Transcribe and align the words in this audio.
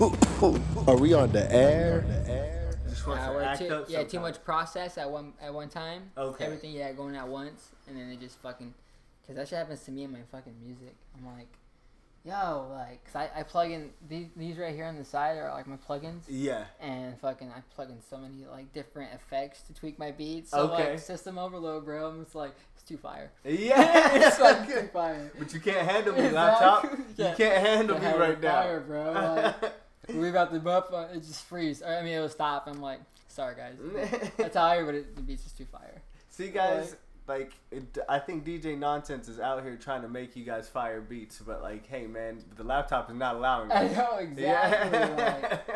Are 0.00 0.96
we 0.96 1.12
on 1.12 1.30
the 1.30 1.46
air? 1.52 2.04
Yeah, 2.26 3.26
to 3.26 3.32
we're 3.32 3.42
act 3.42 3.60
too, 3.60 3.68
up 3.74 3.84
yeah, 3.90 4.02
too 4.04 4.20
much 4.20 4.42
process 4.44 4.96
at 4.98 5.10
one 5.10 5.34
at 5.42 5.52
one 5.52 5.68
time. 5.68 6.10
Okay. 6.16 6.44
Everything, 6.44 6.72
yeah, 6.72 6.92
going 6.92 7.16
at 7.16 7.28
once, 7.28 7.68
and 7.86 7.96
then 7.96 8.08
it 8.10 8.18
just 8.20 8.38
fucking, 8.38 8.72
cause 9.26 9.36
that 9.36 9.48
shit 9.48 9.58
happens 9.58 9.80
to 9.84 9.90
me 9.90 10.04
in 10.04 10.12
my 10.12 10.20
fucking 10.32 10.54
music. 10.64 10.94
I'm 11.16 11.26
like, 11.36 11.48
yo, 12.24 12.66
like, 12.72 13.04
cause 13.04 13.16
I, 13.16 13.40
I 13.40 13.42
plug 13.42 13.70
in 13.72 13.90
these 14.08 14.28
these 14.36 14.56
right 14.56 14.74
here 14.74 14.86
on 14.86 14.96
the 14.96 15.04
side 15.04 15.36
are 15.38 15.50
like 15.52 15.66
my 15.66 15.76
plugins, 15.76 16.22
Yeah. 16.28 16.64
and 16.80 17.18
fucking 17.20 17.50
I 17.50 17.60
plug 17.74 17.90
in 17.90 18.00
so 18.08 18.16
many 18.18 18.46
like 18.50 18.72
different 18.72 19.12
effects 19.14 19.62
to 19.62 19.74
tweak 19.74 19.98
my 19.98 20.12
beats. 20.12 20.50
So 20.52 20.60
Okay. 20.72 20.90
like 20.92 20.98
system 20.98 21.36
overload, 21.38 21.84
bro. 21.84 22.06
I'm 22.08 22.24
just 22.24 22.34
like, 22.34 22.54
it's 22.74 22.84
too 22.84 22.96
fire. 22.96 23.32
Yeah. 23.44 24.14
it's 24.14 24.40
like 24.40 24.66
too 24.66 24.88
fire. 24.92 25.30
but 25.38 25.52
you 25.52 25.60
can't 25.60 25.86
handle 25.88 26.14
me, 26.14 26.20
Exactly. 26.26 26.34
laptop. 26.90 26.98
Yeah. 27.16 27.30
You 27.30 27.36
can't 27.36 27.66
handle 27.66 27.98
me 27.98 28.02
Yeah, 28.04 28.16
right 28.16 28.40
now. 28.40 28.62
fire, 28.62 28.80
bro. 28.80 29.12
Like, 29.62 29.72
we 30.14 30.28
about 30.28 30.52
to 30.52 30.60
bump, 30.60 30.86
uh, 30.92 31.06
it 31.12 31.22
just 31.22 31.44
freeze. 31.44 31.82
I 31.82 32.02
mean, 32.02 32.14
it'll 32.14 32.28
stop. 32.28 32.66
I'm 32.66 32.80
like, 32.80 33.00
sorry 33.28 33.54
guys. 33.54 33.74
That's 34.36 34.56
how 34.56 34.64
I 34.64 34.82
but 34.82 34.94
it, 34.94 35.16
the 35.16 35.22
beat's 35.22 35.44
just 35.44 35.56
too 35.56 35.66
fire. 35.66 36.02
See, 36.30 36.48
guys, 36.48 36.96
like, 37.26 37.52
it, 37.70 37.98
I 38.08 38.18
think 38.18 38.44
DJ 38.44 38.78
Nonsense 38.78 39.28
is 39.28 39.38
out 39.38 39.62
here 39.62 39.76
trying 39.76 40.02
to 40.02 40.08
make 40.08 40.36
you 40.36 40.44
guys 40.44 40.68
fire 40.68 41.00
beats, 41.00 41.38
but 41.38 41.62
like, 41.62 41.86
hey, 41.86 42.06
man, 42.06 42.42
the 42.56 42.64
laptop 42.64 43.10
is 43.10 43.16
not 43.16 43.36
allowing 43.36 43.70
I 43.70 43.84
it. 43.84 43.96
know 43.96 44.16
exactly. 44.20 44.98
Like, 44.98 45.66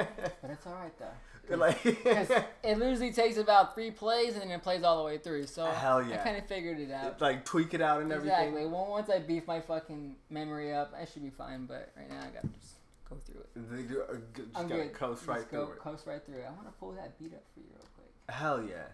but 0.40 0.50
it's 0.50 0.66
all 0.66 0.74
right 0.74 0.98
though. 0.98 1.06
like, 1.56 1.84
it 1.84 2.78
literally 2.78 3.12
takes 3.12 3.36
about 3.36 3.74
three 3.74 3.90
plays 3.90 4.32
and 4.32 4.44
then 4.44 4.50
it 4.50 4.62
plays 4.62 4.82
all 4.82 4.96
the 4.98 5.04
way 5.04 5.18
through. 5.18 5.46
So 5.46 5.66
Hell 5.66 5.98
I 5.98 6.16
kind 6.16 6.38
of 6.38 6.46
figured 6.46 6.80
it 6.80 6.90
out. 6.90 7.20
like 7.20 7.44
tweak 7.44 7.74
it 7.74 7.82
out 7.82 8.00
and 8.00 8.10
everything. 8.10 8.48
Exactly. 8.48 8.66
Well, 8.66 8.86
once 8.88 9.10
I 9.10 9.18
beef 9.18 9.46
my 9.46 9.60
fucking 9.60 10.16
memory 10.30 10.72
up, 10.72 10.94
I 10.98 11.04
should 11.04 11.22
be 11.22 11.28
fine. 11.28 11.66
But 11.66 11.92
right 11.98 12.08
now 12.08 12.20
I 12.20 12.30
gotta 12.34 12.48
just 12.60 12.73
go 13.14 13.20
through 13.24 13.40
it. 13.40 13.70
They 13.70 13.82
do- 13.94 14.02
uh, 14.02 14.14
just 14.34 14.48
I'm 14.54 14.68
gotta 14.68 14.82
good. 14.84 14.92
coast 14.94 15.20
Just 15.22 15.28
right 15.28 15.50
go, 15.50 15.66
through 15.66 15.74
it. 15.74 15.78
Coast 15.80 16.06
right 16.06 16.24
through 16.24 16.36
it. 16.36 16.44
I 16.48 16.52
want 16.52 16.66
to 16.66 16.72
pull 16.78 16.92
that 16.92 17.18
beat 17.18 17.32
up 17.34 17.42
for 17.54 17.60
you 17.60 17.66
real 17.70 17.86
quick. 17.94 18.34
Hell 18.34 18.62
yeah. 18.62 18.84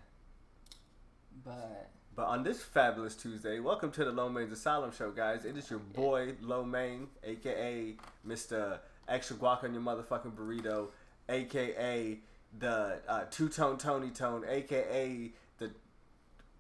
But 1.44 1.91
But 2.14 2.27
on 2.27 2.42
this 2.42 2.62
fabulous 2.62 3.14
Tuesday, 3.14 3.61
welcome 3.61 3.91
to 3.92 4.05
the 4.05 4.12
Low 4.12 4.28
Main's 4.28 4.53
Asylum 4.53 4.92
Show, 4.92 5.11
guys. 5.11 5.44
It 5.44 5.56
is 5.56 5.70
your 5.70 5.78
boy 5.78 6.34
Low 6.41 6.64
Main, 6.64 7.09
aka 7.25 7.94
Mr. 8.27 8.78
Extra 9.09 9.36
Guac 9.36 9.64
on 9.64 9.72
your 9.72 9.83
motherfucking 9.83 10.34
burrito, 10.34 10.89
aka 11.28 12.19
the 12.59 13.00
uh, 13.09 13.25
Two 13.31 13.48
Tone 13.48 13.78
Tony 13.78 14.11
Tone, 14.11 14.44
aka 14.48 15.33
the 15.59 15.70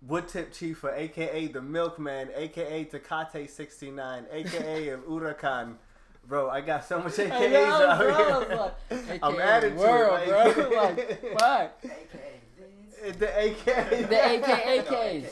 Wood 0.06 0.28
Tip 0.28 0.52
Chifa, 0.52 0.96
aka 0.96 1.48
the 1.48 1.60
Milkman, 1.60 2.30
aka 2.34 2.84
Tecate 2.84 3.50
69, 3.50 4.26
aka 4.32 4.90
El 4.90 4.98
Huracan. 5.00 5.74
Bro, 6.26 6.50
I 6.50 6.60
got 6.60 6.84
so 6.84 7.00
much 7.00 7.14
AKAs 7.14 7.32
I 7.32 7.46
know, 7.48 7.64
out 7.86 7.98
bro, 7.98 8.14
here. 8.14 8.72
it's 8.90 9.08
like, 9.08 9.18
I'm 9.22 9.34
AKA 9.34 9.42
added 9.42 9.70
to 9.70 9.78
world, 9.78 10.20
it. 10.22 10.28
bro. 10.28 10.82
Like, 10.82 11.38
fuck. 11.40 11.82
the 13.18 13.46
AK. 13.46 13.64
The 13.64 14.16
AKAKs. 14.16 15.30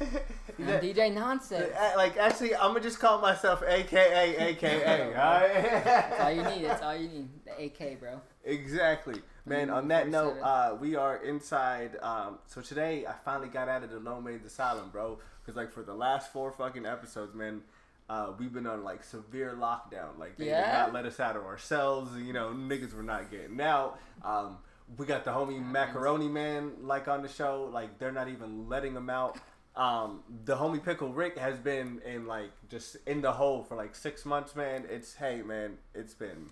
I'm 0.58 0.66
The- 0.66 0.72
DJ 0.78 1.12
Nonsense. 1.12 1.74
Uh, 1.74 1.92
Like 1.96 2.16
actually, 2.16 2.54
I'm 2.56 2.68
gonna 2.72 2.80
just 2.80 2.98
call 2.98 3.20
myself 3.20 3.62
AKA 3.66 4.36
AKA. 4.38 5.02
all 5.04 5.10
right. 5.12 5.52
That's 5.84 6.20
all 6.20 6.30
you 6.32 6.42
need. 6.44 6.64
That's 6.64 6.82
all 6.82 6.96
you 6.96 7.08
need. 7.08 7.28
The 7.44 7.64
AK, 7.66 8.00
bro. 8.00 8.20
exactly, 8.44 9.20
man. 9.44 9.68
Mm, 9.68 9.74
On 9.74 9.88
that 9.88 10.08
note, 10.08 10.36
uh, 10.42 10.76
we 10.80 10.96
are 10.96 11.16
inside. 11.22 11.98
Um, 12.02 12.38
so 12.46 12.60
today, 12.62 13.04
I 13.06 13.12
finally 13.24 13.48
got 13.48 13.68
out 13.68 13.82
of 13.84 13.90
the 13.90 13.98
Lone 14.00 14.24
Man's 14.24 14.46
Asylum, 14.46 14.88
bro. 14.90 15.18
Because 15.44 15.56
like 15.56 15.72
for 15.72 15.82
the 15.82 15.94
last 15.94 16.32
four 16.32 16.52
fucking 16.52 16.86
episodes, 16.86 17.34
man. 17.34 17.62
Uh, 18.08 18.32
we've 18.38 18.52
been 18.52 18.66
on 18.66 18.84
like 18.84 19.04
severe 19.04 19.56
lockdown. 19.58 20.18
Like 20.18 20.36
they 20.36 20.46
did 20.46 20.72
not 20.72 20.92
let 20.92 21.06
us 21.06 21.20
out 21.20 21.36
of 21.36 21.44
our 21.44 21.58
cells. 21.58 22.16
You 22.16 22.32
know, 22.32 22.48
niggas 22.48 22.94
were 22.94 23.02
not 23.02 23.30
getting 23.30 23.60
out. 23.60 23.98
Um, 24.24 24.58
we 24.96 25.06
got 25.06 25.24
the 25.24 25.30
homie 25.30 25.64
Macaroni 25.64 26.28
Man 26.28 26.72
like 26.82 27.08
on 27.08 27.22
the 27.22 27.28
show. 27.28 27.70
Like 27.72 27.98
they're 27.98 28.12
not 28.12 28.28
even 28.28 28.68
letting 28.68 28.94
him 28.94 29.08
out. 29.08 29.38
Um, 29.74 30.22
the 30.44 30.56
homie 30.56 30.84
Pickle 30.84 31.12
Rick 31.12 31.38
has 31.38 31.58
been 31.58 32.02
in 32.04 32.26
like 32.26 32.50
just 32.68 32.96
in 33.06 33.22
the 33.22 33.32
hole 33.32 33.62
for 33.62 33.76
like 33.76 33.94
six 33.94 34.24
months, 34.24 34.54
man. 34.54 34.84
It's 34.90 35.14
hey 35.14 35.42
man, 35.42 35.78
it's 35.94 36.14
been 36.14 36.50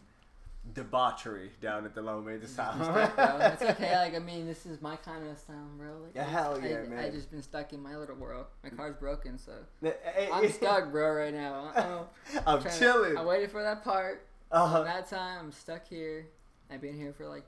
debauchery 0.74 1.50
down 1.60 1.84
at 1.84 1.94
the 1.94 2.02
Low 2.02 2.20
Major 2.20 2.44
Asylum. 2.44 2.82
Stuck. 2.84 3.14
It's 3.52 3.62
okay. 3.62 3.96
Like 3.96 4.14
I 4.14 4.18
mean, 4.18 4.46
this 4.46 4.66
is 4.66 4.80
my 4.80 4.96
kind 4.96 5.26
of 5.28 5.38
sound, 5.38 5.78
bro. 5.78 5.98
Like, 6.02 6.14
Yeah, 6.14 6.24
hell 6.24 6.56
just- 6.56 6.68
yeah, 6.68 6.78
I, 6.78 6.86
man. 6.86 6.98
I 7.04 7.10
just 7.10 7.30
been 7.30 7.42
stuck 7.42 7.72
in 7.72 7.82
my 7.82 7.96
little 7.96 8.16
world. 8.16 8.46
My 8.62 8.70
car's 8.70 8.94
broken, 8.96 9.38
so 9.38 9.52
eh, 9.84 9.90
eh, 10.16 10.28
I'm 10.32 10.44
eh. 10.44 10.50
stuck, 10.50 10.90
bro, 10.90 11.12
right 11.12 11.34
now. 11.34 11.72
Uh-oh. 11.76 12.08
I'm 12.46 12.60
Trying 12.60 12.72
to- 12.74 12.78
chilling. 12.78 13.16
I 13.16 13.24
waited 13.24 13.50
for 13.50 13.62
that 13.62 13.82
part. 13.84 14.26
Uh-huh. 14.52 14.82
That 14.82 15.08
time, 15.08 15.38
I'm 15.38 15.52
stuck 15.52 15.86
here. 15.88 16.26
I've 16.70 16.80
been 16.80 16.96
here 16.96 17.12
for 17.12 17.26
like 17.28 17.44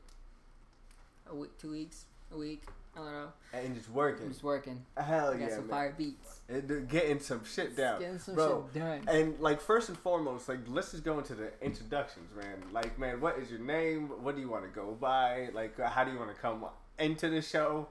a 1.31 1.35
week, 1.35 1.57
two 1.59 1.71
weeks, 1.71 2.05
a 2.33 2.37
week. 2.37 2.63
I 2.95 2.99
don't 2.99 3.13
know. 3.13 3.29
And 3.55 3.75
just 3.75 3.89
working. 3.91 4.29
just 4.29 4.43
working. 4.45 4.85
Hell 4.97 5.31
I 5.31 5.39
got 5.39 5.41
yeah, 5.49 5.55
some 5.57 5.67
man. 5.67 5.71
fire 5.71 5.95
beats. 5.97 6.41
And 6.49 6.89
getting 6.89 7.21
some 7.21 7.43
shit 7.45 7.75
down. 7.77 8.01
Getting 8.01 8.19
some 8.19 8.35
Bro, 8.35 8.69
shit 8.75 8.83
done. 8.83 9.03
And 9.09 9.41
like 9.41 9.61
first 9.61 9.89
and 9.89 9.97
foremost, 9.99 10.49
like 10.49 10.59
let's 10.69 10.91
just 10.91 11.03
go 11.03 11.19
into 11.19 11.35
the 11.35 11.51
introductions, 11.63 12.31
man. 12.37 12.63
Like, 12.71 12.99
man, 12.99 13.21
what 13.21 13.39
is 13.39 13.51
your 13.51 13.61
name? 13.61 14.09
What 14.23 14.35
do 14.35 14.43
you 14.43 14.49
want 14.51 14.65
to 14.65 14.71
go 14.71 14.97
by? 15.01 15.49
Like, 15.55 15.81
uh, 15.81 15.89
how 15.89 16.05
do 16.05 16.13
you 16.13 16.19
want 16.19 16.35
to 16.35 16.41
come 16.41 16.65
into 16.99 17.31
the 17.31 17.41
show? 17.41 17.89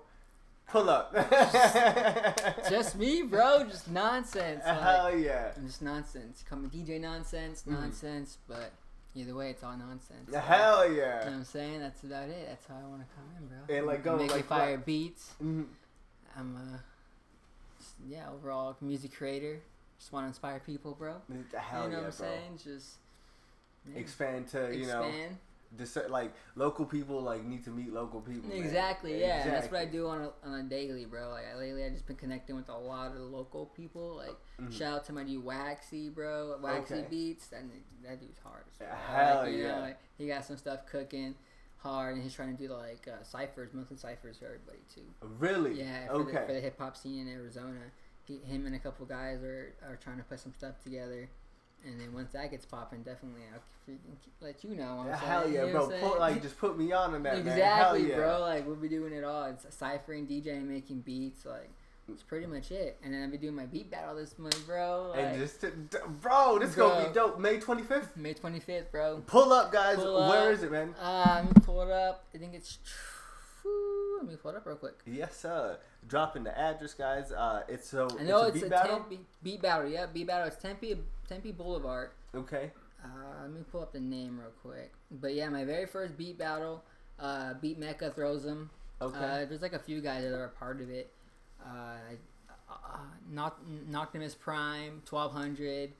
Pull 0.68 0.90
up. 0.90 1.14
Just 2.70 2.96
me, 2.98 3.24
bro. 3.24 3.66
Just 3.70 3.90
nonsense. 3.90 4.62
Like, 4.66 4.80
Hell 4.82 5.18
yeah. 5.18 5.52
Just 5.66 5.82
nonsense. 5.82 6.44
Me 6.52 6.68
DJ 6.70 7.00
nonsense, 7.02 7.64
Mhm. 7.68 7.72
nonsense. 7.72 8.38
But 8.48 8.72
either 9.16 9.36
way, 9.36 9.50
it's 9.50 9.64
all 9.64 9.76
nonsense. 9.78 10.34
Hell 10.34 10.86
yeah! 10.86 10.90
You 10.90 10.96
know 10.96 11.04
yeah. 11.04 11.18
what 11.26 11.28
I'm 11.28 11.44
saying? 11.46 11.80
That's 11.80 12.04
about 12.04 12.30
it. 12.30 12.46
That's 12.48 12.68
how 12.68 12.76
I 12.76 12.88
want 12.90 13.02
to 13.02 13.08
come 13.16 13.26
in, 13.38 13.48
bro. 13.48 13.76
And, 13.78 13.86
like, 13.88 14.04
go, 14.04 14.18
making 14.18 14.36
like, 14.36 14.46
fire 14.46 14.76
what- 14.76 14.86
beats. 14.86 15.34
Mhm. 15.44 15.66
I'm 16.38 16.56
a 16.56 16.80
yeah 18.08 18.30
overall 18.34 18.76
music 18.82 19.14
creator. 19.14 19.60
Just 20.00 20.12
want 20.14 20.24
to 20.24 20.28
inspire 20.30 20.60
people, 20.66 20.96
bro. 20.98 21.16
Hell 21.56 21.84
you 21.84 21.90
know 21.90 21.98
yeah, 21.98 21.98
what 21.98 21.98
I'm 21.98 22.02
bro. 22.02 22.12
saying? 22.12 22.60
Just 22.64 22.96
yeah. 23.92 24.00
Expand 24.00 24.48
to 24.50 24.76
you 24.76 24.88
know, 24.88 25.12
dis- 25.78 25.98
like 26.10 26.34
local 26.56 26.86
people 26.86 27.22
like 27.22 27.44
need 27.46 27.64
to 27.66 27.70
meet 27.70 27.92
local 27.94 28.22
people. 28.22 28.50
man. 28.50 28.58
Exactly, 28.58 29.20
yeah. 29.20 29.44
And 29.44 29.54
that's 29.54 29.72
what 29.72 29.80
I 29.82 29.86
do 29.86 30.08
on 30.08 30.22
a, 30.22 30.32
on 30.48 30.60
a 30.60 30.64
daily, 30.64 31.06
bro. 31.06 31.30
Like 31.30 31.46
I, 31.54 31.58
lately, 31.58 31.84
I 31.86 31.90
just 31.90 32.06
been 32.08 32.16
connecting 32.16 32.56
with 32.56 32.70
a 32.70 32.78
lot 32.78 33.12
of 33.12 33.22
local 33.22 33.68
people. 33.68 34.16
Like 34.16 34.36
Mhm. 34.62 34.72
shout 34.72 34.94
out 34.94 35.06
to 35.06 35.14
my 35.14 35.24
dude 35.24 35.44
Waxy, 35.44 36.10
bro. 36.10 36.58
Waxy 36.62 36.94
Okay. 36.96 37.08
Beats. 37.10 37.48
That 37.48 37.64
that 38.04 38.20
dude's 38.20 38.40
hard. 38.40 38.64
Hell 38.80 39.44
like, 39.44 39.56
yeah. 39.56 39.76
Know, 39.76 39.82
like, 39.82 40.00
he 40.18 40.28
got 40.28 40.46
some 40.46 40.58
stuff 40.58 40.86
cooking 40.86 41.36
hard, 41.78 42.14
and 42.16 42.24
he's 42.24 42.34
trying 42.34 42.56
to 42.56 42.68
do 42.68 42.72
like 42.74 43.08
uh, 43.08 43.24
ciphers, 43.24 43.74
monthly 43.74 43.98
ciphers 43.98 44.38
for 44.38 44.46
everybody 44.46 44.80
too. 44.94 45.02
Really? 45.40 45.80
Yeah, 45.80 46.08
for, 46.08 46.24
the, 46.24 46.32
for 46.32 46.54
the 46.54 46.60
hip 46.62 46.78
hop 46.80 46.96
scene 46.98 47.28
in 47.28 47.34
Arizona. 47.34 47.80
He, 48.24 48.38
him 48.38 48.68
and 48.68 48.76
a 48.76 48.80
couple 48.80 49.06
guys 49.08 49.42
are, 49.42 49.74
are 49.84 49.96
trying 49.96 50.18
to 50.18 50.24
put 50.24 50.40
some 50.40 50.54
stuff 50.56 50.76
together. 50.84 51.28
And 51.86 52.00
then 52.00 52.14
once 52.14 52.32
that 52.34 52.52
gets 52.52 52.66
popping, 52.66 53.02
definitely 53.02 53.42
I'll 53.54 53.60
freaking 53.88 54.16
let 54.40 54.64
you 54.64 54.76
know. 54.76 55.04
I'm 55.06 55.12
Hell 55.12 55.44
saying, 55.44 55.54
yeah, 55.54 55.66
you 55.66 55.74
know 55.74 55.88
bro. 55.88 56.10
Put, 56.10 56.20
like 56.20 56.42
just 56.42 56.58
put 56.60 56.78
me 56.78 56.92
on 56.92 57.16
in 57.16 57.24
that, 57.24 57.40
exactly, 57.40 58.10
yeah. 58.10 58.18
bro. 58.18 58.40
Like 58.40 58.68
we'll 58.68 58.76
be 58.76 58.90
doing 58.90 59.14
it 59.14 59.24
all. 59.24 59.46
It's 59.46 59.66
ciphering, 59.76 60.28
DJing, 60.28 60.68
making 60.68 61.02
beats. 61.02 61.46
Like 61.46 61.70
it's 62.12 62.24
pretty 62.24 62.46
much 62.46 62.72
it. 62.72 62.98
And 63.04 63.14
then 63.14 63.24
I'll 63.24 63.32
be 63.32 63.38
doing 63.38 63.56
my 63.56 63.66
beat 63.66 63.90
battle 63.90 64.16
this 64.16 64.38
month, 64.38 64.66
bro. 64.66 65.12
Like, 65.16 65.26
And 65.26 65.40
just, 65.40 65.62
to, 65.62 65.72
d- 65.72 65.98
bro, 66.22 66.60
this 66.60 66.76
gonna 66.76 67.08
be 67.08 67.14
dope. 67.14 67.40
May 67.40 67.58
25th. 67.58 68.16
May 68.16 68.34
25th, 68.34 68.92
bro. 68.92 69.24
Pull 69.26 69.54
up, 69.54 69.72
guys. 69.72 69.96
Pull 69.98 70.30
Where 70.30 70.50
up. 70.50 70.54
is 70.54 70.64
it, 70.64 70.72
man? 70.72 70.94
Uh, 71.02 71.42
let 71.44 71.46
me 71.46 71.62
pull 71.66 71.82
it 71.82 71.92
up. 71.92 72.26
I 72.34 72.38
think 72.38 72.54
it's. 72.54 72.80
Let 73.64 74.28
me 74.30 74.36
pull 74.36 74.52
it 74.52 74.58
up 74.58 74.66
real 74.66 74.76
quick. 74.76 75.00
Yes, 75.06 75.36
sir. 75.38 75.78
Dropping 76.08 76.44
the 76.44 76.58
address, 76.58 76.94
guys. 76.94 77.32
Uh, 77.32 77.64
it's 77.68 77.90
so. 77.90 78.08
I 78.20 78.24
know 78.24 78.42
a 78.44 78.48
it's, 78.48 78.56
beat 78.60 78.64
a 78.68 78.70
battle. 78.70 78.98
Tempe 79.00 79.20
beat 79.44 79.62
battle. 79.62 79.90
Yeah, 79.90 80.06
beat 80.08 80.28
battle. 80.28 80.48
It's 80.48 80.58
Tempe 80.58 80.96
Tempe 81.28 81.52
Boulevard. 81.52 82.12
Okay. 82.36 82.72
Uh, 83.04 83.08
let 83.42 83.52
me 83.52 83.62
pull 83.72 83.82
up 83.82 83.94
the 83.94 84.00
name 84.00 84.40
real 84.40 84.52
quick. 84.62 84.94
But 85.10 85.34
yeah, 85.34 85.50
my 85.50 85.66
very 85.66 85.86
first 85.88 86.18
beat 86.18 86.38
battle. 86.38 86.84
Uh, 87.20 87.56
beat 87.56 87.80
Mecca 87.80 88.12
throws 88.12 88.44
them. 88.44 88.70
Okay. 89.02 89.18
Uh, 89.18 89.46
there's 89.46 89.62
like 89.64 89.74
a 89.74 89.80
few 89.80 90.02
guys 90.02 90.24
that 90.24 90.34
are 90.34 90.46
a 90.46 90.50
part 90.50 90.82
of 90.82 90.90
it. 90.90 91.12
Uh, 91.66 91.96
uh, 92.70 92.98
Noct- 93.34 93.88
Noctimus 93.90 94.38
Prime, 94.38 95.02
1200, 95.10 95.92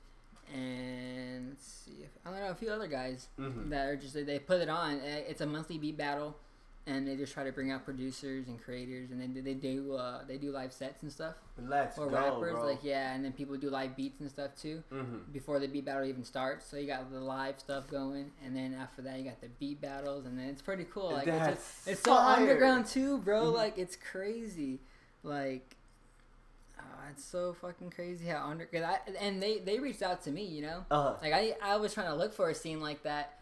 and 0.54 1.48
let's 1.50 1.66
see 1.84 2.02
if 2.02 2.10
I 2.24 2.30
don't 2.30 2.40
know 2.40 2.50
a 2.50 2.54
few 2.54 2.70
other 2.70 2.86
guys 2.86 3.28
Mhm. 3.38 3.68
that 3.70 3.86
are 3.86 3.96
just 3.96 4.14
they 4.14 4.38
put 4.38 4.60
it 4.60 4.68
on. 4.68 5.00
Uh, 5.00 5.22
It's 5.28 5.40
a 5.40 5.46
monthly 5.46 5.78
beat 5.78 5.96
battle, 5.96 6.36
and 6.86 7.06
they 7.06 7.14
just 7.14 7.32
try 7.32 7.44
to 7.44 7.52
bring 7.52 7.70
out 7.70 7.84
producers 7.84 8.48
and 8.48 8.60
creators, 8.60 9.10
and 9.12 9.20
then 9.20 9.40
they 9.44 9.54
do 9.54 9.94
uh, 9.94 10.24
they 10.26 10.36
do 10.36 10.50
live 10.50 10.72
sets 10.72 11.02
and 11.02 11.12
stuff 11.12 11.34
Let's 11.56 11.96
or 11.96 12.06
go, 12.06 12.16
rappers. 12.16 12.54
bro. 12.54 12.66
Like 12.66 12.82
yeah, 12.82 13.14
and 13.14 13.24
then 13.24 13.32
people 13.32 13.56
do 13.56 13.70
live 13.70 13.96
beats 13.96 14.20
and 14.20 14.28
stuff 14.28 14.50
too 14.60 14.82
mm-hmm. 14.92 15.18
before 15.32 15.60
the 15.60 15.68
beat 15.68 15.84
battle 15.84 16.04
even 16.04 16.24
starts. 16.24 16.66
So 16.66 16.76
you 16.76 16.86
got 16.86 17.10
the 17.12 17.20
live 17.20 17.60
stuff 17.60 17.88
going, 17.88 18.32
and 18.44 18.56
then 18.56 18.74
after 18.74 19.02
that 19.02 19.18
you 19.18 19.24
got 19.24 19.40
the 19.40 19.48
beat 19.60 19.80
battles, 19.80 20.26
and 20.26 20.36
then 20.38 20.48
it's 20.48 20.62
pretty 20.62 20.86
cool. 20.92 21.12
Like 21.12 21.28
it's, 21.28 21.46
just, 21.46 21.88
it's 21.88 22.02
so 22.02 22.14
underground 22.14 22.86
too, 22.86 23.18
bro. 23.18 23.44
Mhm. 23.44 23.54
Like 23.54 23.78
it's 23.78 23.96
crazy. 23.96 24.80
Like 25.22 25.76
uh, 26.78 27.10
it's 27.10 27.24
so 27.24 27.52
fucking 27.52 27.90
crazy 27.90 28.26
how 28.26 28.44
under. 28.48 28.66
Cause 28.66 28.82
I, 28.82 28.98
and 29.20 29.40
they 29.40 29.58
they 29.58 29.78
reached 29.78 30.02
out 30.02 30.24
to 30.24 30.32
me, 30.32 30.44
you 30.44 30.62
know. 30.62 30.84
Uh-huh. 30.90 31.14
Like 31.22 31.32
I 31.32 31.54
I 31.62 31.76
was 31.76 31.94
trying 31.94 32.08
to 32.08 32.16
look 32.16 32.32
for 32.34 32.48
a 32.50 32.54
scene 32.54 32.80
like 32.80 33.04
that, 33.04 33.38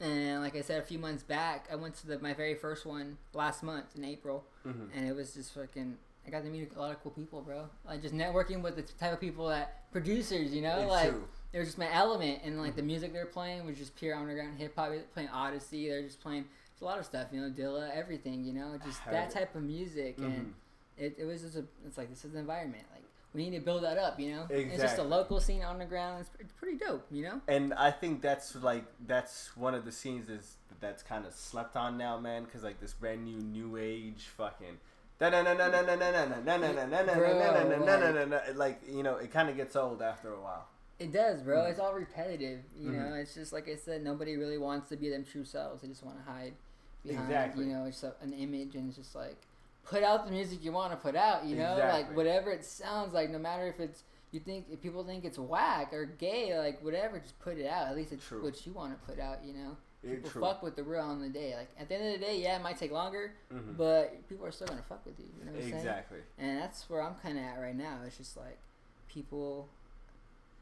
And 0.00 0.42
like 0.42 0.56
I 0.56 0.60
said, 0.60 0.80
a 0.82 0.84
few 0.84 0.98
months 0.98 1.22
back, 1.22 1.68
I 1.70 1.76
went 1.76 1.94
to 1.96 2.06
the, 2.06 2.18
my 2.18 2.34
very 2.34 2.54
first 2.54 2.84
one 2.84 3.16
last 3.32 3.62
month 3.62 3.86
in 3.96 4.04
April, 4.04 4.44
Mhm. 4.66 4.88
and 4.94 5.06
it 5.08 5.14
was 5.14 5.34
just 5.34 5.52
fucking. 5.54 5.98
I 6.26 6.30
got 6.30 6.42
to 6.42 6.48
meet 6.48 6.72
a 6.74 6.80
lot 6.80 6.90
of 6.90 7.02
cool 7.02 7.12
people, 7.12 7.42
bro. 7.42 7.68
Like 7.86 8.00
just 8.02 8.14
networking 8.14 8.62
with 8.62 8.76
the 8.76 8.82
type 8.82 9.12
of 9.12 9.20
people 9.20 9.48
that 9.48 9.90
producers, 9.92 10.52
you 10.54 10.62
know, 10.62 10.78
It's 10.80 10.90
like 10.90 11.10
true. 11.10 11.28
it 11.52 11.58
was 11.58 11.68
just 11.68 11.78
my 11.78 11.92
element, 11.92 12.40
and 12.44 12.58
like 12.60 12.76
the 12.76 12.82
music 12.82 13.12
they're 13.12 13.26
playing 13.26 13.64
was 13.66 13.76
just 13.78 13.94
pure 13.94 14.14
underground 14.16 14.58
hip 14.58 14.74
hop. 14.74 14.92
Playing 15.12 15.28
Oddisee, 15.28 15.88
they're 15.88 16.02
just 16.02 16.20
playing 16.20 16.46
a 16.80 16.84
lot 16.84 16.98
of 16.98 17.04
stuff, 17.04 17.28
you 17.30 17.40
know, 17.40 17.50
Dilla, 17.50 17.90
everything, 17.94 18.42
you 18.44 18.52
know, 18.52 18.76
just 18.84 19.04
that 19.06 19.30
type 19.30 19.54
of 19.54 19.62
music, 19.62 20.18
Mhm. 20.18 20.24
and 20.24 20.54
it, 20.98 21.14
it 21.18 21.24
was 21.24 21.42
just 21.42 21.56
a. 21.56 21.64
It's 21.86 21.96
like 21.98 22.08
this 22.10 22.24
is 22.24 22.32
the 22.32 22.38
environment, 22.38 22.84
like 22.92 23.03
we 23.34 23.50
need 23.50 23.58
to 23.58 23.64
build 23.64 23.82
that 23.82 23.98
up, 23.98 24.18
you 24.20 24.30
know. 24.30 24.42
Exactly. 24.42 24.64
It's 24.66 24.82
just 24.82 24.98
a 24.98 25.02
local 25.02 25.40
scene 25.40 25.62
on 25.62 25.78
the 25.78 25.84
ground. 25.84 26.24
it's 26.38 26.52
pretty 26.52 26.78
dope, 26.78 27.04
you 27.10 27.24
know. 27.24 27.40
And 27.48 27.74
I 27.74 27.90
think 27.90 28.22
that's 28.22 28.54
like 28.54 28.84
that's 29.06 29.56
one 29.56 29.74
of 29.74 29.84
the 29.84 29.92
scenes 29.92 30.28
is 30.28 30.54
that's 30.80 31.02
kind 31.02 31.26
of 31.26 31.32
slept 31.34 31.76
on 31.76 31.98
now, 31.98 32.18
man. 32.18 32.44
Because 32.44 32.62
like 32.62 32.80
this 32.80 32.92
brand 32.94 33.24
new 33.24 33.38
new 33.38 33.76
age 33.76 34.28
fucking. 34.36 34.78
Like 38.56 38.80
you 38.88 39.02
know, 39.02 39.16
it 39.16 39.30
kind 39.32 39.48
of 39.48 39.56
gets 39.56 39.76
old 39.76 40.02
after 40.02 40.32
a 40.32 40.40
while. 40.40 40.66
It 40.98 41.12
does, 41.12 41.42
bro. 41.42 41.62
Mhm. 41.62 41.70
It's 41.70 41.80
all 41.80 41.92
repetitive. 41.94 42.60
You 42.78 42.92
know, 42.92 43.14
it's 43.14 43.34
just 43.34 43.52
like 43.52 43.68
I 43.68 43.74
said. 43.76 44.02
Nobody 44.04 44.36
really 44.36 44.58
wants 44.58 44.88
to 44.90 44.96
be 44.96 45.10
them 45.10 45.24
true 45.24 45.44
selves. 45.44 45.82
They 45.82 45.88
just 45.88 46.04
want 46.04 46.24
to 46.24 46.30
hide 46.30 46.54
behind, 47.04 47.26
Exactly. 47.28 47.64
you 47.66 47.72
know, 47.72 47.84
it's 47.86 48.02
a, 48.02 48.14
an 48.22 48.32
image, 48.32 48.74
and 48.76 48.88
it's 48.88 48.96
just 48.96 49.14
like 49.14 49.36
put 49.84 50.02
out 50.02 50.24
the 50.26 50.32
music 50.32 50.64
you 50.64 50.72
want 50.72 50.92
to 50.92 50.96
put 50.96 51.14
out. 51.16 51.44
You 51.44 51.56
know, 51.56 51.72
Exactly. 51.72 52.02
like 52.02 52.16
whatever 52.16 52.50
it 52.50 52.64
sounds 52.64 53.12
like, 53.14 53.30
no 53.30 53.38
matter 53.38 53.66
if 53.66 53.80
it's 53.80 54.02
you 54.32 54.40
think 54.40 54.66
if 54.70 54.80
people 54.82 55.04
think 55.04 55.24
it's 55.24 55.38
whack 55.38 55.92
or 55.92 56.06
gay, 56.06 56.58
like 56.58 56.82
whatever, 56.82 57.18
just 57.20 57.38
put 57.40 57.56
it 57.58 57.66
out. 57.66 57.88
At 57.88 57.96
least 57.96 58.12
it's 58.12 58.26
True. 58.26 58.42
what 58.42 58.66
you 58.66 58.72
want 58.72 58.92
to 58.98 59.06
put 59.06 59.20
out. 59.20 59.44
You 59.44 59.52
know, 59.54 59.76
people 60.02 60.28
true. 60.30 60.42
fuck 60.42 60.62
with 60.62 60.74
the 60.76 60.82
real 60.82 61.02
on 61.02 61.20
the 61.20 61.28
day. 61.28 61.54
Like 61.56 61.68
at 61.78 61.88
the 61.88 61.94
end 61.96 62.14
of 62.14 62.20
the 62.20 62.26
day, 62.26 62.40
yeah, 62.40 62.56
it 62.58 62.62
might 62.62 62.76
take 62.76 62.90
longer, 62.90 63.34
Mhm. 63.52 63.76
but 63.76 64.28
people 64.28 64.44
are 64.46 64.50
still 64.52 64.66
gonna 64.66 64.82
fuck 64.82 65.04
with 65.06 65.18
you. 65.20 65.26
You 65.38 65.44
know 65.44 65.52
what 65.52 65.56
I'm 65.58 65.62
saying? 65.68 65.74
Exactly. 65.76 66.18
And 66.38 66.58
that's 66.58 66.88
where 66.90 67.00
I'm 67.02 67.14
kind 67.16 67.38
of 67.38 67.44
at 67.44 67.60
right 67.60 67.76
now. 67.76 68.00
It's 68.06 68.16
just 68.16 68.36
like 68.36 68.58
people 69.08 69.68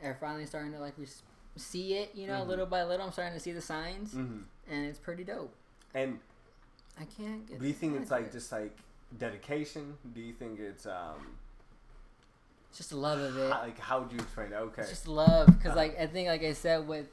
are 0.05 0.15
finally 0.21 0.47
starting 0.47 0.73
to 0.73 0.79
like 0.81 0.95
res- 0.99 1.23
see 1.57 1.95
it, 1.95 2.15
you 2.15 2.27
know, 2.27 2.43
Mhm. 2.43 2.49
little 2.49 2.67
by 2.67 2.83
little. 2.85 3.07
I'm 3.07 3.13
starting 3.13 3.35
to 3.35 3.41
see 3.41 3.53
the 3.53 3.61
signs, 3.63 4.13
hmm 4.13 4.41
and 4.69 4.87
it's 4.87 4.99
pretty 4.99 5.25
dope. 5.25 5.55
And 5.95 6.19
I 6.99 7.05
can't 7.05 7.47
get. 7.47 7.59
do 7.61 7.67
you 7.67 7.73
think 7.73 8.01
it's 8.01 8.11
like 8.11 8.27
it. 8.27 8.33
just 8.33 8.53
like 8.53 8.77
dedication? 9.19 9.94
Do 10.14 10.20
you 10.20 10.32
think 10.32 10.59
it's 10.61 10.87
um 10.87 11.37
just 12.76 12.91
the 12.91 12.97
love 12.97 13.19
of 13.20 13.37
it? 13.37 13.53
how, 13.53 13.61
like 13.62 13.79
how 13.79 14.00
would 14.00 14.12
you 14.12 14.19
explain 14.19 14.53
it? 14.53 14.56
Okay. 14.56 14.82
It's 14.82 14.91
just 14.91 15.09
love, 15.09 15.47
because 15.47 15.76
like 15.76 15.99
I 15.99 16.06
think, 16.06 16.29
like 16.29 16.43
I 16.43 16.53
said, 16.53 16.87
with 16.88 17.06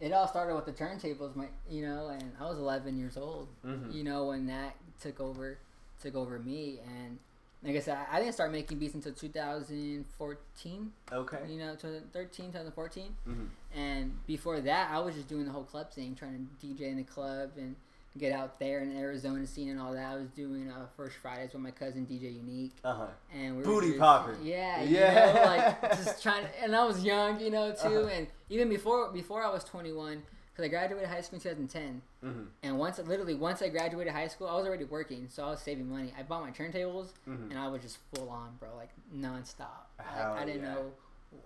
it 0.00 0.12
all 0.12 0.28
started 0.28 0.54
with 0.54 0.66
the 0.66 0.72
turntables, 0.72 1.34
my 1.36 1.46
you 1.70 1.82
know, 1.86 2.08
and 2.08 2.32
I 2.40 2.44
was 2.44 2.58
11 2.58 2.98
years 2.98 3.16
old, 3.16 3.48
Mhm. 3.64 3.92
you 3.94 4.04
know, 4.04 4.26
when 4.26 4.46
that 4.46 4.76
took 5.00 5.20
over, 5.20 5.58
took 6.02 6.14
over 6.14 6.38
me, 6.38 6.80
and 6.86 7.18
like 7.62 7.76
I 7.76 7.80
said, 7.80 7.98
I 8.10 8.20
didn't 8.20 8.34
start 8.34 8.52
making 8.52 8.78
beats 8.78 8.94
until 8.94 9.12
2014, 9.12 10.92
Okay. 11.12 11.38
you 11.48 11.58
know, 11.58 11.72
2013, 11.74 12.46
2014. 12.52 13.16
hmm 13.24 13.44
And 13.74 14.26
before 14.26 14.60
that, 14.60 14.90
I 14.90 14.98
was 15.00 15.14
just 15.14 15.28
doing 15.28 15.44
the 15.46 15.50
whole 15.52 15.64
club 15.64 15.90
thing, 15.92 16.14
trying 16.14 16.48
to 16.60 16.66
DJ 16.66 16.82
in 16.90 16.96
the 16.96 17.02
club 17.04 17.52
and 17.56 17.74
get 18.18 18.32
out 18.32 18.58
there 18.58 18.80
in 18.80 18.90
the 18.94 18.96
Arizona 19.00 19.46
scene 19.46 19.68
and 19.70 19.80
all 19.80 19.92
that. 19.92 20.04
I 20.04 20.16
was 20.16 20.28
doing 20.30 20.70
uh, 20.70 20.86
First 20.96 21.16
Fridays 21.22 21.52
with 21.52 21.62
my 21.62 21.70
cousin 21.70 22.06
DJ 22.06 22.34
Unique, 22.36 22.72
Uh 22.84 22.94
huh. 22.94 23.06
and 23.34 23.56
we 23.56 23.62
Booty 23.64 23.86
were 23.88 23.92
just, 23.92 24.00
popping. 24.00 24.36
Yeah, 24.44 24.82
Yeah. 24.82 25.28
You 25.28 25.34
know, 25.34 25.42
like 25.44 25.82
just 25.96 26.22
trying. 26.22 26.44
To, 26.44 26.62
and 26.64 26.74
I 26.76 26.84
was 26.84 27.02
young, 27.04 27.40
you 27.40 27.50
know, 27.50 27.70
too. 27.72 27.88
Uh-huh. 27.88 28.08
And 28.12 28.26
even 28.50 28.68
before 28.68 29.10
before 29.12 29.42
I 29.44 29.50
was 29.50 29.64
21, 29.64 30.22
because 30.52 30.64
I 30.64 30.68
graduated 30.68 31.08
high 31.08 31.20
school 31.20 31.36
in 31.36 31.42
2010. 31.42 32.02
hmm 32.22 32.42
And 32.62 32.78
once, 32.78 32.98
literally, 32.98 33.34
once 33.34 33.60
I 33.60 33.68
graduated 33.68 34.12
high 34.12 34.28
school, 34.28 34.48
I 34.48 34.54
was 34.56 34.66
already 34.66 34.84
working, 34.84 35.28
so 35.28 35.44
I 35.44 35.50
was 35.50 35.60
saving 35.60 35.88
money. 35.88 36.12
I 36.18 36.22
bought 36.22 36.42
my 36.42 36.50
turntables, 36.50 37.08
hmm 37.24 37.50
and 37.50 37.58
I 37.58 37.68
was 37.68 37.82
just 37.82 37.98
full 38.14 38.28
on, 38.30 38.56
bro, 38.58 38.70
like 38.76 38.90
nonstop. 39.14 39.84
Like, 39.98 40.08
I 40.26 40.44
didn't 40.46 40.62
yeah. 40.62 40.74
know, 40.74 40.92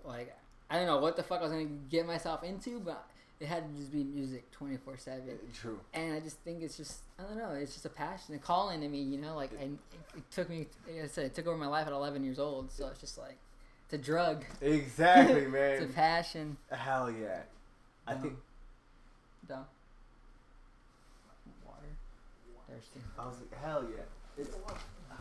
like, 0.05 0.35
I 0.69 0.77
don't 0.77 0.85
know 0.85 0.99
what 0.99 1.17
the 1.17 1.23
fuck 1.23 1.39
I 1.39 1.43
was 1.43 1.51
gonna 1.51 1.65
get 1.89 2.05
myself 2.07 2.43
into, 2.43 2.79
but 2.79 3.05
it 3.41 3.47
had 3.47 3.67
to 3.67 3.79
just 3.79 3.91
be 3.91 4.03
music 4.03 4.49
twenty 4.51 4.77
four 4.77 4.97
seven. 4.97 5.23
Eh, 5.29 5.33
true. 5.59 5.79
And 5.95 6.13
I 6.13 6.19
just 6.19 6.37
think 6.41 6.61
it's 6.61 6.77
just, 6.77 6.99
I 7.17 7.23
don't 7.23 7.37
know, 7.37 7.49
it's 7.51 7.73
just 7.73 7.85
a 7.85 7.89
passion, 7.89 8.35
a 8.35 8.37
calling 8.37 8.81
to 8.81 8.87
me, 8.87 9.01
you 9.01 9.17
know. 9.17 9.35
Like, 9.35 9.49
and 9.59 9.79
it, 9.91 10.17
it 10.17 10.31
took 10.31 10.47
me, 10.47 10.67
like 10.87 11.03
I 11.03 11.07
said, 11.07 11.25
it 11.25 11.33
took 11.33 11.47
over 11.47 11.57
my 11.57 11.67
life 11.67 11.87
at 11.87 11.93
eleven 11.93 12.23
years 12.23 12.37
old, 12.37 12.71
so 12.71 12.87
it's 12.87 13.01
just 13.01 13.17
like, 13.17 13.37
it's 13.85 13.93
a 13.95 13.97
drug, 13.97 14.45
Exactly, 14.61 15.45
man 15.47 15.81
it's 15.81 15.91
a 15.91 15.93
passion. 15.93 16.55
Hell 16.71 17.11
yeah. 17.11 17.41
I 18.05 18.13
think 18.13 18.35
Dumb. 19.47 19.65
Water. 21.65 21.79
Thirsty. 22.69 22.99
I 23.17 23.25
was 23.25 23.37
like, 23.39 23.61
hell 23.61 23.85
yeah. 23.89 24.03
It's, 24.37 24.55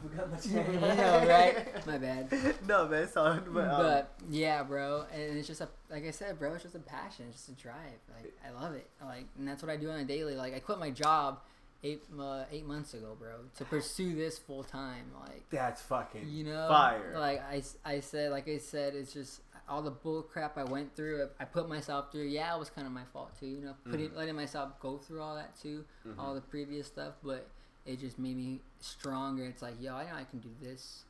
forgot 0.08 0.30
my 0.30 0.38
you 0.42 0.80
know, 0.96 1.26
right? 1.28 1.86
My 1.86 1.98
bad. 1.98 2.32
no, 2.66 2.88
man, 2.88 3.02
it's 3.04 3.16
all. 3.16 3.38
But, 3.48 3.68
um, 3.68 3.82
But 3.82 4.14
yeah, 4.28 4.62
bro, 4.62 5.04
and 5.12 5.36
it's 5.38 5.46
just 5.48 5.60
a 5.60 5.68
like 5.90 6.06
I 6.06 6.10
said, 6.10 6.38
bro, 6.38 6.54
it's 6.54 6.62
just 6.62 6.74
a 6.74 6.78
passion, 6.80 7.26
it's 7.28 7.46
just 7.46 7.48
a 7.58 7.62
drive. 7.62 7.98
Like 8.16 8.32
I 8.46 8.50
love 8.50 8.74
it, 8.74 8.88
like, 9.04 9.26
and 9.38 9.46
that's 9.46 9.62
what 9.62 9.70
I 9.70 9.76
do 9.76 9.90
on 9.90 10.00
a 10.00 10.04
daily. 10.04 10.36
Like 10.36 10.54
I 10.54 10.58
quit 10.60 10.78
my 10.78 10.90
job 10.90 11.40
eight 11.82 12.02
uh, 12.18 12.44
eight 12.52 12.66
months 12.66 12.94
ago, 12.94 13.16
bro, 13.18 13.30
to 13.58 13.64
pursue 13.64 14.14
this 14.14 14.38
full 14.38 14.64
time. 14.64 15.06
Like 15.20 15.48
that's 15.50 15.82
fucking 15.82 16.28
you 16.28 16.44
know, 16.44 16.68
fire. 16.68 17.14
Like 17.18 17.42
I, 17.42 17.62
I 17.84 18.00
said, 18.00 18.30
like 18.30 18.48
I 18.48 18.58
said, 18.58 18.94
it's 18.94 19.12
just 19.12 19.40
all 19.68 19.82
the 19.82 19.90
bull 19.90 20.22
crap 20.22 20.58
I 20.58 20.64
went 20.64 20.94
through. 20.96 21.28
I, 21.38 21.42
I 21.42 21.46
put 21.46 21.68
myself 21.68 22.10
through. 22.10 22.24
Yeah, 22.24 22.54
it 22.54 22.58
was 22.58 22.70
kind 22.70 22.86
of 22.86 22.92
my 22.92 23.04
fault 23.12 23.30
too. 23.38 23.46
You 23.46 23.60
know, 23.60 23.74
putting 23.90 24.10
Mhm. 24.10 24.16
letting 24.16 24.36
myself 24.36 24.78
go 24.80 24.98
through 24.98 25.22
all 25.22 25.36
that 25.36 25.56
too, 25.60 25.84
Mhm. 26.06 26.18
all 26.18 26.34
the 26.34 26.40
previous 26.40 26.86
stuff, 26.86 27.14
but 27.22 27.46
it 27.86 28.00
just 28.00 28.18
made 28.18 28.36
me 28.36 28.60
stronger. 28.80 29.44
It's 29.44 29.62
like, 29.62 29.74
yo, 29.80 29.94
I 29.94 30.04
know 30.04 30.14
I 30.16 30.24
can 30.24 30.38
do 30.40 30.50
this. 30.62 31.04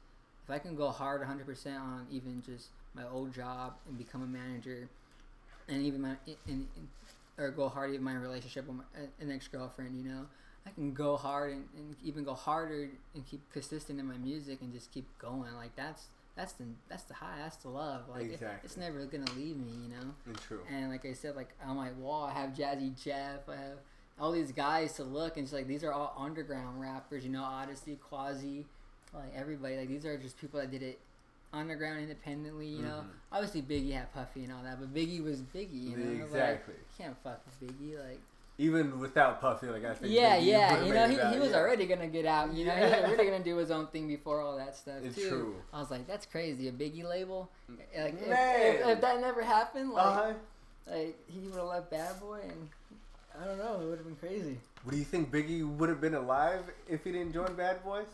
If 0.45 0.51
I 0.51 0.59
can 0.59 0.75
go 0.77 0.89
hard 0.91 1.23
100% 1.23 1.81
on 1.81 2.07
even 2.11 2.43
just 2.45 2.69
my 2.95 3.05
old 3.07 3.33
job 3.35 3.75
and 3.89 3.97
become 3.99 4.23
a 4.23 4.27
manager, 4.27 4.89
and 5.69 5.83
even 5.85 6.01
my 6.01 6.17
in, 6.27 6.37
in, 6.49 6.69
or 7.39 7.51
go 7.51 7.69
hard 7.69 7.91
even 7.91 8.03
my 8.05 8.15
relationship 8.15 8.67
with 8.67 8.77
my, 8.77 8.85
uh, 8.97 9.07
an 9.21 9.31
ex 9.31 9.47
girlfriend, 9.49 9.97
you 9.97 10.11
know, 10.11 10.27
I 10.67 10.71
can 10.71 10.93
go 10.93 11.17
hard 11.17 11.53
and, 11.53 11.65
and 11.77 11.97
even 12.05 12.25
go 12.25 12.35
harder 12.35 12.89
and 13.15 13.27
keep 13.27 13.41
consistent 13.53 13.99
in 14.01 14.07
my 14.07 14.17
music 14.19 14.59
and 14.61 14.73
just 14.73 14.93
keep 14.93 15.07
going. 15.19 15.55
Like 15.55 15.75
that's 15.77 16.07
that's 16.37 16.53
the 16.55 16.65
that's 16.89 17.05
the 17.05 17.15
high, 17.15 17.37
that's 17.39 17.57
the 17.57 17.69
love. 17.69 18.09
Like 18.09 18.23
it- 18.35 18.41
it's 18.65 18.77
never 18.77 19.05
gonna 19.07 19.31
leave 19.37 19.57
me, 19.57 19.71
you 19.71 19.89
know. 19.89 20.15
It's 20.31 20.43
true. 20.45 20.61
And 20.71 20.91
like 20.91 21.05
I 21.07 21.13
said, 21.13 21.37
like 21.37 21.51
on 21.65 21.77
my 21.77 21.93
wall, 21.93 22.25
I 22.25 22.33
have 22.33 22.51
Jazzy 22.51 23.01
Jeff. 23.03 23.49
I 23.49 23.57
have 23.57 23.79
all 24.21 24.33
these 24.33 24.53
guys 24.53 24.93
to 24.95 25.05
look, 25.05 25.37
and 25.37 25.45
it's 25.45 25.53
like 25.53 25.67
these 25.67 25.83
are 25.85 25.93
all 25.93 26.15
underground 26.19 26.81
rappers. 26.81 27.25
You 27.25 27.31
know, 27.31 27.43
Oddisee, 27.43 27.99
Quasi, 28.01 28.67
like 29.15 29.33
everybody. 29.35 29.77
Like 29.79 29.89
these 29.89 30.05
are 30.05 30.17
just 30.19 30.39
people 30.39 30.61
that 30.61 30.71
did 30.71 30.83
it 30.83 30.99
underground 31.53 32.01
independently. 32.01 32.67
You 32.67 32.83
know, 32.83 33.01
Mhm. 33.05 33.11
obviously 33.33 33.63
Biggie 33.63 33.93
had 33.93 34.13
Puffy 34.13 34.45
and 34.45 34.53
all 34.53 34.63
that, 34.63 34.79
but 34.79 34.93
Biggie 34.95 35.23
was 35.23 35.41
Biggie. 35.43 35.91
You 35.91 35.97
know, 35.97 36.25
Exactly. 36.25 36.75
Like, 36.75 36.83
you 36.99 37.05
can't 37.05 37.17
fuck 37.25 37.41
with 37.47 37.61
Biggie. 37.81 37.99
Like, 37.99 38.21
Even 38.59 39.01
without 39.01 39.41
Puffy, 39.41 39.67
like 39.69 39.85
I 39.85 39.95
think. 39.95 40.13
yeah, 40.13 40.37
yeah. 40.37 40.85
You 40.85 40.93
know, 40.93 41.09
he, 41.09 41.19
out, 41.19 41.33
he 41.33 41.41
was 41.41 41.51
yeah. 41.51 41.57
already 41.57 41.87
gonna 41.87 42.07
get 42.09 42.27
out. 42.27 42.53
You 42.53 42.67
know, 42.67 42.75
he 42.77 42.83
was 42.83 42.93
already 42.93 43.25
gonna 43.25 43.43
do 43.43 43.57
his 43.57 43.71
own 43.71 43.87
thing 43.89 44.07
before 44.07 44.43
all 44.43 44.57
that 44.59 44.77
stuff 44.77 44.97
It's 45.03 45.17
too. 45.17 45.29
true. 45.29 45.55
I 45.73 45.81
was 45.81 45.91
like, 45.91 46.07
that's 46.07 46.27
crazy. 46.27 46.69
A 46.69 46.73
Biggie 46.73 47.05
label. 47.05 47.51
Like, 47.69 47.89
if, 48.21 48.29
if, 48.29 48.87
if 48.87 49.01
that 49.01 49.21
never 49.21 49.43
happened, 49.43 49.91
like. 49.93 50.07
Uh-huh. 50.07 50.33
Like 50.87 51.17
he 51.29 51.39
would 51.41 51.55
have 51.55 51.67
left 51.69 51.91
Bad 51.91 52.19
Boy, 52.21 52.41
and 52.43 52.69
I 53.39 53.45
don't 53.45 53.59
know, 53.59 53.81
it 53.81 53.87
would 53.89 53.99
have 53.99 54.07
been 54.07 54.17
crazy. 54.17 54.59
What 54.83 54.93
do 54.93 54.99
you 54.99 55.05
think 55.05 55.31
Biggie 55.31 55.67
would 55.67 55.89
have 55.89 56.01
been 56.01 56.15
alive 56.15 56.63
if 56.89 57.05
he 57.05 57.13
didn't 57.13 57.33
join 57.33 57.55
Bad 57.55 57.83
Boys? 57.85 58.07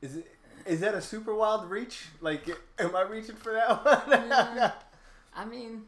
Is 0.00 0.16
it 0.16 0.26
is 0.64 0.80
that 0.80 0.94
a 0.94 1.00
super 1.00 1.34
wild 1.34 1.70
reach? 1.70 2.06
Like, 2.20 2.48
am 2.78 2.96
I 2.96 3.02
reaching 3.02 3.36
for 3.36 3.52
that 3.52 3.84
one? 3.84 4.28
Yeah. 4.28 4.70
Mm. 4.70 4.72
I 5.36 5.44
mean, 5.44 5.82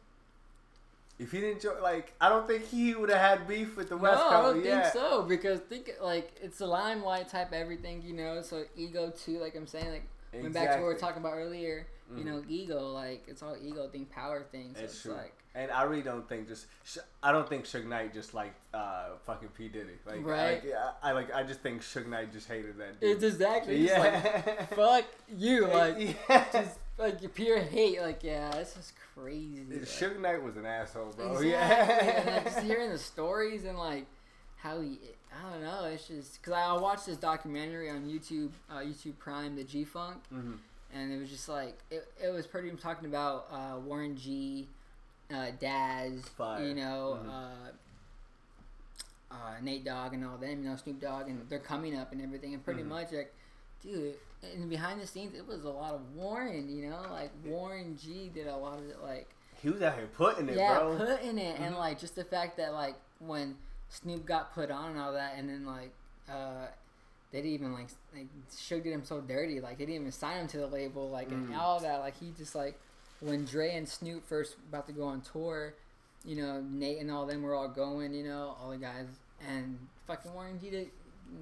if 1.19 1.33
he 1.33 1.41
didn't 1.41 1.63
join, 1.63 1.83
like, 1.83 2.13
I 2.21 2.29
don't 2.29 2.47
think 2.47 2.69
he 2.69 2.95
would 2.95 3.11
have 3.11 3.19
had 3.19 3.49
beef 3.49 3.77
with 3.77 3.89
the 3.89 3.97
no, 3.97 4.03
West 4.03 4.21
I 4.21 4.31
Coast. 4.31 4.57
don't 4.57 4.65
yeah. 4.65 4.83
think 4.83 4.93
so 4.93 5.23
because 5.23 5.61
think 5.61 5.91
like 6.01 6.37
it's 6.43 6.61
a 6.61 6.67
limelight 6.67 7.29
type 7.29 7.53
everything, 7.53 8.03
you 8.03 8.13
know. 8.13 8.43
So 8.43 8.65
ego 8.77 9.11
too, 9.11 9.39
like 9.39 9.57
I'm 9.57 9.67
saying, 9.67 9.91
like 9.91 10.09
went 10.33 10.53
back 10.55 10.65
to 10.71 10.77
what 10.77 10.79
we 10.89 10.95
were 10.95 10.95
talking 10.99 11.21
about 11.23 11.35
earlier. 11.35 11.87
You 12.15 12.23
Mhm. 12.23 12.25
know, 12.25 12.45
ego, 12.49 12.91
like 12.93 13.25
it's 13.29 13.43
all 13.43 13.55
ego 13.63 13.87
thing, 13.89 14.07
power 14.07 14.43
thing. 14.51 14.75
So 14.75 14.83
It's 14.83 14.95
it's, 14.95 15.03
true. 15.03 15.13
like 15.13 15.35
And 15.55 15.71
I 15.71 15.83
really 15.83 16.03
don't 16.03 16.27
think 16.27 16.49
just 16.49 16.67
I 17.23 17.33
don't 17.33 17.47
think 17.47 17.65
Suge 17.67 17.85
Knight 17.87 18.15
just 18.15 18.33
like 18.33 18.55
uh 18.73 19.11
fucking 19.27 19.49
P 19.51 19.69
Diddy. 19.69 19.99
Like, 20.07 20.25
Right. 20.25 20.65
Like, 20.65 20.75
I, 21.03 21.11
I 21.11 21.13
like 21.13 21.35
I 21.35 21.43
just 21.43 21.61
think 21.61 21.83
Suge 21.83 22.07
Knight 22.07 22.33
just 22.33 22.49
hated 22.49 22.79
that 22.79 22.99
dude. 23.01 23.11
it's 23.11 23.25
exactly 23.25 23.87
just 23.87 23.95
yeah. 23.95 24.43
like 24.57 24.75
fuck 24.75 25.05
you, 25.37 25.67
like 25.81 25.97
yeah. 26.31 26.45
just 26.51 26.79
like 26.97 27.21
your 27.21 27.31
pure 27.31 27.59
hate. 27.61 28.01
Like 28.01 28.23
yeah, 28.25 28.51
this 28.53 28.75
is 28.79 28.93
crazy. 29.15 29.67
like- 29.71 29.83
Suge 29.83 30.19
Knight 30.19 30.43
was 30.43 30.57
an 30.57 30.65
asshole, 30.65 31.13
bro. 31.13 31.33
Exactly. 31.33 31.51
Yeah. 31.51 32.21
and 32.21 32.27
like, 32.37 32.45
just 32.45 32.61
hearing 32.65 32.89
the 32.91 32.99
stories 32.99 33.65
and 33.67 33.77
like 33.79 34.07
how 34.57 34.81
he, 34.81 34.99
I 35.33 35.51
don't 35.53 35.63
know, 35.63 35.85
it's 35.85 36.09
just 36.09 36.41
because 36.41 36.55
I 36.55 36.73
watched 36.81 37.07
this 37.07 37.17
documentary 37.17 37.91
on 37.91 38.05
YouTube, 38.07 38.51
uh, 38.71 38.79
YouTube 38.79 39.19
Prime, 39.19 39.57
the 39.57 39.65
G 39.65 39.85
Funk, 39.85 40.17
hmm 40.31 40.55
and 40.95 41.13
it 41.13 41.19
was 41.21 41.29
just 41.29 41.51
like 41.51 41.79
it, 41.91 42.09
it 42.23 42.31
was 42.33 42.47
pretty 42.47 42.71
much 42.71 42.81
talking 42.81 43.07
about 43.09 43.47
uh, 43.53 43.79
Warren 43.79 44.17
G, 44.17 44.67
uh, 45.31 45.49
Daz, 45.61 46.23
Fire. 46.37 46.65
you 46.65 46.75
know, 46.75 47.19
Mhm. 47.23 47.29
uh, 47.29 47.71
uh, 49.31 49.61
Nate 49.61 49.85
Dogg 49.85 50.15
and 50.15 50.25
all 50.25 50.39
them, 50.39 50.63
you 50.65 50.71
know, 50.71 50.77
Snoop 50.77 51.01
Dogg, 51.01 51.29
and 51.29 51.47
they're 51.51 51.59
coming 51.59 51.95
up 51.97 52.13
and 52.13 52.23
everything, 52.23 52.55
and 52.55 52.65
pretty 52.65 52.83
Mhm. 52.83 52.87
much 52.89 53.13
like, 53.13 53.35
dude, 53.83 54.15
and 54.43 54.71
behind 54.71 54.99
the 55.01 55.07
scenes, 55.07 55.35
it 55.35 55.47
was 55.47 55.65
a 55.65 55.71
lot 55.71 55.93
of 55.95 56.15
Warren, 56.17 56.75
you 56.75 56.89
know, 56.89 57.03
like 57.11 57.31
Warren 57.45 57.97
G 57.99 58.31
did 58.31 58.47
a 58.47 58.57
lot 58.57 58.79
of 58.79 58.89
it, 58.89 59.03
like 59.03 59.29
He 59.61 59.69
was 59.69 59.83
out 59.83 59.97
here 59.99 60.07
putting 60.07 60.49
it, 60.49 60.57
yeah, 60.57 60.79
bro. 60.79 60.97
putting 60.97 61.37
it, 61.39 61.61
and 61.61 61.75
Mhm. 61.75 61.79
like 61.79 61.99
just 61.99 62.15
the 62.15 62.25
fact 62.25 62.57
that 62.57 62.73
like 62.73 62.95
when 63.19 63.59
Snoop 63.91 64.27
got 64.27 64.55
put 64.55 64.71
on 64.71 64.91
and 64.93 65.01
all 65.01 65.13
that, 65.13 65.35
and 65.37 65.49
then 65.49 65.65
like 65.67 65.93
uh, 66.31 66.67
they 67.33 67.39
didn't 67.43 67.53
even 67.55 67.73
like 67.73 67.89
like 68.15 68.27
Suge 68.51 68.83
did 68.85 68.93
him 68.93 69.05
so 69.05 69.21
dirty, 69.21 69.61
like 69.61 69.79
they 69.79 69.87
didn't 69.87 70.01
even 70.03 70.13
sign 70.13 70.39
him 70.41 70.49
to 70.49 70.59
the 70.59 70.67
label, 70.67 71.09
like 71.11 71.31
and 71.31 71.49
Mm. 71.51 71.59
all 71.59 71.81
that, 71.81 72.01
like 72.01 72.17
he 72.19 72.33
just 72.37 72.55
like 72.55 72.79
when 73.21 73.45
Dre 73.45 73.75
and 73.75 73.89
Snoop 73.89 74.27
first 74.29 74.57
about 74.69 74.87
to 74.87 74.93
go 74.93 75.05
on 75.05 75.21
tour, 75.23 75.75
you 76.25 76.37
know 76.37 76.61
Nate 76.61 76.99
and 77.01 77.11
all 77.11 77.27
them 77.27 77.43
were 77.43 77.55
all 77.55 77.69
going, 77.69 78.15
you 78.15 78.25
know 78.25 78.57
all 78.61 78.71
the 78.71 78.77
guys, 78.77 79.07
and 79.49 79.79
fucking 80.07 80.33
Warren 80.35 80.59
G 80.61 80.71
did 80.71 80.89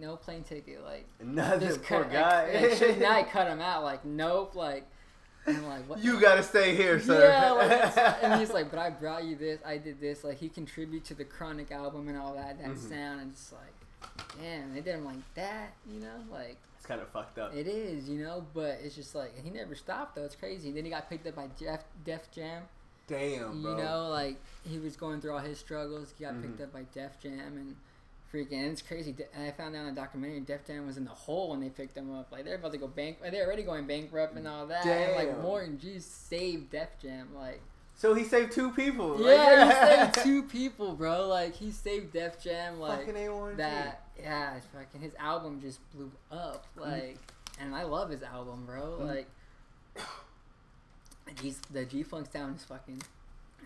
no 0.00 0.17
plane 0.17 0.43
ticket, 0.43 0.83
like 0.85 1.07
Another 1.21 1.76
poor 1.79 2.03
cut, 2.05 2.12
guy. 2.12 2.53
like, 2.53 2.62
like 2.62 2.73
Suge 2.73 2.99
Knight 3.00 3.31
cut 3.31 3.47
him 3.49 3.61
out, 3.61 3.83
like 3.83 4.05
nope, 4.05 4.55
like. 4.55 4.87
And 5.47 5.57
I'm 5.59 5.69
like, 5.69 5.88
what? 5.88 5.99
you 6.03 6.21
gotta 6.21 6.43
stay 6.43 6.75
here, 6.75 6.99
sir. 7.00 7.29
Yeah, 7.29 7.53
like, 7.53 7.97
and 8.23 8.41
he's 8.41 8.50
like, 8.53 8.71
but 8.71 8.79
I 8.81 8.91
brought 8.91 9.25
you 9.25 9.37
this, 9.37 9.61
I 9.65 9.79
did 9.79 10.00
this. 10.00 10.25
Like 10.25 10.38
he 10.38 10.49
contributed 10.49 11.05
to 11.07 11.15
the 11.15 11.25
Chronic 11.25 11.71
album 11.71 12.09
and 12.09 12.19
all 12.19 12.35
that, 12.35 12.59
that 12.61 12.71
Mhm. 12.71 12.88
sound, 12.88 13.21
and 13.21 13.33
just 13.35 13.53
like, 13.53 14.11
damn, 14.41 14.75
they 14.75 14.81
did 14.81 14.95
him 14.97 15.05
like 15.05 15.35
that, 15.35 15.73
you 15.88 16.00
know, 16.00 16.25
like 16.31 16.57
it's 16.76 16.87
kind 16.87 17.00
of 17.00 17.09
fucked 17.09 17.38
up. 17.38 17.55
it 17.55 17.67
is, 17.67 18.09
you 18.09 18.19
know. 18.25 18.45
But 18.55 18.81
it's 18.83 18.95
just 18.95 19.15
like 19.15 19.33
he 19.43 19.50
never 19.50 19.75
stopped 19.75 20.17
though. 20.17 20.25
It's 20.25 20.37
crazy. 20.37 20.73
Then 20.73 20.85
he 20.85 20.91
got 20.91 21.09
picked 21.09 21.26
up 21.26 21.37
by 21.37 21.49
Jeff 21.59 21.85
Def 22.05 22.31
Jam. 22.33 22.62
Damn, 23.09 23.62
bro. 23.62 23.76
You 23.76 23.83
know, 23.85 24.09
like 24.11 24.37
he 24.69 24.79
was 24.79 24.97
going 24.97 25.21
through 25.21 25.33
all 25.33 25.38
his 25.38 25.59
struggles. 25.59 26.12
He 26.19 26.25
got 26.25 26.41
picked 26.43 26.59
Mhm. 26.59 26.65
up 26.65 26.73
by 26.73 26.83
Def 26.93 27.21
Jam 27.21 27.38
and. 27.57 27.76
Freaking, 28.33 28.52
and 28.54 28.73
it's 28.73 28.83
crazy. 28.83 29.14
And 29.35 29.45
I 29.47 29.52
found 29.52 29.76
out 29.76 29.83
in 29.83 29.88
a 29.88 29.95
documentary, 29.95 30.40
Def 30.40 30.66
Jam 30.66 30.85
was 30.87 30.97
in 30.97 31.04
the 31.04 31.11
hole 31.11 31.50
when 31.50 31.61
they 31.61 31.68
picked 31.68 31.95
them 31.95 32.12
up. 32.14 32.33
Like 32.33 32.45
they're 32.45 32.56
about 32.56 32.73
to 32.73 32.78
go 32.78 32.88
bank. 32.88 33.18
They're 33.23 33.47
already 33.47 33.62
going 33.62 33.87
bankrupt 33.87 34.37
and 34.37 34.47
all 34.49 34.66
that. 34.66 34.85
And 34.85 35.14
like 35.14 35.28
Damn. 35.33 35.42
Warren 35.45 35.78
G 35.78 35.99
saved 36.00 36.71
Def 36.71 36.88
Jam. 37.00 37.28
Like 37.35 37.61
So 37.95 38.14
he 38.14 38.25
saved 38.25 38.50
two 38.52 38.73
people. 38.73 39.11
like, 39.16 39.37
yeah, 39.37 40.06
he 40.09 40.12
saved 40.12 40.14
two 40.26 40.42
people, 40.42 40.95
bro. 40.95 41.28
Like 41.28 41.54
he 41.54 41.71
saved 41.71 42.12
Def 42.12 42.42
Jam, 42.42 42.80
like 42.80 43.06
Fucking 43.06 43.14
A1G. 43.14 43.56
that. 43.59 44.02
Yeah, 44.18 44.56
it's 44.56 44.66
fucking 44.75 45.00
his 45.00 45.12
album 45.18 45.61
just 45.61 45.78
blew 45.95 46.11
up, 46.33 46.66
Mm-hmm. 46.78 46.90
like, 46.90 47.18
and 47.61 47.75
I 47.75 47.85
love 47.85 48.11
his 48.11 48.23
album, 48.23 48.64
bro. 48.66 48.99
Mhm. 49.00 49.06
Like, 49.06 49.28
the 51.73 51.85
G 51.85 52.02
Funk 52.02 52.28
sound 52.33 52.56
is 52.56 52.64
fucking. 52.64 53.00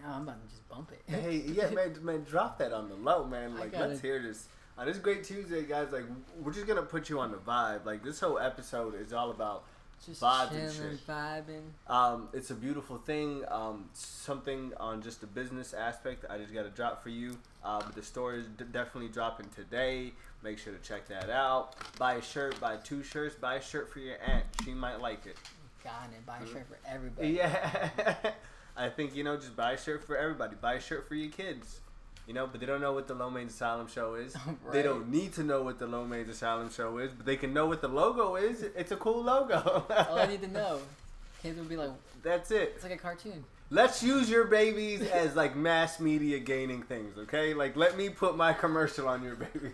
I'm 0.06 0.22
about 0.22 0.42
to 0.42 0.48
just 0.48 0.68
bump 0.68 0.90
it. 0.92 1.02
Hey, 1.10 1.36
yeah, 1.46 1.70
man, 1.70 1.96
man, 2.02 2.24
drop 2.24 2.58
that 2.58 2.72
on 2.72 2.88
the 2.88 2.94
low, 2.94 3.24
man. 3.24 3.56
Like, 3.58 3.72
gotta- 3.72 3.88
let's 3.88 4.00
hear 4.00 4.20
this. 4.20 4.46
On 4.78 4.86
this 4.86 4.98
great 4.98 5.24
Tuesday, 5.24 5.62
guys, 5.64 5.88
like, 5.92 6.04
we're 6.42 6.52
just 6.52 6.66
gonna 6.66 6.82
put 6.82 7.10
you 7.10 7.20
on 7.20 7.30
the 7.32 7.36
vibe. 7.36 7.84
Like, 7.84 8.02
this 8.02 8.18
whole 8.20 8.38
episode 8.38 8.94
is 8.98 9.12
all 9.12 9.30
about 9.30 9.64
just 10.06 10.22
vibes 10.22 10.52
and 10.52 10.72
shit. 10.72 11.06
vibing. 11.06 11.62
Um, 11.86 12.28
it's 12.32 12.50
a 12.50 12.54
beautiful 12.54 12.96
thing. 12.96 13.44
Um, 13.48 13.90
something 13.92 14.72
on 14.78 15.02
just 15.02 15.20
the 15.20 15.26
business 15.26 15.74
aspect. 15.74 16.24
I 16.30 16.38
just 16.38 16.54
got 16.54 16.62
to 16.62 16.70
drop 16.70 17.02
for 17.02 17.10
you. 17.10 17.36
Uh, 17.62 17.80
but 17.84 17.94
the 17.94 18.02
store 18.02 18.32
is 18.34 18.46
d- 18.46 18.64
definitely 18.72 19.10
dropping 19.10 19.50
today. 19.54 20.12
Make 20.42 20.56
sure 20.56 20.72
to 20.72 20.78
check 20.78 21.06
that 21.08 21.28
out. 21.28 21.74
Buy 21.98 22.14
a 22.14 22.22
shirt. 22.22 22.58
Buy 22.58 22.76
two 22.76 23.02
shirts. 23.02 23.34
Buy 23.34 23.56
a 23.56 23.62
shirt 23.62 23.92
for 23.92 23.98
your 23.98 24.16
aunt. 24.26 24.44
She 24.64 24.72
might 24.72 25.00
like 25.02 25.26
it. 25.26 25.36
Got 25.84 26.08
it. 26.14 26.24
Buy 26.24 26.38
a 26.38 26.46
shirt 26.46 26.66
for 26.66 26.78
everybody. 26.88 27.28
Yeah. 27.32 28.16
I 28.80 28.88
think 28.88 29.14
you 29.14 29.22
know, 29.24 29.36
just 29.36 29.54
buy 29.56 29.72
a 29.72 29.78
shirt 29.78 30.04
for 30.04 30.16
everybody. 30.16 30.56
Buy 30.60 30.74
a 30.74 30.80
shirt 30.80 31.06
for 31.08 31.14
your 31.14 31.30
kids. 31.30 31.80
You 32.26 32.34
know, 32.34 32.46
but 32.46 32.60
they 32.60 32.66
don't 32.66 32.80
know 32.80 32.92
what 32.92 33.08
the 33.08 33.14
Low 33.14 33.28
Mains 33.28 33.52
Asylum 33.52 33.88
show 33.88 34.14
is. 34.14 34.36
They 34.72 34.82
don't 34.82 35.08
need 35.10 35.32
to 35.34 35.42
know 35.42 35.62
what 35.62 35.78
the 35.78 35.86
Low 35.86 36.04
Mains 36.04 36.28
Asylum 36.28 36.70
show 36.70 36.98
is, 36.98 37.10
but 37.12 37.26
they 37.26 37.36
can 37.36 37.52
know 37.52 37.66
what 37.66 37.80
the 37.80 37.88
logo 37.88 38.36
is. 38.36 38.62
It's 38.62 38.92
a 38.92 38.96
cool 38.96 39.22
logo. 39.22 39.84
All 40.08 40.18
I 40.18 40.26
need 40.26 40.40
to 40.42 40.48
know. 40.60 40.80
Kids 41.42 41.58
will 41.58 41.64
be 41.64 41.76
like, 41.76 41.90
That's 42.22 42.50
it. 42.50 42.72
it's 42.76 42.84
like 42.84 42.92
a 42.92 42.98
cartoon. 42.98 43.44
Let's 43.70 44.02
use 44.02 44.28
your 44.28 44.44
babies 44.46 45.00
as 45.02 45.34
like 45.36 45.56
mass 45.56 46.00
media 46.00 46.38
gaining 46.38 46.82
things, 46.82 47.16
okay? 47.18 47.54
Like 47.54 47.76
let 47.76 47.96
me 47.96 48.08
put 48.10 48.36
my 48.36 48.52
commercial 48.52 49.08
on 49.08 49.22
your 49.22 49.36
baby. 49.36 49.70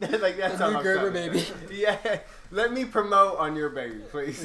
like 0.18 0.36
that's 0.36 0.58
The 0.58 0.70
new 0.70 0.82
Gerber 0.82 1.10
baby. 1.10 1.46
Yeah, 1.70 2.20
let 2.50 2.72
me 2.72 2.84
promote 2.84 3.38
on 3.38 3.56
your 3.56 3.70
baby, 3.70 4.00
please. 4.10 4.44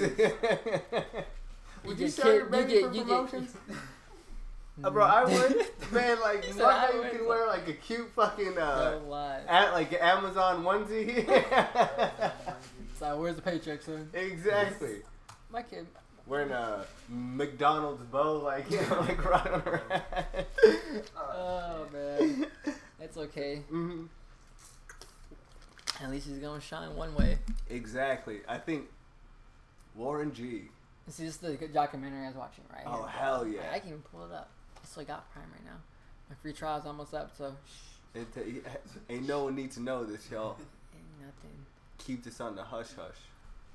Would 1.86 2.00
you, 2.00 2.06
get 2.06 2.14
sell 2.14 2.34
your 2.34 2.46
kid- 2.46 2.52
baby 2.52 2.74
you 2.74 2.82
for 2.82 2.88
get, 2.90 2.96
you 2.96 3.06
get, 3.06 3.08
promotions? 3.30 3.56
Uh, 4.84 4.90
bro, 4.90 5.06
I 5.06 5.24
would. 5.24 5.68
Man, 5.92 6.20
like 6.20 6.44
He 6.46 6.52
said 6.54 6.64
one 6.64 6.94
you 6.96 7.00
would. 7.02 7.12
can 7.12 7.28
wear 7.28 7.46
like 7.46 7.68
a 7.68 7.74
cute 7.74 8.10
fucking 8.16 8.58
uh, 8.58 9.00
at 9.48 9.72
like 9.72 9.92
an 9.92 10.00
Amazon 10.00 10.64
onesie. 10.64 11.28
So 12.98 13.18
where's 13.20 13.36
the 13.36 13.42
paycheck, 13.44 13.84
son? 13.84 14.10
exactly. 14.14 15.02
My 15.52 15.62
kid. 15.62 15.86
Wearing 16.26 16.50
a 16.52 16.86
McDonald's 17.08 18.02
bow, 18.04 18.38
like 18.40 18.72
you 18.72 18.82
know, 18.82 19.02
like 19.02 19.24
right 19.24 19.46
on 19.48 19.60
her 19.62 19.82
head. 19.90 20.46
Oh 21.16 21.86
man, 21.94 22.48
it's 23.00 23.18
okay. 23.18 23.58
hmm 23.70 24.06
At 26.02 26.10
least 26.10 26.28
he's 26.28 26.40
gonna 26.40 26.60
shine 26.62 26.96
one 26.96 27.14
way. 27.14 27.38
Exactly. 27.70 28.40
I 28.48 28.58
think 28.58 28.86
Warren 29.96 30.34
G. 30.34 30.70
This 31.06 31.20
is 31.20 31.38
the 31.38 31.54
documentary 31.68 32.24
I 32.26 32.28
was 32.28 32.38
watching 32.38 32.64
right 32.72 32.84
Oh, 32.86 33.00
here. 33.02 33.08
hell 33.10 33.48
yeah. 33.48 33.62
I 33.74 33.80
can 33.80 33.90
even 33.90 34.02
pull 34.02 34.26
it 34.26 34.32
up. 34.32 34.50
I 34.82 34.86
still 34.86 35.04
got 35.04 35.30
Prime 35.34 35.46
right 35.52 35.66
now. 35.66 35.78
My 36.30 36.36
free 36.42 36.54
trial's 36.54 36.86
almost 36.86 37.14
up, 37.14 37.32
so 37.38 37.54
shh, 37.66 38.18
It, 38.18 38.28
it, 38.38 38.66
ain't 39.10 39.28
no 39.28 39.44
one 39.46 39.56
need 39.56 39.72
to 39.72 39.82
know 39.82 40.04
this, 40.06 40.30
y'all. 40.32 40.56
ain't 40.96 41.20
nothing. 41.20 41.58
Keep 41.98 42.24
this 42.24 42.40
on 42.40 42.56
the 42.56 42.64
hush 42.64 42.94
hush. 42.96 43.18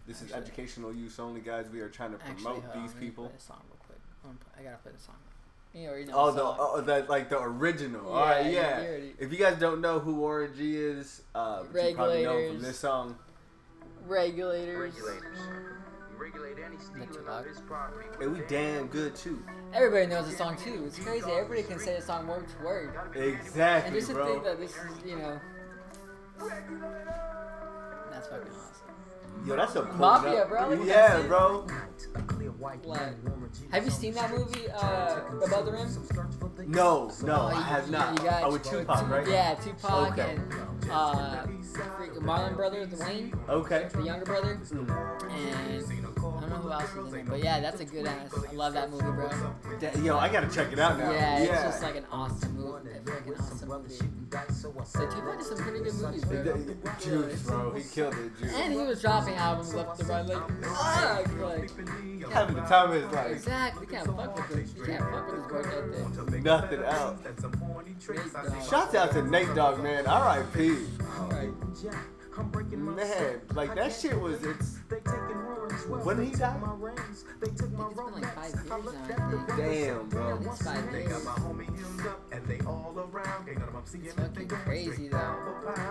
This 0.07 0.23
is 0.23 0.33
educational 0.33 0.95
use 0.95 1.19
only, 1.19 1.43
guys. 1.43 1.67
We 1.71 1.81
are 1.81 1.89
trying 1.91 2.13
to 2.13 2.17
Actually, 2.17 2.35
promote 2.43 2.63
hold 2.65 2.77
on, 2.77 2.83
these 2.83 2.93
let 2.95 3.01
me 3.03 3.07
people. 3.09 3.27
Play 3.27 3.37
a 3.37 3.41
song 3.41 3.61
real 3.69 3.77
quick. 3.87 3.99
I'm 4.25 4.31
gonna 4.31 4.39
play- 4.39 4.61
I 4.63 4.71
gotta 4.71 4.83
play 4.83 4.93
the 4.93 5.03
song. 5.03 5.15
You 5.75 5.89
already 5.91 6.05
know 6.07 6.13
Oh, 6.17 6.27
the 6.29 6.33
the 6.33 6.39
song. 6.41 6.57
oh, 6.59 6.81
that 6.81 7.11
like 7.11 7.29
the 7.29 7.39
original. 7.43 8.05
Yeah, 8.05 8.09
All 8.11 8.25
right, 8.25 8.47
you- 8.47 8.53
yeah. 8.53 8.81
you 8.81 8.89
already- 8.89 9.15
If 9.19 9.33
you 9.33 9.39
guys 9.39 9.59
don't 9.61 9.83
know 9.83 9.99
who 9.99 10.15
Warren 10.15 10.55
G 10.57 10.77
is, 10.79 11.21
uh, 11.35 11.65
but 11.71 11.91
you 11.91 11.95
probably 11.95 12.23
know 12.25 12.31
him 12.39 12.57
from 12.57 12.57
Regulators. 12.57 12.63
this 12.63 12.79
song. 12.79 13.19
Regulators. 14.07 14.95
Regulators. 14.95 15.39
We 16.19 16.25
regulate 16.27 16.57
any 16.65 16.77
too 16.77 16.83
stealing 16.83 17.27
loud? 17.27 17.41
of 17.41 17.47
his 17.47 17.61
property. 17.61 18.09
And 18.21 18.33
we 18.33 18.41
damn 18.49 18.87
good 18.89 19.15
too. 19.15 19.43
Everybody 19.73 20.07
knows 20.07 20.29
the 20.31 20.37
song 20.37 20.57
too. 20.57 20.85
It's 20.87 20.99
crazy. 20.99 21.31
Everybody 21.31 21.63
can 21.63 21.79
say 21.79 21.97
the 21.97 22.03
song 22.03 22.27
word 22.27 22.47
to 22.49 22.65
word. 22.65 22.95
Exactly, 23.15 23.89
And 23.89 23.95
just 23.95 24.09
to 24.09 24.15
bro. 24.15 24.27
think 24.27 24.45
that 24.45 24.59
this 24.59 24.73
is, 24.73 25.05
you 25.07 25.17
know, 25.17 25.41
that's 28.11 28.29
fucking 28.29 28.49
awesome. 28.49 29.47
Yo, 29.47 29.55
that's 29.57 29.77
a 29.77 29.83
pulling 29.83 29.99
Mafia, 29.99 30.43
up. 30.43 30.49
bro. 30.49 30.69
Look 30.71 30.81
at 30.81 30.87
Yeah, 30.87 31.17
that 31.19 31.29
bro. 31.29 31.67
A 32.17 32.23
clear 32.23 32.51
white 32.53 32.85
Like, 32.85 33.01
man, 33.01 33.17
Warren 33.25 33.51
G. 33.55 33.67
have 33.71 33.85
you 33.85 33.91
seen 33.91 34.13
that 34.15 34.31
movie, 34.37 34.69
uh, 34.71 35.21
Above 35.45 35.67
the 35.67 35.73
Rim? 35.73 35.89
No, 36.67 37.13
no, 37.23 37.33
Oh, 37.35 37.47
I 37.47 37.53
you- 37.53 37.63
have 37.63 37.91
not. 37.91 38.19
you 38.19 38.25
got- 38.29 38.43
oh, 38.43 38.53
with 38.53 38.65
Tupac, 38.65 39.09
right? 39.09 39.29
Yeah, 39.29 39.55
Tupac 39.55 40.13
Okay. 40.13 40.35
and 40.35 40.91
uh, 40.91 41.45
freaking 41.73 42.23
Marlon 42.23 42.57
brother, 42.57 42.85
Dwayne, 42.87 43.33
Okay. 43.49 43.89
the 43.93 44.03
younger 44.03 44.25
brother, 44.25 44.57
Mm. 44.57 44.91
and 45.31 45.89
I 45.89 45.98
don't 46.49 46.51
know 46.51 46.57
who 46.63 46.73
else 46.73 46.91
is 46.95 47.13
in 47.13 47.21
it, 47.21 47.27
but 47.27 47.43
yeah, 47.43 47.61
that's 47.61 47.81
a 47.81 47.85
good 47.85 48.07
ass. 48.07 48.33
I 48.51 48.53
love 48.55 48.73
that 48.75 48.91
movie, 48.91 49.05
bro. 49.05 49.31
Da- 49.81 50.01
Yo, 50.01 50.17
I 50.19 50.29
gotta 50.29 50.49
check 50.49 50.73
it 50.73 50.79
out 50.79 50.99
now. 50.99 51.11
Yeah, 51.11 51.39
it's 51.39 51.63
just 51.63 51.83
like 51.83 51.97
an 51.97 52.05
awesome 52.11 52.57
movie, 52.57 52.91
a 52.91 53.01
freaking 53.01 53.41
awesome 53.41 53.69
movie. 53.69 53.95
So 54.85 55.07
Tupac 55.07 55.39
did 55.39 55.47
some 55.47 55.59
pretty 55.59 55.85
good 55.85 55.95
movies, 55.95 56.25
bro. 56.25 56.45
Juice, 57.01 57.43
bro. 57.43 57.71
He 57.73 57.83
killed 57.83 58.15
it, 58.15 58.39
Juice. 58.39 58.55
And 58.55 58.73
he 58.73 58.79
was 58.81 59.01
dropping 59.01 59.35
albums 59.35 59.75
left 59.75 59.99
to 60.01 60.05
right, 60.07 60.27
like, 60.27 60.65
fuck, 60.65 61.41
like, 61.41 61.71
Having 62.33 62.57
the 62.57 62.61
time 62.63 62.91
of 62.91 63.03
his 63.03 63.13
life. 63.13 63.31
exactly. 63.33 63.87
You 63.87 63.93
can't 63.93 64.07
fuck 64.17 64.37
with 64.37 64.49
this. 64.49 64.75
You 64.77 64.85
can't 64.85 65.01
fuck 65.11 65.33
with 65.33 65.43
this 65.43 65.53
work 65.53 66.27
ethic. 66.29 66.43
Nothing 66.43 66.83
else. 66.83 67.19
Shouts 68.69 68.95
out 68.95 69.13
to 69.13 69.23
Nate 69.23 69.55
Dogg, 69.55 69.83
man. 69.83 70.07
R.I.P. 70.07 70.77
Alright. 72.37 72.73
Man, 72.73 73.41
like 73.55 73.75
that 73.75 73.93
shit 73.93 74.19
was. 74.21 74.43
It's. 74.45 74.79
When 76.05 76.17
did 76.17 76.27
he 76.29 76.33
die? 76.35 76.57
I 76.57 77.45
think 77.45 77.53
it's 77.53 77.63
been 77.63 77.79
like 77.79 78.35
five 78.35 78.55
years 78.55 78.67
now, 79.09 79.17
I 79.17 79.47
think. 79.47 79.59
Damn, 79.59 80.09
bro. 80.09 80.39
It's 80.43 80.63
five 80.63 80.93
years. 80.93 81.25
It's 83.95 84.15
fucking 84.15 84.49
crazy, 84.49 85.09
though. 85.09 85.35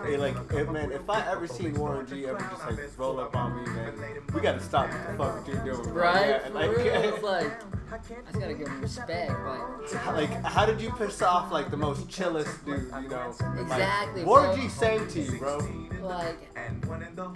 Hey, 0.04 0.16
like, 0.16 0.36
if, 0.52 0.68
man, 0.70 0.92
if 0.92 1.08
I 1.08 1.30
ever 1.30 1.46
seen 1.46 1.74
Warren 1.74 2.06
G 2.06 2.26
ever 2.26 2.38
just 2.38 2.64
like 2.66 2.98
roll 2.98 3.20
up 3.20 3.36
on 3.36 3.56
me, 3.56 3.70
man, 3.70 3.92
we 4.34 4.40
gotta 4.40 4.60
stop 4.60 4.88
what 4.90 5.06
the 5.06 5.16
fuck 5.18 5.48
you're 5.48 5.74
doing, 5.76 5.90
bro. 5.92 6.02
Right? 6.02 6.28
Yeah, 6.28 6.38
For 6.48 6.54
like, 6.54 6.76
real, 6.76 6.86
it's 6.86 7.22
like, 7.22 7.52
I 7.92 7.98
just 7.98 8.40
gotta 8.40 8.54
give 8.54 8.68
him 8.68 8.80
respect. 8.80 9.30
Like, 9.30 10.06
like, 10.14 10.44
how 10.44 10.66
did 10.66 10.80
you 10.80 10.90
piss 10.92 11.22
off 11.22 11.50
like 11.52 11.70
the 11.70 11.76
most 11.76 12.08
chillest 12.08 12.64
dude, 12.64 12.90
you 13.02 13.08
know? 13.08 13.34
Like, 13.40 13.60
Exactly, 13.60 14.24
Warren 14.24 14.54
bro. 14.54 14.62
G 14.62 14.68
sang 14.68 15.08
to 15.08 15.20
you, 15.20 15.38
bro. 15.38 15.58
like, 16.02 16.37
and 16.56 16.84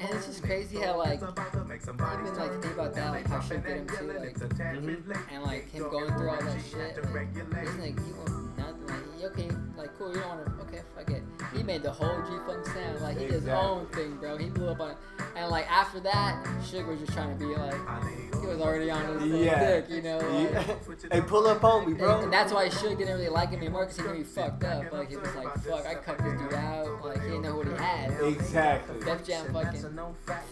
it's 0.00 0.26
just 0.26 0.42
crazy 0.42 0.78
how, 0.78 0.98
like, 0.98 1.20
even 1.20 1.34
like 1.68 1.82
think 2.62 2.74
about 2.74 2.94
that, 2.94 3.10
like 3.10 3.26
how 3.26 3.40
shit 3.40 3.64
did 3.64 3.76
him 3.76 3.86
too, 3.86 4.12
like, 4.12 4.34
mm-hmm. 4.36 5.12
and 5.34 5.42
like 5.42 5.70
him 5.70 5.88
going 5.90 6.12
through 6.14 6.30
all 6.30 6.40
that 6.40 6.60
shit. 6.70 6.96
Like, 7.12 7.28
it's 7.34 7.78
like 7.78 7.98
he 7.98 8.12
was 8.12 8.51
nothing. 8.62 8.86
Like, 8.86 9.32
okay, 9.32 9.48
like 9.76 9.98
cool, 9.98 10.08
you 10.14 10.20
don't 10.20 10.28
want 10.28 10.44
to, 10.46 10.52
okay, 10.66 10.82
fuck 10.96 11.10
it. 11.10 11.22
He 11.56 11.62
made 11.62 11.82
the 11.82 11.90
whole 11.90 12.22
G 12.22 12.30
Funk 12.46 12.66
sound, 12.66 13.00
like 13.00 13.18
he 13.18 13.24
did 13.26 13.34
his 13.34 13.48
own 13.48 13.86
thing, 13.88 14.16
bro. 14.16 14.36
He 14.36 14.46
blew 14.46 14.68
up 14.68 14.80
on 14.80 14.90
it, 14.92 14.96
and 15.36 15.50
like 15.50 15.70
after 15.70 16.00
that, 16.00 16.44
Sugar 16.68 16.90
was 16.90 17.00
just 17.00 17.12
trying 17.12 17.36
to 17.38 17.44
be 17.44 17.54
like, 17.54 17.74
he 18.40 18.46
was 18.46 18.60
already 18.60 18.90
on 18.90 19.04
his 19.06 19.22
little 19.22 19.40
Yeah. 19.44 19.80
dick, 19.80 19.90
you 19.90 20.02
know. 20.02 20.18
Like, 20.18 20.52
Yeah. 20.52 20.74
hey, 21.12 21.20
pull 21.20 21.46
up 21.46 21.62
on 21.62 21.86
me, 21.88 21.94
bro. 21.94 22.14
and, 22.16 22.24
and 22.24 22.32
that's 22.32 22.52
why 22.52 22.68
Suge 22.68 22.98
didn't 22.98 23.16
really 23.16 23.28
like 23.28 23.50
him 23.50 23.60
anymore 23.60 23.84
because 23.86 23.98
he 23.98 24.02
knew 24.04 24.14
he 24.14 24.22
fucked 24.24 24.64
up. 24.64 24.92
Like 24.92 25.10
he 25.10 25.16
was 25.16 25.34
like, 25.36 25.54
fuck, 25.58 25.86
I 25.86 25.94
cut 25.94 26.18
this 26.18 26.40
dude 26.40 26.54
out. 26.54 27.04
Like 27.04 27.22
he 27.22 27.28
didn't 27.28 27.42
know 27.42 27.56
what 27.56 27.66
he 27.68 27.74
had. 27.74 28.10
exactly. 28.22 29.00
Def 29.04 29.24
Jam 29.26 29.52
fucking. 29.52 29.84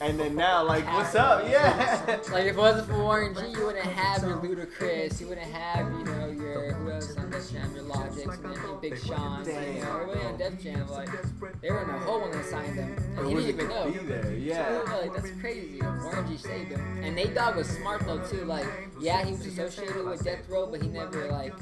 And 0.01 0.19
then 0.21 0.37
now, 0.37 0.63
like, 0.65 0.87
what's 0.93 1.15
up? 1.15 1.49
Yeah. 1.51 2.19
Like 2.31 2.45
if 2.45 2.55
it 2.55 2.57
wasn't 2.57 2.89
for 2.89 2.99
Warren 2.99 3.35
G, 3.35 3.41
you 3.59 3.67
wouldn't 3.67 3.85
have 3.85 4.23
your 4.23 4.37
Ludacris, 4.39 5.21
you 5.21 5.27
wouldn't 5.29 5.47
have 5.51 5.91
you 5.93 6.05
know 6.05 6.27
your 6.29 6.73
who 6.75 6.91
else 6.91 7.17
on 7.17 7.31
Def 7.31 7.51
Jam, 7.53 7.73
your 7.75 7.85
Logic, 8.01 8.27
and 8.27 8.57
then 8.57 8.81
Big 8.81 8.99
Sean, 8.99 9.45
you 9.45 9.53
know, 9.53 10.01
everybody 10.01 10.21
on 10.27 10.37
Def 10.39 10.63
Jam. 10.63 10.89
Like 10.89 11.09
they 11.61 11.71
were 11.71 11.83
in 11.83 11.91
a 11.91 11.99
hole 12.01 12.21
when 12.23 12.33
they 12.33 12.43
signed 12.43 12.79
them, 12.79 12.97
and 13.17 13.29
he 13.29 13.35
didn't 13.35 13.49
even 13.49 13.69
know. 13.69 13.91
Be 13.91 13.99
there, 13.99 14.35
yeah. 14.35 14.85
So, 14.85 15.01
like 15.01 15.15
that's 15.15 15.31
crazy. 15.41 15.81
Warren 15.83 16.29
G 16.29 16.37
saved 16.37 16.71
him, 16.71 17.03
and 17.03 17.15
Nate 17.15 17.35
Dogg 17.35 17.57
was 17.57 17.69
smart 17.69 18.07
though 18.07 18.23
too. 18.25 18.45
Like 18.45 18.67
yeah, 19.01 19.25
he 19.25 19.33
was 19.33 19.47
associated 19.47 20.05
with 20.05 20.25
Death 20.25 20.49
Row, 20.49 20.67
but 20.67 20.83
he 20.83 20.89
never 20.89 21.31
like 21.31 21.55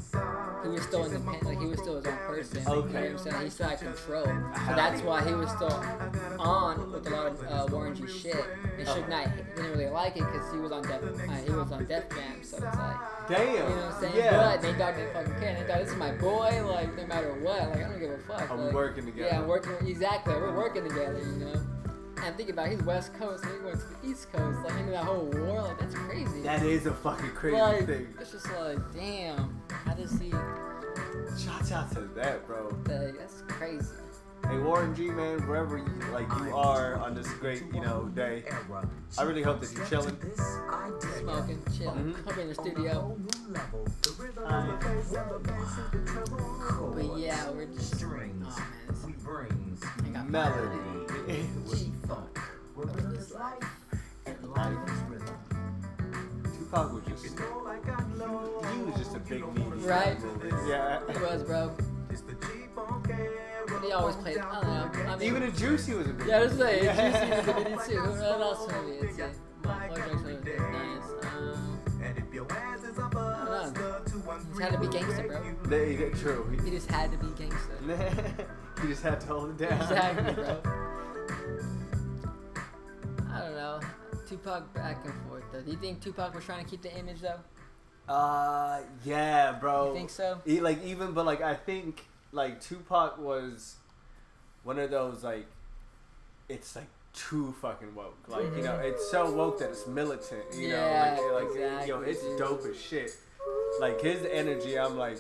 he 0.63 0.69
was 0.69 0.83
still 0.83 1.05
independent. 1.05 1.45
Like 1.45 1.61
he 1.61 1.67
was 1.67 1.81
still 1.81 1.97
his 1.97 2.07
own 2.07 2.19
person. 2.19 2.59
You 2.59 2.65
know 2.65 2.81
what 2.81 2.95
I'm 2.95 3.19
saying? 3.19 3.45
He 3.45 3.51
still 3.51 3.69
had 3.69 3.79
control. 3.79 4.25
So 4.25 4.75
that's 4.75 5.03
why 5.03 5.27
he 5.27 5.35
was 5.35 5.51
still 5.51 5.73
on 6.39 6.93
with 6.93 7.07
a 7.07 7.11
lot 7.11 7.27
of 7.27 7.43
uh, 7.43 7.67
Warren 7.73 7.95
G 7.95 8.07
shit. 8.07 8.45
And 8.79 8.87
Suge 8.87 9.09
Knight 9.09 9.29
didn't 9.57 9.71
really 9.73 9.89
like 9.89 10.17
it 10.17 10.25
because 10.25 10.53
he 10.53 10.59
was 10.59 10.73
on 10.73 10.83
Def 10.83 11.03
uh, 11.03 11.33
he 11.45 11.51
was 11.51 11.73
on 11.73 11.85
Def 11.87 12.09
Jam. 12.11 12.43
So 12.43 12.57
it's 12.57 12.65
like 12.65 13.29
Damn. 13.29 13.47
you 13.47 13.59
know 13.59 13.65
what 13.65 13.95
I'm 13.95 14.01
saying? 14.01 14.17
Yeah. 14.17 14.37
But 14.37 14.63
Nate 14.63 14.79
Dogg 14.79 14.97
didn't 14.97 15.13
fucking 15.13 15.35
care. 15.35 15.55
Nate 15.55 15.69
Dogg, 15.69 15.79
this 15.81 15.91
is 15.91 15.97
my 15.97 16.13
boy. 16.13 16.28
Like 16.37 16.97
no 16.97 17.07
matter 17.07 17.33
what, 17.41 17.71
like 17.71 17.79
I 17.79 17.89
don't 17.89 17.99
give 17.99 18.11
a 18.11 18.19
fuck. 18.19 18.51
I'm 18.51 18.67
like, 18.67 18.75
working 18.75 19.07
together. 19.07 19.29
Yeah, 19.31 19.41
I'm 19.41 19.49
working 19.49 19.73
exactly. 19.87 20.35
We're 20.35 20.57
working 20.57 20.85
together. 20.85 21.19
You 21.19 21.45
know. 21.45 21.61
And 22.25 22.37
think 22.37 22.51
about 22.51 22.67
it, 22.67 22.73
he's 22.73 22.83
West 22.83 23.15
Coast, 23.15 23.45
and 23.45 23.53
he 23.53 23.65
went 23.65 23.79
to 23.81 23.87
the 23.87 24.11
East 24.11 24.33
Coast, 24.33 24.59
like 24.65 24.79
into 24.81 24.91
that 24.91 25.05
whole 25.05 25.27
war, 25.27 25.63
like 25.63 25.79
that's 25.79 25.95
crazy. 25.95 26.43
That 26.43 26.63
is 26.65 26.87
a 26.87 26.93
fucking 26.93 27.31
crazy 27.31 27.57
like, 27.57 27.87
thing. 27.87 28.09
it's 28.21 28.33
just 28.33 28.53
like, 28.55 28.79
damn, 28.93 29.61
how 29.71 29.95
does 29.95 30.19
he? 30.19 30.31
Shouts 31.39 31.71
out 31.71 31.93
to 31.93 32.01
that, 32.17 32.47
bro. 32.47 32.69
Like, 32.87 33.19
that's 33.19 33.43
crazy. 33.47 33.87
Hey 34.49 34.59
Warren 34.59 34.95
G, 34.95 35.11
man, 35.11 35.47
wherever 35.47 35.77
you 35.77 35.85
like 36.13 36.27
you 36.39 36.57
are 36.57 36.97
on 36.97 37.15
this 37.15 37.29
great, 37.35 37.63
you 37.75 37.81
know, 37.81 38.11
day. 38.15 38.45
I 39.19 39.23
really 39.23 39.43
hope 39.43 39.61
that 39.61 39.71
you're 39.73 39.85
chilling. 39.87 40.17
Smoking, 41.19 41.63
chilling, 41.77 42.15
Mhm. 42.15 42.27
up 42.29 42.39
in 42.39 42.49
the 42.49 42.55
studio. 42.55 43.17
But 46.95 47.19
yeah, 47.19 47.51
we're 47.51 47.67
just. 47.67 48.03
Oh 48.03 48.07
man, 48.07 48.41
this, 48.41 49.85
I 49.85 50.09
got 50.13 50.31
Melody. 50.31 50.79
G 51.71 51.93
funk. 52.07 52.41
This 53.13 53.35
life. 53.35 53.65
Tupac 56.57 56.93
was 56.93 57.05
just, 57.05 57.25
he 57.39 58.83
was 58.83 58.97
just 58.97 59.15
a 59.15 59.19
big 59.21 59.43
meaty. 59.55 59.87
Right? 59.87 60.17
Yeah. 60.67 61.01
It 61.09 61.21
was, 61.21 61.43
bro. 61.43 61.71
But 62.09 63.48
he 63.83 63.93
always 63.93 64.17
played. 64.17 64.39
I 64.39 64.61
don't 64.61 64.95
know. 64.95 65.11
I 65.11 65.17
mean, 65.17 65.29
Even 65.29 65.43
in 65.43 65.57
Juicy 65.57 65.95
was 65.95 66.07
a 66.09 66.13
big. 66.13 66.27
Yeah, 66.27 66.37
I 66.37 66.41
was 66.45 66.53
saying, 66.53 66.85
Yeah. 66.85 66.95
Juicy 67.11 67.31
was 67.31 67.49
a 67.49 67.53
video 67.53 67.87
too. 67.87 68.01
What 68.03 68.41
else 68.41 68.73
movie? 68.73 68.93
It's 69.07 69.19
like, 69.19 69.35
Michael 69.65 69.97
Jackson 69.97 70.25
was 70.25 70.45
nice. 70.45 71.07
Um, 71.25 71.81
I 72.01 73.11
don't 73.45 73.75
know. 73.75 74.03
He 74.57 74.63
had 74.63 74.73
to 74.73 74.79
be 74.79 74.89
gangster, 74.89 75.27
bro. 75.27 75.55
They, 75.65 75.97
they, 75.97 76.11
true. 76.11 76.59
He 76.65 76.71
just 76.71 76.91
had 76.91 77.11
to 77.13 77.19
be 77.19 77.29
gangster. 77.37 77.77
he 78.83 78.89
just 78.89 79.03
had 79.03 79.21
to 79.21 79.27
hold 79.27 79.51
it 79.51 79.69
down. 79.69 79.81
Exactly, 79.81 80.35
bro. 80.35 80.61
I 83.33 83.41
don't 83.41 83.55
know. 83.55 83.81
Tupac 84.29 84.75
back 84.75 85.05
and 85.05 85.15
forth 85.29 85.45
though. 85.53 85.63
Do 85.63 85.71
you 85.71 85.77
think 85.79 86.03
Tupac 86.03 86.35
was 86.35 86.45
trying 86.45 86.65
to 86.65 86.71
keep 86.71 86.83
the 86.83 86.95
image 86.97 87.21
though? 87.21 87.41
Uh, 88.13 88.81
yeah, 89.05 89.53
bro. 89.53 89.89
You 89.89 89.95
think 89.95 90.11
so? 90.11 90.41
He, 90.45 90.61
like 90.61 90.83
even, 90.85 91.13
but 91.13 91.25
like 91.27 91.41
I 91.41 91.55
think 91.55 92.05
like 92.33 92.61
Tupac 92.61 93.19
was 93.19 93.77
one 94.65 94.79
of 94.79 94.91
those 94.91 95.25
like 95.25 95.47
it's 96.49 96.77
like 96.77 96.89
too 97.15 97.55
fucking 97.61 97.95
woke. 97.95 98.17
Like 98.29 98.45
you 98.45 98.49
mm-hmm. 98.51 98.65
know, 98.65 98.79
it's 98.79 99.11
so 99.11 99.31
woke 99.31 99.59
that 99.61 99.71
it's 99.71 99.87
militant. 99.87 100.43
You 100.55 100.69
Yeah, 100.69 101.17
know, 101.17 101.35
like, 101.35 101.45
like 101.45 101.55
yo, 101.89 102.01
exactly, 102.01 102.11
it's 102.11 102.23
dude. 102.23 102.39
dope 102.39 102.65
as 102.67 102.81
shit. 102.81 103.17
Like 103.81 104.01
his 104.01 104.25
energy, 104.31 104.79
I'm 104.79 104.97
like, 104.97 105.19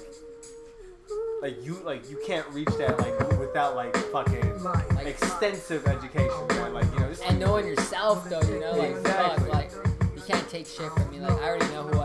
like 1.42 1.64
you, 1.64 1.74
like 1.85 2.09
you 2.11 2.20
can't 2.27 2.46
reach 2.51 2.68
that 2.79 2.98
like 2.98 3.38
without 3.38 3.74
like 3.77 3.96
fucking 4.12 4.62
Like- 4.62 5.07
extensive 5.07 5.87
education, 5.87 6.46
man. 6.51 6.74
Like 6.74 6.92
you 6.94 7.01
know, 7.01 7.12
And 7.27 7.38
knowing 7.38 7.66
yourself 7.66 8.29
though, 8.29 8.42
you 8.42 8.61
know, 8.61 8.72
like 8.72 8.90
Exactly. 8.90 9.44
fuck, 9.44 9.55
like 9.55 9.70
you 10.16 10.22
can't 10.27 10.48
take 10.48 10.66
shit 10.66 10.90
from 10.92 11.11
me. 11.11 11.20
Like 11.20 11.40
I 11.40 11.48
already 11.48 11.66
know 11.72 11.83
who 11.85 11.97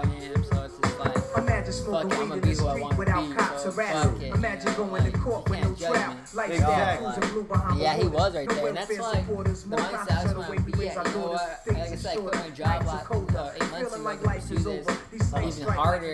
like. 1.82 2.04
Imagine 2.04 2.10
smoking 2.10 2.10
Fuck 2.10 2.20
weed 2.20 2.34
in 2.34 2.42
the 2.42 2.56
street 2.56 2.98
without 2.98 3.30
be, 3.30 3.36
cops 3.36 3.64
harassing. 3.64 4.22
Imagine 4.22 4.74
going 4.76 5.12
to 5.12 5.18
court 5.18 5.50
with 5.50 5.64
no 5.64 5.76
me. 5.76 6.18
Lifestyle 6.34 6.98
cruising 6.98 7.34
blue 7.34 7.44
behind 7.44 7.80
Yeah, 7.80 7.98
he 7.98 8.08
was 8.08 8.36
right 8.36 8.50
The 8.50 8.56
there, 8.56 8.68
and 8.68 8.78
that's 8.78 9.00
like 9.00 9.28
the 9.28 9.34
mindset 9.34 10.12
I 10.12 10.24
cops 10.24 10.34
just 10.34 10.36
try 10.36 10.56
to 10.56 10.62
be 10.64 10.88
at. 10.88 11.06
You 11.06 11.12
know? 11.14 11.32
Like 11.32 11.78
I 11.78 11.96
said, 11.96 12.18
I 12.18 12.22
quit 12.22 12.36
my 12.36 12.50
job 12.50 12.86
last 12.86 13.06
uh, 13.36 13.52
eight 13.56 13.72
months 13.72 13.96
ago. 13.96 13.96
I 13.96 14.04
like 14.04 14.18
could 14.18 14.28
life 14.28 14.50
pursue 14.50 14.56
is 14.56 14.86
this. 14.86 15.60
Even 15.62 15.74
harder. 15.74 16.08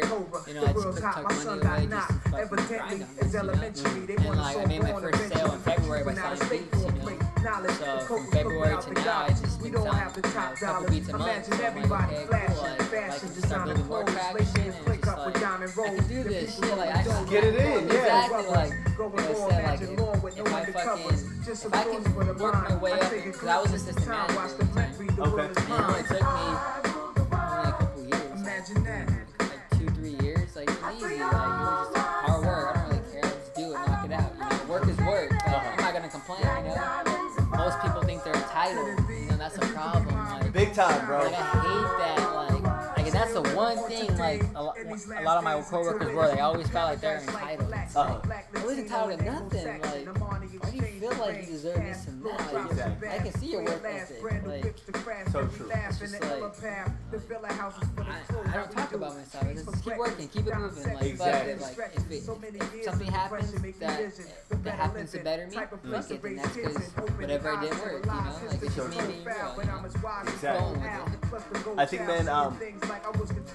You 0.48 0.54
know, 0.54 0.66
I 0.66 0.74
just 0.74 0.98
took 0.98 1.24
money 1.24 1.46
away 1.46 1.62
just 1.62 2.08
to 2.08 2.14
fucking 2.14 2.50
grind 2.50 2.74
on 2.74 3.00
this, 3.00 3.34
you 3.34 3.40
know? 3.40 3.50
elementary. 3.50 4.06
They 4.06 4.16
And 4.16 4.38
like 4.38 4.58
I 4.58 4.66
made 4.66 4.84
my 4.84 4.94
first 4.94 5.34
sale 5.34 5.52
in. 5.54 5.60
February 5.60 6.04
by 6.04 6.14
selling 6.14 6.50
beats, 6.50 6.84
you 6.84 6.92
know. 6.92 7.20
So 7.80 8.00
from 8.00 8.28
February 8.32 8.82
to 8.82 8.94
now, 8.94 9.24
I 9.24 9.30
just 9.30 9.62
We 9.62 9.70
been 9.70 9.74
don't 9.74 9.84
selling 9.84 10.00
have 10.00 10.14
the 10.14 10.28
you 10.28 10.34
know, 10.34 10.40
top 10.40 10.54
a 10.54 10.56
couple 10.56 10.90
beats 10.90 11.10
a 11.10 11.18
month. 11.18 11.46
So 11.46 11.54
I'm 11.54 11.60
like, 11.60 11.62
everybody 11.62 12.16
okay, 12.16 12.46
cool. 12.48 12.62
Like, 12.62 12.92
like 12.92 13.20
can 13.20 13.42
start 13.42 13.66
building 13.66 13.88
more 13.88 14.04
traction 14.04 14.62
and 14.62 14.89
and 15.36 15.64
it's 15.64 15.74
click 15.74 15.74
just 15.74 15.76
with 15.76 15.76
like 15.76 15.76
diamond 15.76 15.76
I 15.80 15.96
can 15.96 16.08
do 16.08 16.24
this 16.24 16.56
people 16.56 16.70
shit. 16.70 16.78
Like 16.78 16.96
I 16.96 17.04
don't 17.04 17.14
just 17.16 17.30
Get 17.30 17.44
it 17.44 17.56
in, 17.56 17.88
yeah. 17.88 17.94
Exactly. 17.96 18.48
Like 18.48 18.98
Going 18.98 19.16
like 19.16 19.26
I 19.26 19.34
raw, 19.34 19.50
said, 19.50 19.64
like 19.64 19.82
imagine 19.82 19.94
if, 19.94 19.98
no 20.00 20.12
if 20.14 20.54
I 20.54 20.66
fucking 20.66 21.20
Just 21.46 21.66
if 21.66 21.74
I 21.74 21.84
can 21.84 22.04
thoughts 22.04 22.08
for 22.14 22.24
the 22.26 22.34
work 22.44 22.54
my 22.70 22.76
way 22.78 22.92
up 22.94 23.12
because 23.12 23.46
I 23.46 23.62
was 23.62 23.74
assistant 23.74 24.06
time, 24.06 24.28
manager 24.36 24.40
at 24.40 24.58
the 24.60 24.66
the 24.66 24.66
time. 24.66 24.74
print, 24.74 25.00
read 25.00 25.16
the 25.16 25.24
Okay. 25.24 25.32
words 25.34 25.58
of 25.58 25.64
And 25.70 25.74
it 25.74 25.80
only 25.80 26.04
took 26.04 26.22
me 26.22 26.28
only 27.32 27.70
a 27.70 27.72
couple 27.72 28.04
years. 28.04 28.22
Like, 28.22 28.40
Imagine 28.40 28.84
that. 28.84 29.10
like 29.40 29.70
two, 29.80 29.88
three 29.96 30.16
years. 30.26 30.56
Like 30.56 30.70
it 30.70 30.82
was 30.82 30.96
easy. 30.96 31.20
Like 31.20 31.32
it 31.32 31.36
was 31.36 31.94
just 31.94 32.08
hard 32.08 32.46
work. 32.46 32.76
I 32.76 32.80
don't 32.80 32.90
really 32.90 33.12
care. 33.12 33.22
Just 33.24 33.56
do 33.56 33.62
it, 33.72 33.74
knock 33.74 34.06
it 34.06 34.12
out. 34.12 34.32
You 34.34 34.40
know, 34.50 34.74
work 34.74 34.88
is 34.90 34.98
work. 34.98 35.32
Like, 35.32 35.48
I'm 35.48 35.54
uh-huh. 35.56 35.82
not 35.82 35.94
gonna 35.94 36.10
complain. 36.10 36.42
You 36.66 36.76
know, 36.76 37.58
most 37.58 37.80
people 37.82 38.02
think 38.04 38.24
they're 38.24 38.36
entitled. 38.36 39.00
You 39.10 39.26
know, 39.32 39.38
that's 39.38 39.58
a 39.58 39.62
problem. 39.62 40.16
Like, 40.16 40.52
Big 40.54 40.74
time, 40.74 41.06
bro. 41.06 41.24
like 41.24 41.34
I 41.34 41.38
hate 41.38 41.98
that. 42.00 42.19
The 43.42 43.56
one 43.56 43.78
thing. 43.88 44.18
Like 44.18 44.44
a, 44.56 44.64
lo- 44.64 44.74
a 45.18 45.24
lot 45.24 45.38
of 45.38 45.44
my 45.44 45.62
coworkers 45.62 46.14
were. 46.14 46.32
They 46.34 46.40
always 46.40 46.68
felt 46.70 46.92
like 46.92 47.02
they're 47.02 47.20
entitled. 47.20 47.74
It's 47.74 47.96
Uh-huh. 47.96 48.22
like, 48.30 48.48
I 48.56 48.64
wasn't 48.64 48.80
entitled 48.88 49.20
to 49.20 49.26
nothing. 49.26 49.82
Like, 49.82 50.22
why 50.22 50.40
do 50.40 50.78
you 50.78 50.82
feel 51.00 51.14
like 51.20 51.40
you 51.42 51.46
deserve 51.46 51.76
this 51.84 52.08
and 52.08 52.24
that? 52.24 52.54
Like, 52.54 52.72
Exactly. 52.72 53.10
I 53.10 53.18
can 53.20 53.34
see 53.40 53.52
your 53.52 53.64
work 53.64 53.84
ethic. 53.86 54.22
Like, 54.46 54.76
So 55.32 55.48
true. 55.48 55.70
It's 55.74 56.00
just 56.00 56.14
like- 56.22 56.30
I, 56.30 56.32
I 58.48 58.54
don't 58.56 58.72
talk 58.72 58.94
about 58.94 59.16
myself. 59.16 59.46
I 59.48 59.54
just 59.54 59.84
keep 59.84 59.98
working, 59.98 60.28
keep 60.30 60.48
it 60.48 60.56
moving. 60.58 60.94
Like, 60.94 61.04
Exactly. 61.04 61.54
fuck 61.56 61.70
it. 61.70 61.78
Like, 61.80 61.96
if, 61.96 62.12
it, 62.12 62.24
if 62.78 62.84
something 62.86 63.12
happens 63.12 63.52
that 63.52 64.64
that 64.64 64.76
happens 64.76 65.12
to 65.12 65.20
better 65.20 65.48
me, 65.48 65.56
fuck 65.56 65.74
it. 65.74 66.22
Then 66.22 66.36
that's 66.36 66.56
because 66.56 66.78
whatever 67.20 67.56
I 67.56 67.62
did 67.62 67.72
worked. 67.80 68.06
You 68.06 68.12
know, 68.12 68.36
like 68.50 68.62
it's 68.64 68.76
just 68.76 68.90
me 68.90 68.98
being 69.08 69.24
real. 69.26 69.56
You 69.58 69.64
know? 69.66 69.82
Exactly. 70.28 70.50
Going 70.50 70.82
with 70.82 71.68
it. 71.68 71.80
I 71.80 71.86
think, 71.86 72.08
man, 72.08 72.28
um, 72.28 72.58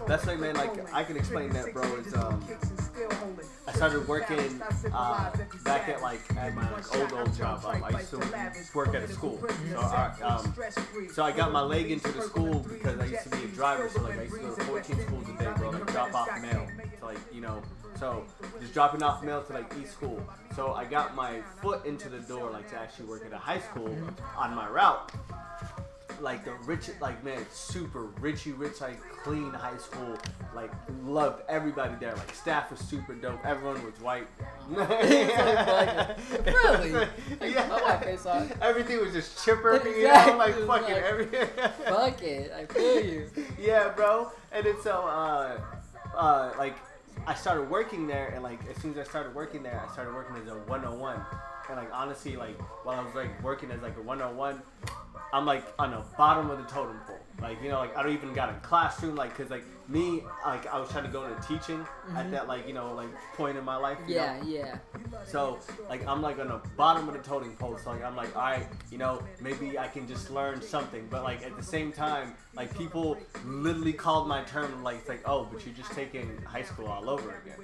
that's 0.07 0.27
like, 0.27 0.39
man, 0.39 0.55
like, 0.55 0.93
I 0.93 1.05
can 1.05 1.17
explain 1.17 1.51
that, 1.51 1.73
bro, 1.73 1.83
is, 1.97 2.15
um, 2.15 2.45
I 3.67 3.73
started 3.73 4.07
working 4.07 4.63
uh, 4.93 5.31
back 5.65 5.89
at 5.89 6.03
like 6.03 6.21
at 6.37 6.55
my 6.55 6.71
like, 6.73 6.97
old 6.97 7.13
old 7.13 7.35
job. 7.37 7.65
Um, 7.65 7.83
I 7.83 7.91
used 7.91 8.11
to 8.11 8.19
work 8.75 8.95
at 8.95 9.03
a 9.03 9.09
school, 9.09 9.43
so 9.71 9.81
I, 9.81 10.13
um, 10.23 10.55
so 11.13 11.25
I 11.25 11.33
got 11.33 11.51
my 11.53 11.63
leg 11.63 11.91
into 11.91 12.11
the 12.13 12.23
school 12.23 12.61
because 12.61 12.99
I 13.01 13.07
used 13.07 13.25
to 13.25 13.31
be 13.31 13.45
a 13.45 13.49
driver. 13.49 13.89
So 13.89 14.03
like 14.03 14.19
I 14.19 14.23
used 14.23 14.35
to 14.35 14.41
go 14.41 14.55
to 14.55 14.65
14 14.65 15.01
schools 15.01 15.29
a 15.29 15.43
day, 15.43 15.51
bro. 15.57 15.71
Like 15.71 15.87
drop 15.87 16.15
off 16.15 16.43
mail 16.43 16.67
to 17.01 17.05
like 17.05 17.19
you 17.33 17.41
know, 17.41 17.63
so 17.99 18.25
just 18.61 18.75
dropping 18.75 19.03
off 19.03 19.23
mail 19.25 19.43
to 19.43 19.53
like 19.53 19.73
each 19.81 19.89
school. 19.89 20.23
So 20.55 20.73
I 20.73 20.85
got 20.85 21.15
my 21.15 21.41
foot 21.61 21.85
into 21.87 22.09
the 22.09 22.21
door, 22.21 22.51
like 22.51 22.71
to 22.71 22.77
actually 22.77 23.07
work 23.07 23.25
at 23.27 23.33
a 23.33 23.39
high 23.39 23.61
school 23.61 23.97
on 24.37 24.55
my 24.55 24.69
route 24.69 25.11
like 26.21 26.45
the 26.45 26.53
rich, 26.67 26.91
like 27.01 27.23
man, 27.25 27.45
super 27.51 28.07
richy 28.21 28.57
rich, 28.57 28.81
like 28.81 29.01
clean 29.23 29.51
high 29.53 29.77
school. 29.77 30.17
Like 30.55 30.71
loved 31.05 31.43
everybody 31.49 31.95
there. 31.99 32.15
Like 32.15 32.35
staff 32.35 32.71
was 32.71 32.81
super 32.81 33.15
dope. 33.15 33.45
Everyone 33.45 33.85
was 33.85 34.01
white. 34.01 34.27
Really? 36.45 36.91
yeah. 37.41 37.67
My 37.69 37.81
white 37.83 38.05
face 38.05 38.27
on. 38.27 38.51
Everything 38.61 39.01
was 39.01 39.13
just 39.13 39.45
chipper, 39.45 39.81
you 39.87 40.05
know, 40.05 40.37
like 40.39 40.55
fucking 40.67 40.67
like- 40.67 40.89
every. 41.03 41.27
Fuck 41.87 42.23
it. 42.23 42.53
I 42.53 42.67
feel 42.67 43.05
you. 43.05 43.29
yeah, 43.59 43.89
bro. 43.91 44.31
And 44.53 44.67
it's 44.67 44.83
so 44.85 45.03
uh, 45.07 45.61
uh, 46.17 46.53
like 46.59 46.77
I 47.27 47.35
started 47.35 47.69
working 47.71 48.07
there, 48.07 48.29
and 48.29 48.43
like 48.43 48.61
as 48.71 48.81
soon 48.83 48.93
as 48.93 48.99
I 48.99 49.05
started 49.09 49.35
working 49.35 49.63
there, 49.63 49.85
I 49.87 49.93
started 49.93 50.15
working 50.15 50.37
as 50.37 50.49
a 50.49 50.55
101. 50.57 51.21
And 51.69 51.77
like 51.79 51.91
honestly, 51.93 52.37
like 52.37 52.61
while 52.85 53.01
I 53.01 53.05
was 53.05 53.15
like 53.15 53.43
working 53.43 53.71
as 53.71 53.81
like 53.83 53.97
a 53.97 54.03
101, 54.03 54.61
I'm 55.33 55.47
like 55.47 55.65
on 55.79 55.91
the 55.91 56.03
bottom 56.17 56.51
of 56.51 56.59
the 56.59 56.65
totem 56.65 56.99
pole. 57.07 57.19
Like 57.41 57.61
you 57.63 57.69
know, 57.69 57.79
like 57.79 57.97
I 57.97 58.03
don't 58.03 58.13
even 58.13 58.33
got 58.35 58.51
a 58.51 58.55
classroom. 58.61 59.17
Like 59.17 59.35
cause 59.37 59.51
like 59.51 59.65
me, 59.89 60.23
like 60.45 60.67
I 60.67 60.79
was 60.79 60.89
trying 60.91 61.05
to 61.05 61.11
go 61.11 61.25
into 61.25 61.41
teaching 61.49 61.85
at 62.15 62.31
that 62.31 62.47
like 62.49 62.67
you 62.69 62.75
know 62.75 62.95
like 62.95 63.09
point 63.35 63.57
in 63.59 63.65
my 63.65 63.77
life. 63.77 63.99
you 64.07 64.15
know? 64.15 64.23
Mm-hmm. 64.23 64.49
Yeah, 64.49 64.63
yeah. 64.63 64.79
So 65.25 65.59
like 65.89 66.07
I'm 66.07 66.23
like 66.23 66.39
on 66.39 66.49
the 66.49 66.61
bottom 66.77 67.09
of 67.09 67.15
the 67.15 67.21
totem 67.21 67.57
pole. 67.57 67.77
So 67.83 67.91
like 67.91 68.05
I'm 68.05 68.15
like, 68.15 68.35
all 68.37 68.43
right, 68.43 68.67
you 68.93 68.99
know, 68.99 69.23
maybe 69.41 69.79
I 69.79 69.89
can 69.89 70.07
just 70.07 70.31
learn 70.31 70.63
something. 70.63 71.07
But 71.11 71.25
like 71.25 71.43
at 71.45 71.57
the 71.57 71.63
same 71.63 71.91
time, 71.93 72.35
like 72.55 72.77
people 72.77 73.19
literally 73.45 73.93
called 73.93 74.29
my 74.29 74.43
term 74.43 74.83
like 74.83 74.99
it's 74.99 75.09
like, 75.09 75.23
oh, 75.27 75.49
but 75.53 75.65
you're 75.67 75.75
just 75.75 75.93
taking 75.93 76.31
high 76.47 76.63
school 76.63 76.87
all 76.87 77.09
over 77.11 77.43
again. 77.45 77.57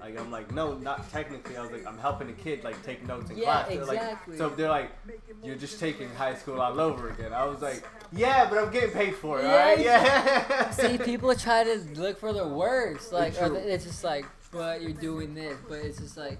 Like 0.00 0.18
I'm 0.18 0.30
like, 0.30 0.52
no, 0.52 0.74
not 0.74 1.10
technically. 1.10 1.56
I 1.56 1.62
was 1.62 1.70
like, 1.72 1.86
I'm 1.86 1.98
helping 1.98 2.28
a 2.30 2.32
kid 2.32 2.62
like 2.64 2.80
take 2.84 3.06
notes 3.06 3.30
in 3.30 3.38
Yeah, 3.38 3.44
class. 3.44 3.68
They're 3.68 3.84
like- 3.84 3.98
exactly. 3.98 4.38
so 4.38 4.48
they're 4.50 4.68
like, 4.68 4.90
you're 5.42 5.56
just 5.56 5.80
taking 5.80 6.08
high 6.10 6.34
school 6.34 6.60
all 6.60 6.80
over 6.80 7.10
again. 7.10 7.32
I 7.32 7.44
was 7.44 7.62
like, 7.62 7.84
yeah, 8.12 8.48
but 8.48 8.58
I'm 8.58 8.70
getting 8.70 8.90
paid 8.90 9.14
for 9.16 9.40
it. 9.40 9.44
Yeah, 9.44 9.50
all 9.50 9.56
right, 9.58 9.78
yeah. 9.80 10.70
See, 10.70 10.98
people 11.04 11.34
try 11.34 11.64
to 11.64 11.76
look 11.94 12.18
for 12.18 12.32
the 12.32 12.46
words, 12.46 13.10
like, 13.12 13.34
or 13.40 13.48
True. 13.48 13.56
it's 13.56 13.84
just 13.84 14.04
like, 14.04 14.24
but 14.52 14.80
you're 14.82 14.92
doing 14.92 15.34
this, 15.34 15.58
but 15.68 15.78
it's 15.80 15.98
just 15.98 16.16
like, 16.16 16.38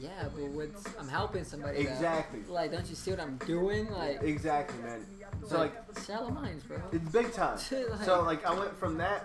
yeah, 0.00 0.10
but 0.34 0.44
what's 0.50 0.84
I'm 0.98 1.08
helping 1.08 1.42
somebody. 1.44 1.84
though. 1.84 1.90
Exactly. 1.90 2.40
Like, 2.48 2.70
don't 2.70 2.86
you 2.88 2.94
see 2.94 3.10
what 3.10 3.20
I'm 3.20 3.36
doing? 3.38 3.90
Like, 3.90 4.22
exactly, 4.22 4.80
man. 4.82 5.04
So 5.46 5.58
like, 5.58 5.74
shallow 6.06 6.30
minds, 6.30 6.62
bro. 6.64 6.78
It's 6.92 7.10
big 7.10 7.32
time. 7.32 7.58
Like- 7.70 8.04
so 8.04 8.22
like 8.22 8.44
I 8.46 8.54
went 8.54 8.76
from 8.76 8.98
that. 8.98 9.24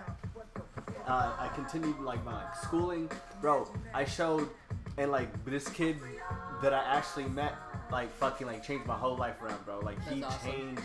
Uh, 1.06 1.32
I 1.38 1.48
continued 1.54 1.98
like 2.00 2.24
my 2.24 2.42
schooling, 2.62 3.10
bro. 3.40 3.68
I 3.94 4.04
showed, 4.04 4.48
and 4.98 5.10
like 5.10 5.44
this 5.44 5.68
kid 5.68 5.96
that 6.62 6.72
I 6.72 6.82
actually 6.84 7.24
met, 7.24 7.54
like 7.90 8.12
fucking 8.16 8.46
like 8.46 8.62
changed 8.64 8.86
my 8.86 8.94
whole 8.96 9.16
life 9.16 9.40
around, 9.42 9.64
bro. 9.64 9.80
Like 9.80 10.00
he 10.08 10.22
awesome. 10.22 10.50
changed, 10.52 10.82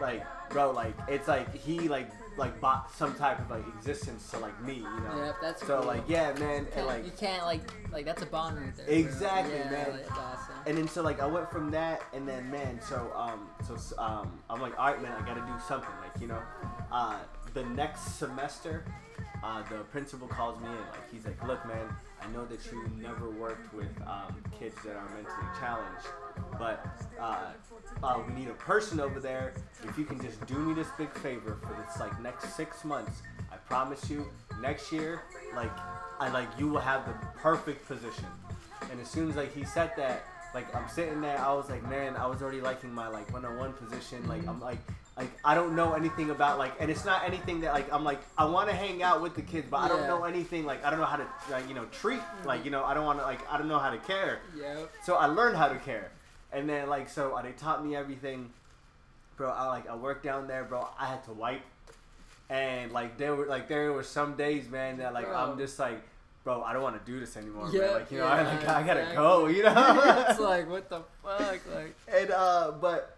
like 0.00 0.24
bro, 0.50 0.70
like 0.70 0.94
it's 1.08 1.28
like 1.28 1.54
he 1.54 1.88
like 1.88 2.10
like 2.36 2.60
bought 2.60 2.94
some 2.94 3.14
type 3.14 3.40
of 3.40 3.50
like 3.50 3.66
existence 3.76 4.30
to 4.30 4.38
like 4.38 4.60
me, 4.62 4.76
you 4.76 4.82
know. 4.82 5.24
Yep, 5.24 5.36
that's 5.42 5.66
So 5.66 5.78
cool. 5.78 5.86
like 5.86 6.02
yeah, 6.08 6.32
man, 6.38 6.66
and 6.76 6.86
like 6.86 7.04
you 7.04 7.12
can't 7.18 7.44
like 7.44 7.62
like 7.90 8.04
that's 8.04 8.22
a 8.22 8.26
bond 8.26 8.58
right 8.58 8.76
there. 8.76 8.86
Exactly, 8.86 9.56
yeah, 9.56 9.70
man. 9.70 9.86
That's 9.96 10.10
awesome. 10.10 10.54
and 10.66 10.78
then 10.78 10.88
so 10.88 11.02
like 11.02 11.20
I 11.20 11.26
went 11.26 11.50
from 11.50 11.70
that, 11.70 12.02
and 12.12 12.28
then 12.28 12.50
man, 12.50 12.80
so 12.80 13.10
um, 13.16 13.48
so 13.66 13.76
um, 14.00 14.38
I'm 14.50 14.60
like, 14.60 14.78
all 14.78 14.92
right, 14.92 15.02
man, 15.02 15.12
I 15.12 15.26
gotta 15.26 15.40
do 15.40 15.54
something, 15.66 15.88
like 16.02 16.20
you 16.20 16.28
know, 16.28 16.42
uh, 16.92 17.16
the 17.54 17.64
next 17.64 18.18
semester, 18.18 18.84
uh, 19.42 19.62
the 19.70 19.78
principal 19.84 20.28
calls 20.28 20.60
me 20.60 20.66
in, 20.66 20.72
like 20.72 21.12
he's 21.12 21.24
like, 21.24 21.46
look, 21.46 21.64
man, 21.66 21.86
I 22.20 22.28
know 22.32 22.44
that 22.46 22.60
you 22.72 22.90
never 23.00 23.30
worked 23.30 23.72
with 23.72 23.90
um, 24.06 24.36
kids 24.58 24.76
that 24.84 24.96
are 24.96 25.08
mentally 25.14 25.48
challenged, 25.60 26.06
but 26.58 26.84
uh, 27.20 27.52
uh, 28.02 28.22
we 28.26 28.34
need 28.34 28.48
a 28.48 28.54
person 28.54 29.00
over 29.00 29.20
there. 29.20 29.54
If 29.84 29.96
you 29.96 30.04
can 30.04 30.20
just 30.20 30.44
do 30.46 30.54
me 30.54 30.74
this 30.74 30.88
big 30.98 31.12
favor 31.18 31.58
for 31.62 31.76
this 31.82 32.00
like 32.00 32.20
next 32.20 32.56
six 32.56 32.84
months, 32.84 33.22
I 33.52 33.56
promise 33.56 34.10
you, 34.10 34.26
next 34.60 34.92
year, 34.92 35.22
like 35.54 35.70
I 36.18 36.30
like 36.30 36.48
you 36.58 36.68
will 36.68 36.80
have 36.80 37.06
the 37.06 37.14
perfect 37.38 37.86
position. 37.86 38.26
And 38.90 39.00
as 39.00 39.08
soon 39.08 39.30
as 39.30 39.36
like 39.36 39.54
he 39.54 39.64
said 39.64 39.92
that, 39.96 40.24
like 40.54 40.74
I'm 40.74 40.88
sitting 40.88 41.20
there, 41.20 41.38
I 41.38 41.52
was 41.52 41.68
like, 41.70 41.88
man, 41.88 42.16
I 42.16 42.26
was 42.26 42.42
already 42.42 42.60
liking 42.60 42.92
my 42.92 43.08
like 43.08 43.32
one-on-one 43.32 43.74
position. 43.74 44.26
Like 44.28 44.46
I'm 44.48 44.60
like, 44.60 44.78
like 45.18 45.30
I 45.44 45.54
don't 45.56 45.74
know 45.74 45.94
anything 45.94 46.30
about 46.30 46.58
like, 46.58 46.72
and 46.78 46.90
it's 46.90 47.04
not 47.04 47.24
anything 47.26 47.60
that 47.62 47.72
like 47.74 47.92
I'm 47.92 48.04
like 48.04 48.20
I 48.38 48.44
want 48.44 48.68
to 48.70 48.74
hang 48.74 49.02
out 49.02 49.20
with 49.20 49.34
the 49.34 49.42
kids, 49.42 49.66
but 49.68 49.78
I 49.78 49.88
don't 49.88 50.06
know 50.06 50.22
anything. 50.24 50.64
Like 50.64 50.84
I 50.84 50.90
don't 50.90 51.00
know 51.00 51.06
how 51.06 51.16
to 51.16 51.26
like 51.50 51.68
you 51.68 51.74
know 51.74 51.86
treat. 51.86 52.20
Like 52.44 52.64
you 52.64 52.70
know 52.70 52.84
I 52.84 52.94
don't 52.94 53.04
want 53.04 53.18
to 53.18 53.24
like 53.24 53.40
I 53.50 53.58
don't 53.58 53.66
know 53.68 53.80
how 53.80 53.90
to 53.90 53.98
care. 53.98 54.38
Yeah. 54.56 54.76
So 55.02 55.16
I 55.16 55.26
learned 55.26 55.56
how 55.56 55.68
to 55.68 55.76
care, 55.80 56.12
and 56.52 56.68
then 56.68 56.88
like 56.88 57.08
so 57.08 57.34
uh, 57.34 57.42
they 57.42 57.50
taught 57.52 57.84
me 57.84 57.96
everything, 57.96 58.50
bro. 59.36 59.50
I 59.50 59.66
like 59.66 59.88
I 59.90 59.96
worked 59.96 60.22
down 60.22 60.46
there, 60.46 60.62
bro. 60.62 60.86
I 60.98 61.06
had 61.06 61.24
to 61.24 61.32
wipe, 61.32 61.62
and 62.48 62.92
like 62.92 63.18
there 63.18 63.34
were 63.34 63.46
like 63.46 63.66
there 63.68 63.92
were 63.92 64.04
some 64.04 64.36
days, 64.36 64.68
man, 64.68 64.98
that 64.98 65.12
like 65.14 65.26
Bro. 65.26 65.34
I'm 65.36 65.58
just 65.58 65.80
like, 65.80 66.00
bro, 66.44 66.62
I 66.62 66.72
don't 66.72 66.82
want 66.82 67.04
to 67.04 67.10
do 67.12 67.18
this 67.18 67.36
anymore, 67.36 67.68
Yeah, 67.72 67.80
man. 67.80 67.92
Like 67.94 68.10
you 68.12 68.18
know, 68.18 68.26
I 68.26 68.42
like 68.42 68.68
I 68.68 68.82
gotta 68.84 69.00
exactly. 69.00 69.16
go, 69.16 69.46
you 69.48 69.62
know. 69.64 70.24
it's 70.30 70.38
like 70.38 70.70
what 70.70 70.88
the 70.88 71.00
fuck, 71.24 71.58
like. 71.74 71.94
and 72.06 72.30
uh, 72.30 72.70
but 72.80 73.17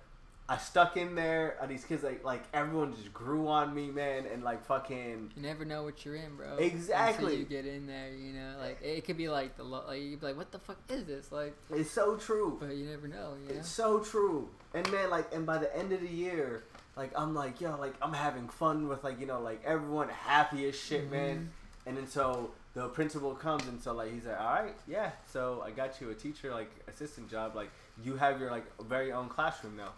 I 0.51 0.57
stuck 0.57 0.97
in 0.97 1.15
there. 1.15 1.57
Uh, 1.61 1.67
these 1.67 1.85
kids 1.85 2.03
like 2.03 2.25
like 2.25 2.43
everyone 2.53 2.97
just 2.97 3.15
grew 3.15 3.47
on 3.47 3.73
me, 3.73 3.91
man, 3.91 4.25
and 4.33 4.43
like 4.43 4.65
fucking 4.67 5.31
You 5.37 5.43
never 5.43 5.65
know 5.65 5.85
what 5.85 6.05
you're 6.05 6.17
in, 6.17 6.35
bro. 6.37 6.57
Exactly. 6.57 7.25
Until 7.25 7.39
you 7.39 7.45
get 7.45 7.67
in 7.67 7.87
there, 7.87 8.13
you 8.13 8.33
know, 8.33 8.57
like 8.59 8.83
it 8.83 9.05
could 9.05 9.17
be 9.17 9.29
like 9.29 9.57
the 9.57 9.63
lo- 9.63 9.85
like 9.87 10.03
you'd 10.03 10.19
be 10.19 10.27
like, 10.27 10.37
what 10.37 10.51
the 10.51 10.59
fuck 10.59 10.79
is 10.89 11.05
this? 11.05 11.31
Like, 11.31 11.57
it's 11.73 11.93
so 11.93 12.17
true. 12.17 12.57
but 12.61 12.75
you 12.75 12.87
never 12.87 13.07
know, 13.07 13.37
you 13.41 13.55
know. 13.55 13.61
It's 13.61 13.69
so 13.69 14.01
true. 14.01 14.49
And 14.75 14.91
man, 14.91 15.09
like, 15.09 15.33
and 15.33 15.47
by 15.47 15.59
the 15.59 15.75
end 15.77 15.93
of 15.93 16.01
the 16.01 16.09
year, 16.09 16.65
like, 16.97 17.13
I'm 17.17 17.33
like, 17.33 17.61
yo, 17.61 17.77
like, 17.79 17.95
I'm 18.03 18.13
having 18.13 18.49
fun 18.49 18.89
with, 18.89 19.05
like, 19.05 19.21
you 19.21 19.27
know, 19.27 19.41
like, 19.41 19.63
everyone 19.65 20.09
happy 20.09 20.69
as 20.69 20.75
shit, 20.75 21.11
man. 21.11 21.51
And 21.87 21.97
then 21.97 22.07
so 22.07 22.51
the 22.75 22.89
principal 22.89 23.35
comes, 23.35 23.67
and 23.67 23.81
so, 23.81 23.95
like, 23.95 24.13
he's 24.13 24.27
like, 24.27 24.41
all 24.41 24.53
right, 24.53 24.77
yeah, 24.87 25.11
so 25.27 25.63
I 25.65 25.71
got 25.71 26.01
you 26.01 26.11
a 26.11 26.15
teacher, 26.15 26.51
like, 26.53 26.71
assistant 26.89 27.31
job. 27.31 27.57
Like, 27.57 27.71
you 28.05 28.17
have 28.17 28.39
your, 28.41 28.51
like, 28.51 28.65
very 28.85 29.13
own 29.13 29.29
classroom 29.29 29.77
now. 29.77 29.93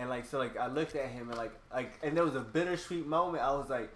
And, 0.00 0.08
like, 0.08 0.24
so, 0.24 0.38
like, 0.38 0.56
I 0.56 0.66
looked 0.66 0.96
at 0.96 1.10
him, 1.10 1.28
and, 1.28 1.36
like, 1.36 1.52
like, 1.72 1.92
and 2.02 2.16
there 2.16 2.24
was 2.24 2.34
a 2.34 2.40
bittersweet 2.40 3.06
moment. 3.06 3.42
I 3.42 3.52
was 3.52 3.68
like, 3.68 3.90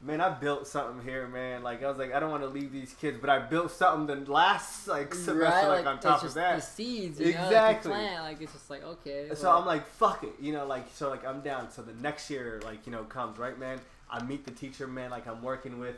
man, 0.00 0.20
I 0.20 0.30
built 0.30 0.66
something 0.66 1.04
here, 1.04 1.26
man. 1.26 1.62
Like, 1.62 1.82
I 1.82 1.88
was 1.88 1.98
like, 1.98 2.12
I 2.12 2.20
don't 2.20 2.30
want 2.30 2.42
to 2.42 2.48
leave 2.48 2.72
these 2.72 2.94
kids, 3.00 3.18
but 3.20 3.30
I 3.30 3.38
built 3.38 3.70
something 3.70 4.24
the 4.24 4.30
last, 4.30 4.88
like, 4.88 5.14
semester, 5.14 5.68
like, 5.68 5.86
on 5.86 5.96
it's 5.96 6.04
top 6.04 6.16
of 6.18 6.22
just 6.22 6.34
that. 6.34 6.56
The 6.56 6.62
seeds, 6.62 7.20
you 7.20 7.32
know, 7.32 7.44
Exactly. 7.44 7.90
Like 7.90 8.00
plant, 8.00 8.22
like 8.24 8.40
it's 8.40 8.52
just 8.52 8.70
like 8.70 8.84
okay. 8.84 9.28
So 9.34 9.48
well, 9.48 9.58
I'm 9.58 9.66
like, 9.66 9.86
fuck 9.86 10.24
it, 10.24 10.34
you 10.40 10.52
know, 10.52 10.66
like 10.66 10.86
so 10.92 11.08
like 11.08 11.26
I'm 11.26 11.40
down. 11.40 11.70
So 11.70 11.82
the 11.82 11.94
next 11.94 12.30
year, 12.30 12.60
like 12.64 12.86
you 12.86 12.92
know, 12.92 13.04
comes 13.04 13.38
right, 13.38 13.58
man. 13.58 13.80
I 14.10 14.22
meet 14.22 14.44
the 14.44 14.50
teacher, 14.50 14.86
man. 14.86 15.10
Like 15.10 15.26
I'm 15.26 15.42
working 15.42 15.78
with. 15.78 15.96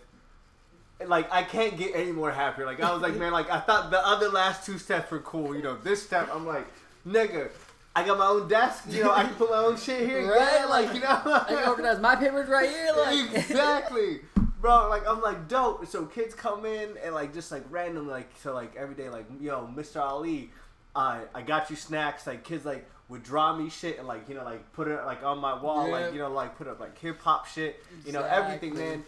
Like 1.04 1.32
I 1.32 1.42
can't 1.42 1.76
get 1.76 1.94
any 1.94 2.10
more 2.10 2.30
happier. 2.30 2.66
Like 2.66 2.80
I 2.80 2.92
was 2.92 3.02
like, 3.02 3.14
man, 3.18 3.32
like 3.32 3.50
I 3.50 3.60
thought 3.60 3.90
the 3.90 4.04
other 4.04 4.28
last 4.28 4.66
two 4.66 4.78
steps 4.78 5.10
were 5.10 5.20
cool. 5.20 5.54
You 5.54 5.62
know, 5.62 5.76
this 5.76 6.02
step, 6.02 6.28
I'm 6.32 6.46
like, 6.46 6.66
nigga, 7.06 7.50
I 7.98 8.06
got 8.06 8.16
my 8.16 8.26
own 8.26 8.46
desk. 8.46 8.84
You 8.88 9.04
know, 9.04 9.12
I 9.12 9.24
can 9.24 9.34
put 9.34 9.50
my 9.50 9.56
own 9.56 9.76
shit 9.76 10.08
here. 10.08 10.30
Right, 10.30 10.60
Yeah, 10.60 10.66
like 10.66 10.94
you 10.94 11.00
know. 11.00 11.08
I 11.08 11.44
can 11.48 11.68
organize 11.68 11.98
my 11.98 12.14
papers 12.14 12.48
right 12.48 12.68
here, 12.68 12.92
like 12.96 13.34
exactly 13.34 14.20
bro 14.60 14.88
like 14.88 15.06
i'm 15.06 15.20
like 15.20 15.46
dope 15.46 15.86
so 15.86 16.04
kids 16.04 16.34
come 16.34 16.66
in 16.66 16.96
and 17.04 17.14
like 17.14 17.32
just 17.32 17.52
like 17.52 17.62
random 17.70 18.08
like 18.08 18.28
so 18.42 18.52
like 18.52 18.74
every 18.74 18.94
day 18.94 19.08
like 19.08 19.24
yo 19.40 19.68
mr 19.76 20.00
ali 20.00 20.50
i 20.96 21.20
i 21.32 21.42
got 21.42 21.70
you 21.70 21.76
snacks 21.76 22.26
like 22.26 22.42
kids 22.42 22.64
like 22.64 22.84
would 23.08 23.22
draw 23.22 23.54
me 23.54 23.70
shit 23.70 23.98
and 23.98 24.08
like 24.08 24.28
you 24.28 24.34
know 24.34 24.42
like 24.44 24.72
put 24.72 24.88
it 24.88 25.00
like 25.04 25.22
on 25.22 25.38
my 25.38 25.54
wall 25.62 25.88
like 25.88 26.12
you 26.12 26.18
know 26.18 26.30
like 26.30 26.58
put 26.58 26.66
up 26.66 26.80
like 26.80 26.98
hip-hop 26.98 27.46
shit 27.46 27.82
you 28.04 28.12
know 28.12 28.22
everything 28.22 28.74
man 28.74 29.04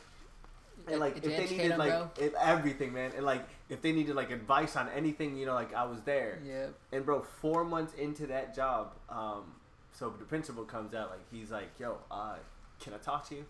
and 0.90 1.00
like 1.00 1.16
if 1.18 1.24
they 1.24 1.56
needed 1.56 1.78
like 1.78 1.94
it, 2.18 2.34
everything 2.40 2.92
man 2.92 3.12
and 3.16 3.24
like 3.24 3.46
if 3.68 3.80
they 3.82 3.92
needed 3.92 4.14
like 4.14 4.30
advice 4.30 4.76
on 4.76 4.88
anything 4.90 5.36
you 5.36 5.46
know 5.46 5.54
like 5.54 5.72
i 5.74 5.84
was 5.84 6.00
there 6.02 6.38
yeah, 6.46 6.66
and 6.92 7.04
bro, 7.04 7.20
four 7.22 7.64
months 7.64 7.94
into 7.94 8.26
that 8.28 8.54
job, 8.54 8.92
um, 9.08 9.52
so 9.92 10.10
the 10.18 10.24
principal 10.24 10.64
comes 10.64 10.94
out 10.94 11.10
like 11.10 11.20
he's 11.30 11.50
like, 11.50 11.68
"Yo, 11.78 11.98
uh, 12.10 12.36
can 12.80 12.94
I 12.94 12.98
talk 12.98 13.28
to 13.28 13.34
you?" 13.36 13.44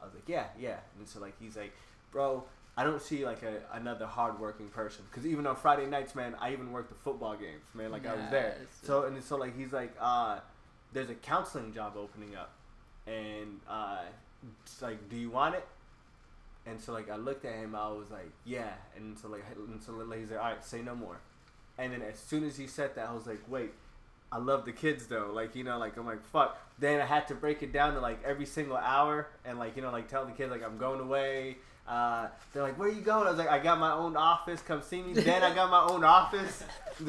I 0.00 0.04
was 0.04 0.14
like, 0.14 0.28
"Yeah, 0.28 0.46
yeah." 0.58 0.78
And 0.98 1.08
so 1.08 1.20
like 1.20 1.34
he's 1.40 1.56
like, 1.56 1.72
"Bro, 2.12 2.44
I 2.76 2.84
don't 2.84 3.00
see 3.00 3.24
like 3.24 3.42
a 3.42 3.60
another 3.72 4.06
hardworking 4.06 4.68
person 4.68 5.04
because 5.10 5.26
even 5.26 5.46
on 5.46 5.56
Friday 5.56 5.86
nights, 5.86 6.14
man, 6.14 6.34
I 6.40 6.52
even 6.52 6.72
worked 6.72 6.88
the 6.90 6.96
football 6.96 7.36
games, 7.36 7.62
man. 7.74 7.90
Like 7.90 8.06
I 8.06 8.14
was 8.14 8.30
there. 8.30 8.56
So 8.82 9.04
and 9.04 9.22
so 9.22 9.36
like 9.36 9.56
he's 9.56 9.72
like, 9.72 9.94
uh, 10.00 10.40
"There's 10.92 11.10
a 11.10 11.14
counseling 11.14 11.72
job 11.72 11.94
opening 11.96 12.34
up, 12.34 12.52
and 13.06 13.60
uh, 13.68 14.02
it's 14.64 14.82
like, 14.82 15.08
do 15.08 15.16
you 15.16 15.30
want 15.30 15.54
it?" 15.54 15.66
And 16.66 16.80
so 16.80 16.92
like 16.92 17.10
I 17.10 17.16
looked 17.16 17.44
at 17.44 17.54
him, 17.54 17.74
I 17.74 17.88
was 17.88 18.10
like, 18.10 18.32
"Yeah." 18.44 18.72
And 18.96 19.18
so 19.18 19.28
like 19.28 19.44
and 19.56 19.82
so 19.82 19.92
he's 20.16 20.30
like, 20.30 20.40
"All 20.40 20.46
right, 20.46 20.64
say 20.64 20.80
no 20.82 20.94
more." 20.94 21.18
And 21.78 21.92
then 21.92 22.02
as 22.02 22.18
soon 22.18 22.44
as 22.44 22.56
he 22.56 22.66
said 22.66 22.94
that, 22.94 23.08
I 23.08 23.12
was 23.12 23.26
like, 23.26 23.40
wait, 23.48 23.72
I 24.30 24.38
love 24.38 24.64
the 24.64 24.72
kids 24.72 25.06
though. 25.06 25.30
Like, 25.32 25.54
you 25.54 25.64
know, 25.64 25.78
like 25.78 25.96
I'm 25.96 26.06
like, 26.06 26.24
fuck. 26.24 26.58
Then 26.78 27.00
I 27.00 27.06
had 27.06 27.28
to 27.28 27.34
break 27.34 27.62
it 27.62 27.72
down 27.72 27.94
to 27.94 28.00
like 28.00 28.22
every 28.24 28.46
single 28.46 28.76
hour 28.76 29.28
and 29.44 29.58
like, 29.58 29.76
you 29.76 29.82
know, 29.82 29.90
like 29.90 30.08
tell 30.08 30.24
the 30.24 30.32
kids 30.32 30.50
like 30.50 30.62
I'm 30.62 30.78
going 30.78 31.00
away. 31.00 31.56
Uh, 31.86 32.28
they're 32.52 32.62
like, 32.62 32.78
where 32.78 32.88
you 32.88 33.02
going? 33.02 33.26
I 33.26 33.30
was 33.30 33.38
like, 33.38 33.50
I 33.50 33.58
got 33.58 33.78
my 33.78 33.92
own 33.92 34.16
office. 34.16 34.62
Come 34.62 34.80
see 34.80 35.02
me. 35.02 35.12
Then 35.12 35.42
I 35.42 35.54
got 35.54 35.70
my 35.70 35.94
own 35.94 36.02
office. 36.04 36.64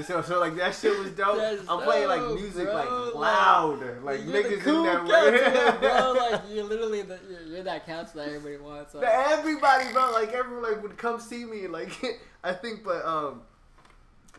So, 0.06 0.22
so 0.22 0.40
like 0.40 0.56
that 0.56 0.74
shit 0.76 0.98
was 0.98 1.12
dope. 1.12 1.38
That's 1.38 1.62
I'm 1.70 1.82
playing 1.82 2.08
like 2.08 2.22
music 2.34 2.66
bro. 2.66 2.74
like 2.74 3.16
loud, 3.16 4.04
like 4.04 4.22
niggas 4.22 4.62
cool 4.62 4.86
in 4.86 5.08
counselor, 5.08 5.78
bro. 5.80 6.14
Like 6.18 6.42
you're 6.50 6.64
literally 6.64 7.04
the, 7.04 7.20
you're, 7.30 7.42
you're 7.44 7.64
that 7.64 7.86
counselor 7.86 8.24
everybody 8.24 8.58
wants. 8.58 8.96
Like, 8.96 9.06
Everybody, 9.06 9.94
bro, 9.94 10.12
like 10.12 10.34
everyone 10.34 10.64
like 10.64 10.82
would 10.82 10.98
come 10.98 11.20
see 11.20 11.46
me. 11.46 11.68
Like 11.68 11.92
I 12.44 12.52
think, 12.54 12.84
but 12.84 13.06
um, 13.06 13.44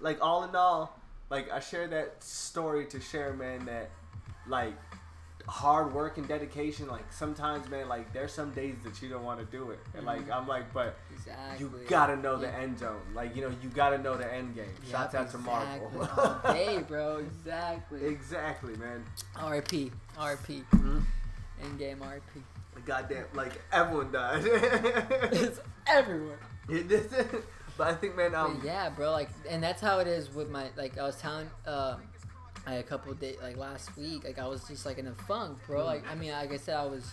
like 0.01 0.19
all 0.21 0.45
in 0.45 0.55
all, 0.55 0.99
like 1.31 1.51
I 1.51 1.61
share 1.61 1.87
that 1.89 2.23
story 2.23 2.85
to 2.87 3.01
share, 3.01 3.33
man. 3.33 3.65
That 3.67 3.91
like 4.49 4.75
hard 5.49 5.93
work 5.93 6.19
and 6.19 6.27
dedication. 6.29 6.89
Like 6.89 7.05
sometimes, 7.13 7.69
man, 7.69 7.89
like 7.89 8.13
there's 8.13 8.33
some 8.33 8.51
days 8.53 8.75
that 8.85 9.01
you 9.03 9.09
don't 9.09 9.25
want 9.25 9.39
to 9.41 9.47
do 9.47 9.71
it, 9.71 9.79
and 9.95 10.05
like 10.07 10.31
I'm 10.31 10.47
like, 10.49 10.73
but 10.73 10.97
Exactly. 11.13 11.65
you 11.67 11.73
gotta 11.89 12.17
know 12.17 12.37
the 12.37 12.47
Yeah. 12.47 12.59
end 12.59 12.79
zone. 12.79 13.01
Like 13.15 13.35
you 13.37 13.43
know, 13.43 13.55
you 13.63 13.69
gotta 13.71 13.99
know 13.99 14.17
the 14.17 14.33
end 14.33 14.55
game. 14.55 14.67
Yep, 14.91 15.15
out 15.15 15.31
to 15.31 15.39
Marvel. 15.39 15.91
exactly. 16.03 16.55
hey, 16.65 16.79
bro, 16.79 17.17
exactly. 17.19 18.05
exactly, 18.07 18.77
man. 18.77 19.05
RP, 19.37 19.91
RP, 20.19 20.65
Mhm. 20.73 21.03
in-game 21.63 21.99
RP. 22.01 22.43
Goddamn, 22.85 23.25
like 23.35 23.61
everyone 23.73 24.13
died. 24.13 24.43
it's 24.45 25.61
everywhere. 25.87 26.39
It 26.69 26.91
is- 26.91 27.13
but 27.79 27.89
I 27.89 27.95
think, 27.95 28.17
man, 28.17 28.35
um, 28.35 28.57
But 28.57 28.65
yeah, 28.65 28.89
bro. 28.89 29.11
Like, 29.13 29.29
and 29.51 29.63
that's 29.63 29.83
how 29.83 29.99
it 29.99 30.07
is 30.07 30.33
with 30.35 30.49
my. 30.49 30.69
Like, 30.79 30.97
I 30.99 31.03
was 31.03 31.17
telling, 31.17 31.51
um, 31.67 32.01
I 32.67 32.73
had 32.73 32.81
a 32.81 32.83
couple 32.89 33.15
days, 33.15 33.37
like 33.43 33.57
last 33.57 33.97
week. 33.97 34.25
Like, 34.25 34.39
I 34.39 34.47
was 34.49 34.65
just 34.67 34.85
like 34.85 34.99
in 34.99 35.07
a 35.07 35.15
funk, 35.15 35.59
bro. 35.67 35.85
Like, 35.85 36.05
I 36.11 36.15
mean, 36.17 36.33
like 36.33 36.53
I 36.53 36.57
said, 36.57 36.77
I 36.77 36.85
was 36.87 37.13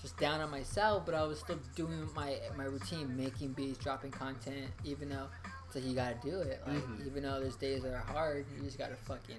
just 0.00 0.16
down 0.18 0.40
on 0.40 0.50
myself, 0.50 1.04
but 1.04 1.14
I 1.14 1.24
was 1.24 1.40
still 1.40 1.58
doing 1.74 2.08
my 2.14 2.36
my 2.56 2.64
routine, 2.64 3.16
making 3.16 3.52
beats, 3.52 3.78
dropping 3.78 4.12
content, 4.12 4.66
even 4.84 5.08
though 5.08 5.26
it's 5.66 5.74
like 5.74 5.84
you 5.84 5.94
gotta 5.94 6.16
do 6.22 6.38
it. 6.40 6.60
Like, 6.66 6.76
Mhm. 6.76 7.06
even 7.06 7.22
though 7.24 7.40
there's 7.40 7.56
days 7.56 7.82
that 7.82 7.92
are 7.94 7.98
hard, 7.98 8.46
you 8.56 8.62
just 8.62 8.78
gotta 8.78 8.96
fucking. 8.96 9.38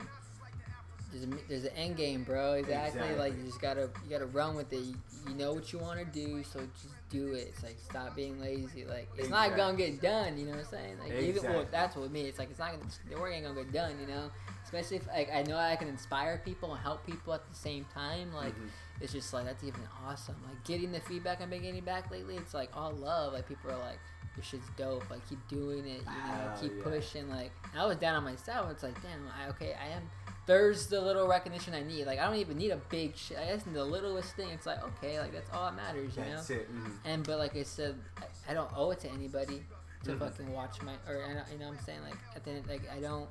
There's, 1.13 1.25
a, 1.25 1.47
there's 1.47 1.63
an 1.65 1.71
end 1.77 1.95
game, 1.97 2.23
bro. 2.23 2.53
Exactly. 2.53 3.15
Like 3.15 3.37
you 3.37 3.43
just 3.43 3.61
gotta 3.61 3.89
you 4.03 4.09
gotta 4.09 4.25
run 4.25 4.55
with 4.55 4.73
it. 4.73 4.79
You, 4.79 4.95
you 5.29 5.35
know 5.35 5.53
what 5.53 5.71
you 5.71 5.79
want 5.79 5.99
to 5.99 6.05
do, 6.05 6.43
so 6.43 6.59
just 6.81 6.93
do 7.09 7.33
it. 7.33 7.49
It's 7.49 7.63
like 7.63 7.77
stop 7.87 8.15
being 8.15 8.39
lazy. 8.41 8.85
Like 8.85 9.07
it's 9.17 9.29
not 9.29 9.55
gonna 9.55 9.77
get 9.77 10.01
done. 10.01 10.37
You 10.37 10.45
know 10.45 10.51
what 10.51 10.61
I'm 10.61 10.65
saying? 10.65 10.97
Like 10.99 11.13
even 11.21 11.43
well, 11.43 11.65
that's 11.71 11.95
what 11.95 12.11
me. 12.11 12.21
It's 12.21 12.39
like 12.39 12.49
it's 12.49 12.59
not 12.59 12.71
gonna 12.71 12.83
the 13.09 13.19
work 13.19 13.33
ain't 13.33 13.45
gonna 13.45 13.63
get 13.63 13.71
done. 13.71 13.93
You 14.01 14.07
know, 14.07 14.31
especially 14.63 14.97
if 14.97 15.07
like 15.07 15.29
I 15.31 15.43
know 15.43 15.57
I 15.57 15.75
can 15.75 15.87
inspire 15.87 16.41
people 16.43 16.73
and 16.73 16.81
help 16.81 17.05
people 17.05 17.33
at 17.33 17.47
the 17.47 17.55
same 17.55 17.85
time. 17.93 18.33
Like 18.33 18.55
Mhm. 18.55 18.69
it's 19.01 19.13
just 19.13 19.31
like 19.33 19.45
that's 19.45 19.63
even 19.63 19.81
awesome. 20.05 20.35
Like 20.47 20.63
getting 20.63 20.91
the 20.91 21.01
feedback 21.01 21.41
I've 21.41 21.49
been 21.49 21.61
getting 21.61 21.83
back 21.83 22.09
lately, 22.09 22.37
it's 22.37 22.53
like 22.53 22.69
all 22.75 22.91
love. 22.91 23.33
Like 23.33 23.47
people 23.47 23.69
are 23.69 23.77
like, 23.77 23.99
"Your 24.35 24.43
shit's 24.43 24.67
dope." 24.77 25.07
Like 25.11 25.27
keep 25.29 25.45
doing 25.47 25.85
it. 25.85 26.01
You 26.01 26.33
know, 26.33 26.53
keep 26.59 26.73
yeah. 26.77 26.83
pushing. 26.83 27.29
Like 27.29 27.51
I 27.77 27.85
was 27.85 27.97
down 27.97 28.15
on 28.15 28.23
myself. 28.23 28.71
It's 28.71 28.81
like, 28.83 28.95
damn, 29.03 29.27
I 29.39 29.49
okay, 29.49 29.75
I 29.79 29.89
am. 29.95 30.09
There's 30.45 30.87
the 30.87 30.99
little 30.99 31.27
recognition 31.27 31.73
I 31.73 31.83
need. 31.83 32.05
Like 32.05 32.19
I 32.19 32.25
don't 32.25 32.35
even 32.35 32.57
need 32.57 32.71
a 32.71 32.77
big 32.89 33.15
shit. 33.15 33.37
I 33.37 33.45
guess 33.45 33.63
the 33.63 33.83
littlest 33.83 34.35
thing. 34.35 34.49
It's 34.49 34.65
like 34.65 34.83
okay, 34.83 35.19
like 35.19 35.31
that's 35.31 35.49
all 35.53 35.65
that 35.65 35.75
matters. 35.75 36.15
You 36.17 36.23
know. 36.23 36.29
that's 36.35 36.49
it. 36.49 36.69
mhm. 36.73 36.91
And 37.05 37.25
but 37.25 37.39
like 37.39 37.55
I 37.55 37.63
said, 37.63 37.95
I, 38.17 38.51
I 38.51 38.53
don't 38.53 38.69
owe 38.75 38.91
it 38.91 38.99
to 39.01 39.09
anybody 39.11 39.63
to 40.03 40.11
Mhm. 40.11 40.19
fucking 40.19 40.51
watch 40.51 40.81
my 40.81 40.93
or 41.07 41.15
you 41.15 41.57
know 41.59 41.67
what 41.69 41.77
I'm 41.77 41.83
saying 41.85 41.99
like 42.03 42.17
at 42.35 42.43
the 42.43 42.51
end 42.51 42.67
like 42.67 42.81
I 42.91 42.99
don't. 42.99 43.29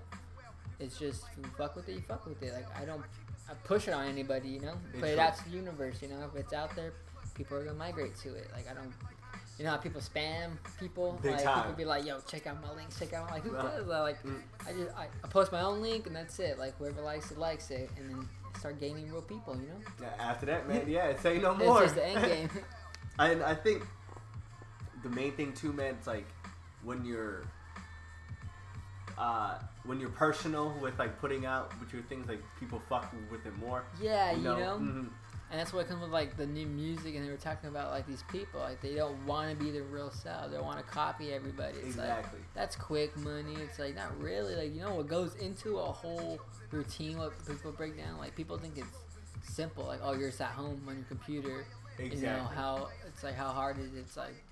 It's 0.81 0.99
just 0.99 1.25
you 1.37 1.45
fuck 1.59 1.77
with 1.77 1.89
it, 1.89 1.93
you 1.97 2.01
fuck 2.09 2.25
with 2.27 2.43
it. 2.43 2.53
Like 2.55 2.67
I 2.81 2.85
don't, 2.87 3.03
I 3.49 3.55
push 3.63 3.87
it 3.89 3.93
on 3.95 4.07
anybody. 4.07 4.49
You 4.49 4.61
know, 4.61 4.75
It's 4.93 5.01
put 5.01 5.09
it 5.11 5.15
true. 5.15 5.23
out 5.23 5.37
to 5.37 5.45
the 5.45 5.51
universe. 5.51 6.01
You 6.01 6.09
know, 6.09 6.25
if 6.33 6.41
it's 6.41 6.53
out 6.55 6.75
there, 6.75 6.93
people 7.35 7.59
are 7.59 7.65
gonna 7.65 7.77
migrate 7.77 8.17
to 8.23 8.35
it. 8.35 8.49
Like 8.55 8.69
I 8.71 8.75
don't. 8.75 8.93
You 9.63 9.67
know 9.69 9.75
how 9.75 9.81
people 9.81 10.01
spam 10.01 10.57
people? 10.81 11.21
Big 11.23 11.35
like 11.35 11.45
time. 11.45 11.59
people 11.63 11.75
be 11.77 11.85
like, 11.85 12.05
"Yo, 12.05 12.19
check 12.27 12.49
out 12.49 12.61
my 12.61 12.73
links. 12.73 12.99
Check 12.99 13.13
out 13.13 13.27
my 13.27 13.35
like 13.37 13.45
who 13.45 13.53
does 13.53 13.87
that?" 13.87 14.01
Like 14.01 14.21
Mm. 14.25 14.43
I 14.67 14.73
just 14.73 14.97
I, 14.97 15.07
I 15.23 15.29
post 15.29 15.53
my 15.53 15.61
own 15.61 15.81
link 15.81 16.09
and 16.09 16.17
that's 16.17 16.41
it. 16.41 16.59
Like 16.59 16.77
whoever 16.79 17.01
likes 17.01 17.31
it 17.31 17.39
likes 17.39 17.71
it, 17.71 17.89
and 17.97 18.11
then 18.11 18.29
start 18.59 18.81
gaining 18.81 19.09
real 19.13 19.23
people. 19.23 19.55
You 19.55 19.69
know, 19.69 19.75
Yeah, 20.01 20.09
After 20.19 20.47
that, 20.47 20.67
man, 20.69 20.83
yeah, 20.89 21.17
say 21.21 21.39
no 21.39 21.55
more. 21.55 21.85
it's 21.85 21.93
just 21.93 21.95
the 21.95 22.05
end 22.05 22.25
game. 22.25 22.51
And 23.21 23.41
I 23.45 23.55
think 23.55 23.87
the 25.05 25.11
main 25.11 25.31
thing 25.31 25.53
too, 25.53 25.73
man, 25.73 25.95
it's 25.95 26.09
like 26.09 26.27
when 26.83 27.05
you're 27.05 27.45
uh, 29.17 29.59
when 29.85 30.01
you're 30.01 30.11
personal 30.11 30.75
with 30.81 30.99
like 30.99 31.21
putting 31.21 31.47
out 31.47 31.73
with 31.79 31.93
your 31.93 32.03
things, 32.03 32.27
like 32.29 32.43
people 32.59 32.83
fuck 32.89 33.15
with 33.31 33.47
it 33.47 33.57
more. 33.59 33.85
yeah, 34.01 34.33
you 34.33 34.43
know. 34.43 34.79
Mhm. 34.81 35.09
And 35.53 35.61
that's 35.61 35.75
what 35.75 35.87
comes 35.87 36.01
with 36.01 36.11
like 36.11 36.39
the 36.39 36.47
new 36.47 36.67
music, 36.67 37.15
and 37.15 37.27
they 37.27 37.31
were 37.31 37.37
talking 37.37 37.69
about 37.69 37.91
like 37.91 38.07
these 38.07 38.25
people, 38.33 38.61
like 38.61 38.81
they 38.81 38.95
don't 38.95 39.25
want 39.27 39.51
to 39.51 39.63
be 39.63 39.71
the 39.71 39.83
real 39.83 40.11
self. 40.11 40.51
They 40.51 40.59
want 40.59 40.79
to 40.79 40.85
copy 40.85 41.31
everybody. 41.33 41.77
It's 41.77 41.99
like 41.99 42.09
Exactly. 42.09 42.41
that's 42.55 42.75
quick 42.75 43.15
money. 43.19 43.55
It's 43.63 43.79
like 43.79 43.95
not 43.95 44.19
really. 44.19 44.55
Like 44.57 44.75
you 44.75 44.81
know 44.81 44.95
what 44.95 45.09
goes 45.09 45.35
into 45.37 45.79
a 45.79 45.85
whole 45.85 46.41
routine. 46.71 47.19
What 47.19 47.33
people 47.47 47.71
break 47.73 47.99
down. 47.99 48.17
Like 48.19 48.35
people 48.35 48.57
think 48.57 48.79
it's 48.79 49.53
simple. 49.55 49.85
Like 49.85 50.01
oh, 50.03 50.15
you're 50.15 50.31
just 50.31 50.41
at 50.41 50.53
home 50.53 50.81
on 50.89 50.97
your 50.97 51.05
computer. 51.05 51.67
exactly. 51.99 52.21
You 52.21 52.27
know 52.35 52.45
how 52.45 52.89
it's 53.07 53.23
like 53.23 53.35
how 53.35 53.49
hard 53.49 53.77
it 53.79 53.83
is. 53.83 53.95
It's 53.99 54.17
like, 54.17 54.43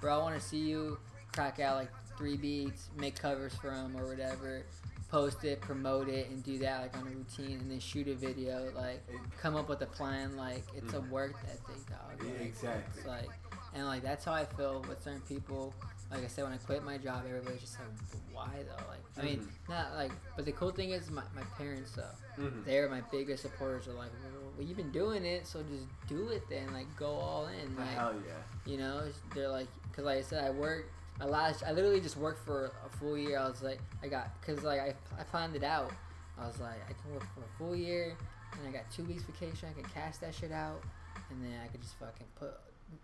bro, 0.00 0.14
I 0.18 0.22
want 0.22 0.34
to 0.34 0.40
see 0.40 0.60
you 0.60 0.96
crack 1.34 1.60
out 1.60 1.76
like 1.76 1.90
three 2.16 2.38
beats, 2.38 2.88
make 2.96 3.20
covers 3.20 3.54
for 3.54 3.70
them 3.70 3.94
or 3.98 4.08
whatever, 4.08 4.62
post 5.10 5.44
it, 5.44 5.60
promote 5.60 6.08
it, 6.08 6.28
and 6.30 6.42
do 6.42 6.58
that 6.58 6.82
like 6.82 6.96
on 6.96 7.06
a 7.06 7.10
routine, 7.10 7.60
and 7.60 7.70
then 7.70 7.80
shoot 7.80 8.08
a 8.08 8.14
video. 8.14 8.70
Like, 8.74 9.02
come 9.40 9.56
up 9.56 9.68
with 9.68 9.80
a 9.82 9.86
plan. 9.86 10.36
Like, 10.36 10.64
it's 10.76 10.92
a 10.94 11.00
work 11.02 11.34
ethic, 11.46 11.86
dog. 11.88 12.22
Yeah, 12.24 12.44
exactly. 12.44 12.82
It's 12.96 13.06
like, 13.06 13.28
and 13.74 13.86
like 13.86 14.02
that's 14.02 14.24
how 14.24 14.32
I 14.32 14.44
feel 14.44 14.84
with 14.88 15.02
certain 15.02 15.20
people. 15.22 15.74
Like 16.10 16.24
I 16.24 16.26
said, 16.26 16.44
when 16.44 16.54
I 16.54 16.56
quit 16.56 16.82
my 16.84 16.96
job, 16.96 17.24
everybody's 17.28 17.60
just 17.60 17.78
like, 17.78 17.88
why 18.32 18.48
though? 18.66 18.84
Like, 18.88 19.00
I 19.18 19.22
mean, 19.22 19.40
Mhm. 19.40 19.68
not 19.68 19.94
like, 19.94 20.12
but 20.36 20.46
the 20.46 20.52
cool 20.52 20.70
thing 20.70 20.90
is 20.90 21.10
my, 21.10 21.22
my 21.36 21.42
parents 21.58 21.92
though 21.92 22.42
Mhm. 22.42 22.64
they're 22.64 22.88
my 22.88 23.02
biggest 23.12 23.42
supporters. 23.42 23.86
Are 23.88 23.92
like, 23.92 24.08
well, 24.56 24.66
you've 24.66 24.78
been 24.78 24.90
doing 24.90 25.26
it, 25.26 25.46
so 25.46 25.62
just 25.64 25.84
do 26.06 26.28
it 26.28 26.48
then. 26.48 26.72
Like, 26.72 26.86
go 26.96 27.10
all 27.10 27.48
in. 27.48 27.76
Like, 27.76 27.88
Hell 27.90 28.14
yeah. 28.26 28.32
you 28.64 28.78
know, 28.78 29.02
they're 29.34 29.48
like, 29.50 29.68
cause 29.92 30.06
like 30.06 30.18
I 30.18 30.22
said, 30.22 30.44
I 30.44 30.50
worked. 30.50 30.90
My 31.18 31.26
last, 31.26 31.64
I 31.66 31.72
literally 31.72 32.00
just 32.00 32.16
worked 32.16 32.44
for 32.44 32.72
a 32.86 32.88
full 32.98 33.18
year. 33.18 33.38
I 33.38 33.48
was 33.48 33.62
like, 33.62 33.80
I 34.02 34.08
got, 34.08 34.30
cause 34.42 34.62
like 34.62 34.80
I, 34.80 34.94
I 35.18 35.24
planned 35.24 35.56
it 35.56 35.64
out. 35.64 35.92
I 36.40 36.46
was 36.46 36.60
like, 36.60 36.78
I 36.88 36.92
can 36.92 37.12
work 37.12 37.24
for 37.34 37.40
a 37.40 37.58
full 37.58 37.74
year, 37.74 38.16
and 38.52 38.68
I 38.68 38.70
got 38.70 38.88
two 38.92 39.02
weeks 39.04 39.24
vacation. 39.24 39.68
I 39.68 39.72
can 39.80 39.88
cash 39.90 40.18
that 40.18 40.32
shit 40.34 40.52
out, 40.52 40.80
and 41.30 41.42
then 41.42 41.54
I 41.64 41.66
could 41.66 41.80
just 41.82 41.98
fucking 41.98 42.26
put, 42.38 42.52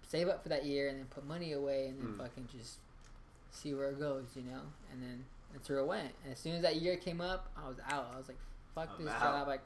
save 0.07 0.29
up 0.29 0.43
for 0.45 0.51
that 0.51 0.65
year, 0.65 0.89
and 0.89 0.99
then 1.01 1.07
put 1.07 1.27
money 1.27 1.53
away, 1.53 1.87
and 1.89 1.99
then 2.01 2.09
Mm. 2.15 2.19
fucking 2.19 2.49
just 2.57 2.79
see 3.51 3.75
where 3.75 3.91
it 3.91 3.99
goes, 3.99 4.27
you 4.37 4.43
know. 4.43 4.61
And 4.93 5.03
then 5.03 5.25
that's 5.53 5.69
where 5.69 5.79
it 5.79 5.87
went. 5.87 6.13
And 6.23 6.33
as 6.33 6.39
soon 6.39 6.55
as 6.55 6.63
that 6.63 6.77
year 6.77 6.97
came 6.97 7.21
up, 7.21 7.51
I 7.57 7.67
was 7.69 7.79
out. 7.91 8.13
I 8.15 8.19
was 8.19 8.29
like, 8.29 8.39
fuck 8.77 8.91
I'm 8.97 9.05
this 9.05 9.13
out. 9.15 9.21
job. 9.21 9.49
Like, 9.49 9.63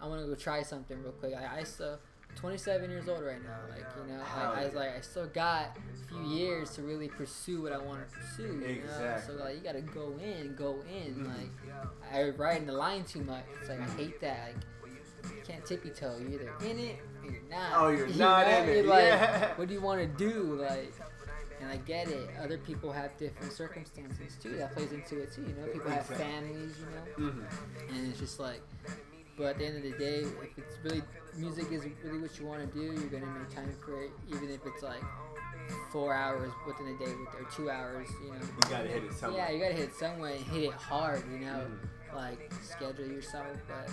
I 0.00 0.08
want 0.08 0.20
to 0.22 0.26
go 0.26 0.34
try 0.34 0.62
something 0.64 1.00
real 1.00 1.12
quick. 1.12 1.34
I, 1.34 1.60
I 1.60 1.62
still, 1.62 2.00
27 2.36 2.90
years 2.90 3.08
old 3.08 3.22
right 3.24 3.42
now. 3.42 3.58
Like, 3.70 3.86
you 4.06 4.12
know, 4.12 4.20
I, 4.36 4.62
I 4.62 4.64
was 4.64 4.74
like, 4.74 4.96
I 4.96 5.00
still 5.00 5.26
got 5.26 5.76
a 5.76 6.08
few 6.08 6.22
years 6.24 6.70
to 6.70 6.82
really 6.82 7.08
pursue 7.08 7.62
what 7.62 7.72
I 7.72 7.78
want 7.78 8.00
to 8.08 8.16
pursue. 8.18 8.58
You 8.60 8.64
Exactly. 8.82 9.34
Know? 9.34 9.38
So 9.40 9.44
like, 9.44 9.54
you 9.56 9.60
gotta 9.60 9.80
go 9.80 10.18
in, 10.22 10.54
go 10.56 10.82
in. 10.92 11.14
Mhm. 11.14 11.28
Like, 11.28 11.50
I 12.12 12.28
ride 12.30 12.58
in 12.62 12.66
the 12.66 12.72
line 12.72 13.04
too 13.04 13.22
much. 13.22 13.44
It's 13.60 13.68
like 13.68 13.80
I 13.80 13.84
hate 13.90 14.20
that. 14.20 14.54
Like, 14.82 14.92
you 15.36 15.42
can't 15.46 15.64
tippy 15.64 15.90
toe. 15.90 16.16
You're 16.20 16.40
either 16.42 16.52
in 16.68 16.78
it 16.78 16.98
or 17.24 17.30
you're 17.30 17.42
not. 17.50 17.72
Oh, 17.74 17.88
you're 17.90 18.06
You 18.08 18.18
not 18.18 18.48
in 18.48 18.68
it. 18.68 18.86
Like, 18.86 19.04
Yeah. 19.04 19.54
what 19.56 19.68
do 19.68 19.74
you 19.74 19.80
want 19.80 20.00
to 20.00 20.06
do? 20.06 20.42
Like, 20.60 20.92
and 21.60 21.70
I 21.70 21.76
get 21.76 22.08
it. 22.08 22.28
Other 22.42 22.58
people 22.58 22.90
have 22.90 23.16
different 23.18 23.52
circumstances 23.52 24.36
too. 24.42 24.56
That 24.56 24.74
plays 24.74 24.90
into 24.90 25.20
it 25.22 25.32
too. 25.32 25.42
You 25.42 25.54
know, 25.60 25.68
people 25.72 25.90
have 25.92 26.06
families. 26.06 26.74
You 26.80 27.24
know, 27.26 27.30
Mhm. 27.30 27.44
and 27.90 28.08
it's 28.10 28.18
just 28.18 28.40
like. 28.40 28.60
But 29.38 29.44
at 29.46 29.58
the 29.58 29.64
end 29.66 29.76
of 29.78 29.82
the 29.84 29.92
day, 29.98 30.20
if 30.42 30.58
it's 30.58 30.76
really 30.84 31.02
music 31.36 31.70
is 31.72 31.84
really 32.04 32.18
what 32.20 32.38
you 32.38 32.46
want 32.46 32.60
to 32.60 32.78
do, 32.78 32.84
you're 32.84 33.20
gonna 33.20 33.26
make 33.26 33.54
time 33.54 33.74
for 33.84 34.02
it, 34.02 34.10
even 34.28 34.50
if 34.50 34.60
it's 34.66 34.82
like 34.82 35.02
four 35.90 36.14
hours 36.14 36.52
within 36.66 36.88
a 36.88 36.98
day 36.98 37.12
or 37.38 37.46
two 37.54 37.70
hours. 37.70 38.08
You 38.22 38.32
know. 38.32 38.38
You 38.40 38.70
gotta 38.70 38.88
hit 38.88 39.04
it 39.04 39.12
somewhere. 39.14 39.46
Yeah, 39.46 39.50
you 39.52 39.60
gotta 39.60 39.74
hit 39.74 39.88
it 39.88 39.94
somewhere 39.94 40.32
and 40.32 40.44
hit 40.46 40.64
it 40.64 40.72
hard. 40.72 41.22
You 41.30 41.38
know, 41.40 41.66
Mhm. 41.66 42.16
like 42.16 42.52
schedule 42.62 43.06
yourself. 43.06 43.46
But 43.68 43.90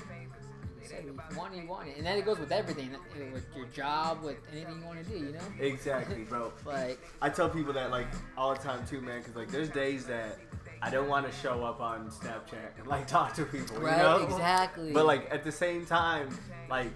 said, 0.84 1.06
you 1.06 1.20
want 1.38 1.54
it, 1.54 1.62
you 1.62 1.68
want 1.68 1.88
it, 1.88 1.98
and 1.98 2.06
then 2.06 2.18
it 2.18 2.26
goes 2.26 2.40
with 2.40 2.52
everything, 2.52 2.96
uh, 2.96 3.00
with 3.32 3.46
your 3.56 3.68
job, 3.68 4.24
with 4.24 4.38
anything 4.52 4.80
you 4.80 4.86
want 4.86 5.04
to 5.04 5.10
do. 5.10 5.18
You 5.18 5.32
know, 5.34 5.40
Exactly, 5.60 6.24
bro. 6.24 6.52
like 6.66 7.00
I 7.22 7.30
tell 7.30 7.50
people 7.50 7.74
that 7.74 7.92
like 7.92 8.08
all 8.38 8.54
the 8.56 8.60
time 8.60 8.86
too, 8.88 9.02
man. 9.02 9.22
Cause 9.24 9.36
like 9.36 9.50
there's 9.50 9.70
days 9.70 10.06
that 10.08 10.40
I 10.82 10.90
don't 10.90 11.08
want 11.10 11.30
to 11.30 11.38
show 11.38 11.64
up 11.64 11.80
on 11.82 12.10
Snapchat 12.10 12.78
and 12.80 12.88
like 12.88 13.08
talk 13.18 13.34
to 13.36 13.46
people, 13.46 13.78
right, 13.80 13.98
you 13.98 14.04
know? 14.04 14.24
exactly. 14.24 14.92
But 14.92 15.06
like 15.06 15.32
at 15.32 15.44
the 15.44 15.52
same 15.52 15.86
time, 15.86 16.30
like 16.70 16.92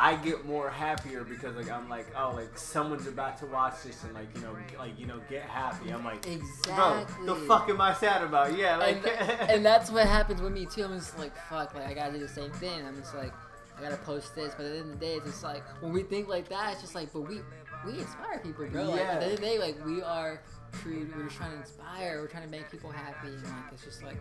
I 0.00 0.14
get 0.14 0.44
more 0.44 0.70
happier 0.70 1.24
because 1.24 1.56
like 1.56 1.70
I'm 1.70 1.88
like, 1.88 2.06
oh, 2.16 2.32
like 2.36 2.56
someone's 2.56 3.08
about 3.08 3.36
to 3.38 3.46
watch 3.46 3.82
this 3.82 4.04
and 4.04 4.14
like 4.14 4.28
you 4.34 4.42
know, 4.42 4.56
like 4.78 4.98
you 4.98 5.06
know, 5.06 5.20
get 5.28 5.42
happy. 5.42 5.90
I'm 5.90 6.04
like, 6.04 6.24
exactly. 6.24 7.24
bro, 7.24 7.34
the 7.34 7.46
fuck 7.46 7.68
am 7.68 7.80
I 7.80 7.92
sad 7.94 8.22
about? 8.22 8.56
Yeah, 8.56 8.76
like, 8.76 8.96
and, 8.96 9.50
and 9.50 9.66
that's 9.66 9.90
what 9.90 10.06
happens 10.06 10.40
with 10.40 10.52
me 10.52 10.66
too. 10.66 10.84
I'm 10.84 10.96
just 10.96 11.18
like, 11.18 11.36
fuck, 11.48 11.74
like 11.74 11.86
I 11.86 11.94
gotta 11.94 12.12
do 12.12 12.20
the 12.20 12.28
same 12.28 12.52
thing. 12.52 12.86
I'm 12.86 12.96
just 12.96 13.14
like, 13.16 13.32
I 13.76 13.82
gotta 13.82 13.96
post 13.96 14.36
this, 14.36 14.54
but 14.56 14.66
at 14.66 14.72
the 14.72 14.78
end 14.78 14.92
of 14.92 15.00
the 15.00 15.06
day, 15.06 15.14
it's 15.14 15.26
just 15.26 15.42
like 15.42 15.64
when 15.82 15.92
we 15.92 16.04
think 16.04 16.28
like 16.28 16.48
that, 16.48 16.72
it's 16.72 16.80
just 16.80 16.94
like, 16.94 17.12
but 17.12 17.22
we 17.22 17.40
we 17.84 17.98
inspire 17.98 18.38
people, 18.38 18.66
bro. 18.66 18.90
Like, 18.90 19.00
at 19.00 19.20
the 19.20 19.26
end 19.26 19.34
of 19.34 19.40
the 19.40 19.46
day, 19.46 19.58
like 19.58 19.84
we 19.84 20.00
are 20.00 20.40
true. 20.80 21.08
We're 21.16 21.24
just 21.24 21.36
trying 21.36 21.52
to 21.52 21.58
inspire. 21.58 22.20
We're 22.20 22.28
trying 22.28 22.44
to 22.44 22.50
make 22.50 22.70
people 22.70 22.90
happy, 22.90 23.28
and 23.28 23.42
like 23.42 23.72
it's 23.72 23.84
just 23.84 24.04
like. 24.04 24.16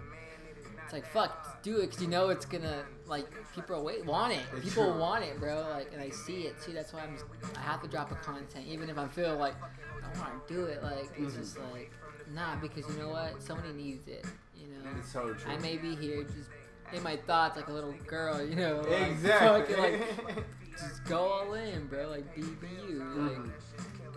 It's 0.88 0.94
like 0.94 1.06
fuck, 1.06 1.62
do 1.64 1.80
it 1.80 1.88
because 1.88 2.02
you 2.02 2.08
know 2.08 2.30
it's 2.30 2.46
gonna 2.46 2.86
like 3.08 3.26
people 3.54 3.76
are 3.76 3.82
wait 3.84 4.06
want 4.06 4.32
it. 4.32 4.40
It's 4.56 4.70
people 4.70 4.86
true. 4.90 5.02
want 5.02 5.26
it, 5.26 5.38
bro. 5.38 5.68
Like, 5.70 5.92
and 5.92 6.02
I 6.02 6.10
see 6.12 6.44
it 6.44 6.56
too. 6.62 6.72
That's 6.72 6.94
why 6.94 7.02
I'm 7.02 7.14
just 7.14 7.26
I 7.58 7.60
have 7.60 7.82
to 7.82 7.90
drop 7.90 8.10
a 8.14 8.16
content, 8.16 8.66
even 8.68 8.90
if 8.90 8.98
I 8.98 9.06
feel 9.10 9.36
like 9.36 9.56
I 9.62 10.08
don't 10.08 10.18
want 10.18 10.48
to 10.48 10.54
do 10.54 10.64
it. 10.64 10.82
Like 10.82 11.10
it's 11.18 11.36
Mhm. 11.36 11.40
just 11.40 11.58
like 11.74 11.92
nah, 12.34 12.56
because 12.56 12.88
you 12.88 13.02
know 13.02 13.10
what? 13.10 13.42
Somebody 13.44 13.74
needs 13.74 14.08
it. 14.08 14.26
You 14.56 14.68
know. 14.68 14.90
it's 14.98 15.12
so 15.12 15.34
true. 15.34 15.52
I 15.52 15.58
may 15.58 15.76
be 15.76 15.94
here 15.94 16.24
just 16.24 16.50
in 16.94 17.04
my 17.04 17.18
thoughts 17.18 17.58
like 17.58 17.68
a 17.68 17.74
little 17.74 17.94
girl, 18.08 18.42
you 18.42 18.56
know. 18.56 18.78
Like, 18.88 19.10
Exactly. 19.12 19.76
fucking, 19.76 20.00
like, 20.00 20.46
just 20.72 21.04
go 21.04 21.20
all 21.20 21.54
in, 21.54 21.88
bro. 21.88 22.08
Like 22.08 22.34
be, 22.34 22.44
be 22.44 22.68
you. 22.90 23.00
Like, 23.00 23.38
Mhm. 23.38 23.52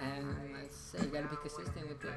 and 0.03 0.53
let's 0.55 0.77
say 0.77 0.99
you 1.01 1.07
gotta 1.09 1.27
be 1.27 1.35
consistent 1.37 1.89
with 1.89 2.05
it. 2.05 2.13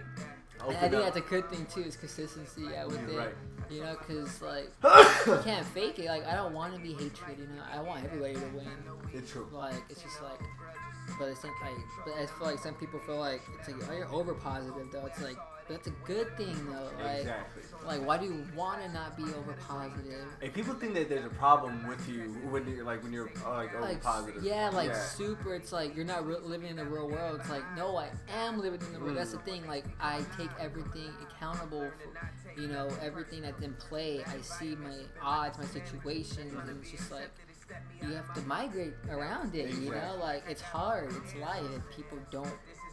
And 0.61 0.77
I 0.77 0.79
think 0.81 0.93
up. 0.95 1.03
that's 1.13 1.17
a 1.17 1.29
good 1.29 1.49
thing 1.49 1.65
too, 1.65 1.81
is 1.81 1.95
consistency. 1.95 2.63
Yeah, 2.71 2.85
with 2.85 3.01
You're 3.01 3.21
it. 3.21 3.25
right. 3.25 3.35
You 3.69 3.81
know, 3.81 3.95
cause 3.95 4.41
like 4.41 4.71
you 5.27 5.39
can't 5.43 5.65
fake 5.67 5.99
it. 5.99 6.05
Like 6.05 6.25
I 6.25 6.35
don't 6.35 6.53
want 6.53 6.75
to 6.75 6.79
be 6.81 6.93
hatred. 6.93 7.37
You 7.39 7.47
know, 7.47 7.63
I 7.71 7.81
want 7.81 8.05
everybody 8.05 8.33
to 8.35 8.47
win. 8.55 8.67
It's 9.13 9.31
true. 9.31 9.47
Like 9.51 9.75
it's 9.89 10.01
just 10.01 10.21
like, 10.21 10.39
but 11.19 11.29
it's 11.29 11.43
not 11.43 11.53
like, 11.61 11.77
but 12.05 12.13
I 12.15 12.25
feel 12.25 12.47
like 12.47 12.59
some 12.59 12.75
people 12.75 12.99
feel 12.99 13.17
like 13.17 13.41
it's 13.59 13.67
like 13.67 13.77
oh 13.89 13.93
you're 13.93 14.13
over 14.13 14.33
positive 14.33 14.87
though. 14.91 15.05
It's 15.05 15.21
like 15.21 15.37
that's 15.69 15.87
a 15.87 15.91
good 16.05 16.35
thing 16.37 16.55
though. 16.71 16.89
Like 17.03 17.19
Exactly. 17.21 17.63
like 17.85 18.05
why 18.05 18.17
do 18.17 18.25
you 18.25 18.45
want 18.55 18.81
to 18.83 18.91
not 18.91 19.15
be 19.17 19.23
over 19.23 19.53
positive? 19.67 20.25
If 20.41 20.53
people 20.53 20.73
think 20.73 20.93
that 20.95 21.09
there's 21.09 21.25
a 21.25 21.29
problem 21.29 21.87
with 21.87 22.07
you 22.09 22.23
when 22.49 22.67
you're 22.67 22.83
like 22.83 23.01
when 23.03 23.13
you're 23.13 23.31
uh, 23.45 23.53
like 23.55 23.73
over 23.75 23.95
positive, 23.97 24.43
yeah, 24.43 24.69
like 24.69 24.93
super. 24.95 25.55
It's 25.55 25.71
like 25.71 25.95
you're 25.95 26.05
not 26.05 26.25
re- 26.27 26.35
living 26.43 26.69
in 26.69 26.75
the 26.75 26.85
real 26.85 27.09
world. 27.09 27.39
It's 27.39 27.49
like 27.49 27.63
no, 27.77 27.95
I 27.97 28.09
am 28.33 28.59
living 28.59 28.81
in 28.81 28.93
the 28.93 28.99
real 28.99 29.05
world. 29.05 29.17
That's 29.17 29.31
the 29.31 29.37
Mm. 29.37 29.45
thing. 29.45 29.67
Like 29.67 29.85
I 30.01 30.21
take 30.37 30.49
everything 30.59 31.09
accountable. 31.21 31.89
For, 31.89 32.61
you 32.61 32.67
know 32.67 32.87
everything 33.01 33.41
that's 33.41 33.61
in 33.63 33.73
play. 33.75 34.23
I 34.27 34.41
see 34.41 34.75
my 34.75 34.95
odds, 35.21 35.57
my 35.57 35.65
situations, 35.65 36.53
and 36.53 36.69
it's 36.81 36.91
just 36.91 37.11
like 37.11 37.29
you 38.01 38.13
have 38.13 38.31
to 38.35 38.41
migrate 38.41 38.93
around 39.09 39.55
it. 39.55 39.71
You 39.71 39.89
know, 39.91 40.17
like 40.19 40.43
it's 40.47 40.61
hard. 40.61 41.09
It's 41.23 41.33
life, 41.35 41.63
people 41.95 42.19
don't 42.31 42.51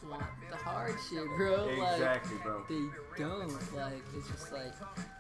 want 0.09 0.23
the 0.51 0.57
hard 0.57 0.95
shit, 1.09 1.25
bro. 1.37 1.67
Like 1.79 1.93
exactly, 1.95 2.37
bro. 2.43 2.63
they 2.69 3.23
don't. 3.23 3.75
Like 3.75 4.03
it's 4.17 4.29
just 4.29 4.53
like 4.53 4.73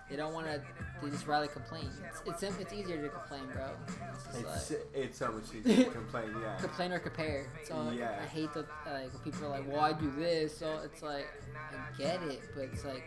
they 0.08 0.16
don't 0.16 0.32
want 0.32 0.46
to. 0.46 0.62
They 1.02 1.10
just 1.10 1.26
rather 1.26 1.46
complain. 1.46 1.88
It's 2.26 2.42
it's, 2.42 2.58
it's 2.58 2.72
easier 2.72 3.00
to 3.02 3.08
complain, 3.08 3.42
bro. 3.52 3.70
It's 4.12 4.38
It's, 4.38 4.70
like 4.70 4.80
it's 4.94 5.18
so 5.18 5.32
much 5.32 5.44
easier 5.54 5.84
to 5.84 5.90
complain. 5.90 6.30
Yeah. 6.40 6.56
complain 6.60 6.92
or 6.92 6.98
compare. 6.98 7.46
So 7.64 7.90
Yeah. 7.90 8.18
I 8.22 8.26
hate 8.26 8.52
the 8.52 8.60
like 8.86 9.12
when 9.12 9.22
people 9.24 9.46
are 9.46 9.50
like, 9.50 9.68
"Well, 9.70 9.80
I 9.80 9.92
do 9.92 10.10
this," 10.18 10.56
so 10.56 10.80
it's 10.84 11.02
like 11.02 11.26
I 11.56 11.96
get 11.98 12.22
it, 12.22 12.40
but 12.54 12.64
it's 12.72 12.84
like, 12.84 13.02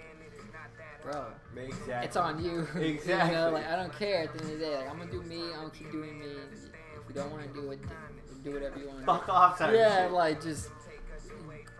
bro, 1.01 1.25
Exactly. 1.55 1.93
it's 2.07 2.15
on 2.17 2.43
you. 2.43 2.67
Exactly. 2.75 3.29
you 3.35 3.41
know, 3.41 3.51
like 3.51 3.67
I 3.67 3.75
don't 3.75 3.97
care 3.97 4.23
at 4.23 4.33
the 4.33 4.43
end 4.43 4.53
of 4.53 4.59
the 4.59 4.65
day. 4.65 4.77
Like 4.77 4.89
I'm 4.89 4.97
gonna 4.97 5.11
do 5.11 5.21
me. 5.23 5.41
I'm 5.53 5.59
gonna 5.61 5.69
keep 5.71 5.91
doing 5.91 6.19
me. 6.19 6.25
If 6.25 7.09
you 7.09 7.15
don't 7.15 7.31
want 7.31 7.43
to 7.53 7.61
do 7.61 7.71
it, 7.71 7.79
do 8.43 8.51
whatever 8.53 8.79
you 8.79 8.87
want 8.87 8.99
to 9.01 9.05
Fuck 9.05 9.29
off, 9.29 9.57
Yeah, 9.59 10.09
like 10.11 10.41
just 10.41 10.69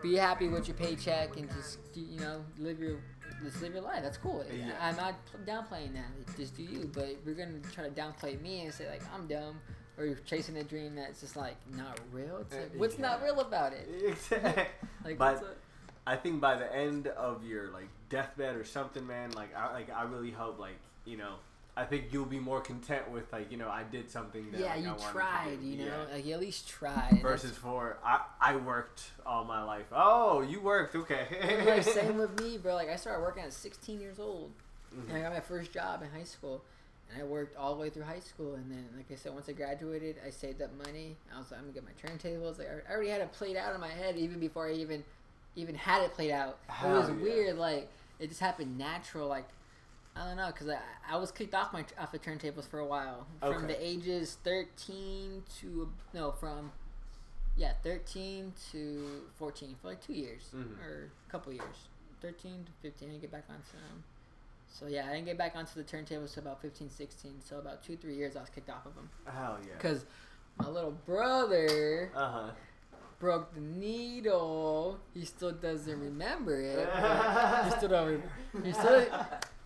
be 0.04 0.14
happy 0.16 0.48
with 0.48 0.68
your 0.68 0.76
paycheck 0.76 1.36
and 1.36 1.48
just 1.50 1.78
you 1.94 2.20
know 2.20 2.44
live 2.58 2.78
your 2.78 2.98
just 3.42 3.60
live 3.62 3.72
your 3.72 3.82
life. 3.82 4.02
That's 4.02 4.16
cool. 4.18 4.44
Yeah. 4.56 4.72
I'm 4.80 4.96
not 4.96 5.14
downplaying 5.46 5.94
that. 5.94 6.36
Just 6.36 6.56
do 6.56 6.62
you. 6.62 6.90
But 6.94 7.04
if 7.08 7.16
you're 7.26 7.34
gonna 7.34 7.58
try 7.72 7.84
to 7.84 7.90
downplay 7.90 8.40
me 8.40 8.62
and 8.66 8.72
say 8.72 8.88
like 8.88 9.02
I'm 9.12 9.26
dumb, 9.26 9.58
or 9.98 10.04
you're 10.06 10.16
chasing 10.26 10.56
a 10.58 10.62
dream 10.64 10.94
that's 10.94 11.20
just 11.20 11.36
like 11.36 11.56
not 11.76 11.98
real. 12.12 12.38
It's 12.42 12.52
like, 12.54 12.62
Uh, 12.64 12.78
what's 12.78 12.98
not 12.98 13.22
real 13.22 13.40
about 13.40 13.72
it? 13.72 13.88
Exactly. 14.06 14.64
Like, 15.04 15.18
But- 15.18 15.42
a- 15.42 15.46
I 16.06 16.16
think 16.16 16.38
by 16.40 16.56
the 16.56 16.70
end 16.74 17.06
of 17.08 17.44
your 17.44 17.70
like 17.70 17.88
deathbed 18.10 18.56
or 18.56 18.64
something, 18.64 19.06
man, 19.06 19.30
like 19.32 19.56
I 19.56 19.72
like 19.72 19.90
I 19.90 20.02
really 20.04 20.30
hope 20.30 20.58
like 20.58 20.78
you 21.06 21.16
know 21.16 21.36
I 21.76 21.84
think 21.84 22.12
you'll 22.12 22.24
be 22.24 22.38
more 22.38 22.60
content 22.60 23.10
with 23.10 23.32
like 23.32 23.50
you 23.50 23.58
know 23.58 23.68
I 23.68 23.82
did 23.82 24.10
something 24.10 24.50
that 24.52 24.60
yeah, 24.60 24.66
like, 24.66 24.74
I 24.74 24.78
you 24.78 24.94
tried. 25.10 25.58
You 25.62 25.78
know, 25.78 25.84
Yeah. 25.86 26.14
like 26.14 26.26
you 26.26 26.34
at 26.34 26.40
least 26.40 26.68
tried. 26.68 27.18
Versus 27.20 27.56
for 27.56 27.98
I 28.04 28.20
I 28.40 28.56
worked 28.56 29.02
all 29.26 29.44
my 29.44 29.62
life. 29.62 29.86
Oh, 29.92 30.40
you 30.42 30.60
worked 30.60 30.94
okay. 30.94 31.26
like, 31.66 31.82
same 31.98 32.16
with 32.16 32.40
me, 32.40 32.58
bro. 32.58 32.74
Like 32.74 32.88
I 32.90 32.96
started 32.96 33.22
working 33.22 33.42
at 33.42 33.52
16 33.52 34.00
years 34.00 34.18
old. 34.20 34.52
Mhm. 34.94 35.08
And 35.08 35.18
I 35.18 35.22
got 35.22 35.32
my 35.32 35.40
first 35.40 35.72
job 35.72 36.02
in 36.02 36.10
high 36.10 36.24
school. 36.24 36.62
And 37.10 37.20
I 37.20 37.24
worked 37.24 37.56
all 37.56 37.74
the 37.74 37.80
way 37.80 37.90
through 37.90 38.04
high 38.04 38.20
school. 38.20 38.54
And 38.54 38.70
then, 38.70 38.88
like 38.96 39.06
I 39.12 39.16
said, 39.16 39.34
once 39.34 39.48
I 39.48 39.52
graduated, 39.52 40.16
I 40.26 40.30
saved 40.30 40.62
up 40.62 40.70
money. 40.86 41.16
I 41.34 41.38
was 41.38 41.50
like, 41.50 41.60
I'm 41.60 41.70
going 41.70 41.74
to 41.74 41.80
get 41.80 41.84
my 41.84 42.08
turntables. 42.08 42.58
Like, 42.58 42.68
I 42.68 42.90
already 42.92 43.10
had 43.10 43.20
it 43.20 43.30
played 43.32 43.56
out 43.56 43.74
in 43.74 43.80
my 43.80 43.90
head 43.90 44.16
even 44.16 44.38
before 44.40 44.68
I 44.68 44.72
even 44.72 45.04
even 45.56 45.74
had 45.74 46.02
it 46.02 46.12
played 46.14 46.30
out. 46.30 46.58
it 46.82 46.88
was 46.88 47.08
yeah. 47.08 47.14
weird. 47.16 47.58
Like, 47.58 47.88
it 48.18 48.28
just 48.28 48.40
happened 48.40 48.78
natural. 48.78 49.28
Like, 49.28 49.46
I 50.16 50.24
don't 50.26 50.36
know. 50.36 50.46
Because 50.48 50.68
I, 50.68 50.78
I 51.10 51.16
was 51.16 51.30
kicked 51.32 51.54
off 51.54 51.72
my 51.72 51.84
off 51.98 52.12
the 52.12 52.18
turntables 52.18 52.68
for 52.68 52.78
a 52.78 52.86
while. 52.86 53.26
From 53.40 53.52
Okay. 53.54 53.66
the 53.68 53.84
ages 53.86 54.38
13 54.44 55.42
to, 55.60 55.88
no, 56.12 56.32
from, 56.32 56.70
yeah, 57.56 57.72
13 57.82 58.52
to 58.72 59.22
14 59.36 59.76
for 59.80 59.88
like 59.88 60.00
two 60.00 60.12
years. 60.14 60.42
Mhm. 60.54 60.78
Or 60.84 61.10
a 61.26 61.30
couple 61.30 61.52
years. 61.52 61.88
13 62.22 62.64
to 62.64 62.72
15. 62.82 63.10
I 63.10 63.16
get 63.18 63.30
back 63.32 63.44
onto 63.48 63.72
them. 63.72 64.04
So 64.68 64.86
yeah, 64.86 65.06
I 65.08 65.12
didn't 65.14 65.26
get 65.26 65.38
back 65.38 65.54
onto 65.54 65.74
the 65.74 65.84
turntables 65.84 66.36
until 66.36 66.42
about 66.44 66.62
15, 66.62 66.90
16. 66.90 67.40
So 67.44 67.58
about 67.58 67.84
two, 67.84 67.96
three 67.96 68.16
years 68.16 68.34
I 68.36 68.40
was 68.40 68.50
kicked 68.50 68.70
off 68.70 68.86
of 68.86 68.94
them. 68.94 69.08
Hell 69.26 69.58
yeah. 69.62 69.74
Because 69.76 70.04
my 70.58 70.68
little 70.68 70.90
brother 70.92 72.10
Uh 72.14 72.30
huh. 72.30 72.50
broke 73.20 73.54
the 73.54 73.60
needle. 73.60 74.98
He 75.12 75.24
still 75.24 75.52
doesn't 75.52 76.00
remember 76.00 76.60
it. 76.60 76.88
he 77.64 77.70
still 77.76 77.88
don't. 77.88 78.08
Re- 78.54 78.62
he 78.64 78.72
still 78.72 79.06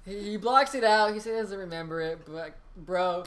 he, 0.09 0.31
he 0.31 0.37
blocks 0.37 0.75
it 0.75 0.85
out. 0.85 1.13
He 1.15 1.21
said 1.21 1.35
he 1.35 1.41
doesn't 1.41 1.59
remember 1.59 2.01
it. 2.01 2.21
But 2.27 2.57
bro, 2.77 3.25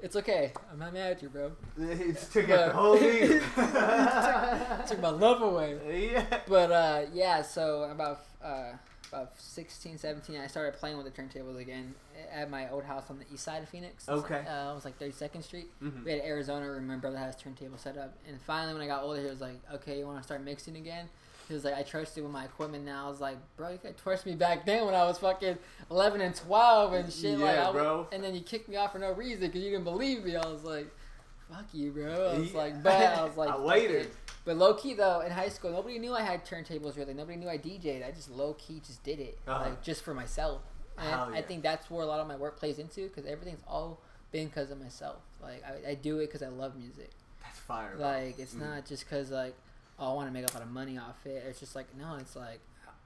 it's 0.00 0.16
okay. 0.16 0.52
I'm 0.70 0.78
not 0.78 0.92
mad 0.92 1.12
at 1.12 1.22
you, 1.22 1.28
bro. 1.28 1.52
It's 1.78 2.28
took 2.28 2.48
out 2.50 2.68
the 2.68 2.72
whole 2.74 2.94
needle. 3.00 3.40
Took 4.86 5.00
my 5.00 5.08
love 5.10 5.42
away. 5.42 6.10
yeah. 6.12 6.38
But 6.46 6.70
uh, 6.72 7.02
yeah, 7.12 7.42
so 7.42 7.84
about 7.84 8.24
uh, 8.42 8.72
about 9.12 9.32
16, 9.40 9.98
17, 9.98 10.36
I 10.38 10.46
started 10.46 10.74
playing 10.78 10.98
with 10.98 11.06
the 11.06 11.22
turntables 11.22 11.58
again 11.58 11.94
at 12.32 12.50
my 12.50 12.68
old 12.70 12.84
house 12.84 13.04
on 13.08 13.18
the 13.18 13.24
east 13.32 13.42
side 13.44 13.62
of 13.62 13.68
Phoenix. 13.68 14.06
Okay. 14.08 14.44
uh, 14.46 14.70
it 14.72 14.74
was 14.74 14.84
like 14.84 14.98
32nd 14.98 15.42
Street. 15.42 15.68
Mhm. 15.82 16.04
We 16.04 16.10
had 16.12 16.20
Arizona 16.20 16.66
where 16.66 16.80
my 16.80 16.96
brother 16.96 17.16
had 17.16 17.28
his 17.28 17.36
turntable 17.36 17.78
set 17.78 17.96
up. 17.96 18.12
And 18.28 18.38
finally, 18.42 18.74
when 18.74 18.82
I 18.82 18.86
got 18.86 19.02
older, 19.02 19.20
he 19.22 19.26
was 19.28 19.40
like, 19.40 19.60
okay, 19.74 19.98
you 19.98 20.06
want 20.06 20.18
to 20.18 20.24
start 20.24 20.42
mixing 20.42 20.76
again? 20.76 21.08
He 21.48 21.54
was 21.54 21.64
like, 21.64 21.74
I 21.74 21.82
trust 21.82 22.16
you 22.16 22.22
with 22.24 22.32
my 22.32 22.44
equipment 22.44 22.84
now. 22.84 23.06
I 23.06 23.08
was 23.08 23.20
like, 23.20 23.38
bro, 23.56 23.70
you 23.70 23.78
could 23.78 23.96
trust 23.96 24.26
me 24.26 24.34
back 24.34 24.66
then 24.66 24.84
when 24.84 24.94
I 24.94 25.04
was 25.04 25.18
fucking 25.18 25.56
11 25.90 26.20
and 26.20 26.34
12 26.34 26.92
and 26.92 27.12
shit. 27.12 27.38
like, 27.38 27.56
Yeah, 27.56 27.62
I 27.62 27.66
w- 27.66 27.82
bro. 27.84 28.06
And 28.12 28.22
then 28.22 28.34
you 28.34 28.42
kicked 28.42 28.68
me 28.68 28.76
off 28.76 28.92
for 28.92 28.98
no 28.98 29.12
reason 29.12 29.40
because 29.46 29.62
you 29.62 29.70
didn't 29.70 29.84
believe 29.84 30.24
me. 30.24 30.36
I 30.36 30.46
was 30.46 30.62
like, 30.62 30.88
fuck 31.50 31.64
you, 31.72 31.90
bro. 31.92 32.32
I 32.34 32.38
was 32.38 32.52
Yeah. 32.52 32.58
like, 32.58 32.82
but 32.82 32.92
I 32.92 33.24
was 33.26 33.36
like, 33.36 33.50
I 33.50 33.58
waited. 33.58 34.02
it. 34.02 34.14
But 34.44 34.56
low 34.56 34.74
key 34.74 34.94
though, 34.94 35.20
in 35.20 35.30
high 35.32 35.48
school, 35.48 35.70
nobody 35.72 35.98
knew 35.98 36.14
I 36.14 36.22
had 36.22 36.44
turntables 36.44 36.96
really. 36.96 37.14
Nobody 37.14 37.36
knew 37.38 37.48
I 37.48 37.58
DJ'd. 37.58 38.02
I 38.02 38.10
just 38.10 38.30
low 38.30 38.54
key 38.54 38.80
just 38.86 39.02
did 39.02 39.18
it, 39.20 39.38
Uh-huh. 39.46 39.64
like 39.70 39.82
just 39.82 40.02
for 40.02 40.14
myself. 40.14 40.60
And 40.98 41.06
Hell 41.08 41.28
I 41.32 41.36
yeah. 41.36 41.42
think 41.42 41.62
that's 41.62 41.90
where 41.90 42.02
a 42.02 42.06
lot 42.06 42.20
of 42.20 42.26
my 42.28 42.36
work 42.36 42.58
plays 42.58 42.78
into 42.78 43.08
because 43.08 43.24
everything's 43.24 43.62
all 43.66 44.00
been 44.32 44.46
because 44.48 44.70
of 44.70 44.80
myself. 44.80 45.16
Like 45.42 45.62
I, 45.64 45.90
I 45.90 45.94
do 45.94 46.18
it 46.18 46.26
because 46.26 46.42
I 46.42 46.48
love 46.48 46.76
music. 46.76 47.10
That's 47.42 47.58
fire. 47.60 47.94
bro. 47.96 48.06
Like 48.06 48.38
it's 48.38 48.54
Mm. 48.54 48.60
not 48.68 48.84
just 48.86 49.04
because 49.08 49.30
like 49.30 49.54
oh, 49.98 50.10
I 50.12 50.14
want 50.14 50.28
to 50.28 50.32
make 50.32 50.48
a 50.48 50.52
lot 50.52 50.62
of 50.62 50.70
money 50.70 50.98
off 50.98 51.24
it. 51.26 51.44
It's 51.48 51.60
just 51.60 51.74
like 51.74 51.86
no, 51.96 52.16
it's 52.20 52.36
like 52.36 52.60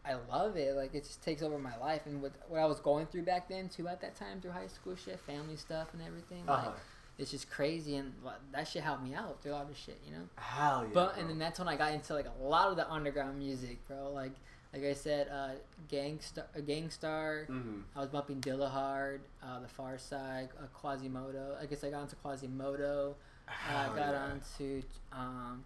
I 0.04 0.14
love 0.30 0.56
it. 0.56 0.74
Like 0.76 0.94
it 0.94 1.04
just 1.04 1.22
takes 1.22 1.42
over 1.42 1.58
my 1.58 1.76
life 1.78 2.02
and 2.06 2.20
with 2.22 2.32
what 2.48 2.60
I 2.60 2.66
was 2.66 2.80
going 2.80 3.06
through 3.06 3.22
back 3.22 3.48
then 3.48 3.68
too 3.68 3.86
at 3.88 4.00
that 4.00 4.16
time 4.16 4.40
through 4.40 4.50
high 4.52 4.66
school 4.66 4.96
shit, 4.96 5.20
family 5.20 5.56
stuff 5.56 5.88
and 5.92 6.02
everything. 6.02 6.44
Like 6.46 6.58
Uh-huh. 6.66 6.70
it's 7.18 7.30
just 7.30 7.48
crazy 7.50 7.96
and 7.96 8.12
like, 8.24 8.36
that 8.52 8.66
shit 8.66 8.82
helped 8.82 9.04
me 9.04 9.14
out 9.14 9.40
through 9.42 9.52
all 9.52 9.64
this 9.64 9.78
shit, 9.78 10.00
you 10.04 10.12
know. 10.12 10.24
Hell 10.36 10.82
yeah. 10.84 10.90
But 10.92 11.12
bro. 11.14 11.20
and 11.20 11.30
then 11.30 11.38
that's 11.38 11.58
when 11.58 11.68
I 11.68 11.76
got 11.76 11.92
into 11.92 12.14
like 12.14 12.26
a 12.26 12.42
lot 12.42 12.68
of 12.70 12.76
the 12.76 12.90
underground 12.90 13.38
music, 13.38 13.78
bro. 13.86 14.10
Like 14.12 14.32
like 14.74 14.84
I 14.84 14.94
said, 14.94 15.28
uh, 15.28 15.50
Gang 15.88 16.18
Starr, 16.20 16.46
uh, 16.56 16.60
Gang 16.60 16.88
Starr. 16.88 17.46
Mhm. 17.50 17.82
I 17.94 18.00
was 18.00 18.08
bumping 18.08 18.40
Dillahard, 18.40 19.18
uh, 19.42 19.60
The 19.60 19.68
Pharcyde, 19.68 20.48
uh, 20.58 20.66
Quasimoto. 20.74 21.60
I 21.60 21.66
guess 21.66 21.84
I 21.84 21.90
got 21.90 22.02
into 22.04 22.16
Quasimoto. 22.16 23.14
I 23.46 23.86
got 23.88 23.96
yeah. 24.14 24.30
onto. 24.30 24.82
Um, 25.12 25.64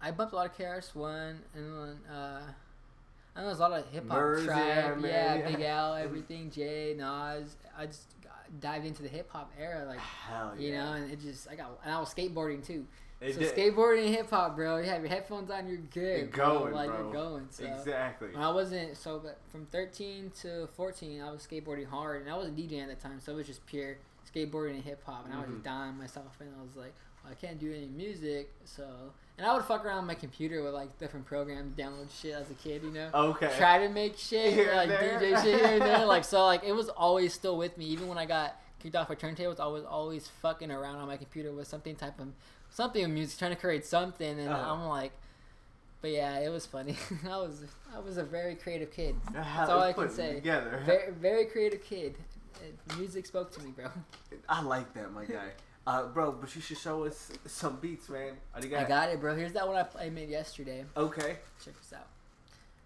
I 0.00 0.10
bumped 0.10 0.32
a 0.32 0.36
lot 0.36 0.46
of 0.46 0.56
KRS 0.56 0.94
One, 0.94 1.40
and 1.54 1.64
then 1.74 2.14
uh, 2.14 2.40
I 3.34 3.40
know 3.40 3.46
there's 3.46 3.58
a 3.58 3.62
lot 3.62 3.72
of 3.72 3.88
hip 3.88 4.08
hop 4.08 4.44
trap. 4.44 4.98
yeah, 5.02 5.34
Yeah. 5.36 5.50
Big 5.50 5.60
L, 5.60 5.94
everything. 5.94 6.50
Jay, 6.50 6.94
Nas. 6.96 7.56
I 7.76 7.86
just 7.86 8.06
got, 8.22 8.60
dived 8.60 8.86
into 8.86 9.02
the 9.02 9.08
hip 9.08 9.30
hop 9.30 9.52
era, 9.58 9.84
like 9.86 9.98
Hell 9.98 10.52
yeah. 10.58 10.66
you 10.66 10.72
know, 10.76 10.92
and 10.92 11.10
it 11.10 11.20
just 11.20 11.48
I 11.48 11.54
got 11.54 11.80
and 11.84 11.92
I 11.94 11.98
was 11.98 12.12
skateboarding 12.12 12.64
too. 12.64 12.86
So 13.32 13.40
did- 13.40 13.54
skateboarding 13.54 14.06
and 14.06 14.14
hip 14.14 14.30
hop, 14.30 14.56
bro. 14.56 14.78
You 14.78 14.84
have 14.84 15.00
your 15.00 15.10
headphones 15.10 15.50
on, 15.50 15.66
you're 15.66 15.78
good. 15.78 16.18
You're 16.18 16.26
bro. 16.28 16.58
going, 16.58 16.74
like 16.74 16.90
bro. 16.90 16.98
you're 16.98 17.12
going. 17.12 17.46
So. 17.50 17.64
Exactly. 17.64 18.28
When 18.32 18.42
I 18.42 18.50
wasn't 18.50 18.96
so, 18.96 19.18
but 19.18 19.38
from 19.50 19.66
13 19.66 20.32
to 20.42 20.68
14, 20.76 21.20
I 21.22 21.30
was 21.30 21.46
skateboarding 21.46 21.86
hard, 21.86 22.22
and 22.22 22.30
I 22.30 22.36
wasn't 22.36 22.56
DJing 22.56 22.82
at 22.82 22.88
the 22.88 23.08
time, 23.08 23.20
so 23.20 23.32
it 23.32 23.36
was 23.36 23.46
just 23.46 23.64
pure 23.66 23.96
skateboarding 24.34 24.74
and 24.74 24.84
hip 24.84 25.02
hop, 25.04 25.24
and 25.24 25.34
I 25.34 25.38
was 25.38 25.46
just 25.46 25.58
mm-hmm. 25.58 25.68
dying 25.68 25.98
myself, 25.98 26.36
and 26.40 26.50
I 26.58 26.62
was 26.62 26.76
like, 26.76 26.92
well, 27.22 27.32
I 27.32 27.34
can't 27.34 27.58
do 27.58 27.72
any 27.72 27.86
music, 27.86 28.50
so. 28.64 28.86
And 29.38 29.46
I 29.46 29.54
would 29.54 29.64
fuck 29.64 29.84
around 29.84 29.98
on 29.98 30.06
my 30.06 30.14
computer 30.14 30.62
with 30.62 30.74
like 30.74 30.96
different 30.98 31.26
programs, 31.26 31.74
download 31.74 32.08
shit 32.20 32.34
as 32.34 32.50
a 32.50 32.54
kid, 32.54 32.82
you 32.84 32.90
know. 32.90 33.10
Okay. 33.12 33.50
Try 33.56 33.78
to 33.78 33.88
make 33.88 34.16
shit, 34.16 34.52
Here 34.52 34.72
like 34.74 34.88
there. 34.88 35.18
DJ 35.18 35.42
shit 35.42 35.60
here 35.60 35.72
and 35.72 35.82
there, 35.82 36.06
like 36.06 36.24
so, 36.24 36.44
like 36.44 36.62
it 36.64 36.72
was 36.72 36.88
always 36.88 37.32
still 37.32 37.56
with 37.56 37.76
me, 37.76 37.86
even 37.86 38.06
when 38.06 38.18
I 38.18 38.26
got 38.26 38.60
kicked 38.80 38.94
off 38.94 39.10
of 39.10 39.18
turntables. 39.18 39.58
I 39.58 39.66
was 39.66 39.84
always 39.84 40.28
fucking 40.42 40.70
around 40.70 40.96
on 40.96 41.08
my 41.08 41.16
computer 41.16 41.52
with 41.52 41.66
something 41.66 41.96
type 41.96 42.20
of 42.20 42.28
something 42.74 43.02
of 43.04 43.10
music, 43.10 43.38
trying 43.38 43.52
to 43.52 43.56
create 43.56 43.86
something, 43.86 44.38
and 44.38 44.48
Uh-huh. 44.50 44.72
I'm 44.74 44.88
like. 44.88 45.12
But 46.02 46.10
yeah, 46.10 46.38
it 46.40 46.50
was 46.50 46.66
funny. 46.66 46.96
I 47.24 47.38
was 47.38 47.64
I 47.94 47.98
was 47.98 48.18
a 48.18 48.24
very 48.24 48.56
creative 48.56 48.90
kid. 48.92 49.16
That's 49.32 49.70
all 49.70 49.80
I 49.80 49.94
can 49.94 50.10
say. 50.10 50.34
Together. 50.34 50.82
Very 50.84 51.12
very 51.12 51.46
creative 51.46 51.82
kid. 51.82 52.16
music 52.98 53.24
spoke 53.24 53.50
to 53.52 53.62
me, 53.62 53.70
bro. 53.70 53.86
I 54.48 54.60
like 54.60 54.92
that, 54.92 55.10
my 55.12 55.24
guy. 55.24 55.52
Uh, 55.86 56.06
bro, 56.08 56.32
but 56.32 56.54
you 56.54 56.60
should 56.60 56.76
show 56.78 57.04
us 57.04 57.30
some 57.46 57.76
beats, 57.76 58.10
man. 58.10 58.34
You 58.62 58.76
I 58.76 58.84
got 58.84 59.08
it, 59.10 59.20
bro. 59.20 59.34
Here's 59.34 59.52
that 59.52 59.66
one 59.66 59.82
I 59.98 60.10
made 60.10 60.28
yesterday. 60.28 60.84
Okay. 60.94 61.36
Check 61.64 61.74
this 61.80 61.92
out. 61.94 62.08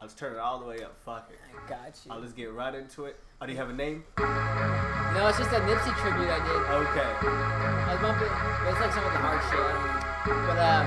Let's 0.01 0.15
turn 0.15 0.35
it 0.35 0.39
all 0.39 0.61
the 0.61 0.67
way 0.67 0.83
up. 0.83 0.97
Fuck 1.05 1.31
it. 1.31 1.39
I 1.51 1.69
got 1.69 1.99
you. 2.05 2.13
I'll 2.13 2.23
just 2.23 2.37
get 2.37 2.53
right 2.53 2.75
into 2.75 3.07
it. 3.07 3.19
Oh, 3.41 3.47
do 3.47 3.53
you 3.53 3.59
have 3.59 3.71
a 3.71 3.73
name? 3.73 4.05
No, 4.19 5.27
it's 5.27 5.39
just 5.39 5.51
a 5.51 5.61
Nipsey 5.61 5.93
tribute 5.99 6.29
I 6.31 6.39
did. 6.39 6.63
Okay. 6.87 7.11
I 7.27 7.93
was 7.93 8.01
bumping. 8.01 8.29
It's 8.71 8.81
like 8.81 8.93
some 8.93 9.05
of 9.05 9.13
the 9.13 9.19
hard 9.19 9.43
shit. 9.51 9.59
I 9.59 9.73
don't 9.73 10.39
know. 10.39 10.47
But 10.47 10.59
uh, 10.59 10.83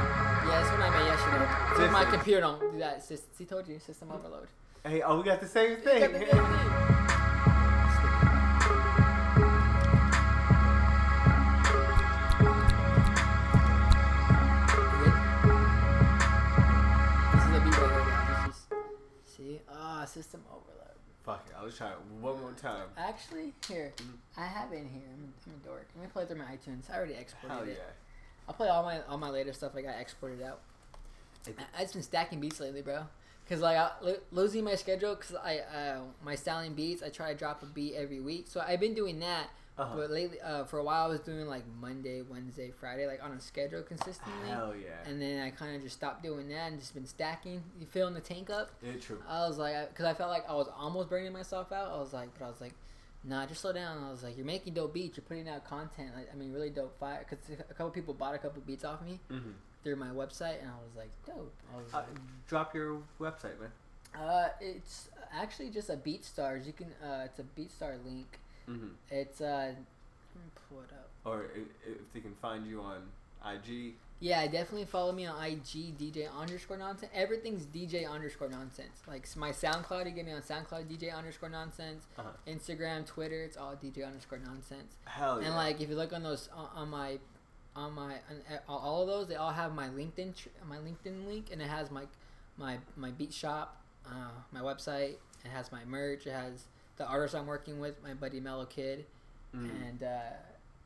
yeah, 0.48 0.62
that's 0.62 0.72
what 0.72 0.82
I 0.82 0.90
made 0.98 1.08
yesterday. 1.08 1.86
So 1.86 1.92
my 1.92 2.06
computer 2.06 2.42
don't 2.42 2.60
do 2.72 2.80
that. 2.80 3.00
Sys- 3.00 3.24
See, 3.38 3.46
told 3.46 3.68
you, 3.68 3.80
system 3.80 4.12
overload. 4.12 4.48
Hey, 4.86 5.02
oh, 5.02 5.18
we 5.18 5.24
got 5.24 5.42
the 5.42 5.48
same 5.48 5.76
Got 5.76 5.84
thing. 5.84 6.98
Ah, 20.02 20.06
system 20.06 20.42
overload. 20.50 20.96
Fuck 21.24 21.46
it. 21.48 21.56
I'll 21.58 21.66
just 21.68 21.78
try 21.78 21.92
it 21.92 21.98
one 22.20 22.40
more 22.42 22.54
time. 22.54 22.88
Actually, 22.98 23.54
here, 23.68 23.94
I 24.36 24.46
have 24.46 24.72
it 24.74 24.78
in 24.78 24.90
here. 24.90 25.04
I'm, 25.14 25.32
I'm 25.46 25.54
a 25.64 25.68
dork. 25.68 25.88
Let 25.96 26.04
me 26.04 26.10
play 26.12 26.26
through 26.26 26.38
my 26.38 26.46
iTunes. 26.46 26.90
I 26.92 26.98
already 26.98 27.14
exported 27.14 27.54
Hell 27.54 27.64
it. 27.64 27.78
yeah. 27.78 27.94
I'll 28.48 28.56
play 28.56 28.70
all 28.70 28.82
my 28.84 29.02
all 29.08 29.18
my 29.20 29.30
later 29.30 29.54
stuff. 29.54 29.74
I 29.76 29.82
got 29.84 30.00
exported 30.00 30.42
out. 30.42 30.60
I, 31.48 31.82
I've 31.84 31.94
been 31.94 32.02
stacking 32.02 32.40
beats 32.40 32.60
lately, 32.60 32.82
bro. 32.82 33.04
Cause 33.48 33.60
like 33.60 33.78
I, 33.78 33.92
lo- 34.02 34.16
losing 34.32 34.64
my 34.64 34.76
schedule, 34.76 35.16
cause 35.16 35.36
I 35.36 35.60
uh, 35.60 36.00
my 36.24 36.36
styling 36.36 36.74
beats. 36.74 37.04
I 37.04 37.10
try 37.10 37.32
to 37.34 37.38
drop 37.38 37.62
a 37.62 37.66
beat 37.68 37.94
every 37.96 38.20
week, 38.20 38.46
so 38.48 38.64
I've 38.66 38.80
been 38.80 38.94
doing 38.96 39.20
that. 39.20 39.50
Uh-huh. 39.78 39.96
But 39.96 40.12
lately, 40.12 40.40
uh, 40.42 40.66
for 40.66 40.78
a 40.80 40.84
while, 40.84 41.06
I 41.06 41.08
was 41.08 41.22
doing 41.22 41.48
like 41.48 41.64
Monday, 41.80 42.22
Wednesday, 42.22 42.72
Friday, 42.80 43.08
like 43.08 43.24
on 43.24 43.32
a 43.32 43.40
schedule 43.42 43.82
consistently. 43.82 44.50
Hell 44.50 44.74
yeah. 44.76 45.10
And 45.10 45.20
then 45.22 45.42
I 45.42 45.50
kind 45.50 45.76
of 45.76 45.82
just 45.82 45.96
stopped 45.96 46.22
doing 46.24 46.50
that 46.50 46.72
and 46.72 46.80
just 46.80 46.94
been 46.94 47.08
stacking. 47.08 47.64
You 47.80 47.86
filling 47.88 48.14
the 48.14 48.20
tank 48.22 48.50
up. 48.50 48.70
Yeah, 48.84 48.94
true. 49.02 49.22
I 49.28 49.48
was 49.48 49.58
like, 49.58 49.90
because 49.90 50.06
I 50.06 50.14
felt 50.14 50.30
like 50.30 50.48
I 50.50 50.54
was 50.54 50.68
almost 50.78 51.10
burning 51.10 51.32
myself 51.34 51.72
out. 51.72 51.92
I 51.92 51.98
was 51.98 52.14
like, 52.14 52.30
but 52.38 52.46
I 52.46 52.50
was 52.50 52.62
like, 52.62 52.74
nah, 53.24 53.46
just 53.48 53.62
slow 53.62 53.72
down. 53.74 54.04
I 54.04 54.12
was 54.12 54.24
like, 54.24 54.36
you're 54.38 54.46
making 54.46 54.74
dope 54.74 54.94
beats. 54.94 55.18
You're 55.18 55.24
putting 55.26 55.48
out 55.50 55.66
content. 55.66 56.10
Like, 56.16 56.30
I 56.32 56.36
mean, 56.36 56.52
really 56.52 56.70
dope 56.70 57.00
fire. 57.00 57.26
Because 57.28 57.44
a 57.70 57.74
couple 57.74 57.90
people 57.92 58.14
bought 58.14 58.36
a 58.36 58.40
couple 58.40 58.62
beats 58.68 58.84
off 58.84 59.02
me 59.02 59.20
Mm-hmm. 59.32 59.52
through 59.84 59.96
my 59.96 60.10
website, 60.10 60.60
and 60.62 60.70
I 60.70 60.76
was 60.86 60.96
like, 60.98 61.10
dope. 61.26 61.54
I 61.74 61.78
was 61.78 61.94
Uh, 61.94 61.98
like, 61.98 62.08
drop 62.48 62.76
your 62.76 62.98
website, 63.20 63.58
man. 63.60 63.72
uh, 64.22 64.50
it's 64.60 65.10
actually 65.34 65.70
just 65.70 65.90
a 65.90 65.96
BeatStars. 65.96 66.68
You 66.68 66.74
can, 66.74 66.88
uh, 67.04 67.24
it's 67.26 67.40
a 67.40 67.44
BeatStar 67.60 68.04
link. 68.06 68.38
Mm-hmm. 68.70 68.88
It's 69.10 69.42
uh, 69.42 69.74
let 70.36 70.44
me 70.44 70.52
pull 70.70 70.80
it 70.82 70.94
up. 70.94 71.10
Or 71.26 71.46
if 71.86 72.14
they 72.14 72.20
can 72.20 72.36
find 72.42 72.66
you 72.66 72.82
on 72.82 73.02
IG. 73.46 73.94
Yeah, 74.20 74.46
definitely 74.46 74.86
follow 74.86 75.12
me 75.12 75.26
on 75.26 75.44
IG 75.44 75.98
DJ 75.98 76.28
underscore 76.32 76.78
nonsense. 76.78 77.12
Everything's 77.14 77.66
DJ 77.66 78.08
underscore 78.08 78.50
nonsense. 78.50 79.02
Like 79.08 79.28
my 79.36 79.52
SoundCloud, 79.52 80.06
you 80.06 80.12
get 80.12 80.26
me 80.26 80.34
on 80.34 80.42
SoundCloud 80.42 80.86
DJ 80.86 81.16
underscore 81.16 81.50
nonsense. 81.50 82.06
Uh-huh. 82.20 82.30
Instagram, 82.48 83.06
Twitter, 83.06 83.42
it's 83.44 83.58
all 83.58 83.76
DJ 83.76 84.06
underscore 84.06 84.38
nonsense. 84.38 84.98
Hell 85.06 85.42
yeah. 85.42 85.48
And 85.48 85.56
like 85.56 85.82
if 85.82 85.90
you 85.90 85.96
look 85.96 86.14
on 86.14 86.22
those 86.22 86.50
on, 86.56 86.70
on 86.76 86.90
my 86.90 87.18
on 87.76 87.94
my 87.94 88.14
on, 88.14 88.60
all 88.68 89.02
of 89.02 89.08
those, 89.08 89.28
they 89.28 89.36
all 89.36 89.52
have 89.52 89.74
my 89.74 89.88
LinkedIn 89.88 90.34
my 90.70 90.78
LinkedIn 90.78 91.26
link, 91.26 91.48
and 91.52 91.60
it 91.60 91.68
has 91.68 91.90
my 91.90 92.04
my 92.58 92.78
my 92.96 93.10
beat 93.10 93.34
shop, 93.34 93.82
uh, 94.06 94.30
my 94.52 94.60
website. 94.60 95.16
It 95.44 95.50
has 95.52 95.72
my 95.72 95.84
merch. 95.86 96.28
It 96.28 96.34
has 96.34 96.66
the 97.02 97.08
artist 97.08 97.34
I'm 97.36 97.48
working 97.48 97.80
with, 97.80 97.96
my 98.04 98.14
buddy 98.14 98.40
Mellow 98.40 98.66
Kid, 98.66 99.06
Mhm. 99.56 99.70
and 99.90 100.04
uh, 100.04 100.20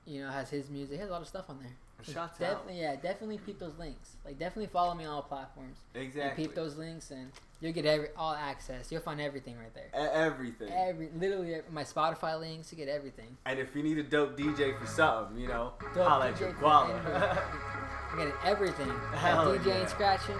you 0.05 0.21
know 0.23 0.29
has 0.29 0.49
his 0.49 0.69
music. 0.69 0.95
It 0.95 0.99
has 1.01 1.09
a 1.09 1.11
lot 1.11 1.21
of 1.21 1.27
stuff 1.27 1.49
on 1.49 1.59
there. 1.61 1.73
So 2.03 2.11
Shouts 2.13 2.33
out. 2.35 2.39
definitely, 2.39 2.81
yeah, 2.81 2.95
definitely 2.95 3.37
peep 3.39 3.57
those 3.59 3.77
links. 3.79 4.15
Like 4.25 4.37
definitely 4.39 4.67
follow 4.67 4.93
me 4.93 5.05
on 5.05 5.11
all 5.15 5.21
platforms. 5.23 5.77
And 5.93 6.03
Exactly. 6.03 6.45
peep 6.45 6.55
those 6.55 6.75
links, 6.77 7.09
and 7.11 7.31
you'll 7.61 7.73
get 7.73 7.85
every 7.85 8.09
all 8.17 8.33
access. 8.33 8.91
You'll 8.91 9.01
find 9.01 9.19
everything 9.19 9.57
right 9.57 9.73
there. 9.73 9.87
E- 9.93 10.07
everything. 10.13 10.69
Every 10.71 11.09
literally 11.17 11.61
my 11.71 11.83
Spotify 11.83 12.39
links, 12.39 12.71
you 12.71 12.77
get 12.77 12.87
everything. 12.89 13.37
and 13.45 13.59
if 13.59 13.75
you 13.75 13.83
need 13.83 13.97
a 13.97 14.03
dope 14.03 14.37
DJ 14.37 14.77
for 14.79 14.85
something, 14.85 15.37
you 15.37 15.47
know, 15.47 15.73
Dope 15.93 16.07
holla 16.07 16.29
at 16.29 16.35
DJ 16.35 16.39
your 16.41 16.53
guala. 16.53 17.41
I'm 18.11 18.17
getting 18.19 18.33
everything. 18.45 18.89
Hell 19.13 19.47
DJ 19.57 19.65
yeah. 19.65 19.73
ain't 19.79 19.89
scratching. 19.89 20.39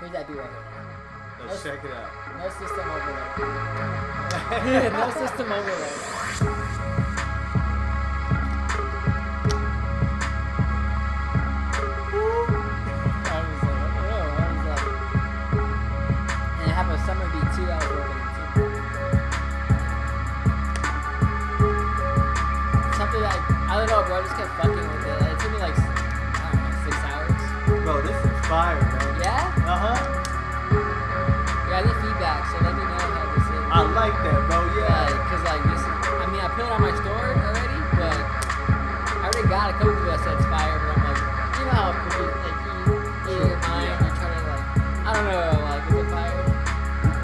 Here's 0.00 0.12
that 0.12 0.26
beat 0.28 0.36
right 0.36 0.50
here. 0.50 1.46
Let's 1.46 1.62
check 1.62 1.82
it 1.84 1.90
out. 1.90 2.10
No 2.40 2.48
system 2.48 2.88
overload. 2.88 3.36
no 4.92 5.10
system 5.10 5.52
overload. 5.52 5.92
I 13.22 13.36
was 13.44 13.60
like, 13.60 13.92
oh, 14.08 14.24
I 14.32 14.48
was 14.48 14.64
like, 14.72 14.88
and 16.60 16.68
I 16.70 16.72
have 16.72 16.88
a 16.88 16.96
summer 17.04 17.28
beat 17.28 17.48
too. 17.52 17.68
I 17.68 17.76
was 17.76 17.92
working. 17.92 18.20
Something 22.96 23.20
like 23.20 23.42
I 23.68 23.72
don't 23.76 23.88
know, 23.90 24.00
bro. 24.08 24.16
I 24.16 24.22
just 24.22 24.36
kept 24.36 24.52
fucking 24.56 24.80
with 24.80 25.06
it. 25.06 25.28
It 25.28 25.36
took 25.40 25.52
me 25.52 25.58
like 25.58 25.76
I 25.76 25.84
don't 26.52 26.64
know 26.64 26.72
six 26.88 26.96
hours. 27.04 27.36
Bro, 27.84 28.00
this 28.00 28.16
is 28.16 28.32
fire, 28.46 28.80
like 34.00 34.16
that, 34.24 34.40
bro. 34.48 34.64
Yeah, 34.80 34.88
Yeah. 34.88 35.28
cause 35.28 35.44
like 35.44 35.60
this, 35.68 35.82
I 35.84 36.24
mean, 36.32 36.40
I 36.40 36.48
put 36.56 36.64
it 36.64 36.72
on 36.72 36.80
my 36.80 36.94
store 37.04 37.36
already, 37.36 37.80
but 38.00 38.16
I 38.16 39.28
already 39.28 39.44
got 39.44 39.66
a 39.68 39.74
couple 39.76 39.92
that 40.08 40.24
said 40.24 40.40
it's 40.40 40.48
fire, 40.48 40.80
but 40.80 40.96
I'm 40.96 41.04
like, 41.04 41.20
you 41.60 41.64
know 41.68 41.76
how 41.76 41.92
people 42.08 42.32
like 42.40 42.58
you, 42.64 42.76
you 43.28 43.36
your 43.44 43.60
mind, 43.60 43.92
yeah. 43.92 44.00
you 44.00 44.16
try 44.16 44.32
to 44.32 44.40
like, 44.48 44.64
I 45.04 45.10
don't 45.12 45.28
know, 45.28 45.52
like 45.68 45.84
is 45.84 45.96
it 46.00 46.08
fire? 46.08 46.40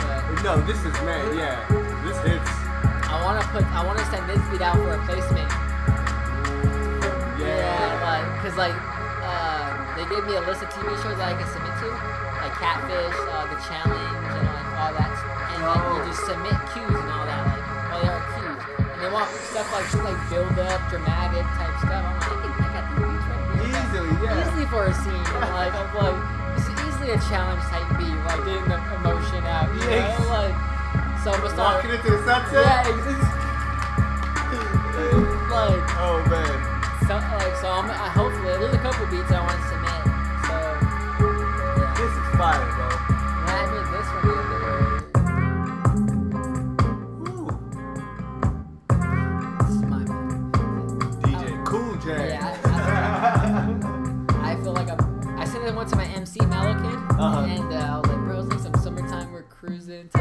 But 0.04 0.44
No, 0.44 0.52
this 0.68 0.80
is 0.84 0.92
man. 1.08 1.24
Yeah. 1.32 1.64
This 2.04 2.20
hits. 2.20 2.52
I 3.08 3.24
want 3.24 3.40
to 3.40 3.44
put, 3.48 3.64
I 3.72 3.80
want 3.80 3.96
to 3.96 4.04
send 4.12 4.28
this 4.28 4.44
beat 4.52 4.60
out 4.60 4.76
for 4.76 4.92
a 4.92 5.00
placement. 5.08 5.48
Yeah. 7.40 8.04
like, 8.04 8.28
cause 8.44 8.56
like, 8.60 8.76
uh, 9.24 9.72
they 9.96 10.04
gave 10.12 10.28
me 10.28 10.36
a 10.36 10.44
list 10.44 10.60
of 10.60 10.68
TV 10.76 10.92
shows 11.00 11.16
that 11.16 11.32
I 11.32 11.40
can 11.40 11.48
submit 11.48 11.72
to, 11.80 11.88
like 12.44 12.52
Catfish, 12.60 13.16
uh, 13.32 13.48
The 13.48 13.56
Challenge, 13.64 14.28
and 14.28 14.44
like 14.44 14.70
all 14.76 14.92
that, 14.92 15.15
you 15.61 16.04
just 16.12 16.24
submit 16.26 16.57
cues 16.72 16.92
and 16.92 17.11
all 17.11 17.24
that, 17.24 17.42
like, 17.48 17.64
oh, 17.92 17.98
there 18.04 18.12
are 18.12 18.24
cues, 18.36 18.61
and 18.92 18.98
they 19.00 19.09
want 19.09 19.28
stuff 19.48 19.68
like 19.72 19.86
just 19.88 20.04
like 20.04 20.18
build 20.28 20.57
up, 20.61 20.80
dramatic 20.92 21.46
type 21.57 21.74
stuff. 21.80 22.04
I'm 22.04 22.16
like, 22.20 22.28
I, 22.28 22.48
can, 22.52 22.61
I 22.61 22.68
got 22.76 22.84
these 22.92 23.00
beats 23.09 23.26
right 23.30 23.44
here. 23.57 23.72
Easily, 23.72 24.12
yeah. 24.20 24.40
Easily 24.44 24.66
for 24.68 24.82
a 24.86 24.94
scene, 24.94 25.16
and 25.16 25.50
like 25.57 25.72
I'm 25.72 25.88
like, 25.96 26.18
this 26.57 26.68
is 26.68 26.76
easily 26.84 27.11
a 27.16 27.20
challenge 27.28 27.62
type 27.72 27.88
beat, 27.96 28.16
like 28.28 28.42
getting 28.44 28.68
the 28.68 28.78
emotion 29.00 29.40
out, 29.48 29.72
you 29.72 29.80
Yes. 29.88 30.18
know, 30.20 30.28
like. 30.28 30.57
So 31.24 31.32
I'm 31.32 31.40
gonna 31.40 31.50
start. 31.57 31.82
Walking 31.82 31.90
into 31.98 32.11
the 32.12 32.22
sunset. 32.24 32.62
Yeah, 32.62 32.86
it's, 32.86 33.07
it's, 33.11 33.24
like 35.50 35.82
Oh 35.98 36.22
man. 36.30 36.54
so, 37.09 37.14
like, 37.16 37.57
so 37.59 37.66
I'm, 37.72 37.90
I 37.90 38.09
hopefully 38.14 38.52
there's 38.61 38.74
a 38.74 38.78
couple 38.78 39.07
beats 39.07 39.32
I 39.32 39.40
want 39.42 39.59
to 39.59 39.66
submit. 39.66 40.02
So 40.46 40.54
yeah. 41.82 41.94
This 41.98 42.12
is 42.14 42.28
fire, 42.38 42.62
bro. 42.76 42.86
DJ 52.07 52.14
Cool 52.14 52.14
J. 52.14 52.28
Yeah, 52.28 53.78
I 54.42 54.57
feel 54.62 54.72
like 54.72 54.88
I'm. 54.90 55.38
I 55.38 55.44
sent 55.44 55.64
it 55.64 55.74
one 55.74 55.86
to 55.88 55.96
my 55.96 56.04
MC 56.04 56.38
Kid, 56.40 56.48
Uh-huh. 56.48 57.40
and 57.40 57.72
uh, 57.72 57.76
I 57.76 57.98
was 57.98 58.07
like, 58.09 58.18
bro, 58.24 58.40
it's 58.40 58.48
like 58.48 58.61
some 58.61 58.74
summertime. 58.82 59.32
We're 59.32 59.42
cruising 59.42 60.09
to 60.11 60.18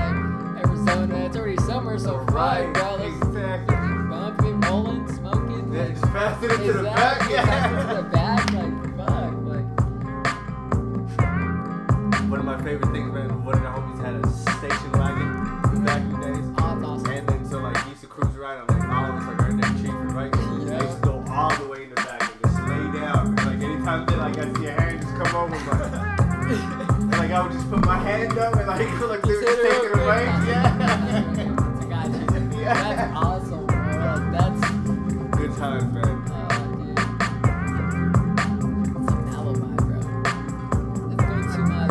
Arizona. 0.66 1.26
It's 1.26 1.38
already 1.38 1.58
summer, 1.58 1.98
so 2.00 2.18
right. 2.18 2.72
bro. 2.74 2.96
Let's 2.96 3.16
Exactly. 3.28 3.76
bumping, 4.10 4.62
rolling, 4.62 5.08
smoking. 5.16 5.74
Yeah, 5.74 5.84
like, 5.84 6.02
pass 6.12 6.44
it 6.44 6.52
into 6.52 6.74
the 6.74 6.84
back. 6.84 7.22
exactly, 7.22 7.28
to 7.28 7.34
Yeah. 7.34 7.94
the 7.94 8.04
back, 8.10 8.52
like 8.54 8.76
fuck, 8.98 9.34
like. 9.46 9.68
One 12.30 12.40
of 12.40 12.46
my 12.46 12.58
favorite 12.64 12.92
things, 12.92 13.14
man. 13.14 13.44
One 13.46 13.56
of 13.56 13.62
the 13.62 13.70
homies 13.70 14.00
had 14.04 14.16
a 14.16 14.28
station 14.58 14.92
wagon 14.94 15.86
back 15.86 16.02
in 16.02 16.10
the 16.12 16.18
days. 16.28 16.46
Oh, 16.58 16.76
it's 16.76 16.84
awesome. 16.86 17.12
And 17.12 17.28
then 17.30 17.46
so 17.50 17.60
like 17.60 17.78
he 17.84 17.90
used 17.92 18.02
to 18.02 18.08
cruise 18.08 18.36
around 18.36 18.68
I 27.36 27.44
would 27.44 27.52
just 27.52 27.70
put 27.70 27.84
my 27.86 27.98
hand 27.98 28.38
up 28.38 28.56
and 28.56 28.66
like 28.68 28.80
like 28.80 29.22
they 29.24 29.34
were 29.36 29.42
just 29.42 29.46
Consider 29.46 29.70
taking 29.70 29.90
it 29.90 29.94
away. 30.06 30.24
Yeah. 30.26 30.64
I 31.82 31.86
got 31.90 32.08
you. 32.10 32.22
Yeah. 32.66 32.74
That's 32.96 33.18
awesome, 33.18 33.66
bro. 33.68 33.76
Like, 33.76 34.32
that's 34.32 34.62
Good 35.38 35.54
times, 35.58 35.94
man. 35.94 36.06
uh, 36.32 36.48
dude. 36.78 36.98
It's 38.96 39.12
an 39.12 39.28
alibi, 39.36 39.76
bro. 39.84 40.00
Let's 41.10 41.24
go 41.24 41.34
to 41.52 41.62
my 41.68 41.86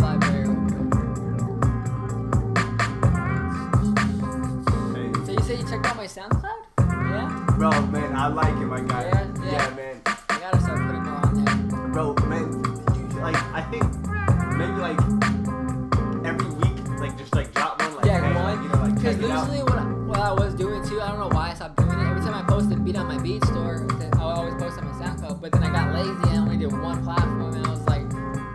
usually 19.40 19.62
what 19.62 19.78
I, 19.78 19.84
what 19.84 20.18
I 20.18 20.32
was 20.32 20.54
doing 20.54 20.86
too. 20.86 21.00
I 21.00 21.08
don't 21.08 21.18
know 21.18 21.28
why 21.28 21.50
I 21.50 21.54
stopped 21.54 21.76
doing 21.76 21.90
it. 21.90 22.06
Every 22.06 22.22
time 22.22 22.34
I 22.34 22.42
posted 22.46 22.84
beat 22.84 22.96
on 22.96 23.06
my 23.06 23.18
beat 23.18 23.44
store, 23.46 23.86
I 24.14 24.22
always 24.22 24.54
post 24.54 24.78
on 24.78 24.84
my 24.86 24.92
SoundCloud. 24.92 25.40
But 25.40 25.52
then 25.52 25.64
I 25.64 25.72
got 25.72 25.94
lazy 25.94 26.10
and 26.10 26.26
I 26.30 26.36
only 26.38 26.56
did 26.56 26.72
one 26.72 27.02
platform, 27.02 27.54
and 27.54 27.66
I 27.66 27.70
was 27.70 27.86
like, 27.86 28.10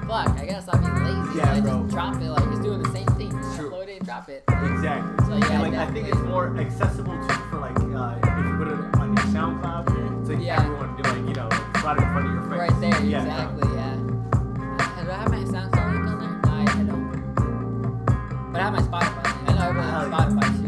fuck, 0.08 0.30
I 0.40 0.46
gotta 0.46 0.62
stop 0.62 0.80
being 0.80 1.04
lazy. 1.04 1.38
Yeah, 1.38 1.54
I 1.54 1.60
bro. 1.60 1.82
just 1.82 1.90
drop 1.94 2.16
it. 2.16 2.30
Like 2.30 2.48
it's 2.48 2.60
doing 2.60 2.82
the 2.82 2.92
same 2.92 3.08
thing. 3.18 3.32
Just 3.32 3.58
True. 3.58 3.72
upload 3.72 3.88
it 3.88 3.98
and 3.98 4.06
drop 4.06 4.30
it. 4.30 4.44
Exactly. 4.48 5.26
So 5.26 5.36
yeah, 5.38 5.62
and, 5.62 5.74
like. 5.74 5.88
I 5.90 5.92
think 5.92 6.08
it's 6.08 6.22
more 6.22 6.58
accessible 6.58 7.18
too 7.28 7.34
for 7.50 7.60
like 7.60 7.78
uh, 7.80 8.16
if 8.24 8.46
you 8.46 8.58
put 8.58 8.68
it 8.68 8.80
on 9.00 9.16
your 9.16 9.26
SoundCloud, 9.36 9.86
to 10.28 10.34
like 10.34 10.44
yeah. 10.44 10.64
everyone 10.64 11.02
doing 11.02 11.28
you 11.28 11.34
know 11.36 11.50
right 11.84 11.98
in 11.98 12.08
front 12.14 12.28
of 12.28 12.34
your 12.34 12.44
face. 12.44 12.60
Right 12.60 12.82
there. 12.82 13.06
Yeah, 13.06 13.22
exactly. 13.24 13.70
Yeah. 13.76 13.96
yeah. 13.96 15.04
Do 15.04 15.12
I 15.12 15.16
have 15.16 15.32
my 15.32 15.44
SoundCloud 15.44 15.94
link 15.94 16.08
on 16.08 16.20
there? 16.20 16.36
No, 16.46 16.52
I 16.52 16.84
don't. 16.84 18.52
But 18.52 18.62
I 18.62 18.64
have 18.64 18.74
my 18.74 18.82
Spotify. 18.82 19.50
I 19.50 19.54
know 19.54 19.70
everyone 19.70 19.90
has 19.90 20.08
Spotify 20.08 20.59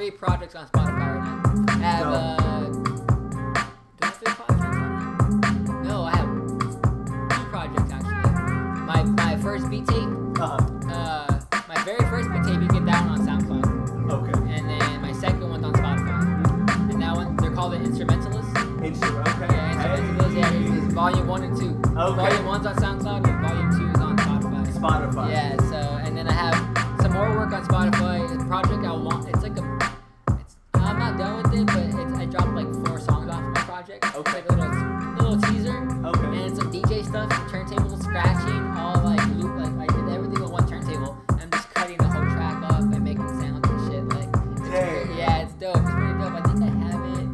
three 0.00 0.10
projects 0.10 0.54
on 0.54 0.66
Spotify 0.68 1.14
right 1.14 1.24
now. 1.24 1.64
I 1.68 1.76
have 1.76 2.00
Dope. 2.00 2.14
uh, 2.14 2.70
do 2.72 4.00
I 4.00 4.06
have 4.06 4.16
three 4.16 4.32
projects 4.32 4.64
on? 4.64 5.82
No, 5.82 6.04
I 6.04 6.16
have 6.16 6.30
two 7.36 7.44
projects 7.50 7.92
actually. 7.92 8.80
My 8.86 9.02
my 9.02 9.36
first 9.36 9.68
beat 9.68 9.86
tape. 9.86 10.08
Uh-huh. 10.40 10.56
Uh, 10.90 11.40
my 11.68 11.84
very 11.84 12.02
first 12.08 12.30
beat 12.32 12.44
tape 12.44 12.62
you 12.62 12.68
get 12.68 12.86
that 12.86 13.06
one 13.10 13.20
on 13.20 13.26
SoundCloud, 13.28 14.10
Okay. 14.10 14.54
and 14.56 14.70
then 14.70 15.02
my 15.02 15.12
second 15.12 15.46
one's 15.50 15.64
on 15.66 15.74
Spotify. 15.74 16.90
And 16.90 17.02
that 17.02 17.14
one 17.14 17.36
they're 17.36 17.50
called 17.50 17.74
the 17.74 17.82
Instrumentalists. 17.82 18.52
Instagram. 18.54 19.44
Okay. 19.44 19.54
Yeah, 19.54 19.96
Instrumentalists. 19.98 20.34
Yeah, 20.34 20.52
it's, 20.54 20.84
it's 20.84 20.94
volume 20.94 21.26
one 21.28 21.42
and 21.44 21.54
two. 21.54 21.78
Okay. 21.84 22.16
Volume 22.16 22.46
one's 22.46 22.64
on 22.64 22.74
SoundCloud 22.76 23.28
and 23.28 23.46
volume 23.46 23.70
two 23.76 23.90
is 23.90 24.00
on 24.00 24.16
Spotify. 24.16 24.66
Spotify. 24.80 25.30
Yeah, 25.30 25.56
so 25.68 25.76
and 26.06 26.16
then 26.16 26.26
I 26.26 26.32
have 26.32 26.56
some 27.02 27.12
more 27.12 27.36
work 27.36 27.52
on 27.52 27.66
Spotify. 27.66 27.99
Stuff, 37.10 37.28
turntable 37.50 37.98
scratching, 37.98 38.66
all 38.78 39.02
like 39.02 39.26
loop. 39.34 39.56
Like 39.76 39.90
I 39.90 39.96
did 39.96 40.08
everything 40.14 40.40
with 40.42 40.52
one 40.52 40.68
turntable. 40.68 41.18
I'm 41.30 41.50
just 41.50 41.68
cutting 41.74 41.96
the 41.96 42.04
whole 42.06 42.22
track 42.22 42.62
up 42.70 42.80
and 42.82 43.02
making 43.02 43.26
sounds 43.40 43.68
and 43.68 43.90
shit. 43.90 44.08
Like, 44.10 44.28
it's 44.52 44.60
Dang. 44.70 45.06
pretty- 45.06 45.14
yeah, 45.18 45.38
it's 45.42 45.52
dope. 45.54 45.76
It's 45.76 45.90
pretty 45.90 46.12
dope. 46.12 46.34
I 46.34 46.40
think 46.42 46.62
I 46.62 46.66
have 46.86 47.04
it. 47.18 47.26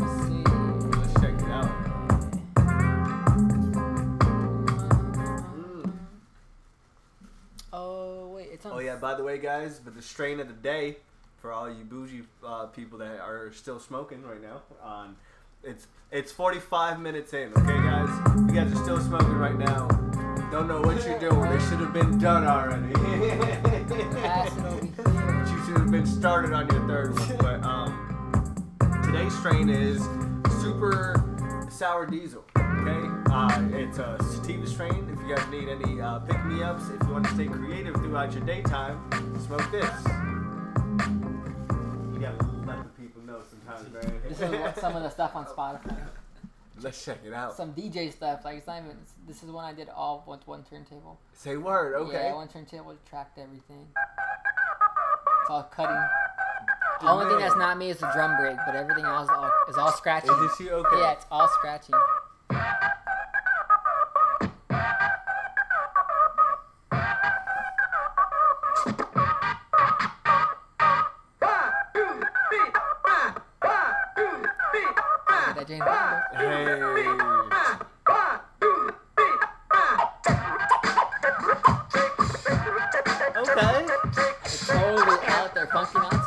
Let's 0.00 0.16
see. 0.26 0.42
Let's 0.98 1.14
check 1.20 1.34
it 1.40 1.50
out. 1.52 1.70
Mm. 5.54 5.92
Oh 7.72 8.28
wait, 8.34 8.48
it's 8.52 8.66
on. 8.66 8.72
Oh 8.72 8.78
yeah. 8.80 8.96
By 8.96 9.14
the 9.14 9.22
way, 9.22 9.38
guys, 9.38 9.78
but 9.78 9.94
the 9.94 10.02
strain 10.02 10.40
of 10.40 10.48
the 10.48 10.54
day 10.54 10.96
for 11.40 11.52
all 11.52 11.68
you 11.70 11.84
bougie 11.84 12.22
uh, 12.44 12.66
people 12.66 12.98
that 12.98 13.20
are 13.20 13.52
still 13.52 13.78
smoking 13.78 14.24
right 14.24 14.42
now. 14.42 14.62
On 14.82 15.14
it's 15.64 15.86
it's 16.10 16.32
45 16.32 17.00
minutes 17.00 17.32
in. 17.32 17.52
Okay, 17.56 17.66
guys. 17.66 18.08
You 18.36 18.52
guys 18.54 18.72
are 18.72 18.82
still 18.82 19.00
smoking 19.00 19.34
right 19.34 19.56
now. 19.56 19.88
Don't 20.50 20.68
know 20.68 20.80
what 20.82 21.02
you're 21.06 21.18
doing. 21.18 21.40
They 21.40 21.58
should 21.60 21.80
have 21.80 21.92
been 21.92 22.18
done 22.18 22.44
already. 22.44 22.92
You 25.52 25.64
should 25.66 25.78
have 25.78 25.90
been 25.90 26.06
started 26.06 26.52
on 26.52 26.68
your 26.68 26.86
third 26.86 27.18
one. 27.18 27.36
But 27.38 27.64
um, 27.64 28.74
today's 29.04 29.36
strain 29.38 29.68
is 29.70 30.02
super 30.60 31.14
sour 31.70 32.06
diesel. 32.06 32.44
Okay, 32.56 33.08
uh, 33.30 33.68
it's 33.72 33.98
a 33.98 34.16
sativa 34.20 34.66
strain. 34.66 35.08
If 35.12 35.20
you 35.26 35.34
guys 35.34 35.46
need 35.48 35.68
any 35.68 36.00
uh, 36.00 36.18
pick 36.20 36.44
me 36.44 36.62
ups, 36.62 36.84
if 36.90 37.06
you 37.06 37.12
want 37.12 37.24
to 37.26 37.34
stay 37.34 37.46
creative 37.46 37.94
throughout 37.96 38.32
your 38.32 38.44
daytime, 38.44 39.00
smoke 39.46 39.70
this. 39.70 39.90
Sometimes, 43.78 44.06
man. 44.06 44.20
This 44.28 44.40
is 44.40 44.50
what, 44.50 44.78
some 44.78 44.96
of 44.96 45.02
the 45.02 45.10
stuff 45.10 45.34
on 45.36 45.44
Spotify. 45.46 45.96
Let's 46.80 47.04
check 47.04 47.18
it 47.24 47.32
out. 47.32 47.56
Some 47.56 47.74
DJ 47.74 48.12
stuff. 48.12 48.44
Like 48.44 48.58
it's 48.58 48.66
not 48.66 48.82
even. 48.82 48.96
This 49.26 49.42
is 49.42 49.50
one 49.50 49.64
I 49.64 49.72
did 49.72 49.88
all 49.88 50.24
with 50.26 50.46
one 50.48 50.64
turntable. 50.64 51.20
Say 51.32 51.56
word, 51.56 51.94
okay. 51.94 52.28
Yeah, 52.28 52.34
one 52.34 52.48
turntable 52.48 52.96
tracked 53.08 53.38
everything. 53.38 53.86
It's 55.42 55.50
all 55.50 55.62
cutting. 55.64 55.96
The 57.00 57.08
only 57.08 57.26
thing 57.26 57.38
that's 57.38 57.56
not 57.56 57.78
me 57.78 57.90
is 57.90 57.98
the 57.98 58.10
drum 58.12 58.36
break, 58.36 58.56
but 58.64 58.74
everything 58.76 59.04
else 59.04 59.28
all, 59.28 59.50
is 59.68 59.76
all 59.76 59.92
scratching. 59.92 60.30
Is 60.30 60.38
this 60.40 60.60
you? 60.60 60.70
Okay. 60.70 60.98
Yeah, 61.00 61.12
it's 61.12 61.26
all 61.30 61.48
scratching. 61.48 61.94
Look 75.62 75.70
at 75.70 75.78
that 75.78 75.78
James 75.78 75.84
Bond. 75.84 76.22
Hey. 76.34 77.52
Okay. 83.36 83.86
It's 84.44 84.66
totally 84.66 85.18
out 85.28 85.54
there, 85.54 85.68
funky 85.68 85.98
nonsense, 85.98 86.21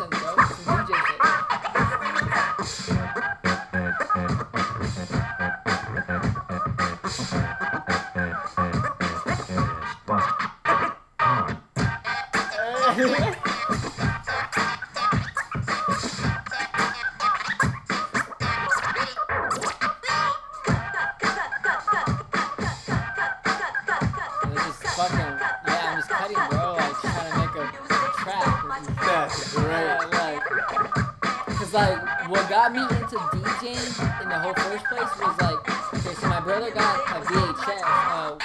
brother 36.46 36.70
got 36.72 36.96
a 37.10 37.26
VHS 37.26 37.82
uh, 37.84 38.38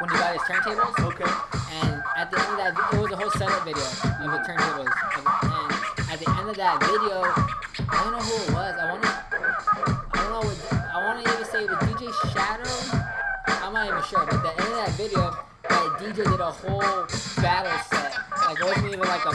when 0.00 0.10
he 0.10 0.16
got 0.16 0.32
his 0.32 0.42
turntables, 0.42 0.94
Okay. 1.10 1.30
and 1.82 2.02
at 2.16 2.30
the 2.30 2.38
end 2.38 2.50
of 2.52 2.56
that, 2.58 2.74
vi- 2.74 2.96
it 2.96 3.02
was 3.02 3.10
a 3.12 3.16
whole 3.16 3.30
setup 3.32 3.64
video 3.64 3.82
of 3.82 4.30
the 4.30 4.38
turntables, 4.46 4.86
and 4.86 6.10
at 6.10 6.18
the 6.22 6.30
end 6.38 6.48
of 6.48 6.56
that 6.56 6.78
video, 6.86 7.18
I 7.90 8.04
don't 8.04 8.12
know 8.14 8.22
who 8.22 8.34
it 8.46 8.54
was. 8.54 8.74
I 8.78 8.84
want 8.92 9.02
to, 9.02 9.10
I 9.10 10.22
don't 10.22 10.30
know 10.30 10.42
what, 10.46 10.72
I 10.72 11.04
want 11.04 11.24
to 11.24 11.32
even 11.32 11.44
say 11.50 11.64
it 11.64 11.70
was 11.70 11.78
DJ 11.90 12.12
Shadow. 12.32 12.70
I'm 13.66 13.72
not 13.72 13.88
even 13.88 14.02
sure, 14.04 14.24
but 14.24 14.34
at 14.34 14.42
the 14.42 14.50
end 14.62 14.70
of 14.72 14.78
that 14.86 14.92
video, 14.94 15.36
that 15.68 15.98
DJ 15.98 16.30
did 16.30 16.40
a 16.40 16.50
whole 16.50 17.06
battle 17.42 17.78
set. 17.90 18.14
Like 18.46 18.60
it 18.60 18.64
wasn't 18.64 18.86
even 18.86 19.00
like 19.00 19.24
a 19.26 19.34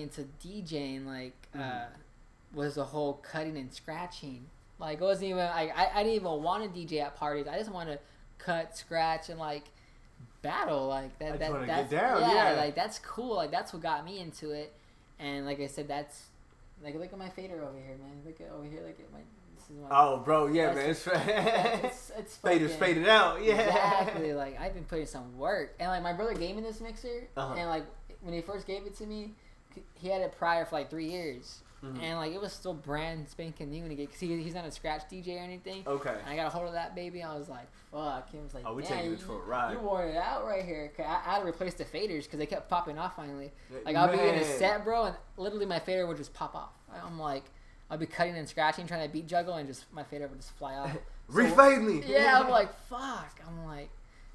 me 0.00 0.02
into 0.04 0.24
DJing. 0.44 1.06
Like, 1.06 1.34
uh, 1.58 1.86
was 2.54 2.74
the 2.74 2.84
whole 2.84 3.14
cutting 3.14 3.56
and 3.56 3.72
scratching. 3.72 4.46
Like, 4.78 5.00
it 5.00 5.04
wasn't 5.04 5.26
even. 5.30 5.38
Like, 5.44 5.76
I 5.76 5.90
I 5.94 6.02
didn't 6.02 6.16
even 6.16 6.42
want 6.42 6.74
to 6.74 6.80
DJ 6.80 7.02
at 7.02 7.16
parties. 7.16 7.46
I 7.46 7.58
just 7.58 7.70
want 7.70 7.88
to 7.88 7.98
cut, 8.38 8.76
scratch, 8.76 9.28
and 9.28 9.38
like 9.38 9.64
battle. 10.42 10.88
Like 10.88 11.18
that. 11.18 11.38
that 11.38 11.66
that's 11.66 11.90
down, 11.90 12.20
yeah. 12.22 12.54
Like 12.56 12.74
that's 12.74 12.98
cool. 12.98 13.36
Like 13.36 13.50
that's 13.50 13.72
what 13.72 13.82
got 13.82 14.04
me 14.04 14.18
into 14.20 14.50
it. 14.52 14.72
And 15.18 15.44
like 15.44 15.60
I 15.60 15.66
said, 15.66 15.86
that's 15.88 16.24
like 16.82 16.94
look 16.94 17.12
at 17.12 17.18
my 17.18 17.28
fader 17.28 17.62
over 17.62 17.76
here, 17.78 17.96
man. 17.98 18.22
Look 18.24 18.40
at 18.40 18.50
over 18.50 18.64
here. 18.64 18.80
Look 18.86 18.98
at 18.98 19.12
my. 19.12 19.18
This 19.54 19.64
is 19.64 19.76
my. 19.82 19.88
Oh, 19.90 20.16
bro, 20.24 20.46
yeah, 20.46 20.72
man. 20.72 20.88
It's 20.90 21.06
it's, 21.12 22.12
it's 22.16 22.36
faded, 22.36 22.70
fucking- 22.70 22.86
faded 22.94 23.08
out. 23.08 23.44
Yeah. 23.44 23.60
Exactly. 23.60 24.32
Like 24.40 24.58
I've 24.58 24.72
been 24.72 24.84
putting 24.84 25.04
some 25.06 25.36
work, 25.36 25.74
and 25.78 25.90
like 25.90 26.02
my 26.02 26.14
brother 26.14 26.32
gave 26.32 26.56
me 26.56 26.62
this 26.62 26.80
mixer, 26.80 27.28
Uh-huh. 27.36 27.54
and 27.58 27.68
like 27.68 27.84
when 28.22 28.32
he 28.32 28.40
first 28.40 28.66
gave 28.66 28.86
it 28.86 28.96
to 28.96 29.04
me, 29.06 29.34
he 29.94 30.08
had 30.08 30.20
it 30.22 30.32
prior 30.38 30.64
for 30.64 30.76
like 30.76 30.90
three 30.90 31.08
years, 31.08 31.62
Mhm. 31.84 32.02
and 32.02 32.18
like 32.18 32.32
it 32.32 32.40
was 32.40 32.52
still 32.52 32.74
brand 32.74 33.28
spanking 33.28 33.70
new 33.70 33.82
when 33.82 33.90
he 33.90 33.96
get 33.96 34.06
because 34.08 34.20
he, 34.20 34.42
he's 34.42 34.54
not 34.54 34.64
a 34.66 34.70
scratch 34.70 35.02
DJ 35.10 35.36
or 35.36 35.40
anything. 35.40 35.82
Okay. 35.86 36.14
And 36.22 36.28
I 36.28 36.36
got 36.36 36.46
a 36.46 36.50
hold 36.50 36.66
of 36.66 36.74
that 36.74 36.94
baby. 36.94 37.22
I 37.22 37.34
was 37.36 37.48
like, 37.48 37.66
"Fuck!" 37.90 38.30
He 38.30 38.38
was 38.38 38.52
like, 38.52 38.64
Oh, 38.66 38.74
we 38.74 38.82
"Damn, 38.82 38.92
taking 38.92 39.10
you, 39.12 39.16
this 39.16 39.24
for 39.24 39.34
a 39.42 39.46
ride." 39.46 39.72
You 39.72 39.78
wore 39.78 40.04
it 40.04 40.16
out 40.16 40.44
right 40.44 40.64
here." 40.64 40.92
I, 40.98 41.02
I 41.02 41.34
had 41.34 41.38
to 41.40 41.46
replace 41.46 41.74
the 41.74 41.84
faders 41.84 42.24
because 42.24 42.38
they 42.38 42.46
kept 42.46 42.68
popping 42.68 42.98
off 42.98 43.16
finally. 43.16 43.50
Like 43.84 43.96
I'll 43.96 44.12
be 44.14 44.18
in 44.22 44.34
a 44.34 44.44
set, 44.44 44.84
bro, 44.84 45.04
and 45.06 45.16
literally 45.38 45.66
my 45.66 45.78
fader 45.78 46.06
would 46.06 46.16
just 46.18 46.34
pop 46.34 46.54
off. 46.54 46.72
I'm 47.02 47.18
like, 47.18 47.44
I'll 47.90 47.98
be 47.98 48.06
cutting 48.06 48.36
and 48.36 48.48
scratching, 48.48 48.86
trying 48.86 49.06
to 49.06 49.12
beat 49.12 49.26
juggle, 49.26 49.54
and 49.54 49.66
just 49.68 49.84
my 49.92 50.02
fader 50.04 50.26
would 50.28 50.38
just 50.38 50.52
fly 50.56 50.74
off. 50.74 50.90
So- 51.30 51.36
Refade 51.36 51.82
me. 51.82 52.02
yeah, 52.06 52.40
I'm 52.40 52.50
like, 52.50 52.74
fuck. 52.88 53.40
I'm 53.46 53.64
like, 53.64 53.88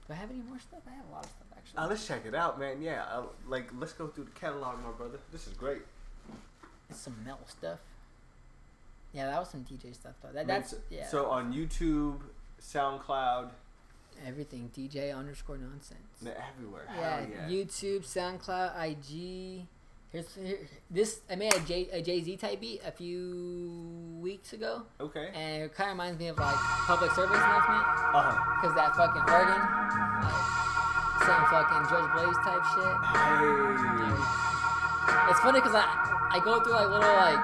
do 0.08 0.14
I 0.14 0.16
have 0.16 0.30
any 0.30 0.40
more 0.42 0.58
stuff? 0.60 0.80
I 0.88 0.92
have 0.96 1.04
a 1.10 1.12
lot 1.12 1.26
of 1.26 1.30
stuff. 1.30 1.45
Uh, 1.78 1.88
let's 1.90 2.08
check 2.08 2.26
it 2.26 2.34
out, 2.36 2.60
man. 2.60 2.82
Yeah, 2.82 3.04
uh, 3.12 3.24
like 3.48 3.70
let's 3.78 3.94
go 3.94 4.08
through 4.08 4.26
the 4.26 4.32
catalog, 4.40 4.82
my 4.84 4.92
brother. 4.92 5.20
This 5.32 5.48
is 5.48 5.54
great. 5.54 5.82
It's 6.90 7.00
some 7.00 7.16
metal 7.24 7.40
stuff. 7.48 7.80
Yeah, 9.14 9.28
that 9.28 9.40
was 9.40 9.50
some 9.50 9.62
DJ 9.66 9.94
stuff 9.94 10.14
though. 10.22 10.30
That, 10.34 10.48
that's 10.48 10.72
so, 10.72 10.78
yeah. 10.90 11.08
so 11.08 11.28
on 11.28 11.54
YouTube, 11.54 12.20
SoundCloud, 12.62 13.50
everything 14.26 14.70
DJ 14.76 15.16
underscore 15.18 15.58
nonsense. 15.58 16.00
everywhere. 16.22 16.86
Yeah, 16.98 17.22
yeah. 17.30 17.50
YouTube, 17.50 18.04
SoundCloud, 18.06 18.72
IG. 18.90 19.66
Here's 20.12 20.34
here, 20.36 20.60
this. 20.90 21.20
I 21.30 21.36
made 21.36 21.54
a 21.54 22.02
Jay 22.02 22.22
Z 22.24 22.38
type 22.38 22.62
beat 22.62 22.82
a 22.86 22.92
few 22.92 24.18
weeks 24.22 24.54
ago, 24.54 24.84
Okay. 25.02 25.30
and 25.34 25.64
it 25.64 25.74
kind 25.76 25.90
of 25.90 25.96
reminds 25.96 26.20
me 26.20 26.28
of 26.28 26.38
like 26.38 26.56
public 26.56 27.12
service 27.12 27.36
announcement, 27.38 27.84
Uh 28.16 28.22
huh. 28.32 28.62
cause 28.62 28.76
that 28.76 28.96
fucking 28.96 29.22
organ, 29.22 29.60
like 30.24 30.95
some 31.24 31.44
fucking 31.52 31.84
Just 31.88 32.08
Blaze 32.14 32.40
type 32.44 32.64
shit. 32.76 32.96
Hey. 33.14 34.16
It's 35.32 35.40
funny 35.40 35.60
because 35.62 35.76
I 35.78 35.86
I 36.34 36.40
go 36.44 36.60
through 36.60 36.74
like 36.76 36.90
little 36.90 37.16
like 37.16 37.40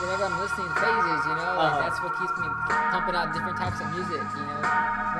whenever 0.00 0.24
I'm 0.30 0.38
listening 0.40 0.70
phases, 0.78 1.20
you 1.28 1.34
know, 1.36 1.50
like 1.58 1.66
Uh-huh. 1.66 1.82
that's 1.82 1.98
what 2.00 2.12
keeps 2.16 2.32
me 2.38 2.46
pumping 2.94 3.14
out 3.18 3.34
different 3.34 3.58
types 3.58 3.78
of 3.82 3.90
music. 3.92 4.22
You 4.38 4.44
know, 4.46 4.60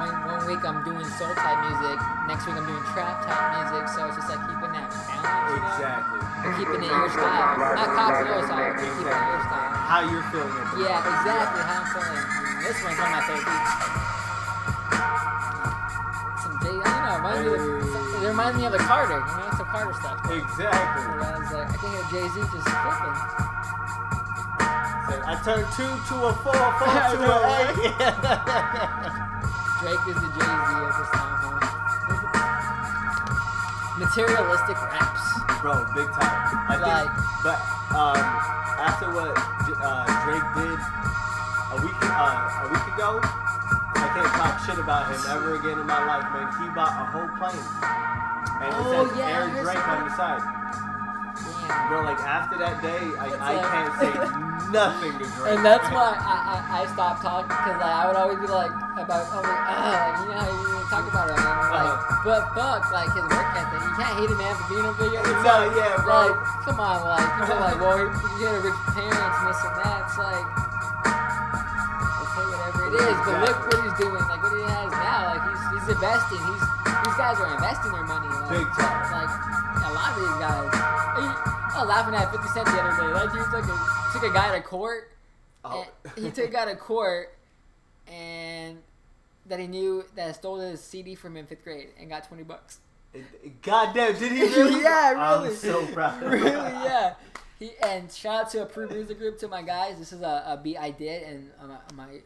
one 0.01 0.15
one 0.31 0.41
week 0.47 0.63
I'm 0.65 0.81
doing 0.87 1.05
soul 1.19 1.35
type 1.35 1.59
music, 1.69 1.99
next 2.31 2.47
week 2.47 2.57
I'm 2.57 2.67
doing 2.67 2.85
trap 2.95 3.21
type 3.27 3.43
music. 3.61 3.85
So 3.93 3.99
it's 4.09 4.17
just 4.17 4.29
like 4.31 4.43
keeping 4.47 4.73
that 4.73 4.87
balance. 4.89 5.11
You 5.11 5.21
know? 5.21 5.69
Exactly. 5.69 6.21
But 6.47 6.53
keeping 6.57 6.81
it 6.87 6.91
your 6.91 7.11
style, 7.13 7.55
not 7.61 7.89
copying 7.99 8.31
your 8.31 8.43
style, 8.47 8.63
but 8.63 8.75
keeping 8.81 9.05
it 9.05 9.27
your 9.31 9.43
style. 9.47 9.71
How 9.91 10.01
you're 10.07 10.27
feeling 10.31 10.67
Yeah, 10.87 11.03
exactly 11.03 11.63
how 11.67 11.83
I'm 11.83 11.87
feeling. 11.93 12.25
This 12.63 12.77
one's 12.83 12.99
one 12.99 13.11
of 13.11 13.15
my 13.15 13.23
favorite 13.27 14.26
me 17.47 17.55
of, 17.55 18.23
it 18.23 18.27
reminds 18.27 18.59
me 18.59 18.67
of 18.67 18.73
the 18.73 18.79
Carter, 18.79 19.15
you 19.15 19.37
know, 19.39 19.51
some 19.57 19.67
Carter 19.67 19.95
stuff. 19.95 20.19
Exactly. 20.31 21.03
I 21.07 21.39
was 21.39 21.53
like, 21.53 21.71
I 21.71 21.77
can 21.79 21.91
hear 21.95 22.03
Jay 22.11 22.27
Z 22.35 22.41
just 22.51 22.67
flipping. 22.67 23.17
I 25.27 25.35
turned 25.47 25.67
two 25.79 25.87
to 25.87 26.15
a 26.27 26.33
four, 26.43 26.55
four 26.55 26.99
to 27.15 27.19
an 27.23 27.43
eight. 27.55 27.79
Drake 29.79 30.05
is 30.11 30.19
the 30.19 30.31
Jay 30.35 30.43
Z 30.43 30.71
of 30.75 30.95
this 30.99 31.11
time, 31.15 31.39
huh? 31.39 31.63
Materialistic 33.99 34.79
raps. 34.83 35.27
Bro, 35.63 35.87
big 35.95 36.11
time. 36.13 36.67
I 36.69 36.77
think, 36.77 37.11
but 37.43 37.59
um, 37.97 38.19
after 38.77 39.09
what 39.15 39.33
uh, 39.35 40.05
Drake 40.27 40.49
did 40.59 40.79
a 41.73 41.77
week 41.81 41.97
uh, 42.03 42.67
a 42.67 42.69
week 42.69 42.87
ago, 42.95 43.23
I 43.97 44.09
can't 44.15 44.33
talk 44.37 44.55
shit 44.67 44.79
about 44.79 45.09
him 45.13 45.21
ever 45.33 45.57
again 45.57 45.79
in 45.81 45.87
my 45.87 46.03
life, 46.05 46.27
man. 46.33 46.47
He 46.61 46.69
bought 46.75 46.95
a 46.95 47.05
whole 47.11 47.31
plane, 47.41 47.65
and 48.61 48.69
it 48.69 48.77
Oh, 48.77 49.09
says 49.09 49.19
yeah, 49.19 49.27
I 49.27 49.31
Air 49.33 49.49
heard 49.49 49.65
Drake 49.65 49.89
on 49.89 49.99
the 50.09 50.13
side. 50.17 50.43
Damn. 51.37 51.89
Bro, 51.91 52.03
like 52.09 52.21
after 52.25 52.57
that 52.59 52.81
day, 52.81 53.13
I, 53.21 53.27
I 53.37 53.51
like- 53.61 53.69
can't 53.69 53.93
say 54.01 54.13
nothing 54.73 55.13
to 55.21 55.25
Drake. 55.37 55.53
And 55.53 55.61
that's 55.67 55.85
why 55.93 56.17
I, 56.17 56.37
I, 56.57 56.81
I 56.81 56.87
stopped 56.95 57.21
talking 57.23 57.49
because 57.53 57.77
like, 57.77 57.93
I 57.93 58.03
would 58.09 58.17
always 58.17 58.39
be 58.41 58.49
like 58.49 58.73
about 58.97 59.29
oh 59.37 59.45
like 59.45 59.63
ah 59.69 60.25
you 60.25 60.33
know 60.33 60.41
how 60.41 60.49
you 60.49 60.89
talk 60.89 61.05
about 61.07 61.29
it 61.29 61.37
and 61.37 61.45
like 61.45 61.93
Uh-huh. 61.93 62.25
but 62.25 62.41
fuck 62.57 62.83
like 62.91 63.11
his 63.13 63.23
work 63.29 63.49
ethic 63.53 63.83
you 63.85 63.93
can't 64.01 64.15
hate 64.17 64.31
a 64.33 64.39
man 64.41 64.55
for 64.57 64.67
being 64.73 64.87
a 64.89 64.95
video 64.97 65.21
No, 65.45 65.45
like, 65.45 65.77
yeah, 65.77 66.01
bro. 66.01 66.17
like 66.33 66.39
come 66.65 66.79
on 66.81 66.99
like 67.05 67.29
people 67.37 67.53
are 67.53 67.63
like 67.69 67.79
well 67.85 67.99
he, 68.01 68.09
he 68.09 68.43
had 68.49 68.59
rich 68.65 68.81
parents 68.97 69.37
and 69.37 69.47
this 69.53 69.61
and 69.61 69.75
that 69.77 69.99
it's 70.09 70.17
like 70.17 70.47
it 72.87 72.95
is 72.95 73.19
but 73.27 73.37
look 73.43 73.59
what 73.67 73.79
he's 73.83 73.97
doing 73.99 74.15
like 74.15 74.43
what 74.43 74.53
he 74.55 74.63
has 74.71 74.91
now 74.95 75.19
like 75.35 75.43
he's 75.51 75.63
he's 75.75 75.89
investing 75.95 76.39
he's 76.47 76.65
these 77.03 77.17
guys 77.19 77.37
are 77.39 77.51
investing 77.55 77.93
their 77.93 78.05
money 78.07 78.29
like, 78.29 78.51
Big 78.51 78.67
time. 78.79 79.05
like 79.13 79.33
a 79.83 79.91
lot 79.93 80.11
of 80.15 80.19
these 80.23 80.39
guys 80.39 80.71
I 81.77 81.81
was 81.81 81.89
laughing 81.89 82.15
at 82.15 82.31
50 82.33 82.49
Cent 82.49 82.67
the 82.67 82.73
other 82.73 82.95
day 82.97 83.13
that 83.13 83.33
dude 83.33 83.45
took 83.53 83.67
a 83.69 83.77
took 84.13 84.23
a 84.31 84.33
guy 84.33 84.57
to 84.57 84.63
court 84.63 85.13
Oh. 85.65 85.85
he 86.17 86.31
took 86.31 86.55
out 86.55 86.69
of 86.69 86.79
court 86.79 87.35
and 88.07 88.79
that 89.47 89.59
he 89.61 89.67
knew 89.67 90.05
that 90.15 90.37
stole 90.37 90.61
his 90.61 90.81
CD 90.81 91.15
from 91.15 91.33
him 91.33 91.39
in 91.39 91.47
fifth 91.47 91.65
grade 91.65 91.89
and 91.99 92.09
got 92.09 92.27
20 92.29 92.43
bucks. 92.45 92.79
God 93.63 93.95
damn, 93.95 94.17
did 94.19 94.31
he 94.33 94.43
really? 94.57 94.83
Yeah, 94.83 95.11
really. 95.11 95.49
I'm 95.49 95.55
so 95.57 95.85
proud. 95.87 96.23
really, 96.23 96.45
yeah. 96.51 97.15
He 97.59 97.71
and 97.83 98.13
shout 98.13 98.45
out 98.47 98.51
to 98.51 98.63
a 98.63 98.67
pre 98.67 98.87
music 98.87 99.19
group 99.19 99.39
to 99.41 99.49
my 99.49 99.63
guys. 99.63 99.99
This 99.99 100.13
is 100.13 100.21
a, 100.23 100.45
a 100.47 100.61
beat 100.63 100.77
I 100.77 100.91
did 100.91 101.23
and 101.25 101.51
uh, 101.61 101.67
my 101.67 102.05
my 102.07 102.21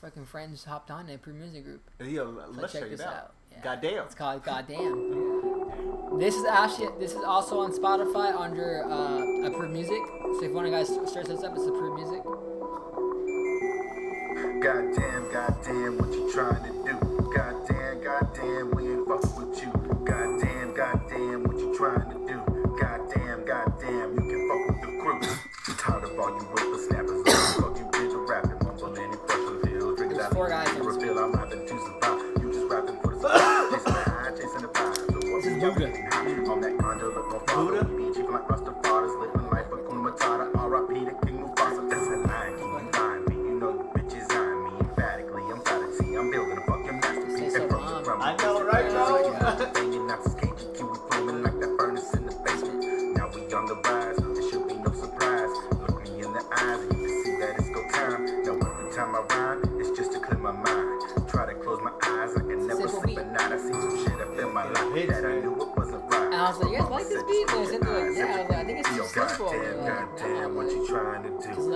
fucking 0.00 0.24
friends 0.26 0.64
hopped 0.64 0.90
on 0.90 1.08
a 1.10 1.18
pre 1.18 1.32
music 1.32 1.64
group. 1.64 1.82
Yo, 2.00 2.34
So 2.34 2.60
let's 2.60 2.72
check 2.72 2.82
check 2.82 2.92
it 2.92 2.96
this 2.96 3.06
out. 3.06 3.14
out. 3.14 3.34
Yeah. 3.50 3.60
Goddamn. 3.62 4.04
It's 4.06 4.14
called 4.14 4.44
Goddamn. 4.44 6.18
This 6.18 6.34
is 6.34 6.44
actually 6.44 6.88
this 6.98 7.12
is 7.12 7.22
also 7.24 7.60
on 7.60 7.72
Spotify 7.72 8.34
under 8.38 8.84
uh, 8.84 9.46
Approved 9.46 9.72
Music. 9.72 10.00
So 10.38 10.44
if 10.44 10.52
one 10.52 10.64
of 10.66 10.72
to 10.72 10.76
guys 10.78 10.88
search 11.12 11.26
this 11.26 11.42
up, 11.42 11.52
it's 11.56 11.66
Approved 11.66 12.00
Music. 12.00 12.22
Goddamn, 14.62 15.32
goddamn, 15.32 15.98
what 15.98 16.12
you 16.12 16.30
trying 16.32 16.62
to 16.62 16.70
do? 16.84 17.32
Goddamn, 17.34 18.02
goddamn, 18.02 18.70
we 18.70 18.92
ain't 18.92 19.06
fucking 19.08 19.34
with 19.36 19.60
you. 19.62 19.72
Goddamn, 20.04 20.74
goddamn, 20.74 21.42
what 21.44 21.58
you 21.58 21.74
trying 21.76 22.08
to 22.10 22.26
do? 22.32 22.51
So 35.62 36.11
trying 70.92 71.22
to 71.22 71.28
do? 71.30 71.54
Cause 71.54 71.66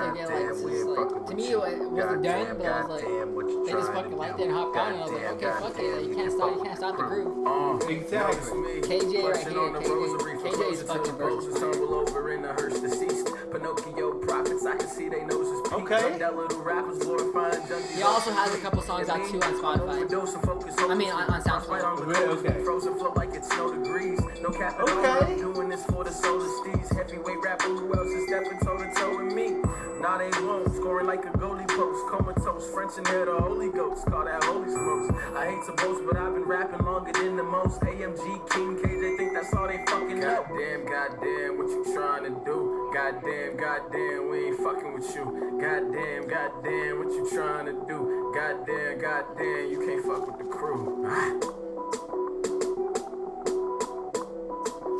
like, 0.00 0.10
I 0.10 0.14
don't 0.14 0.28
know, 0.28 0.28
some 0.28 0.28
Goddamn, 0.28 0.28
days 0.28 0.28
I 0.28 0.28
get 0.28 0.28
like, 0.28 0.38
goddamn, 0.38 0.48
this 0.48 0.62
we 0.64 0.72
is 0.72 0.78
ain't 0.78 0.88
like, 0.88 1.26
to 1.28 1.34
me 1.34 1.44
it 1.48 1.58
wasn't 1.58 2.22
done, 2.22 2.56
but 2.58 2.66
I 2.66 2.80
was 2.80 2.90
like, 2.90 3.02
goddamn, 3.02 3.34
what 3.34 3.46
you 3.48 3.64
they 3.66 3.72
just 3.72 3.92
fucking 3.92 4.16
liked 4.16 4.40
it 4.40 4.42
and 4.48 4.52
hopped 4.52 4.76
on, 4.76 4.92
and 4.92 4.96
I 4.98 5.04
was 5.04 5.12
like, 5.12 5.28
okay, 5.32 5.52
fuck 5.60 5.78
it, 5.78 6.02
you 6.02 6.08
you 6.08 6.14
can't 6.16 6.32
stop, 6.32 6.56
you 6.56 6.62
can't 6.62 6.76
stop 6.78 6.96
the 6.96 7.02
with 7.02 7.12
groove. 7.12 7.90
Exactly. 7.90 8.80
KJ 8.82 9.14
right 9.24 9.36
here, 9.36 9.70
KJ, 9.78 10.42
KJ 10.42 10.72
is 10.72 10.82
fucking 10.82 11.16
verse. 11.16 11.44
tumble 11.58 11.94
over 11.94 12.32
in 12.32 12.42
the 12.42 12.48
hearse 12.48 12.80
deceased. 12.80 13.28
Pinocchio 13.52 14.12
prophets, 14.20 14.64
I 14.66 14.76
can 14.76 14.88
see 14.88 15.08
they 15.08 15.24
noses 15.24 15.60
peaked. 15.68 15.90
Okay. 15.92 16.18
That 16.18 16.36
little 16.36 16.60
rappers 16.62 16.98
glorifying 16.98 17.60
junkies. 17.62 17.96
He 17.96 18.02
also 18.02 18.30
has 18.32 18.54
a 18.54 18.58
couple 18.58 18.82
songs 18.82 19.08
out 19.08 19.24
too 19.30 19.40
on 19.40 19.54
Spotify. 19.54 19.80
Overdose 19.96 20.34
and 20.34 20.42
focus 20.42 20.74
I 20.78 20.94
mean, 20.94 21.10
on- 21.10 21.28
on 21.30 21.42
SoundCloud. 21.42 21.68
Right 21.68 21.82
on 21.84 21.96
the 21.96 22.04
Really? 22.06 22.38
Okay. 22.38 22.62
Frozen 22.64 22.94
flow 22.98 23.12
like 23.16 23.34
it's 23.34 23.48
no 23.50 23.72
degrees. 23.72 24.20
No 24.42 24.50
cap. 24.50 24.78
Okay. 24.80 25.36
Doing 25.36 25.68
this 25.70 25.84
for 25.86 26.04
the 26.04 26.12
solar 26.12 26.46
steez. 26.46 26.94
Heavyweight 26.96 27.38
rapper, 27.42 27.68
who 27.68 27.94
else 27.94 28.08
is 28.08 28.26
stepping 28.28 28.58
toe 28.60 28.76
to 28.76 28.92
toe 28.94 29.24
with 29.24 29.34
me? 29.34 29.56
Now 30.00 30.18
they 30.18 30.30
won't. 30.46 30.74
Scoring 30.74 31.06
like 31.06 31.24
a 31.24 31.30
goalie 31.38 31.68
post. 31.68 32.06
Comatose. 32.08 32.70
French 32.72 32.92
and 32.98 33.06
hair, 33.08 33.26
the 33.26 33.36
Holy 33.40 33.70
Ghost. 33.70 34.06
Call 34.06 34.24
that 34.24 34.44
Holy 34.44 34.70
Smokes. 34.70 35.14
I 35.36 35.46
hate 35.46 35.64
to 35.66 35.72
boast, 35.82 36.02
but 36.06 36.16
I've 36.16 36.34
been 36.34 36.44
rapping 36.44 36.84
longer 36.86 37.12
than 37.12 37.36
the 37.36 37.42
most. 37.42 37.80
AMG, 37.80 38.50
King, 38.50 38.76
KJ 38.76 39.16
think 39.16 39.34
that's 39.34 39.52
all 39.54 39.66
they 39.66 39.78
fucking 39.86 40.20
know. 40.20 40.44
Goddamn, 40.48 40.84
goddamn, 40.86 41.58
what 41.58 41.68
you 41.68 41.84
trying 41.94 42.24
to 42.24 42.30
do? 42.44 42.90
Goddamn, 42.94 43.56
goddamn, 43.56 44.30
we 44.30 44.46
ain't 44.46 44.58
fucking 44.58 44.94
with 44.94 45.14
you. 45.14 45.58
Goddamn, 45.60 46.28
goddamn, 46.28 46.98
what 46.98 47.12
you 47.12 47.28
trying 47.32 47.66
to 47.66 47.72
do? 47.88 48.32
Goddamn, 48.34 48.98
goddamn, 49.00 49.70
you 49.70 49.82
can't 49.84 50.04
fuck 50.04 50.26
with 50.26 50.38
the 50.38 50.52
crew. 50.52 51.04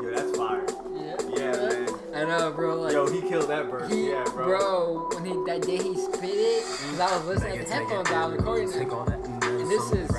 Yo, 0.03 0.11
that's 0.15 0.37
fire. 0.37 0.67
Yeah, 0.95 1.17
Yeah, 1.37 1.69
man. 1.69 1.88
I 2.19 2.25
know, 2.39 2.51
bro. 2.53 2.81
Like, 2.83 2.93
Yo, 2.93 3.07
he 3.11 3.21
killed 3.23 3.49
that 3.49 3.67
verse. 3.67 3.93
he, 3.93 4.11
yeah, 4.11 4.25
bro. 4.25 4.47
bro, 4.47 5.09
when 5.15 5.25
he 5.25 5.33
that 5.47 5.63
day 5.63 5.77
he 5.79 5.97
spit 5.97 6.25
it, 6.25 6.65
cause 6.65 7.01
I 7.01 7.17
was 7.17 7.27
listening 7.27 7.59
to 7.61 7.65
the 7.65 7.75
headphones, 7.75 8.11
I 8.11 8.27
was 8.27 8.37
recording 8.39 8.69
it. 8.69 9.27
And 9.43 9.71
this 9.71 9.93
is 9.93 10.11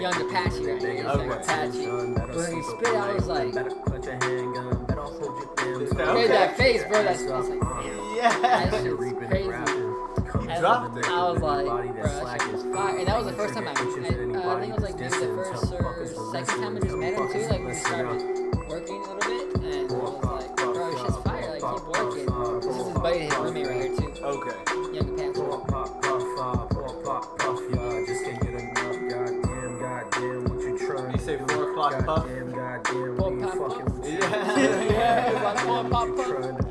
Young 0.00 0.28
Apache 0.28 0.66
right 0.66 0.80
here. 0.80 1.06
Okay. 1.06 1.28
like 1.28 1.42
Apache. 1.42 1.86
But 1.86 2.34
when 2.36 2.56
he 2.56 2.62
spit, 2.62 2.88
I 2.88 3.12
was 3.14 3.26
like, 3.26 3.52
that- 3.52 3.82
made 6.14 6.24
okay. 6.24 6.26
that 6.28 6.56
face, 6.56 6.82
bro. 6.84 7.02
That's, 7.02 7.24
that's 7.24 7.48
like, 7.48 7.60
damn. 7.60 8.16
Yeah. 8.16 8.40
That 8.40 8.82
shit's 8.82 8.96
crazy. 8.96 9.42
He 10.42 10.48
And 10.48 10.60
dropped 10.60 10.96
it. 10.98 11.06
I 11.06 11.30
was 11.30 11.40
like, 11.40 11.66
bro, 11.66 12.24
that 12.24 12.42
shit 12.42 12.52
was 12.52 12.62
fire. 12.74 12.98
And 12.98 13.08
that 13.08 13.16
was 13.18 13.26
the 13.26 13.32
first 13.32 13.54
time 13.54 13.68
I, 13.68 13.70
I, 13.70 13.74
uh, 13.74 13.76
I 13.76 14.60
think 14.60 14.72
it 14.72 14.80
was 14.80 14.84
like 14.84 14.98
maybe 14.98 15.10
the 15.10 15.34
first 15.34 15.72
or 15.72 16.32
second 16.32 16.62
time 16.62 16.76
I 16.76 16.80
just 16.80 16.96
met 16.96 17.14
him 17.14 17.28
too. 17.32 17.38
Like 17.38 17.58
when 17.58 17.64
we 17.66 17.74
started 17.74 18.68
working 18.68 18.96
a 18.96 19.14
little 19.14 19.18
bit, 19.18 19.51
This 23.02 23.16
is 23.16 23.22
his 23.22 23.34
buddy, 23.34 23.34
his 23.34 23.34
roommate 23.36 23.66
right 23.66 23.76
here 23.82 23.96
too, 23.96 24.24
Okay. 24.24 24.56
Young 24.94 25.08
Apache. 25.18 26.42
Let 30.94 31.12
me 31.12 31.18
say 31.18 31.38
four 31.38 31.70
o'clock 31.70 31.92
puff. 32.04 32.26
Goddamn, 32.26 32.50
goddamn, 32.52 33.16
Four 33.16 33.30
we 33.30 33.42
ain't 33.42 33.42
pop 33.42 33.58
fucking 33.70 33.86
puff. 33.86 33.98
with 33.98 34.06
you. 34.12 34.18
Yeah. 34.18 34.82
Yeah, 34.92 35.30
it's 35.30 35.42
like 35.42 35.58
four 35.60 35.84
pop 35.88 36.06
You 36.08 36.14
puff. 36.14 36.26
trying 36.28 36.42
to 36.42 36.62
do. 36.62 36.68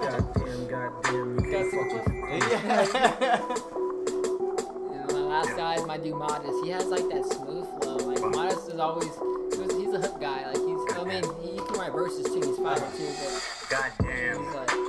Goddamn, 0.00 0.66
goddamn, 0.68 1.28
you 1.38 1.44
can't 1.50 1.68
fuck 1.70 1.88
with 1.92 2.04
the 2.04 2.10
Yeah. 2.50 3.42
And 4.92 5.12
my 5.12 5.20
last 5.20 5.52
guy 5.56 5.74
is 5.74 5.86
my 5.86 5.98
dude 5.98 6.14
Modest. 6.16 6.64
He 6.64 6.70
has 6.70 6.86
like 6.86 7.08
that 7.10 7.24
smooth 7.26 7.66
flow. 7.82 7.96
Like 7.96 8.20
Modest 8.34 8.68
is 8.68 8.78
always 8.78 9.08
he 9.52 9.58
was, 9.60 9.72
he's 9.76 9.92
a 9.94 9.98
hook 10.00 10.20
guy. 10.20 10.46
Like 10.46 10.56
he's 10.56 10.96
I 10.96 11.04
mean 11.04 11.24
he 11.42 11.56
can 11.58 11.74
write 11.78 11.92
verses 11.92 12.24
too. 12.26 12.40
He's 12.46 12.58
five 12.58 12.78
or 12.78 12.90
two, 12.96 13.08
but 13.20 13.42
Goddamn. 13.70 14.44
he's 14.44 14.54
like 14.54 14.70
Wasn't 14.70 14.85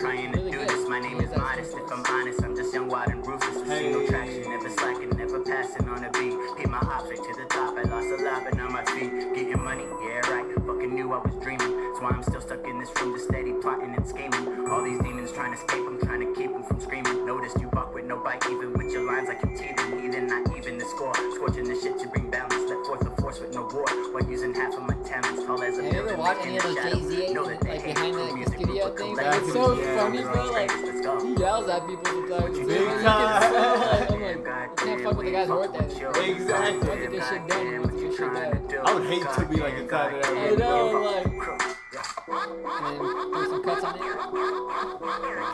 trying 0.00 0.32
to 0.32 0.38
do 0.50 0.58
this. 0.64 0.88
My 0.88 0.98
name 0.98 1.20
is 1.20 1.30
modest. 1.36 1.76
If 1.76 1.92
I'm 1.92 2.04
honest, 2.06 2.42
I'm 2.42 2.56
just 2.56 2.72
young, 2.72 2.88
wild, 2.88 3.10
and 3.10 3.26
ruthless. 3.26 3.68
See 3.68 3.90
no 3.90 4.06
traction, 4.06 4.42
never 4.48 4.70
slacking, 4.70 5.10
never 5.10 5.40
passing 5.40 5.88
on 5.90 6.02
a 6.02 6.10
beat. 6.12 6.32
Hit 6.56 6.70
my 6.70 6.80
straight 7.04 7.20
to 7.20 7.32
the 7.36 7.46
top. 7.50 7.76
I 7.76 7.82
lost 7.82 8.08
a 8.08 8.24
lot, 8.24 8.44
but 8.44 8.58
on 8.58 8.72
my 8.72 8.84
feet. 8.86 9.12
Getting 9.34 9.62
money, 9.62 9.84
yeah, 10.02 10.24
right. 10.32 10.46
Fucking 10.66 10.94
knew 10.94 11.12
I 11.12 11.18
was 11.18 11.36
dreaming. 11.44 11.76
That's 11.76 12.00
why 12.00 12.10
I'm 12.16 12.22
still 12.22 12.40
stuck 12.40 12.66
in 12.66 12.80
this 12.80 12.88
room, 12.96 13.12
just 13.14 13.28
steady 13.28 13.52
plotting 13.60 13.94
and 13.94 14.06
scheming. 14.08 14.68
All 14.70 14.82
these 14.82 14.98
demons 15.00 15.32
trying 15.32 15.52
to 15.52 15.58
escape, 15.60 15.84
I'm 15.86 16.00
trying 16.00 16.20
to 16.20 16.32
keep 16.32 16.50
them 16.50 16.64
from 16.64 16.80
screaming. 16.80 17.26
Noticed 17.26 17.60
you 17.60 17.68
buck 17.68 17.94
with 17.94 18.06
no 18.06 18.16
bite, 18.24 18.42
even 18.48 18.72
with 18.72 18.90
your 18.92 19.04
lines 19.04 19.28
like 19.28 19.42
you 19.44 19.52
teething. 19.52 20.00
Heathen, 20.00 20.28
not 20.28 20.56
even 20.56 20.78
the 20.78 20.86
score. 20.86 21.14
Scorching 21.36 21.68
the 21.68 21.76
shit 21.76 21.98
to 22.00 22.08
bring 22.08 22.30
balance. 22.30 22.64
Let 22.70 22.80
forth 22.86 23.04
the 23.04 23.12
force 23.20 23.38
with 23.40 23.52
no 23.52 23.68
war. 23.68 23.84
While 24.12 24.24
using 24.24 24.54
half 24.54 24.72
of 24.72 24.82
my 24.88 24.96
talents, 25.04 25.44
tall 25.44 25.62
as 25.62 25.76
a 25.76 25.82
building, 25.82 26.16
making 26.16 26.54
the 26.56 26.72
shadow. 26.72 27.32
Know 27.34 27.44
that 27.44 27.60
they 27.60 27.68
like 27.68 27.82
hate 27.82 27.94
behind 27.96 28.14
the 28.16 28.49
but 28.64 28.98
things? 28.98 29.18
Like, 29.18 29.42
it's 29.42 29.52
so 29.52 29.76
funny, 29.76 30.22
bro. 30.22 30.50
Like 30.52 30.70
he 30.70 31.34
yells 31.40 31.68
at 31.68 31.86
people 31.86 32.04
sometimes. 32.04 32.58
Big 32.58 32.88
time. 33.02 33.52
like, 33.80 34.10
I'm 34.10 34.20
like, 34.20 34.36
you 34.70 34.76
can't 34.76 35.02
fuck 35.02 35.16
with 35.16 35.26
the 35.26 35.32
guy's 35.32 35.48
work 35.48 35.74
ethic. 35.74 36.16
Exactly. 36.16 37.00
He 37.00 37.08
wants 37.08 37.08
to 37.08 37.08
get 37.10 37.28
shit 37.28 37.48
done. 37.48 37.66
He 37.66 37.78
wants 37.78 37.94
to 37.94 38.00
get 38.02 38.16
shit 38.16 38.32
done. 38.32 38.86
I 38.86 38.94
would 38.94 39.06
hate 39.06 39.26
to 39.34 39.46
be 39.46 39.56
like 39.56 39.74
inside 39.74 40.14
of 40.14 40.22
that. 40.22 40.32
I 40.32 40.54
know, 40.54 41.00
like, 41.00 41.26
and 42.30 42.84
then 42.84 43.32
do 43.32 43.44
some 43.50 43.62
cuts 43.64 43.84
on 43.84 43.94
it. 43.96 44.00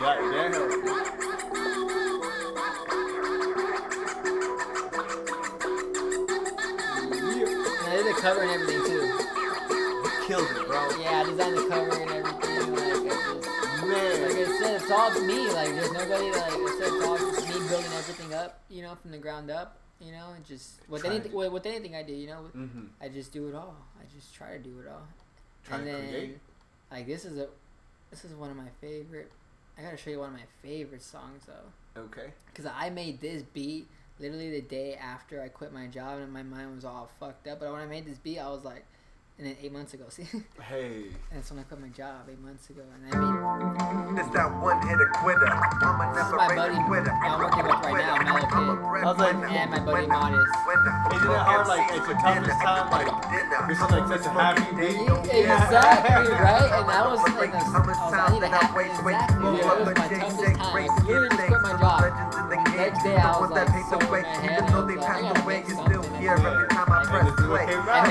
Goddamn. 0.01 0.55
And 7.79 7.89
I 7.89 7.97
did 7.97 8.07
the 8.07 8.21
cover 8.21 8.43
and 8.43 8.51
everything 8.51 8.83
too. 8.85 9.03
Killed 10.27 10.51
it, 10.51 10.67
bro. 10.67 10.79
Yeah, 11.01 11.21
I 11.21 11.25
designed 11.25 11.57
the 11.57 11.67
cover 11.69 11.91
and 11.91 12.11
everything. 12.11 12.26
It's 14.87 14.91
all 14.91 15.21
me. 15.23 15.51
Like, 15.53 15.69
there's 15.69 15.93
nobody. 15.93 16.31
Like 16.31 16.53
it's 16.55 17.05
all 17.07 17.19
just 17.19 17.49
me 17.49 17.69
building 17.69 17.93
everything 17.93 18.35
up. 18.35 18.61
You 18.69 18.83
know, 18.83 18.95
from 18.95 19.11
the 19.11 19.19
ground 19.19 19.51
up. 19.51 19.79
You 20.01 20.13
know, 20.13 20.33
and 20.37 20.45
just 20.45 20.81
with 20.89 21.01
Trying 21.03 21.15
anything, 21.15 21.33
with, 21.33 21.51
with 21.53 21.65
anything 21.65 21.97
I 21.97 22.03
do, 22.03 22.13
you 22.13 22.27
know, 22.27 22.43
with, 22.43 22.55
Mm-hmm. 22.55 22.85
I 23.01 23.09
just 23.09 23.33
do 23.33 23.49
it 23.49 23.55
all. 23.55 23.77
I 23.99 24.05
just 24.15 24.35
try 24.35 24.53
to 24.53 24.59
do 24.59 24.79
it 24.81 24.89
all. 24.91 25.07
Trying 25.65 25.81
and 25.81 25.89
to 25.89 25.93
then, 25.97 26.11
create. 26.11 26.39
like 26.93 27.07
this 27.07 27.25
is 27.25 27.39
a, 27.39 27.49
this 28.11 28.23
is 28.25 28.35
one 28.35 28.51
of 28.51 28.57
my 28.59 28.69
favorite. 28.81 29.33
I 29.79 29.83
gotta 29.83 29.97
show 29.97 30.11
you 30.11 30.19
one 30.19 30.29
of 30.29 30.35
my 30.35 30.45
favorite 30.63 31.03
songs 31.03 31.45
though, 31.47 32.01
Okay. 32.03 32.27
because 32.47 32.67
I 32.67 32.91
made 32.91 33.23
this 33.23 33.43
beat 33.55 33.89
literally 34.21 34.51
the 34.51 34.61
day 34.61 34.97
after 34.97 35.41
I 35.43 35.49
quit 35.49 35.73
my 35.73 35.87
job 35.87 36.19
and 36.21 36.31
my 36.31 36.43
mind 36.43 36.75
was 36.75 36.85
all 36.85 37.09
fucked 37.19 37.47
up. 37.49 37.61
But 37.61 37.73
when 37.73 37.81
I 37.81 37.87
made 37.87 38.05
this 38.07 38.19
beat, 38.19 38.39
I 38.39 38.51
was 38.51 38.65
like, 38.65 38.85
and 39.39 39.47
then 39.47 39.57
eight 39.63 39.73
months 39.73 39.93
ago, 39.95 40.05
see, 40.11 40.23
Hey. 40.25 40.33
and 40.33 40.45
Hey. 40.65 41.05
that's 41.33 41.51
when 41.51 41.61
I 41.61 41.63
quit 41.65 41.81
my 41.81 41.89
job 41.89 42.25
eight 42.31 42.41
months 42.41 42.71
ago, 42.71 42.83
and 42.89 43.15
I 43.15 43.19
mean. 43.21 44.17
It's 44.17 44.31
that 44.33 44.49
one 44.63 44.81
hitter 44.89 45.11
quitter. 45.21 45.45
I'ma 45.53 46.09
This 46.17 46.25
is 46.25 46.33
never 46.33 46.37
my 46.37 46.55
buddy 46.57 46.81
quitter. 46.89 47.13
I'm 47.13 47.37
working 47.41 47.65
with 47.69 47.81
right 47.85 48.01
now, 48.01 48.17
Mellow 48.25 48.41
Kid. 48.41 48.57
I'm 48.57 48.69
a 48.69 48.73
I 48.73 49.05
was 49.05 49.19
like- 49.19 49.37
breadwinner. 49.37 49.47
and 49.61 49.71
my 49.71 49.81
buddy 49.85 50.07
Modest. 50.07 50.57
Winner. 50.67 50.95
Isn't 51.13 51.31
it 51.31 51.37
hard, 51.37 51.69
like, 51.69 51.85
at 51.93 52.01
your 52.09 52.17
toughest 52.17 52.61
time, 52.65 52.87
like, 52.91 53.09
this 53.69 53.77
is 53.77 53.91
like 53.93 54.07
such 54.09 54.25
a 54.27 54.31
happy 54.33 54.65
beat? 54.77 54.97
Exactly 55.37 56.33
right, 56.33 56.71
and 56.73 56.89
that 56.89 57.05
was 57.05 57.21
like 57.37 57.53
the, 57.53 57.59
I 57.61 57.81
was 57.85 57.99
I 57.99 58.33
need 58.33 58.41
to 58.41 58.49
have 58.49 58.73
exactly. 58.73 59.53
Yeah, 59.57 59.73
it 59.73 59.85
was 59.85 59.97
my 59.97 60.09
toughest 60.09 60.57
time. 60.57 60.73
Like, 60.75 61.05
literally 61.05 61.29
just 61.29 61.47
quit 61.47 61.63
my 61.63 61.77
job. 61.77 62.01
Next 62.77 63.03
day 63.05 63.17
I 63.17 63.41
was 63.41 63.51
like 63.51 63.69
so 63.91 63.99
in 64.01 64.11
my 64.11 64.21
head. 64.23 64.63
I 64.63 64.81
was 64.81 64.97
like, 64.97 65.05
I 65.09 65.21
gotta 65.21 65.47
make 65.47 65.67
something. 65.69 66.03
Here 67.07 67.19
every 67.19 67.31
time 67.31 67.31
I 67.31 67.31
And 67.31 67.31
press 67.31 67.31
this 67.31 67.39
is 67.39 67.47
what 67.47 67.61
play. 67.61 67.67
came 67.67 67.87
I 67.87 67.93
out. 67.97 68.07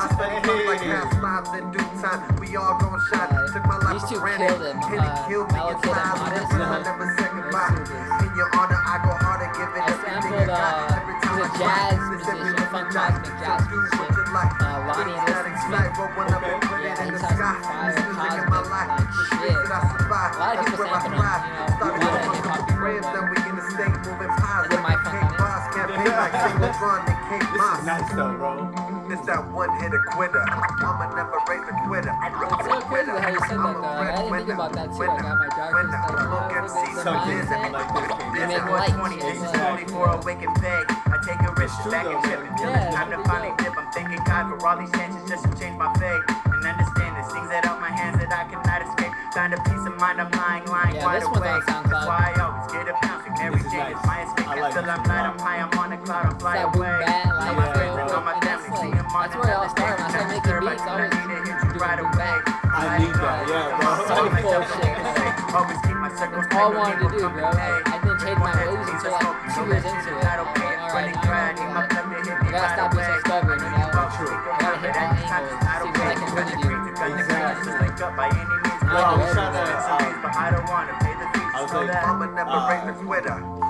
I 0.00 0.06
spent 0.10 0.46
my 0.46 0.54
like 0.66 0.82
past 0.82 1.22
lives 1.22 1.50
in 1.58 1.64
due 1.70 1.88
time. 2.00 2.20
We 2.40 2.56
all 2.56 2.74
gon' 2.78 3.00
shine. 3.10 3.30
Took 3.54 3.64
my 3.66 3.78
life 3.78 4.02
for 4.08 4.18
granted. 4.20 4.60
it, 4.60 4.76
Hit 4.90 4.98
uh, 4.98 5.06
it, 5.06 5.28
killed 5.28 5.48
me 5.52 5.60
in 5.60 5.66
and 5.70 5.78
style. 5.84 6.18
I 6.18 6.80
never 6.82 7.06
said 7.16 7.30
goodbye. 7.30 7.70
Let's 7.70 7.90
do 7.90 7.94
this. 7.94 8.22
In 8.26 8.30
your 8.36 8.50
honor, 8.56 8.80
I 8.82 8.94
go 9.04 9.12
harder, 9.14 9.48
give 9.54 9.70
it 9.70 9.82
everything 9.90 10.34
I 10.34 10.46
got. 10.46 10.74
uh, 10.90 10.98
Every 11.00 11.16
time 11.20 11.38
I 11.40 11.48
jazz 11.54 11.60
try, 11.60 12.10
this 12.10 12.28
every 12.30 12.50
musician, 12.50 12.70
funk 12.70 12.88
cosmic 12.90 13.34
jazz 13.40 13.60
So 13.60 13.70
do 13.70 13.76
what 13.78 13.90
musician. 13.90 14.10
you 14.10 14.34
like. 14.34 14.52
Uh, 14.60 14.66
Lonnie 14.90 15.10
Things 15.10 15.26
that 15.30 15.44
Liston 15.46 15.54
excite, 15.54 15.70
Smith. 15.70 15.98
roll 16.00 16.10
one 16.18 16.28
up 16.34 16.42
and 16.42 16.58
Okay. 16.60 16.80
Yeah, 16.80 16.94
the 16.94 17.04
he's 17.10 17.20
sky. 17.20 17.54
fire, 17.60 17.90
music 17.90 18.10
in 18.10 18.16
my 18.16 18.60
cosmic, 18.60 18.70
like 18.70 18.90
shit. 18.90 19.26
streets 19.30 19.68
that 19.70 19.80
I 19.80 19.88
survive. 19.90 20.30
A 20.30 20.38
lot 20.40 20.50
of 20.50 20.64
people 20.66 20.86
sampling 20.90 21.14
him, 21.14 21.40
you 21.40 21.54
know, 21.54 21.76
Started 21.80 22.00
a 22.00 22.06
lot 22.06 22.10
off 22.10 22.20
of 22.20 22.30
on 22.30 22.34
hip-hop 22.34 22.56
some 22.56 22.66
people, 22.66 22.80
cribs, 22.80 23.06
but- 23.06 23.14
then 23.14 23.24
we 23.30 23.36
in 23.50 23.54
the 23.60 23.64
state 23.70 23.94
moving 24.06 24.32
pies. 24.40 24.64
I 24.64 24.68
did 24.70 24.82
my 24.82 24.96
funk 25.00 25.30
on 26.82 27.00
it. 27.06 27.09
Boss, 27.30 27.86
campaign 27.86 27.86
like 27.86 28.10
Single 28.10 28.34
Run 28.42 28.58
and 28.58 28.74
King 28.74 29.06
This 29.06 29.22
is 29.22 29.22
nice 29.22 29.22
though, 29.22 29.22
bro. 29.22 29.22
This 29.22 29.22
that 29.30 29.42
one 29.54 29.70
hitter 29.78 30.02
quitter. 30.10 30.42
I'ma 30.42 31.14
never 31.14 31.38
rate 31.46 31.62
the 31.62 31.74
quitter. 31.86 32.10
It's 32.10 32.66
so 32.66 32.80
crazy 32.90 33.10
how 33.14 33.30
you 33.30 33.42
said 33.46 33.58
that 33.62 33.74
though. 33.78 33.86
I 33.86 34.10
didn't 34.18 34.34
think 34.34 34.48
about 34.50 34.72
that 34.74 34.90
too. 34.90 35.06
I 35.06 35.14
got 35.14 35.38
my 35.38 35.46
darkest 35.54 35.94
like, 35.94 36.10
know, 36.26 36.50
the 36.50 37.06
So 37.06 37.10
mindset. 37.14 37.70
Like 37.70 37.86
this 37.86 38.10
You 38.18 38.46
make 38.50 38.50
This 38.50 38.66
lights. 38.66 38.98
20, 38.98 39.14
this 39.22 39.38
is 39.46 39.54
only 39.62 39.86
for 39.86 40.10
a 40.10 40.18
wake 40.26 40.42
and 40.42 40.54
beg. 40.58 40.84
I 40.90 41.16
take 41.22 41.38
a 41.46 41.54
risk, 41.54 41.74
back 41.86 42.02
and 42.02 42.18
though, 42.18 42.26
trip 42.26 42.40
man. 42.42 42.50
until 42.50 42.66
Yeah, 42.66 42.82
it's 42.82 42.94
time 42.98 43.10
to 43.14 43.18
finally 43.22 43.54
dip. 43.62 43.78
I'm 43.78 43.86
thanking 43.94 44.22
God 44.26 44.42
for 44.50 44.58
all 44.66 44.74
these 44.74 44.90
chances 44.90 45.22
just 45.30 45.46
to 45.46 45.50
change 45.54 45.78
my 45.78 45.94
fate. 46.02 46.22
And 46.50 46.66
understand 46.66 47.14
there's 47.14 47.30
things 47.30 47.46
that 47.54 47.62
out 47.62 47.78
my 47.78 47.94
hands 47.94 48.18
that 48.18 48.34
I 48.34 48.42
cannot 48.50 48.82
escape. 48.82 49.14
Find 49.30 49.54
a 49.54 49.58
peace 49.70 49.86
of 49.86 49.94
mind, 50.02 50.18
I'm 50.18 50.30
lying, 50.34 50.66
lying 50.66 50.98
Yeah, 50.98 51.06
wide 51.06 51.22
this 51.22 51.30
awake. 51.30 51.62
That's 51.62 52.06
why 52.10 52.34
I 52.34 52.42
always 52.42 52.66
get 52.74 52.90
a. 52.90 52.94
And 53.30 53.38
every 53.46 53.62
This 53.62 53.70
day 53.70 53.92
is 53.92 54.02
my 54.02 54.26
escape. 54.26 54.46
Until 54.50 54.90
I'm 54.90 55.04
light. 55.04 55.26
I'm 55.30 55.38
high, 55.38 55.60
I'm 55.62 55.78
on 55.78 55.92
a 55.92 55.98
cloud, 55.98 56.26
I'm 56.26 56.38
fly 56.38 56.56
that 56.56 56.72
boom 56.72 56.82
away. 56.82 57.19
That's 59.20 59.36
where 59.36 59.52
it 59.52 59.56
all 59.56 59.64
another 59.64 59.76
started. 59.76 60.00
I 60.00 60.08
started 60.08 60.28
making 60.32 60.60
beats, 60.60 60.80
I 60.80 60.90
I 60.90 61.00
was 61.00 61.12
need 61.12 61.20
to 61.20 61.36
hit 61.36 61.46
you 61.46 61.56
doing 61.60 61.80
right 61.80 62.00
away. 62.00 62.36
I 62.70 62.98
need 62.98 63.14
that, 63.20 63.38
yeah, 63.50 63.76
bro. 63.76 63.90
Soul 64.08 64.30
bullshit. 64.40 64.96
Always 65.50 65.80
keep 65.84 65.96
my 66.00 66.08
circles 66.14 66.46
That's 66.46 66.54
all 66.56 66.70
I 66.70 66.78
wanted 66.78 66.94
to 66.94 67.00
don't 67.00 67.10
do, 67.10 67.18
keep 67.20 67.34
bro. 67.34 67.50
them 67.50 67.60
Like, 67.60 67.84
I 67.84 67.96
didn't 68.00 68.20
change 68.22 68.38
my 68.40 68.52
ways 68.56 68.88
until 68.88 69.12
like 69.12 69.36
two 69.50 69.64
years 69.68 69.84
into 69.84 70.10
it. 70.14 70.24
I'm 70.24 70.46
like, 70.56 71.16
alright, 71.20 71.56
now 71.58 71.74
I 71.74 71.86
gotta, 71.90 72.16
I 72.16 72.50
gotta 72.50 72.70
stop 72.72 72.88
being 72.94 73.04
so 73.04 73.14
stubborn, 73.20 73.58
you 73.60 73.68
know? 73.68 73.90
I 73.90 74.56
gotta 74.60 74.78
hit 74.80 74.94
all 74.96 75.12
angles, 75.20 75.60
see 75.60 76.30
what 76.30 76.40
I 76.40 76.54
can 76.54 76.64
really 76.64 76.88
do. 76.90 77.00
Bro, 78.80 78.98
I 78.98 79.14
was 79.20 79.30
trying 79.34 79.52
to, 79.52 79.62
um, 79.90 80.32
I 80.34 80.50
don't 80.50 80.68
wanna 80.70 80.94
pay 81.02 81.14
the 81.18 81.26
fees. 81.34 81.52
I 81.54 81.62
was 81.62 81.70
so 81.70 81.78
like, 81.82 81.92
that- 81.92 82.06
I'ma 82.06 82.26
never 82.26 82.50
Uh, 82.50 82.68
rate 82.70 82.84
the 82.86 82.94
quitter. 83.04 83.69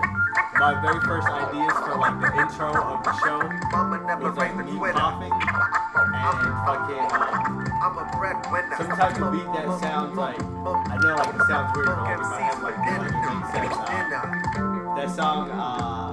My 0.59 0.75
very 0.83 1.01
first 1.01 1.27
ideas 1.29 1.73
for 1.73 1.97
like 1.99 2.21
the 2.21 2.31
intro 2.41 2.69
of 2.75 3.03
the 3.05 3.13
show 3.25 3.41
I'ma 3.75 3.97
never 4.07 4.29
was 4.31 4.37
like 4.39 4.55
me 4.57 4.77
quitter. 4.77 4.93
coughing 4.99 5.33
and 5.33 6.57
fucking 6.67 7.01
um, 7.01 7.65
I'm 7.83 7.97
a 7.99 8.05
breadwinner. 8.19 8.77
some 8.77 8.89
type 8.97 9.21
of 9.21 9.33
beat 9.33 9.45
that 9.55 9.81
sounds 9.81 10.17
like 10.17 10.39
I 10.41 10.97
know 11.03 11.15
like 11.17 11.35
it 11.35 11.43
sounds 11.49 11.77
weird, 11.77 11.87
but 11.89 12.03
like 12.05 12.15
in 12.15 12.21
my 12.21 12.41
head 12.41 12.63
like, 12.63 12.79
like 12.79 13.55
it 13.55 13.61
makes 13.63 13.77
sense. 13.77 14.13
Uh, 14.13 14.97
that 14.97 15.11
song, 15.17 15.51
uh, 15.51 16.13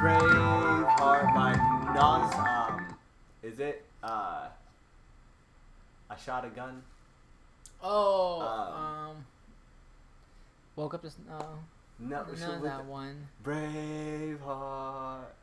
Brave 0.00 0.86
Heart 0.96 1.34
by 1.34 1.52
Nas. 1.92 2.34
Um, 2.34 2.96
is 3.42 3.58
it? 3.58 3.84
Uh, 4.02 4.46
I 6.08 6.16
shot 6.24 6.44
a 6.44 6.48
gun. 6.48 6.82
Oh, 7.82 8.40
Um, 8.40 8.84
um, 9.10 9.16
woke 10.76 10.94
up 10.94 11.02
this, 11.02 11.16
no, 11.28 11.58
No, 11.98 12.24
shit, 12.34 12.48
what 12.48 12.62
that 12.62 12.84
one. 12.84 13.28
Brave 13.42 14.40
Heart. 14.40 15.34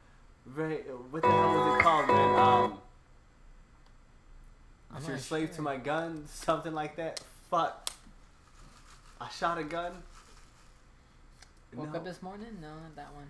Brave. 0.46 0.86
What 1.10 1.22
the 1.22 1.28
hell 1.28 1.54
was 1.56 1.80
it 1.80 1.84
called, 1.84 2.08
man? 2.08 2.40
Um, 2.40 2.78
I'm 4.96 5.04
you're 5.06 5.16
a 5.16 5.20
slave 5.20 5.48
sure. 5.50 5.56
to 5.58 5.62
my 5.64 5.78
gun, 5.78 6.26
something 6.28 6.74
like 6.74 6.96
that. 6.98 7.22
Fuck. 7.50 7.90
I 9.20 9.30
shot 9.30 9.58
a 9.58 9.64
gun. 9.64 9.94
Woke 11.74 11.92
no, 11.92 12.00
up 12.00 12.06
this 12.06 12.22
morning? 12.22 12.58
No, 12.62 12.68
not 12.68 12.96
that 12.96 13.14
one. 13.16 13.26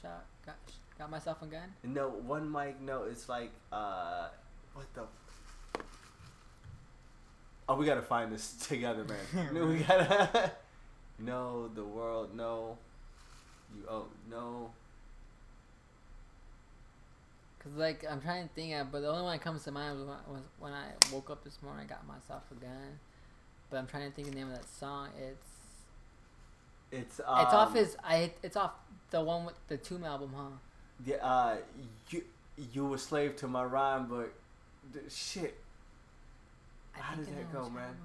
Shot, 0.00 0.24
got, 0.46 0.56
got 0.98 1.10
myself 1.10 1.42
a 1.42 1.46
gun. 1.46 1.74
no, 1.82 2.08
one 2.08 2.50
mic. 2.50 2.80
No, 2.80 3.02
it's 3.02 3.28
like 3.28 3.50
uh, 3.70 4.28
what 4.72 4.86
the. 4.94 5.02
Oh, 7.68 7.76
we 7.76 7.84
gotta 7.84 8.02
find 8.02 8.32
this 8.32 8.52
together, 8.68 9.04
man. 9.04 9.68
we 9.68 9.80
gotta. 9.80 10.52
no, 11.24 11.68
the 11.74 11.84
world. 11.84 12.34
No. 12.34 12.78
You. 13.76 13.84
Oh 13.88 14.04
no. 14.30 14.70
Cause 17.62 17.72
like 17.76 18.04
I'm 18.08 18.20
trying 18.20 18.48
to 18.48 18.54
think 18.54 18.74
of, 18.74 18.90
but 18.90 19.02
the 19.02 19.08
only 19.08 19.22
one 19.22 19.32
that 19.36 19.42
comes 19.42 19.62
to 19.64 19.70
mind 19.70 19.98
was 19.98 20.08
when, 20.08 20.16
was 20.34 20.42
when 20.58 20.72
I 20.72 20.86
woke 21.12 21.30
up 21.30 21.44
this 21.44 21.62
morning. 21.62 21.86
I 21.86 21.88
got 21.88 22.06
myself 22.06 22.42
a 22.50 22.54
gun, 22.54 22.98
but 23.70 23.76
I'm 23.76 23.86
trying 23.86 24.08
to 24.10 24.14
think 24.14 24.28
of 24.28 24.34
the 24.34 24.40
name 24.40 24.48
of 24.48 24.54
that 24.54 24.68
song. 24.68 25.08
It's 25.20 25.46
It's. 26.90 27.20
Um, 27.24 27.40
it's 27.40 27.54
off 27.54 27.74
his 27.74 27.96
I 28.02 28.32
it's 28.42 28.56
off 28.56 28.72
the 29.10 29.22
one 29.22 29.44
with 29.44 29.54
the 29.68 29.76
Tomb 29.76 30.04
album, 30.04 30.32
huh? 30.36 30.56
Yeah. 31.06 31.16
Uh, 31.16 31.56
you. 32.10 32.24
You 32.72 32.92
a 32.92 32.98
slave 32.98 33.36
to 33.36 33.48
my 33.48 33.64
rhyme, 33.64 34.06
but 34.08 34.30
d- 34.92 35.00
shit. 35.08 35.58
I 36.94 37.00
How 37.00 37.14
does 37.16 37.26
that 37.26 37.50
go, 37.50 37.70
man? 37.70 37.96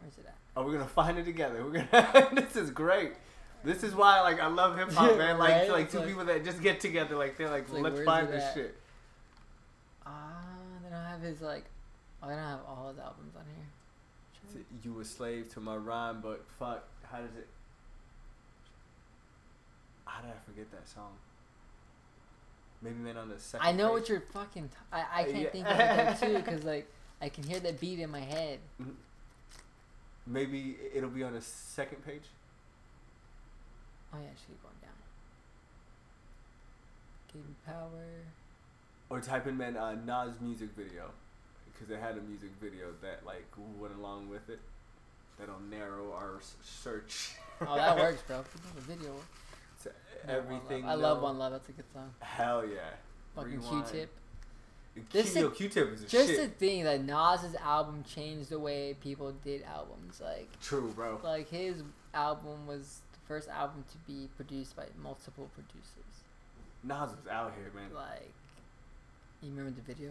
Where's 0.00 0.16
it 0.18 0.26
at? 0.26 0.39
Oh, 0.56 0.64
we're 0.64 0.72
gonna 0.72 0.86
find 0.86 1.18
it 1.18 1.24
together. 1.24 1.64
We're 1.64 1.84
gonna. 1.84 2.28
this 2.34 2.56
is 2.56 2.70
great. 2.70 3.12
This 3.62 3.82
is 3.82 3.94
why, 3.94 4.20
like, 4.22 4.40
I 4.40 4.46
love 4.46 4.76
hip 4.78 4.90
hop, 4.92 5.16
man. 5.18 5.38
Like, 5.38 5.50
Right? 5.50 5.70
like 5.70 5.82
It's 5.84 5.92
two 5.92 5.98
like- 5.98 6.08
people 6.08 6.24
that 6.26 6.44
just 6.44 6.62
get 6.62 6.80
together, 6.80 7.16
like, 7.16 7.36
they're 7.36 7.50
like, 7.50 7.70
like, 7.72 7.82
let's 7.82 8.00
find 8.02 8.28
this 8.28 8.42
at? 8.42 8.54
shit. 8.54 8.76
Ah, 10.06 10.38
they 10.82 10.90
don't 10.90 11.04
have 11.04 11.20
his 11.20 11.40
like. 11.40 11.64
Oh, 12.22 12.28
they 12.28 12.34
don't 12.34 12.42
have 12.44 12.60
all 12.66 12.88
his 12.88 12.98
albums 12.98 13.34
on 13.36 13.42
here. 13.54 14.64
You 14.82 14.98
a 15.00 15.04
slave 15.04 15.48
to 15.54 15.60
my 15.60 15.76
rhyme, 15.76 16.20
but 16.20 16.44
fuck, 16.58 16.84
how 17.10 17.18
does 17.18 17.36
it? 17.38 17.46
How 20.04 20.20
did 20.22 20.30
I 20.30 20.34
forget 20.50 20.70
that 20.72 20.88
song? 20.88 21.12
Maybe 22.82 22.96
man 22.96 23.16
on 23.16 23.28
the 23.28 23.38
second. 23.38 23.66
I 23.66 23.72
know 23.72 23.88
page? 23.88 24.00
what 24.00 24.08
you're 24.08 24.20
fucking. 24.32 24.68
T- 24.68 24.74
I 24.92 25.04
I 25.20 25.24
can't 25.24 25.38
Yeah. 25.38 25.50
think 25.50 25.66
of 25.70 25.78
it 25.78 26.26
too 26.26 26.36
because 26.42 26.64
like 26.64 26.90
I 27.22 27.28
can 27.28 27.44
hear 27.44 27.60
that 27.60 27.78
beat 27.80 28.00
in 28.00 28.10
my 28.10 28.20
head. 28.20 28.58
Maybe 30.26 30.76
it'll 30.94 31.10
be 31.10 31.22
on 31.22 31.32
the 31.32 31.40
second 31.40 32.04
page. 32.04 32.22
Oh 34.12 34.18
yeah, 34.20 34.28
she's 34.34 34.56
going 34.62 34.74
down. 34.82 34.90
Me 37.34 37.54
power. 37.64 38.24
Or 39.08 39.20
type 39.20 39.46
in 39.46 39.56
man 39.56 39.76
uh, 39.76 39.94
Nas 40.04 40.34
music 40.40 40.70
video, 40.76 41.10
because 41.72 41.88
they 41.88 41.96
had 41.96 42.16
a 42.16 42.20
music 42.22 42.50
video 42.60 42.88
that 43.02 43.24
like 43.24 43.46
went 43.78 43.94
along 43.96 44.28
with 44.28 44.48
it. 44.50 44.60
That'll 45.38 45.60
narrow 45.70 46.12
our 46.12 46.40
search. 46.62 47.32
Oh, 47.62 47.74
that 47.76 47.96
works, 47.98 48.22
bro. 48.26 48.44
The 48.74 48.80
video. 48.82 49.14
to 49.84 49.88
One 50.26 50.36
everything. 50.36 50.84
I 50.84 50.94
love. 50.94 51.22
One 51.22 51.38
Love. 51.38 51.52
That's 51.52 51.68
a 51.68 51.72
good 51.72 51.84
song. 51.94 52.12
Hell 52.20 52.64
yeah. 52.66 52.90
Fucking 53.34 53.60
Q-Tip. 53.60 54.10
This 55.12 55.34
yo, 55.34 55.48
Q-Tip 55.50 55.92
is 55.94 56.02
a 56.02 56.06
Just 56.06 56.28
shit. 56.28 56.38
the 56.40 56.48
thing 56.48 56.84
that 56.84 57.04
Nas's 57.04 57.54
album 57.56 58.04
changed 58.04 58.50
the 58.50 58.58
way 58.58 58.94
people 59.00 59.32
did 59.44 59.62
albums. 59.62 60.20
Like, 60.22 60.48
True, 60.60 60.92
bro. 60.94 61.20
like 61.22 61.48
his 61.48 61.82
album 62.12 62.66
was 62.66 63.00
the 63.12 63.18
first 63.28 63.48
album 63.48 63.84
to 63.92 63.98
be 64.12 64.28
produced 64.36 64.76
by 64.76 64.84
multiple 65.02 65.48
producers. 65.54 65.94
Nas 66.82 67.10
was 67.16 67.26
out 67.30 67.52
here, 67.56 67.70
man. 67.74 67.94
Like, 67.94 68.32
you 69.42 69.50
remember 69.50 69.70
the 69.70 69.82
video? 69.94 70.08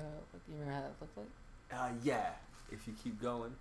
You 0.48 0.54
remember 0.60 0.74
how 0.74 0.82
that 0.82 0.92
looked 1.02 1.18
like? 1.18 1.28
Uh, 1.72 1.90
yeah. 2.04 2.30
If 2.72 2.88
you 2.88 2.94
keep 3.04 3.22
going, 3.22 3.52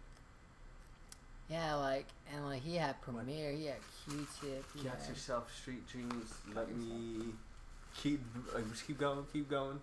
Yeah, 1.50 1.74
like, 1.76 2.06
and 2.34 2.44
like 2.46 2.62
he 2.62 2.76
had 2.76 3.00
Premier, 3.00 3.52
he 3.52 3.66
had 3.66 3.78
Q-Tip, 4.04 4.64
he 4.76 4.82
got 4.84 4.98
had 5.00 5.08
yourself 5.08 5.52
street 5.54 5.86
dreams. 5.88 6.34
Let 6.54 6.74
me 6.76 7.24
keep, 7.96 8.20
uh, 8.54 8.60
just 8.70 8.86
keep 8.86 8.98
going, 8.98 9.24
keep 9.32 9.48
going. 9.50 9.80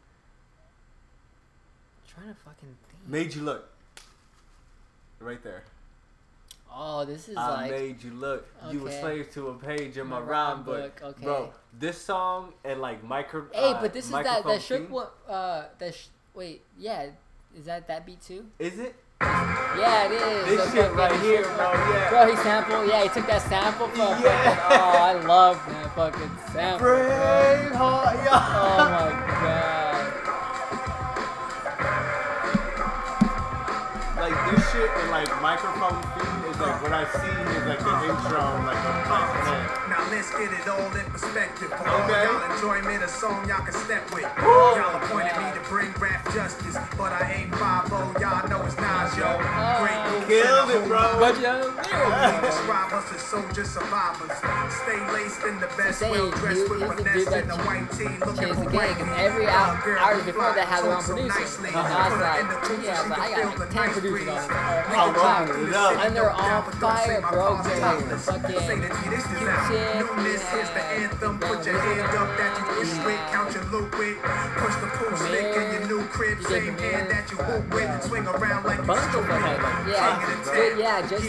Trying 2.15 2.27
to 2.33 2.39
fucking 2.43 2.75
think. 2.89 3.07
Made 3.07 3.35
you 3.35 3.41
look. 3.43 3.69
Right 5.19 5.41
there. 5.43 5.63
oh, 6.73 7.05
this 7.05 7.29
is 7.29 7.37
I 7.37 7.51
like 7.61 7.71
made 7.71 8.03
you 8.03 8.11
look. 8.11 8.45
You 8.69 8.79
were 8.81 8.91
slave 8.91 9.31
to 9.33 9.49
a 9.49 9.53
page 9.53 9.97
in 9.97 10.07
my, 10.07 10.19
My 10.19 10.25
rhyme 10.25 10.63
book. 10.63 10.99
book, 10.99 11.15
okay. 11.15 11.23
Bro, 11.25 11.53
this 11.79 11.97
song 11.99 12.53
and 12.63 12.81
like 12.81 13.03
micro. 13.03 13.45
Hey, 13.53 13.71
uh, 13.71 13.81
but 13.81 13.93
this 13.93 14.05
is 14.05 14.11
that 14.11 14.43
that 14.45 14.61
shook 14.61 14.89
one. 14.91 15.07
Uh, 15.27 15.65
that 15.79 15.95
sh- 15.95 16.07
wait, 16.33 16.61
yeah, 16.77 17.07
is 17.57 17.65
that 17.65 17.87
that 17.87 18.05
beat 18.05 18.21
too? 18.21 18.45
Is 18.59 18.77
it? 18.77 18.95
Yeah, 19.21 20.05
it 20.07 20.11
is. 20.11 20.45
This 20.45 20.65
The 20.65 20.71
shit 20.83 20.93
right 20.93 21.19
here, 21.21 21.43
bro. 21.43 21.71
Yeah. 21.71 22.09
Bro, 22.09 22.29
he 22.31 22.35
sampled. 22.43 22.87
Yeah, 22.89 23.03
he 23.03 23.09
took 23.09 23.25
that 23.27 23.41
sample 23.43 23.87
from. 23.87 24.21
Yeah. 24.21 24.55
Fucking, 24.55 24.77
oh, 24.77 24.97
I 24.99 25.13
love 25.25 25.65
that 25.67 25.95
fucking 25.95 26.31
sample. 26.51 26.87
Braveheart, 26.87 28.25
yo. 28.25 28.31
Oh 28.31 28.77
my 28.77 29.11
god. 29.11 29.24
Shit 34.75 34.91
and 34.91 35.11
like 35.11 35.29
microphone 35.41 36.01
feed 36.13 36.49
is 36.51 36.59
like 36.59 36.81
what 36.83 36.91
I 36.91 37.03
see 37.15 37.37
is 37.55 37.65
like 37.65 37.79
the 37.79 37.95
intro, 38.11 38.43
like 38.67 38.83
a 38.83 38.93
like. 39.07 39.87
Now 39.87 40.03
let's 40.11 40.31
get 40.31 40.51
it 40.51 40.67
all 40.67 40.91
in 40.95 41.05
perspective. 41.11 41.69
For 41.69 41.87
all 41.87 42.03
Okay. 42.05 42.23
y'all 42.23 42.43
enjoyment, 42.51 43.03
a 43.03 43.07
song 43.07 43.47
y'all 43.47 43.63
can 43.63 43.73
step 43.73 44.03
with. 44.13 44.25
Oh 44.39 44.75
y'all 44.75 44.93
my 44.93 45.03
appointed 45.05 45.35
me 45.39 45.47
to 45.55 45.61
bring 45.69 45.91
rap 45.99 46.21
justice, 46.33 46.77
but 46.97 47.11
I 47.13 47.23
ain't 47.31 47.55
5 47.55 47.89
Y'all 48.19 48.47
know 48.49 48.65
it's 48.65 48.75
Nas, 48.77 49.15
yo. 49.17 49.39
Great 49.79 50.01
groups 50.09 50.27
Killed 50.27 50.69
and 50.69 50.71
a 50.71 50.75
it, 50.75 50.79
whole 50.79 50.87
bro. 50.87 51.19
But 51.19 51.39
yo, 51.39 51.71
yeah. 51.99 52.41
Describe 52.41 52.91
us 52.93 53.07
as 53.13 53.21
soldier 53.21 53.65
survivors. 53.65 54.31
Stay 54.83 54.99
laced 55.13 55.43
in 55.45 55.59
the 55.59 55.67
best, 55.77 55.99
saying, 55.99 56.11
well 56.11 56.31
dressed 56.31 56.69
with 56.69 56.79
he's 56.81 56.89
the 56.89 56.95
finesse 56.95 57.15
dude 57.25 57.33
that 57.33 57.43
in 57.43 57.47
the 57.49 57.57
white 57.65 57.87
tee. 57.95 58.03
Looking 58.25 58.53
for 58.53 58.55
the 58.55 58.65
game, 58.65 58.75
white 58.75 58.97
'cause 58.97 59.19
every 59.19 59.47
al- 59.47 59.77
girl, 59.83 59.99
artist 59.99 60.25
you 60.27 60.33
before 60.33 60.53
fly 60.53 60.55
that 60.55 60.67
had 60.67 60.83
their 60.83 60.93
own 60.95 61.03
producer. 61.03 61.39
nicely. 61.39 61.69
And 61.69 61.75
Nas 61.75 61.85
Put 61.85 62.11
her 62.11 62.21
like, 62.25 62.39
in 62.41 62.47
the 62.47 62.83
yeah, 62.85 63.05
but 63.09 63.19
I 63.19 63.27
got 63.31 63.45
like 63.45 63.57
the 63.57 63.65
10 63.75 63.89
producers 63.91 64.27
on 64.29 64.35
it. 64.35 64.45
Make 64.45 64.97
I'm 64.97 65.09
it 65.09 65.13
drop 65.15 65.39
rolling 65.39 65.53
through 65.53 65.65
it 65.65 65.69
the 65.71 65.79
up. 65.79 65.89
city, 65.91 66.01
And 66.05 66.11
they're 66.15 66.23
no 66.23 66.35
on 66.35 66.49
doubt, 66.49 66.65
but 66.65 66.75
don't 66.79 66.97
say 66.97 67.05
fire, 67.05 67.21
bro. 67.21 67.45
car's 67.55 67.65
Jay, 67.65 67.79
topless. 67.79 68.25
fucking 68.25 68.59
Say 68.65 68.77
that 68.79 68.93
G, 68.95 69.09
this 69.09 69.25
is 69.25 69.41
out. 69.45 69.65
Q-Tip, 69.65 70.07
here's 70.25 70.69
the 70.75 70.83
yeah, 70.85 70.99
anthem. 71.05 71.33
Put 71.39 71.65
your 71.65 71.75
Bang 71.75 71.95
hand 71.95 72.17
up 72.17 72.29
that 72.37 72.51
you 72.59 72.65
wish 72.79 72.93
with. 73.05 73.15
yeah. 73.15 73.31
Count 73.35 73.49
your 73.55 73.65
loot 73.73 73.89
with. 73.97 74.17
Push 74.61 74.75
the 74.81 74.87
pool 74.97 75.17
stick 75.17 75.55
in 75.55 75.65
your 75.73 75.85
new 75.87 76.01
crib. 76.09 76.37
Same 76.43 76.75
Premier. 76.75 76.91
hand 76.97 77.07
that 77.11 77.25
you 77.31 77.37
hoop 77.37 77.65
with. 77.73 78.03
Swing 78.03 78.27
around 78.27 78.63
like 78.65 78.77
you 78.79 78.83
bunch 78.85 79.03
of 79.05 79.09
stupid. 79.11 79.29
yeah, 79.89 80.19
King 80.25 80.39
of 80.39 80.45
the 80.45 80.51
good, 80.51 80.79
yeah, 80.79 81.01
just 81.01 81.23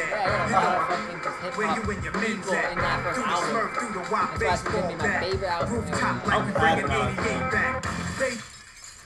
Yeah, 0.00 0.08
the 0.08 0.16
been 0.16 0.20
yeah, 0.20 0.28
there. 0.30 0.30
yeah, 0.30 0.46
You 0.46 0.50
know 0.50 0.76
of 0.76 0.86
fucking 0.88 1.20
just 1.22 1.38
hip 1.40 1.56
where 1.56 1.68
you 1.76 1.82
and 1.90 2.04
your 2.04 2.14
men's 2.14 2.36
people 2.36 2.54
at. 2.54 2.72
in 2.72 2.78
that 2.78 3.02
first 3.02 3.14
Through 3.14 3.24
the 3.24 3.30
album. 3.30 3.50
smurf, 3.50 3.68
through 3.76 3.92
the 3.92 4.04
wop, 4.10 4.28
That's 4.38 4.40
why 4.40 4.52
it's 4.54 4.62
gonna 4.62 4.76
baseball 4.76 4.88
be 4.90 4.96
my 4.96 5.04
bat. 5.06 5.22
favorite 5.22 5.68
Rooftop 5.70 6.16
ever. 6.16 6.30
like 6.30 6.44
we 6.46 6.52
bringing 6.52 6.90
I'm 6.90 7.18
88 7.18 7.50
back. 7.50 8.49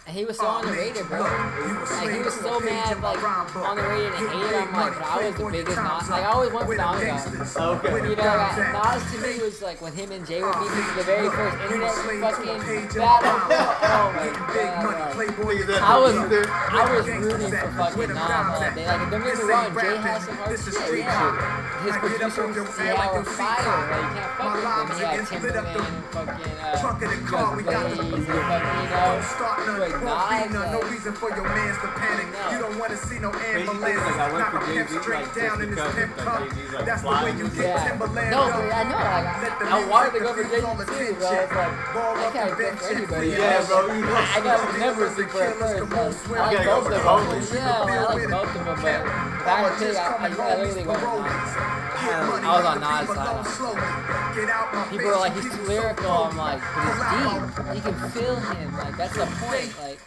They 0.05 0.11
And 0.11 0.19
he 0.19 0.25
was 0.27 0.37
so 0.37 0.59
underrated, 0.59 1.07
bro. 1.09 1.21
Look, 1.25 1.33
you 1.65 1.81
a 1.81 1.97
Like 2.05 2.13
he 2.15 2.21
was 2.21 2.35
so 2.35 2.57
a 2.57 2.61
page 2.61 2.71
mad, 2.71 3.01
like 3.01 3.23
rhyme 3.25 3.47
book. 3.55 3.65
underrated 3.65 4.13
and 4.13 4.21
Getting 4.21 4.41
hated. 4.45 4.53
big 4.53 4.69
I'm 4.69 4.73
like, 4.75 4.95
but 5.01 5.03
I 5.09 5.17
was 5.25 5.35
the 5.37 5.45
biggest 5.51 5.77
your 5.77 5.85
Nas. 5.85 6.11
Like 6.11 6.23
I 6.25 6.27
always 6.29 6.53
wanted 6.53 6.69
With 6.69 6.77
the 6.77 6.85
them 6.85 6.93
underdog. 6.93 7.25
gangsters, 7.25 7.57
Okay. 7.57 7.89
You 7.89 8.03
know, 8.05 8.15
dimes 8.21 8.59
like, 8.59 8.69
at. 8.69 8.95
Nas 8.95 9.03
to 9.13 9.17
me 9.25 9.33
was 9.45 9.63
like 9.65 9.81
when 9.81 9.93
him 9.95 10.13
and 10.13 10.27
Jay 10.27 10.43
were 10.45 10.53
beefing 10.61 10.97
the 11.01 11.05
very 11.09 11.29
first 11.33 11.57
internet 11.65 11.93
slave 12.05 12.21
to 12.21 12.27
a 12.29 12.33
fucking 12.37 13.01
battle. 13.01 13.33
my 13.33 13.33
rhyme 13.33 13.49
book. 13.49 13.81
Oh 13.95 14.13
my 14.13 14.25
Getting 14.25 14.45
big 14.53 14.71
money, 14.85 14.99
god. 14.99 15.13
playboy, 15.17 15.53
your 15.57 15.67
Niggas 15.73 15.81
I 15.81 15.99
was 15.99 16.15
time's 16.15 16.25
up. 16.25 16.33
Either- 16.33 16.51
I 16.53 16.97
was 16.97 17.07
rooting 17.09 17.51
for 17.51 17.71
fucking 17.73 17.99
With 17.99 18.09
them 18.09 18.17
Nas 18.19 18.29
dimes 18.29 18.53
all 18.53 18.61
day. 18.61 18.87
Like 18.87 19.01
don't 19.11 19.23
get 19.25 19.25
This 19.25 19.39
me 19.41 19.45
wrong, 19.49 19.65
ain't 19.65 19.81
Jay 19.81 19.97
has 20.05 20.25
some 20.25 20.37
hard 20.37 20.51
this 20.53 20.67
is 20.69 20.75
shit. 20.75 20.85
street 20.85 20.99
Yeah. 21.01 21.74
Shit. 21.85 21.93
His 21.93 21.95
I 21.95 22.01
get 22.09 22.23
up 22.25 22.39
on 22.39 22.53
producers 22.53 22.57
your 22.57 22.67
yeah, 22.85 22.95
ass 22.95 23.15
your 23.15 23.25
feet 23.25 23.37
fire. 23.37 23.65
hot. 23.65 23.85
Like 23.91 24.05
you 24.05 24.11
can't 24.17 24.33
fuck 24.35 24.45
My 24.45 24.55
with 24.55 24.65
them. 24.65 24.87
lives 24.89 24.99
He 24.99 25.05
had 25.05 25.15
against 25.15 25.33
lit 25.45 25.57
up 25.57 25.67
the 25.75 25.81
Timberland, 25.85 26.05
fucking 26.15 26.53
uh, 26.65 26.81
trunk 26.81 27.03
of 27.05 27.11
the 27.11 27.17
Just 27.17 27.29
car. 27.31 27.57
We 27.57 27.63
got 27.65 27.85
the 27.91 27.97
Blaze, 28.05 28.29
and 28.29 28.45
fucking 28.45 28.75
you 28.75 28.89
Don't 28.95 29.21
know. 29.21 29.33
start 29.35 29.59
none, 29.67 29.79
But 29.79 30.03
won't 30.05 30.29
be 30.31 30.37
Nas, 30.45 30.53
none. 30.55 30.73
No 30.75 30.81
reason 30.89 31.13
for 31.15 31.31
your 31.35 31.47
mans 31.49 31.79
to 31.85 31.89
panic. 31.95 32.29
You 32.53 32.59
don't 32.59 32.77
want 32.79 32.91
to 32.93 32.99
see 32.99 33.19
no 33.19 33.31
ambulance. 33.33 33.85
is, 33.95 34.17
like, 34.17 34.33
Knock 34.35 34.55
a 34.55 34.61
pimp 34.67 34.89
straight 35.03 35.31
down 35.35 35.57
in 35.63 35.69
his 35.69 35.77
because, 35.77 35.95
pimp 35.95 36.17
cup. 36.17 36.41
That's 36.85 37.03
the 37.03 37.09
way 37.09 37.33
you 37.37 37.47
get 37.49 37.65
Yeah. 37.65 37.89
Timberland 37.89 38.31
No, 38.31 38.41
I 38.49 38.83
know. 38.85 38.99
Like, 38.99 39.27
I, 39.63 39.81
I 39.81 39.89
wanted 39.89 40.13
to 40.15 40.21
go 40.21 40.31
for 40.35 40.45
Jay 40.45 40.61
all 40.63 40.75
the 40.75 40.85
too, 40.85 41.15
bro. 41.15 41.29
tension. 41.29 41.45
It's 41.45 41.53
like 41.55 41.95
Ball 41.95 42.17
I 42.17 42.25
up 42.25 42.33
can't 42.33 42.49
and 42.51 42.59
bench 42.59 42.79
for 42.81 42.89
anybody. 42.95 43.29
Yeah, 43.29 43.67
bro, 43.67 43.79
you 43.95 44.05
I, 44.05 44.33
I 44.35 44.41
got 44.45 44.79
never 44.79 45.09
think 45.11 45.29
for 45.31 45.45
it 45.45 45.57
first. 45.57 46.31
Like, 46.31 46.39
I 46.39 46.47
like 46.47 46.67
gotta 46.67 46.67
both 46.67 46.87
of 46.87 46.91
them. 46.91 47.43
Yeah, 47.55 47.71
I 47.71 48.03
like 48.05 48.31
both 48.31 48.55
of 48.57 48.65
them, 48.65 48.77
but 48.83 48.85
I 48.85 49.61
had 49.61 49.79
to 49.79 49.85
pick, 49.85 49.97
I, 49.97 50.01
I, 50.05 50.27
I 50.27 50.57
literally 50.57 50.87
went 50.87 51.03
with 51.03 51.25
Nas. 51.25 51.74
I 51.79 52.57
was 52.57 52.67
on 52.67 52.81
Nas' 52.81 53.09
side. 53.15 54.91
People 54.91 55.07
were 55.07 55.17
like, 55.17 55.35
he's 55.35 55.51
too 55.51 55.63
lyrical. 55.63 56.11
I'm 56.11 56.37
like, 56.37 56.61
but 56.75 56.85
he's 56.85 57.01
deep. 57.11 57.75
You 57.77 57.81
can 57.83 58.11
feel 58.11 58.37
him. 58.37 58.77
Like 58.77 58.97
that's 58.97 59.15
the 59.17 59.27
point. 59.43 59.73
Like 59.81 59.99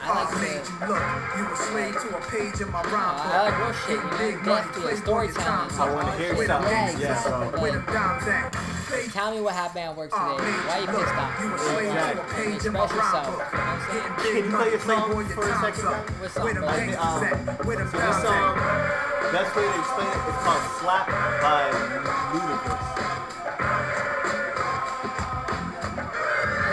I 0.00 0.08
like 0.12 0.28
I 0.28 0.40
made 0.40 0.62
the. 0.62 0.70
you 0.70 0.86
look. 0.92 1.02
You 1.36 1.42
a 1.46 1.56
slave 1.56 1.94
to 2.02 2.08
a 2.16 2.20
page 2.30 2.60
in 2.60 2.70
my 2.70 2.82
rhyme 2.82 3.16
book. 3.16 3.26
I 3.26 3.42
like 3.48 3.58
real 3.58 3.72
shit, 3.72 3.90
you 3.90 3.96
know, 3.96 4.18
Getting 4.18 4.36
big 4.36 4.44
depth 4.44 4.74
to 4.74 4.78
it, 4.78 4.82
playboy, 4.82 5.22
your 5.22 5.32
storytelling. 5.32 5.70
I 5.80 5.94
wanna 5.94 6.14
hear 6.16 6.34
Where 6.36 6.46
them 6.46 6.62
something. 6.62 6.70
gangsters 6.70 7.00
Yeah, 7.02 7.16
at? 7.16 7.50
bro. 7.52 7.60
Where 7.62 7.72
them 7.72 7.84
dimes 7.86 8.26
at? 8.28 9.12
Tell 9.12 9.30
me 9.34 9.40
what 9.40 9.54
happened 9.54 9.84
at 9.84 9.96
work 9.96 10.10
I 10.14 10.36
today. 10.36 10.52
Why 10.52 10.76
you 10.76 10.82
you 10.86 10.86
pissed 10.86 11.16
off? 11.16 11.40
You 11.40 11.48
a 11.54 11.58
slave 11.58 11.76
to 11.76 11.96
a 11.96 11.96
Exactly. 11.96 12.44
page 12.44 12.64
in 12.66 12.72
my 12.72 12.84
Express 12.84 13.02
rhyme 13.02 13.14
yourself. 13.16 13.26
book. 13.26 13.46
You 13.50 13.58
know 13.58 13.64
what 13.64 13.66
I'm 13.66 13.80
saying? 13.90 14.04
Getting 14.16 14.36
Can 14.36 14.36
you 14.36 14.56
play 14.56 14.58
money, 14.58 14.74
a 14.76 14.78
song 14.78 14.86
playboy, 14.86 15.20
your 15.26 15.36
for 15.36 15.42
a 15.42 15.48
time's 15.50 15.76
second, 15.76 15.86
up. 15.86 16.10
What 16.20 16.30
song, 16.30 16.44
Where 16.44 16.54
them 16.54 16.62
bro? 16.62 16.70
Um, 16.70 17.24
at? 17.24 17.64
Where 17.66 17.76
them 17.76 17.90
this 17.90 18.00
dimes 18.00 18.22
song, 18.22 18.58
at? 18.58 19.05
Best 19.32 19.56
way 19.56 19.62
to 19.62 19.78
explain 19.78 20.06
it's 20.06 20.42
called 20.44 20.62
Slap 20.80 21.08
by 21.42 21.70
Ludacris. 22.32 23.06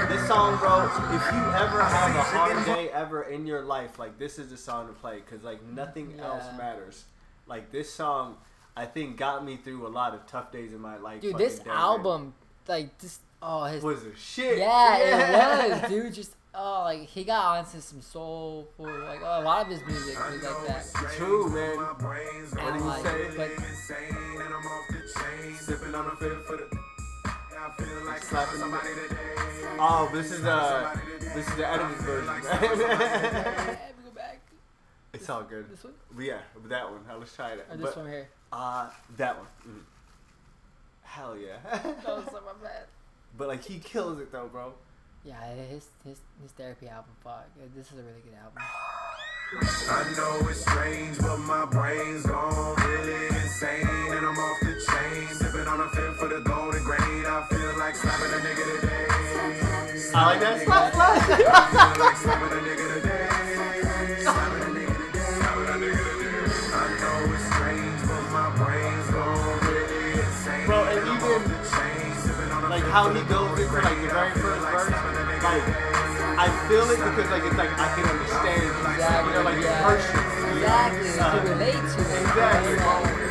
This 0.10 0.28
song, 0.28 0.60
bro, 0.60 0.86
if 1.16 1.26
you 1.34 1.42
ever 1.56 1.84
have 1.84 2.16
a 2.16 2.22
hard 2.22 2.66
day 2.66 2.90
ever 2.90 3.24
in 3.24 3.48
your 3.48 3.62
life, 3.64 3.98
like 3.98 4.20
this 4.20 4.38
is 4.38 4.50
the 4.50 4.58
song 4.58 4.88
to 4.88 4.94
play 4.94 5.16
because 5.16 5.44
like 5.44 5.64
nothing 5.64 6.20
else 6.20 6.44
matters. 6.58 7.06
Like 7.48 7.72
this 7.72 7.92
song, 7.92 8.38
I 8.76 8.86
think 8.86 9.18
got 9.18 9.44
me 9.44 9.58
through 9.58 9.88
a 9.88 9.90
lot 9.90 10.14
of 10.14 10.28
tough 10.28 10.52
days 10.52 10.74
in 10.74 10.80
my 10.80 10.98
life. 10.98 11.22
Dude, 11.22 11.38
this 11.38 11.60
album, 11.66 12.34
like 12.68 12.98
this, 13.00 13.20
oh 13.42 13.64
his. 13.64 13.84
was 13.84 14.04
a 14.04 14.16
shit. 14.16 14.60
Yeah, 14.60 14.98
it 14.98 15.82
was, 15.82 15.90
dude. 15.90 16.14
Just 16.14 16.36
oh, 16.56 16.82
like 16.84 17.08
he 17.08 17.24
got 17.24 17.58
onto 17.58 17.80
some 17.82 18.02
soulful, 18.02 18.86
like 18.86 19.20
oh, 19.24 19.42
a 19.42 19.44
lot 19.44 19.62
of 19.66 19.68
his 19.72 19.82
music 19.86 20.18
was 20.20 20.44
like 20.44 20.68
that. 20.68 20.86
True, 21.18 21.50
man. 21.50 21.78
And 22.60 22.80
you 22.80 22.86
like, 22.86 23.04
but 23.38 23.50
Sipping 25.60 25.96
on 25.96 26.06
a 26.08 26.16
fifth 26.18 26.46
for 26.46 26.58
the. 26.58 26.78
Slapping 28.22 28.60
the- 28.60 29.78
Oh, 29.80 30.10
this 30.14 30.32
is 30.32 30.44
uh, 30.46 30.96
this 31.20 31.48
is 31.48 31.56
the 31.56 31.68
edited 31.68 31.98
version. 31.98 32.34
Yeah, 32.44 32.62
we 32.62 34.04
go 34.10 34.16
back. 34.16 34.40
it's 35.14 35.30
all 35.30 35.44
good. 35.44 35.70
This 35.72 35.84
one 35.84 35.94
But 36.12 36.26
yeah, 36.26 36.40
that 36.68 36.90
one. 36.92 37.00
Let's 37.20 37.36
try 37.36 37.52
it. 37.52 37.66
or 37.70 37.78
this 37.78 37.86
But, 37.88 37.98
one 37.98 38.08
here? 38.08 38.28
Uh, 38.52 38.90
that 39.18 39.38
one. 39.38 39.48
Mm. 39.68 39.80
Hell 41.04 41.38
yeah. 41.38 41.58
That 41.72 42.06
was 42.06 42.26
so 42.32 42.42
my 42.46 42.54
bad. 42.62 42.84
but 43.38 43.48
like 43.48 43.64
he 43.64 43.80
kills 43.80 44.20
it 44.20 44.32
though, 44.32 44.48
bro. 44.52 44.74
Yeah, 45.26 45.40
his 45.72 45.88
his 46.04 46.20
his 46.42 46.52
therapy 46.52 46.90
album. 46.90 47.12
Fuck, 47.24 47.48
uh, 47.56 47.64
this 47.74 47.88
is 47.88 47.94
a 47.94 48.04
really 48.04 48.20
good 48.26 48.36
album. 48.36 48.60
I 48.60 50.04
know 50.18 50.50
it's 50.50 50.60
strange, 50.60 51.18
but 51.20 51.38
my 51.38 51.64
brain's 51.66 52.26
gone 52.26 52.76
really 52.84 53.28
insane. 53.28 53.88
And 53.88 54.26
I'm 54.26 54.38
off 54.38 54.60
the 54.60 54.76
chain, 54.84 55.28
sipping 55.32 55.68
on 55.68 55.80
a 55.80 55.88
fifth 55.90 56.18
for 56.20 56.28
the 56.28 56.42
golden 56.42 56.84
grain. 56.84 57.26
I 57.26 57.48
feel 57.48 57.80
like 57.80 57.96
slapping 57.96 58.34
a 58.34 58.40
nigga 58.44 58.82
today. 58.82 59.08
I 60.14 60.26
like 60.26 60.40
that. 60.42 60.62
Slap, 60.66 60.94
slap. 60.94 61.16
I 61.16 61.94
feel 61.94 62.04
like 62.04 62.18
slapping 62.18 62.58
a 62.58 62.62
nigga 62.68 62.86
today. 62.96 63.28
Slapping 64.24 64.60
a 64.60 64.72
nigga 64.76 64.96
today. 65.08 65.24
Slapping 65.40 65.70
a 65.70 65.78
nigga 65.80 66.04
today. 66.04 66.52
I 66.74 67.00
know 67.00 67.32
it's 67.32 67.46
strange, 67.48 68.02
but 68.12 68.24
my 68.36 68.50
brain's 68.60 69.08
gone 69.08 69.60
really 69.72 70.20
insane. 70.20 70.66
Bro, 70.66 70.84
and 70.84 71.00
even, 71.00 71.16
off 71.16 71.48
the 71.48 71.60
chain, 71.72 72.12
sipping 72.20 72.52
on 72.52 72.60
a 72.66 72.68
like 72.68 72.84
how 72.92 73.14
he 73.14 73.24
goes 73.24 73.60
into 73.60 73.72
like 73.72 73.96
the 73.96 74.08
very 74.08 74.12
I 74.12 74.34
feel 74.34 74.42
first 74.42 74.43
like 75.44 75.64
verse, 75.64 75.76
slapping 75.76 75.92
a 75.92 75.98
nigga 76.00 76.24
like 76.24 76.24
today. 76.24 76.40
I 76.40 76.48
feel 76.68 76.88
it 76.90 76.98
because 76.98 77.30
like 77.30 77.44
it's 77.44 77.58
like 77.58 77.72
I 77.76 77.88
can 77.94 78.06
understand. 78.08 78.64
Exactly. 78.96 79.28
You 79.28 79.38
know, 79.38 79.44
like 79.44 79.62
yeah. 79.64 79.84
harshness. 79.84 80.44
Exactly. 80.54 81.08
You 81.08 81.20
can 81.20 81.44
relate 81.52 81.74
to 81.74 82.00
it. 82.00 82.22
Exactly. 82.24 82.76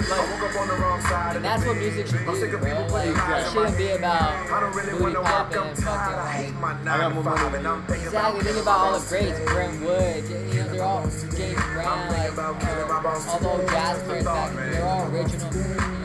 Like, 0.02 0.20
I 0.20 0.30
woke 0.30 0.50
up 0.50 0.60
on 0.60 0.68
the 0.68 0.74
wrong 0.74 1.00
side 1.02 1.36
and 1.36 1.44
that's 1.44 1.64
what 1.64 1.76
music 1.76 2.06
should 2.06 2.24
of 2.54 2.60
bro. 2.60 2.86
Like, 2.92 3.14
putting 3.14 3.36
it 3.38 3.52
shouldn't 3.52 3.78
be 3.78 3.88
about 3.90 4.50
I 4.50 4.60
don't 4.60 4.74
really 4.76 4.92
booty 4.92 5.02
want 5.02 5.14
to 5.14 5.20
work. 5.20 5.30
popping 5.30 5.62
and 5.62 5.78
fucking 5.78 6.16
like. 6.16 6.34
hate 6.36 6.54
my 6.60 6.72
I 6.72 6.84
got 6.84 6.84
nine 6.84 7.08
to 7.08 7.14
more 7.14 7.24
money 7.24 7.56
and 7.58 7.66
I'm 7.68 7.82
thinking 7.86 8.06
Exactly. 8.06 8.44
Think 8.44 8.58
about 8.58 8.78
all 8.78 8.98
the 8.98 9.08
greats, 9.08 9.40
Brent 9.40 9.80
Wood, 9.80 10.24
you 10.28 10.60
know, 10.60 10.68
they're 10.68 10.82
all 10.82 11.02
James 11.08 11.62
Brown, 11.72 12.08
like, 12.12 12.38
uh, 12.38 13.30
all 13.30 13.38
the 13.38 13.48
old 13.48 13.68
jazz 13.68 14.02
players 14.02 14.24
back, 14.24 14.54
they're 14.54 14.84
all 14.84 15.06
original. 15.08 16.01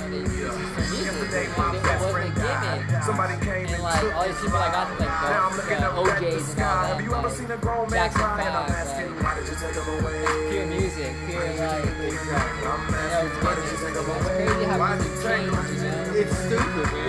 For 1.46 1.46
music. 1.46 1.46
Yesterday, 1.46 1.46
You 1.46 1.54
know, 1.54 1.58
my 1.58 1.72
best 1.84 1.86
it 1.86 1.86
wasn't 1.86 2.08
a 2.08 2.12
friend 2.12 2.36
died. 2.36 3.04
Somebody 3.06 3.36
came 3.46 3.68
And 3.68 3.84
like 3.84 4.00
took 4.02 4.14
all 4.16 4.28
these 4.28 4.40
people 4.42 4.60
like 4.60 4.72
got 4.74 4.88
to 4.88 4.94
like 4.98 5.30
Now 5.30 5.48
I'm 5.48 5.56
looking 5.58 5.78
the 5.78 5.88
up 5.88 5.94
uh, 5.98 6.02
at 6.10 6.20
the 6.20 6.26
OJ's 6.28 6.34
and 6.34 6.42
all 6.42 6.48
sky. 6.48 6.82
that. 6.82 6.88
Have 6.88 7.02
you 7.06 7.12
ever 7.16 7.30
seen 7.30 7.52
a 7.52 7.58
grown 7.58 7.86
man 7.90 7.92
Jackson 7.92 8.22
cry? 8.22 8.42
And 8.42 8.56
I'm 8.58 8.68
Five, 8.68 8.78
asking, 8.78 9.10
why 9.24 9.32
did 9.38 9.46
you 9.48 9.56
take 9.62 9.76
him 9.78 9.88
away? 9.98 10.18
pure 10.50 10.66
music, 10.68 11.12
pure 11.28 11.44
like, 11.58 11.86
it's 12.08 12.22
I'm 12.68 12.82
asking, 12.94 13.32
why 13.44 13.54
did 13.56 13.66
you 13.72 13.78
take 13.78 13.96
him 13.98 14.10
away? 14.10 14.36
crazy 14.38 14.66
how 14.66 14.78
Why 14.80 14.90
did 14.98 15.06
music 15.06 15.14
you 15.14 15.22
take 15.22 15.42
him 15.48 15.54
changes, 15.54 15.84
you 15.84 15.90
know? 15.92 16.20
It's 16.22 16.36
stupid, 16.38 16.88
man. 16.94 17.07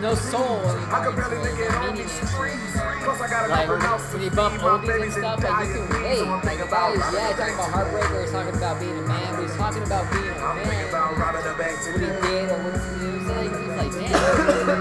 There's 0.00 0.22
no 0.22 0.30
soul 0.30 0.58
anymore. 0.62 0.94
I 0.94 1.04
could 1.06 1.16
barely 1.16 1.38
make 1.42 1.58
it 1.58 1.74
on 1.74 1.96
these 1.96 2.12
streets. 2.30 2.72
Plus, 3.02 3.20
I 3.20 3.26
got 3.28 3.46
a 3.46 3.48
Like, 3.50 3.66
to 3.66 4.14
when 4.14 4.22
you 4.22 4.30
bump 4.30 4.54
oldies 4.62 5.02
and 5.02 5.12
stuff, 5.12 5.42
like, 5.42 5.66
you 5.68 5.74
can 5.74 5.88
relate. 5.88 6.08
needs. 6.08 6.18
So 6.18 6.30
I'm 6.30 6.42
Like, 6.42 6.58
the 6.58 6.66
guy 6.66 6.86
about 6.86 6.94
is, 6.94 7.14
yeah, 7.14 7.32
talking 7.34 7.54
about 7.54 7.70
heartbreaker, 7.74 8.20
he's 8.22 8.32
talking 8.32 8.54
about 8.54 8.80
being 8.80 8.98
a 8.98 9.02
man, 9.02 9.34
but 9.34 9.42
he's 9.42 9.56
talking 9.56 9.82
about 9.82 10.04
being 10.12 10.28
a 10.28 10.38
I'm 10.38 10.56
thinking 10.62 10.78
man. 10.78 10.88
about 10.88 11.18
robbing 11.18 11.44
the 11.48 11.54
bank 11.58 11.76
What 11.82 11.98
he 11.98 12.06
did 12.06 12.46
or 12.46 12.58
what, 12.62 12.78
what 12.78 12.78
I'm? 12.78 13.50
He's 13.58 13.78
like, 13.78 13.92
damn. 13.98 14.14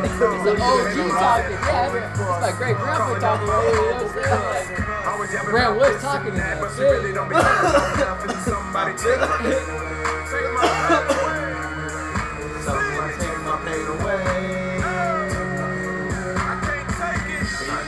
He's 0.06 0.46
like, 0.46 0.62
oh, 0.62 0.86
G 0.94 0.98
talking. 1.10 1.58
Yeah, 1.58 1.98
it's 1.98 2.42
my 2.42 2.54
great 2.58 2.78
grandpa 2.78 3.18
talking. 3.18 3.48
You 3.48 3.54
know 3.54 3.58
what 3.58 4.06
I'm 4.06 4.14
saying? 4.14 4.38
Like, 4.38 4.70
I 4.78 5.12
was 5.18 5.34
yapping 5.34 5.50
about 5.50 5.74
Wood's 5.82 6.02
talking 6.02 6.32
to 6.32 6.38
that, 6.38 6.62
that, 6.62 6.62
but 6.62 6.70
she 6.78 6.82
really 6.86 7.14
don't 7.14 7.30
be 7.30 7.36
caring 7.36 7.66
about 7.66 8.22
nothing. 8.22 8.38
Somebody 8.46 8.94
take 9.02 9.18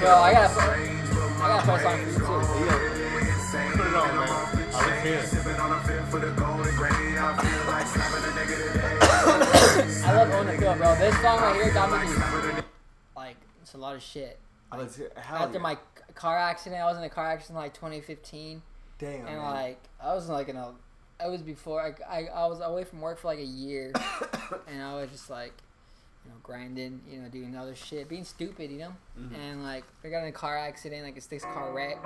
it. 0.09 0.15
Yo, 0.15 0.17
I 0.17 0.33
gotta, 0.33 0.59
I 0.59 1.47
gotta 1.47 1.65
play 1.65 1.75
a 1.75 1.83
song 1.83 1.99
for 1.99 2.09
you 2.09 2.17
too. 2.17 2.65
Yeah. 2.65 2.99
Put 3.77 3.87
it 3.87 3.93
on, 3.93 4.15
man. 4.15 4.29
I 4.73 4.99
here. 5.01 5.23
Sipping 5.23 5.55
on 5.55 5.71
a 5.71 5.79
fifth 5.87 6.09
for 6.09 6.19
the. 6.19 6.29
I 6.39 7.35
like 7.67 7.87
slapping 7.87 8.23
a 8.23 8.31
nigga 8.33 8.55
today. 8.73 8.97
I 10.05 10.13
love 10.15 10.31
Own 10.31 10.47
Appeal, 10.49 10.75
bro. 10.75 10.95
This 10.95 11.15
song 11.21 11.39
right 11.41 11.55
here 11.55 11.73
got 11.73 11.91
me 11.91 12.07
just, 12.07 12.63
like, 13.15 13.35
it's 13.61 13.73
a 13.73 13.77
lot 13.77 13.95
of 13.95 14.01
shit. 14.01 14.39
Hell 14.71 14.81
After 15.43 15.57
yeah. 15.57 15.61
my 15.61 15.77
car 16.15 16.37
accident, 16.37 16.81
I 16.81 16.85
was 16.85 16.97
in 16.97 17.03
a 17.03 17.09
car 17.09 17.27
accident 17.27 17.59
like 17.59 17.73
2015. 17.73 18.61
Damn. 18.97 19.13
And 19.13 19.25
man. 19.25 19.37
like 19.37 19.79
I 20.01 20.13
was 20.13 20.27
like 20.27 20.49
in 20.49 20.55
a, 20.55 20.73
I 21.19 21.27
was 21.27 21.41
before 21.41 21.81
I, 21.81 22.21
I, 22.21 22.25
I 22.25 22.47
was 22.47 22.59
away 22.61 22.83
from 22.83 23.01
work 23.01 23.19
for 23.19 23.27
like 23.27 23.39
a 23.39 23.45
year, 23.45 23.93
and 24.67 24.81
I 24.81 24.95
was 24.95 25.09
just 25.11 25.29
like, 25.29 25.53
you 26.25 26.31
know, 26.31 26.37
grinding, 26.43 27.01
you 27.09 27.19
know, 27.21 27.29
doing 27.29 27.55
other 27.55 27.75
shit, 27.75 28.07
being 28.09 28.23
stupid, 28.25 28.71
you 28.71 28.79
know. 28.79 28.93
Mm-hmm. 29.19 29.35
And 29.35 29.63
like 29.63 29.83
I 30.03 30.09
got 30.09 30.23
in 30.23 30.29
a 30.29 30.31
car 30.31 30.57
accident, 30.57 31.03
like 31.03 31.17
a 31.17 31.21
six 31.21 31.43
car 31.43 31.73
wreck, 31.73 31.97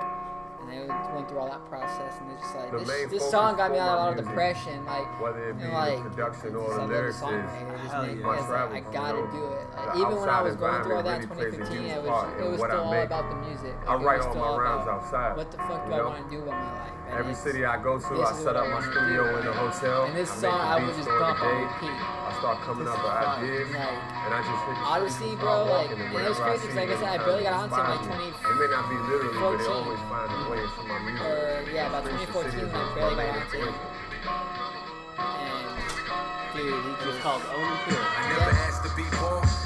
and 0.62 0.72
I 0.92 1.14
went 1.16 1.28
through 1.28 1.40
all 1.40 1.50
that 1.50 1.66
process, 1.66 2.14
and 2.22 2.32
it's 2.32 2.42
just 2.42 2.56
like 2.56 2.72
The 2.72 2.80
this, 2.80 3.12
this 3.12 3.30
song 3.32 3.58
got 3.58 3.72
me 3.72 3.80
out 3.80 3.90
of 3.90 3.94
a 4.00 4.04
lot 4.04 4.18
of 4.20 4.26
depression, 4.26 4.86
like. 4.86 5.22
Whether 5.22 5.50
it 5.50 5.58
be 5.58 5.64
And 5.64 5.74
like, 5.74 6.04
the 6.04 6.10
production 6.10 6.56
or 6.56 6.68
just 6.68 6.70
the 6.70 6.74
I 6.74 6.78
love 6.78 6.88
the 6.90 6.94
lyrics 6.96 7.20
song 7.20 7.34
is 7.34 7.46
right. 7.52 7.62
It 7.62 7.78
just 7.84 7.94
Hell 7.94 8.06
yeah. 8.06 8.12
it's 8.40 8.50
like, 8.50 8.72
I 8.72 8.80
gotta 8.94 9.20
know, 9.20 9.32
do 9.32 9.44
it. 9.54 9.66
Like, 9.76 9.96
even 9.98 10.16
when 10.20 10.30
I 10.30 10.42
was 10.42 10.56
going 10.56 10.84
through 10.84 10.96
all 10.96 11.04
that 11.04 11.22
in 11.24 11.30
really 11.30 11.52
2015, 11.52 11.86
it 11.86 12.04
was, 12.04 12.42
it 12.42 12.50
was 12.50 12.60
still 12.62 12.80
all 12.80 12.92
make. 12.92 13.06
about 13.06 13.30
the 13.30 13.36
music. 13.48 13.76
I 13.88 13.94
Like, 13.94 14.02
it 14.02 14.06
write 14.06 14.18
was 14.18 14.26
all 14.28 14.32
still 14.34 14.42
my 14.46 14.48
all 14.48 14.60
rhymes 14.60 14.88
outside. 14.88 15.36
What 15.38 15.52
the 15.52 15.58
fuck 15.58 15.86
do 15.86 15.94
I 15.94 16.02
want 16.06 16.24
to 16.24 16.30
do 16.32 16.38
with 16.42 16.54
my 16.54 16.74
life? 16.80 16.92
And 17.10 17.20
Every 17.20 17.36
city 17.36 17.66
I 17.66 17.78
go 17.84 18.00
to, 18.00 18.22
I 18.24 18.34
set 18.34 18.56
up 18.56 18.68
my 18.70 18.82
studio 18.82 19.38
in 19.40 19.48
a 19.48 19.54
hotel. 19.54 20.06
And 20.06 20.16
this 20.16 20.32
I 20.32 20.36
song 20.48 20.60
I 20.62 20.80
the 20.80 20.86
would 20.88 20.96
beats 20.96 20.98
just 21.04 21.10
during 21.10 21.20
bump 21.20 21.42
on 21.44 21.50
day. 21.52 21.64
repeat. 21.68 22.00
I 22.44 22.60
start 22.60 22.68
coming 22.68 22.84
This 22.84 22.92
up 22.92 23.00
is 23.00 23.08
with 23.08 23.24
ideas, 23.24 23.72
Like, 23.72 23.88
and 23.88 24.34
I 24.36 24.40
just 24.44 24.68
hit 24.68 24.76
the 24.76 24.84
Oddisee, 24.84 25.16
streets 25.16 25.32
and 25.32 25.40
bro, 25.40 25.64
like, 25.64 25.92
and 25.96 26.02
and 26.04 26.12
it 26.12 26.28
was 26.28 26.40
crazy 26.44 26.44
I 26.44 26.44
crazy 26.44 26.68
'cause 26.68 26.76
see 26.76 26.80
like 26.84 26.92
I 26.92 27.00
said, 27.00 27.08
I 27.08 27.24
barely 27.24 27.44
got 27.48 27.56
it 27.56 27.64
onto 27.64 27.72
it, 27.72 27.80
like, 27.80 28.04
inspires 28.04 28.20
me. 28.20 28.36
20 28.36 28.52
It 28.52 28.60
may 28.60 28.68
not 28.68 28.84
be 28.92 28.98
literally, 29.00 29.40
but 29.40 29.56
they 29.56 29.64
14. 29.64 29.80
always 29.80 30.04
find 30.12 30.28
a 30.28 30.52
way 30.52 30.60
into 30.60 30.84
my 30.84 31.00
music. 31.08 31.24
Or, 31.24 31.64
yeah, 31.72 31.88
about 31.88 32.04
Prince 32.04 32.20
2014 32.20 32.52
City 32.52 32.68
when 32.68 32.76
I 32.76 32.84
is 32.84 32.92
barely 33.00 33.16
got 33.16 33.32
onto 33.32 33.64
it. 33.64 33.76
And, 35.24 35.72
dude, 36.52 36.84
he 36.84 36.92
just, 37.00 37.24
called 37.24 37.48
Own 37.48 37.64
the 37.88 37.96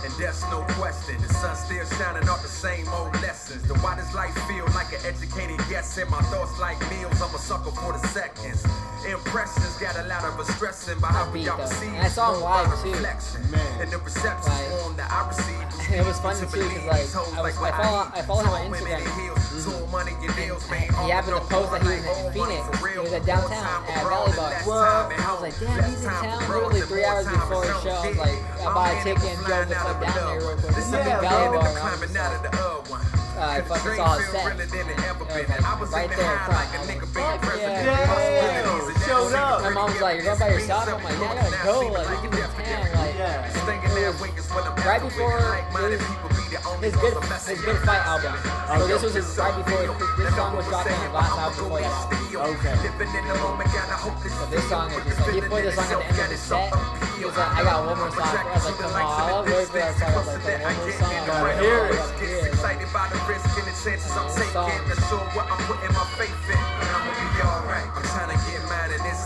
and 0.03 0.13
that's 0.19 0.41
no 0.49 0.61
question. 0.79 1.15
The 1.21 1.33
sun 1.33 1.55
still 1.55 1.85
shining 1.97 2.27
off 2.29 2.41
the 2.41 2.47
same 2.47 2.87
old 2.89 3.13
lessons. 3.21 3.63
The 3.67 3.75
why 3.79 3.95
does 3.95 4.13
life 4.15 4.33
feel 4.47 4.65
like 4.75 4.91
an 4.93 4.99
educated 5.05 5.57
guess? 5.69 5.97
And 5.97 6.09
my 6.09 6.21
thoughts 6.33 6.57
like 6.59 6.79
meals, 6.89 7.21
I'm 7.21 7.33
a 7.33 7.37
sucker 7.39 7.71
for 7.71 7.93
the 7.93 7.99
seconds. 8.09 8.65
Impressions 9.07 9.77
got 9.77 9.95
a 9.97 10.03
lot 10.07 10.23
of 10.25 10.39
us 10.39 10.47
stressing 10.55 10.99
by 10.99 11.07
how 11.07 11.25
That 11.25 11.33
we 11.33 11.39
beat, 11.41 11.49
all 11.49 11.57
though. 11.57 11.63
receive. 11.63 11.93
And 11.93 12.05
I 12.05 12.09
saw 12.09 12.29
live, 12.31 12.81
too. 12.83 12.91
Man. 13.51 13.81
And 13.81 13.91
the 13.91 13.97
reception 13.99 14.51
Like, 14.51 14.67
form 14.81 14.95
that 14.97 15.09
I 15.11 15.27
receive. 15.27 15.63
it 15.95 16.05
was 16.05 16.19
funny 16.19 16.39
too 16.41 16.67
because 16.67 16.85
like 16.85 17.37
I 17.37 17.41
was 17.41 17.57
I 17.57 17.71
follow 17.71 18.11
I 18.13 18.21
follow 18.23 18.43
him 18.43 18.49
on 18.51 18.73
Instagram. 18.73 19.01
Mm-hmm. 19.01 21.05
He 21.05 21.11
happened 21.11 21.35
to 21.37 21.41
post 21.47 21.71
that 21.71 21.81
he 21.83 21.87
was 21.89 22.25
in 22.25 22.33
Phoenix. 22.33 22.61
He 22.93 22.99
was 22.99 23.13
at 23.13 23.25
downtown 23.25 23.85
at 23.87 24.03
Valley 24.03 24.33
Bar. 24.35 24.53
I 25.13 25.33
was 25.33 25.41
like, 25.41 25.59
damn, 25.59 25.83
he's 25.89 26.03
in 26.03 26.09
town. 26.09 26.39
Literally 26.49 26.81
three 26.81 27.05
hours 27.05 27.27
before 27.27 27.63
his 27.63 27.81
show, 27.83 27.89
I 27.91 28.07
was 28.09 28.17
like, 28.17 28.61
I 28.61 28.73
bought 28.73 28.97
a 28.97 29.03
ticket 29.03 29.23
and 29.23 29.45
drove 29.45 29.66
the 29.69 29.75
fuck 29.75 30.01
down 30.01 30.15
there 30.15 30.39
real 30.39 30.57
quick. 30.57 30.75
This 30.75 30.87
is 30.87 30.93
a 30.93 30.97
big 30.97 31.19
Valley 31.21 31.57
Bar. 31.57 31.67
and 31.67 31.77
I 31.77 31.91
was 31.91 32.01
just 32.01 32.15
like, 32.15 32.53
uh, 33.37 33.41
I 33.41 33.61
fucking 33.61 33.95
saw 33.95 34.17
his 34.17 34.27
set. 34.27 34.43
Was 35.79 35.91
right 35.91 36.09
there 36.09 36.33
in 36.33 36.39
front. 36.39 36.73
I 36.73 36.79
was 36.79 36.87
like, 36.89 37.01
fuck 37.13 37.57
yeah. 37.57 39.05
Showed 39.05 39.33
up. 39.35 39.61
My 39.61 39.69
mom 39.69 39.91
was 39.93 40.01
like, 40.01 40.15
you're 40.15 40.25
going 40.25 40.39
by 40.39 40.49
yourself? 40.49 40.87
I'm 40.89 41.03
like, 41.03 41.13
yeah, 41.19 41.31
I 41.31 41.35
gotta 41.35 41.63
go. 41.63 41.79
Like, 41.93 42.07
he's 42.21 42.39
in 42.39 42.65
town. 42.65 42.87
Like, 42.97 43.15
Yeah. 43.15 43.53
right 44.85 45.01
before 45.01 45.39
his, 45.91 46.01
his 46.81 46.95
good 46.95 47.13
his 47.47 47.61
good 47.61 47.77
fight 47.85 48.03
album. 48.05 48.33
So 48.79 48.87
this 48.87 49.03
was 49.03 49.13
his 49.13 49.37
right 49.37 49.55
before 49.65 49.83
this 50.17 50.35
song 50.35 50.55
was 50.55 50.65
dropped 50.67 50.89
on 50.91 50.99
his 51.03 51.13
last 51.13 51.37
album 51.37 51.63
before 51.63 51.81
that. 51.81 52.09
Okay. 52.51 52.75
So 54.29 54.45
this 54.49 54.69
song 54.69 54.91
is 54.91 55.03
just 55.05 55.19
like 55.21 55.33
he 55.35 55.41
played 55.41 55.65
this 55.65 55.75
song 55.75 55.85
at 55.91 55.99
the 55.99 56.05
end 56.07 56.19
of 56.19 56.31
his 56.31 56.39
set. 56.41 56.73
He 57.17 57.25
was 57.25 57.35
like, 57.35 57.49
I 57.57 57.63
got 57.63 57.81
one 57.85 57.97
more 57.97 58.11
song. 58.11 58.29
I 58.29 58.53
was 58.53 58.65
like, 58.65 58.77
come 58.77 58.93
on, 58.93 59.01
I 59.01 59.31
love 59.31 59.45
waiting 59.49 59.65
for 59.73 59.77
that 59.81 59.97
song. 59.97 60.13
I 60.13 60.17
was 60.21 60.27
like, 60.37 60.61
one 60.61 60.75
more 60.77 60.91
song. 60.93 61.13
I 61.13 61.25
Gotta 61.25 61.57
hear 61.57 61.85
it. 61.89 61.97
it. 62.21 62.45
Excited 62.53 62.89
by 62.93 63.09
the 63.09 63.17
risk 63.25 63.57
and 63.57 63.65
the 63.65 63.73
chances 63.73 64.13
I'm 64.13 64.29
taking. 64.37 64.53
To 64.85 64.95
show 65.09 65.17
what 65.33 65.49
I'm 65.49 65.57
putting 65.65 65.93
my 65.97 66.05
faith 66.13 66.37
in. 66.45 66.61
And 66.61 66.89
I'ma 66.93 67.09
be 67.17 67.41
alright. 67.41 68.06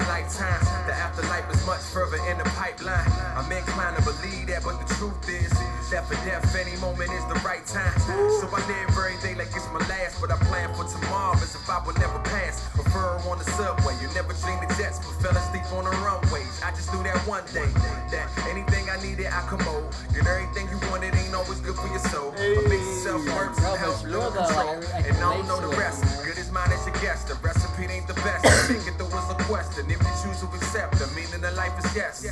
Lifetime. 0.08 0.62
The 0.88 0.94
afterlife 0.94 1.50
is 1.54 1.66
much 1.66 1.82
further 1.94 2.18
in 2.30 2.38
the 2.38 2.46
pipeline. 2.56 3.06
I'm 3.36 3.52
inclined 3.52 3.98
to 3.98 4.04
believe 4.04 4.48
that, 4.48 4.64
but 4.64 4.80
the 4.82 4.88
truth 4.96 5.28
is 5.30 5.52
that 5.92 6.08
for 6.08 6.16
death, 6.26 6.56
any 6.56 6.76
moment 6.80 7.12
is 7.12 7.26
the 7.28 7.36
right 7.44 7.66
time. 7.66 7.92
So 8.40 8.48
I 8.52 8.60
live 8.68 8.90
every 8.96 9.18
day 9.22 9.36
like 9.36 9.52
it's 9.56 9.68
my 9.74 9.84
last, 9.92 10.20
but 10.22 10.32
I 10.32 10.38
plan 10.50 10.74
for 10.74 10.86
tomorrow 10.88 11.34
as 11.36 11.54
if 11.56 11.70
I 11.70 11.84
would 11.86 11.98
never 12.00 12.20
pass. 12.32 12.64
Prefer 12.74 13.20
on 13.30 13.38
the 13.38 13.46
subway. 13.60 13.94
You 14.02 14.08
never 14.16 14.34
dream 14.42 14.60
the 14.64 14.70
jets, 14.80 15.00
but 15.04 15.14
fell 15.22 15.36
asleep 15.36 15.66
on 15.74 15.86
the 15.86 15.94
runways. 16.02 16.62
I 16.64 16.72
just 16.72 16.94
knew 16.94 17.04
that 17.04 17.18
one 17.28 17.44
day 17.54 17.68
that 18.16 18.28
anything 18.50 18.90
I 18.90 18.98
needed, 19.04 19.28
I 19.28 19.42
commode. 19.48 19.92
And 20.16 20.26
everything 20.28 20.68
you 20.72 20.80
wanted 20.90 21.14
ain't 21.16 21.36
always 21.36 21.60
good 21.62 21.76
for 21.76 21.88
your 21.88 22.04
soul. 22.12 22.32
But 22.32 22.66
makes 22.70 22.86
yourself 22.88 23.22
works 23.36 23.60
Bro, 23.60 23.74
and 23.74 23.76
but 23.76 23.80
helps 23.80 24.02
it's 24.02 24.12
build 24.12 24.24
real 24.24 24.32
though, 24.32 24.48
control. 24.48 24.76
like, 24.80 24.94
I- 24.94 24.98
I 24.98 25.08
And 25.12 25.18
I 25.18 25.38
don't 25.38 25.48
know 25.48 25.60
the 25.70 25.74
rest. 25.78 26.02
Good 26.24 26.38
mine 26.52 26.72
as 26.72 26.86
your 26.86 26.96
guess. 27.02 27.24
The 27.24 27.36
recipe 27.44 27.86
ain't 27.92 28.08
the 28.08 28.14
best. 28.26 28.46
Thinking 28.68 28.98
there 28.98 29.08
was 29.08 29.32
a 29.32 29.36
question. 29.46 29.86
If 29.90 30.00
you 30.00 30.14
choose 30.24 30.40
to 30.42 30.48
accept, 30.56 31.00
the 31.00 31.08
meaning 31.16 31.44
of 31.44 31.54
life 31.56 31.74
is 31.84 31.96
yes. 31.96 32.24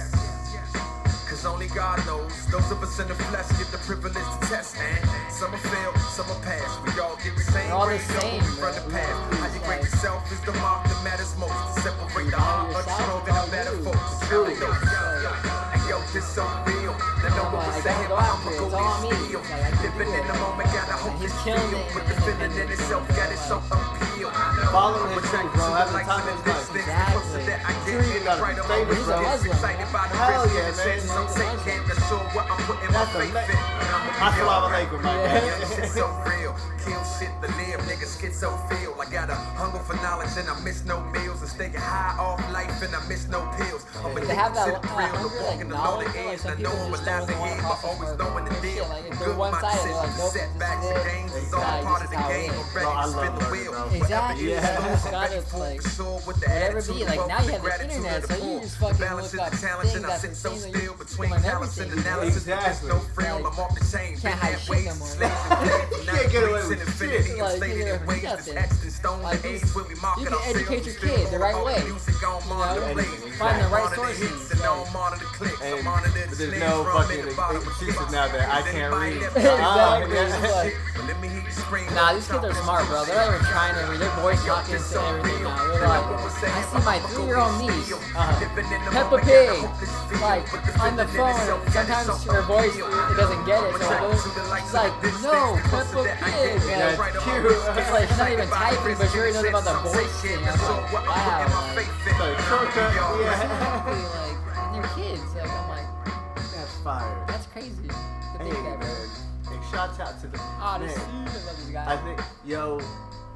Cause 1.30 1.46
only 1.46 1.68
God 1.68 2.04
knows. 2.08 2.34
Those 2.48 2.72
of 2.72 2.82
us 2.82 3.00
in 3.00 3.08
the 3.08 3.14
flesh 3.30 3.48
get 3.60 3.70
the 3.72 3.78
privilege 3.86 4.16
to 4.18 4.40
test, 4.50 4.76
man. 4.78 4.98
Some 5.30 5.52
will 5.52 5.60
fail, 5.60 5.94
some 6.10 6.28
will 6.28 6.42
pass. 6.42 6.66
We 6.82 7.00
all 7.00 7.16
get 7.24 7.36
the 7.38 7.44
same 7.46 7.72
all 7.72 7.86
grade, 7.86 8.02
know 8.02 8.20
same, 8.20 8.42
we 8.42 8.62
run 8.62 8.74
the 8.74 8.82
path. 8.92 9.34
How 9.38 9.54
you 9.54 9.62
grade 9.62 9.82
yourself 9.86 10.26
is 10.34 10.42
the 10.42 10.54
mark 10.58 10.84
that 10.90 11.04
matters 11.04 11.38
most. 11.38 11.54
To 11.54 11.82
separate 11.82 12.32
the 12.32 12.38
heart 12.38 12.74
strong 12.82 13.22
and 13.22 13.30
it's 13.30 13.38
all 13.38 13.46
the 13.46 13.52
better 13.52 13.76
you. 13.78 13.84
folks. 13.86 14.10
It's 14.22 14.26
How 14.26 14.42
you. 14.42 14.56
they 14.58 14.60
know. 14.66 15.70
And 15.78 15.82
yo, 15.88 16.02
this 16.12 16.26
so 16.28 16.44
real. 16.66 16.98
Now 17.40 17.52
know 17.52 17.58
what 17.58 17.68
we're 17.68 17.82
saying, 17.82 18.08
go 18.08 18.16
but 18.16 18.20
after 18.20 18.50
I'ma 18.50 18.52
it. 18.52 18.60
go 18.60 18.66
It's 18.66 18.74
all 18.76 19.00
this 19.00 19.00
me. 19.00 19.12
feel. 19.32 19.42
Like, 19.48 19.80
Living 19.84 20.12
in 20.14 20.28
the 20.28 20.34
moment, 20.44 20.68
gotta 20.76 20.94
hope 21.00 21.20
killing 21.44 21.72
feel. 21.72 21.84
But 21.96 22.04
the 22.08 22.16
feeling 22.22 22.52
in 22.52 22.68
itself 22.72 23.08
got 23.16 23.32
it 23.32 23.40
so 23.40 23.58
appeal. 23.72 24.32
Follow 24.72 25.08
his 25.16 25.26
moves, 25.32 25.54
bro. 25.56 25.66
to 25.66 25.72
the 25.72 25.80
Have 25.80 25.92
the 25.96 26.02
lights 26.04 26.08
time 26.08 26.26
the 26.26 26.34
his 26.36 26.44
life. 26.46 26.70
Exactly. 26.76 27.54
I 27.64 27.72
You 27.88 28.00
get, 28.00 28.06
even 28.10 28.18
in 28.18 28.24
got 28.24 28.40
a 28.40 28.64
famous 28.68 28.68
moments. 28.68 28.98
He's 29.00 29.08
a 29.08 29.18
Gets 29.20 29.46
Muslim. 29.46 29.52
excited 29.56 29.90
by 29.94 30.08
the 30.12 30.16
Hell 30.20 30.46
yeah, 30.54 30.72
man. 30.76 31.00
Some 31.02 31.28
a 31.28 31.30
say 31.30 31.50
can't 31.66 31.88
assure 31.90 32.26
what 32.36 32.46
I'm 32.52 32.62
putting 32.68 32.92
my 32.94 33.04
a 33.04 33.08
faith 33.08 33.36
in. 33.50 33.58
I'ma 33.90 34.12
be 34.20 34.26
Assalamu 34.28 34.68
alright. 34.68 34.90
alaikum, 34.90 35.02
my 35.04 35.16
Yeah. 35.16 35.34
man. 35.34 35.44
Yeah, 35.48 35.68
shit 35.76 35.90
so 35.90 36.06
real. 36.28 36.54
Kill 36.84 37.04
shit, 37.18 37.32
the 37.42 37.48
live, 37.60 37.82
nigga, 37.88 38.08
schizo 38.08 38.50
feel. 38.70 38.94
I 39.00 39.06
got 39.12 39.30
a 39.30 39.36
hunger 39.36 39.80
for 39.80 39.96
knowledge 40.04 40.36
and 40.38 40.50
I 40.50 40.60
miss 40.62 40.84
no 40.86 41.00
meals. 41.16 41.42
And 41.42 41.50
staying 41.50 41.74
high 41.74 42.18
off 42.20 42.40
life 42.52 42.82
and 42.84 42.96
I 42.96 43.02
miss 43.08 43.28
no 43.30 43.42
pills. 43.58 43.86
I'm 44.04 44.14
They 44.16 44.36
have 44.36 44.54
that, 44.56 44.68
addicted 44.68 44.82
to 44.82 44.88
the 44.88 44.88
hunger, 44.88 45.24
like, 45.30 45.44
walking 45.46 45.70
the 45.70 45.76
like, 45.76 46.46
I 46.46 46.56
know 46.62 46.72
I'm 46.72 46.92
just 46.92 47.04
alive 47.04 47.29
don't 47.30 47.38
to 47.38 47.40
wanna 47.40 47.54
head, 47.56 47.64
cross 47.64 47.82
but 47.82 47.88
always 47.90 48.10
over 48.10 48.18
knowing 48.24 48.46
the 48.46 48.56
deal. 48.62 48.86
like, 48.90 49.06
if 49.06 49.20
they're 49.20 49.28
Good 49.30 49.38
with 49.38 49.38
my 49.38 49.62
one-sided, 49.62 49.80
they're 49.86 49.96
like, 49.96 50.10
decisions, 50.10 50.20
nope, 50.20 50.34
this 50.34 50.44
is 50.44 50.50
setbacks 50.50 50.86
it. 50.86 50.96
and 50.96 51.04
gains. 51.10 51.34
It's 51.40 51.54
all 51.54 51.60
Exactly, 51.60 51.86
part 51.90 52.02
of 52.04 52.10
this 52.10 52.10
the 52.10 52.16
is 52.16 52.22
how 52.22 52.30
it 52.30 52.34
game. 52.40 52.52
is. 52.52 52.60
I'm 52.60 52.70
Bro, 52.70 52.84
I 52.90 52.90
ready 52.90 53.00
to 53.00 53.10
spin 53.10 53.20
love 53.20 53.40
the 53.40 53.46
learning, 53.46 53.60
wheel. 53.60 53.72
bro. 53.72 54.00
Exactly. 54.00 54.50
Yeah. 54.50 54.60
You 54.60 54.90
just 54.90 55.06
I'm 55.06 55.12
gotta 55.12 55.30
ready 55.30 55.46
for 55.50 55.58
like 55.60 55.82
the 55.82 55.90
sword 55.90 56.22
with 56.28 56.38
the 56.40 56.48
whatever 56.50 56.78
attitude 56.80 56.96
be 56.96 57.02
of 57.04 57.10
like 57.10 57.20
now 57.20 57.28
wealth, 57.30 57.46
you 57.46 57.52
have 57.52 57.62
the 57.62 57.68
gratitude 57.70 57.92
internet, 58.00 58.18
of 58.18 58.30
so 58.30 58.34
the 58.34 58.40
you 58.40 58.50
poor. 58.50 58.60
just 58.62 58.78
fucking 58.80 58.98
Balance 59.00 59.34
look 59.34 59.42
up 59.42 59.52
the 59.52 59.58
talents 59.58 59.92
things 59.92 59.96
and 59.96 60.06
I 60.06 60.10
that's 60.10 60.22
sit 60.22 60.36
so 60.36 60.52
insane. 60.52 60.74
still 60.74 60.84
You 60.84 60.94
between 61.00 61.30
learn 61.32 61.42
callous 61.44 61.78
and 61.78 61.92
everything. 61.92 62.08
analysis. 62.08 62.44
There's 62.44 62.60
Exactly. 62.60 62.90
no 62.90 63.00
frill. 63.16 63.38
I'm 63.40 63.60
off 63.60 63.74
the 63.80 63.84
chain. 63.98 64.10
Can't 64.20 64.24
Been 64.24 64.32
hide 64.40 64.54
that 64.54 64.62
shit 64.62 64.70
way 64.70 64.84
no 64.86 64.96
more. 64.96 65.08
since 65.08 65.20
slaves. 65.20 65.90
You 66.00 66.12
can't 66.14 66.32
get 66.32 66.44
away 66.44 66.64
with 66.70 66.82
Infinity 66.82 67.24
shit. 67.24 67.34
of 67.34 67.40
Like, 67.40 67.52
you 67.54 67.58
stated 67.60 67.86
can 67.86 68.02
in 68.02 68.08
ways 68.08 68.22
do 68.22 68.28
that's 68.28 68.48
nothing. 68.48 68.58
etched 68.58 68.84
in 68.84 68.92
stone. 68.92 69.22
Like, 69.22 69.42
The 69.42 69.50
you- 69.50 69.56
age 69.56 69.76
when 69.76 69.86
we 69.90 69.96
market 69.96 70.20
you 70.22 70.26
can 70.28 70.34
ourselves, 70.36 70.56
educate 70.60 70.80
we 70.80 70.86
your 70.90 70.98
still 71.00 71.10
kid 71.10 71.26
the 71.26 71.30
hold 71.30 71.42
right 71.42 71.56
on 71.56 71.66
way. 71.66 71.84
Music 71.90 72.28
on 72.28 72.50
monitor 72.50 72.82
know? 72.82 72.94
plays. 72.94 73.08
Anything, 73.10 73.34
Find 73.40 73.58
the 73.64 73.69
On 74.10 74.16
right 74.16 74.22
monitor 74.22 74.26
sources. 74.26 74.50
hits 74.50 74.52
and 74.52 74.94
monitor 74.94 75.26
clicks. 75.26 75.84
Monitor 75.84 76.12
the 76.30 76.38
there's 76.38 76.60
no 76.60 76.84
fucking 76.84 77.20
in 77.20 77.26
the 77.30 77.36
bottom 77.36 77.58
of 77.58 77.64
excuses 77.68 78.12
now 78.12 78.28
that 78.28 78.50
I 78.50 78.62
can't 78.72 78.94
read. 78.94 79.22
Exactly. 79.36 80.72
yeah. 81.10 81.16
It's 81.18 81.18
like- 81.18 81.18
But 81.18 81.18
let 81.18 81.22
me 81.22 81.28
hear 81.30 81.42
you 81.42 81.52
scream. 81.52 81.86
Nah, 81.96 82.14
these 82.14 82.28
kids 82.28 82.44
are 82.44 82.54
smart, 82.54 82.88
bro. 82.88 83.06
They're 83.06 83.16
not 83.16 83.28
even 83.34 83.46
trying 83.46 83.76
to 83.76 83.92
read. 83.92 84.00
Their 84.00 84.10
voice 84.22 84.44
talking 84.46 84.76
to 84.78 85.02
everything 85.02 85.44
now. 85.44 85.58
They're 85.74 85.88
like, 85.88 86.06
I 86.06 86.62
see 86.70 86.86
my 86.86 87.00
three-year-old 87.10 87.56
niece, 87.62 87.92
uh, 88.16 88.40
Peppa 88.92 89.18
Pig, 89.20 89.60
like 90.22 90.46
on 90.82 90.96
the 90.96 91.08
phone. 91.08 91.36
Sometimes 91.72 92.24
her 92.26 92.42
voice 92.44 92.76
it 92.76 93.16
doesn't 93.18 93.44
get 93.46 93.64
it, 93.64 93.76
so 93.82 93.92
it 93.92 94.00
goes, 94.00 94.24
she's 94.24 94.74
like, 94.74 94.94
no, 95.24 95.58
Peppa 95.70 96.04
Pig. 96.04 96.62
That's 96.64 97.00
Like, 97.00 97.14
cute. 97.14 97.46
it's 97.78 97.92
like 97.92 98.08
she's 98.08 98.18
not 98.18 98.32
even 98.32 98.48
typing, 98.50 98.98
but 98.98 99.10
she 99.12 99.18
already 99.20 99.34
knows 99.34 99.50
about 99.50 99.66
the 99.66 99.90
voice 99.90 100.22
thing. 100.22 100.38
I'm 100.40 100.46
like, 100.46 100.94
wow. 100.94 101.74
Like, 101.76 101.88
Like, 102.20 102.40
shortcut, 102.48 102.92
yeah. 103.22 103.44
exactly, 103.44 104.02
like, 104.16 104.38
and 104.58 104.76
they're 104.76 104.92
kids. 104.96 105.24
Like, 105.36 105.50
I'm 105.52 105.70
like, 105.70 105.88
That's 106.56 106.76
fire. 106.84 107.24
that's 107.28 107.46
crazy 107.48 107.88
to 107.88 107.94
Hey, 108.44 108.52
think 108.52 108.64
that, 108.66 108.80
bro. 108.80 108.90
Shouts 109.72 110.00
out 110.00 110.20
to 110.22 110.28
the 110.28 110.40
Oh, 110.40 110.80
man. 110.80 111.26
Love 111.26 111.74
guy. 111.74 111.94
I 111.94 111.98
think, 111.98 112.22
yo, 112.46 112.80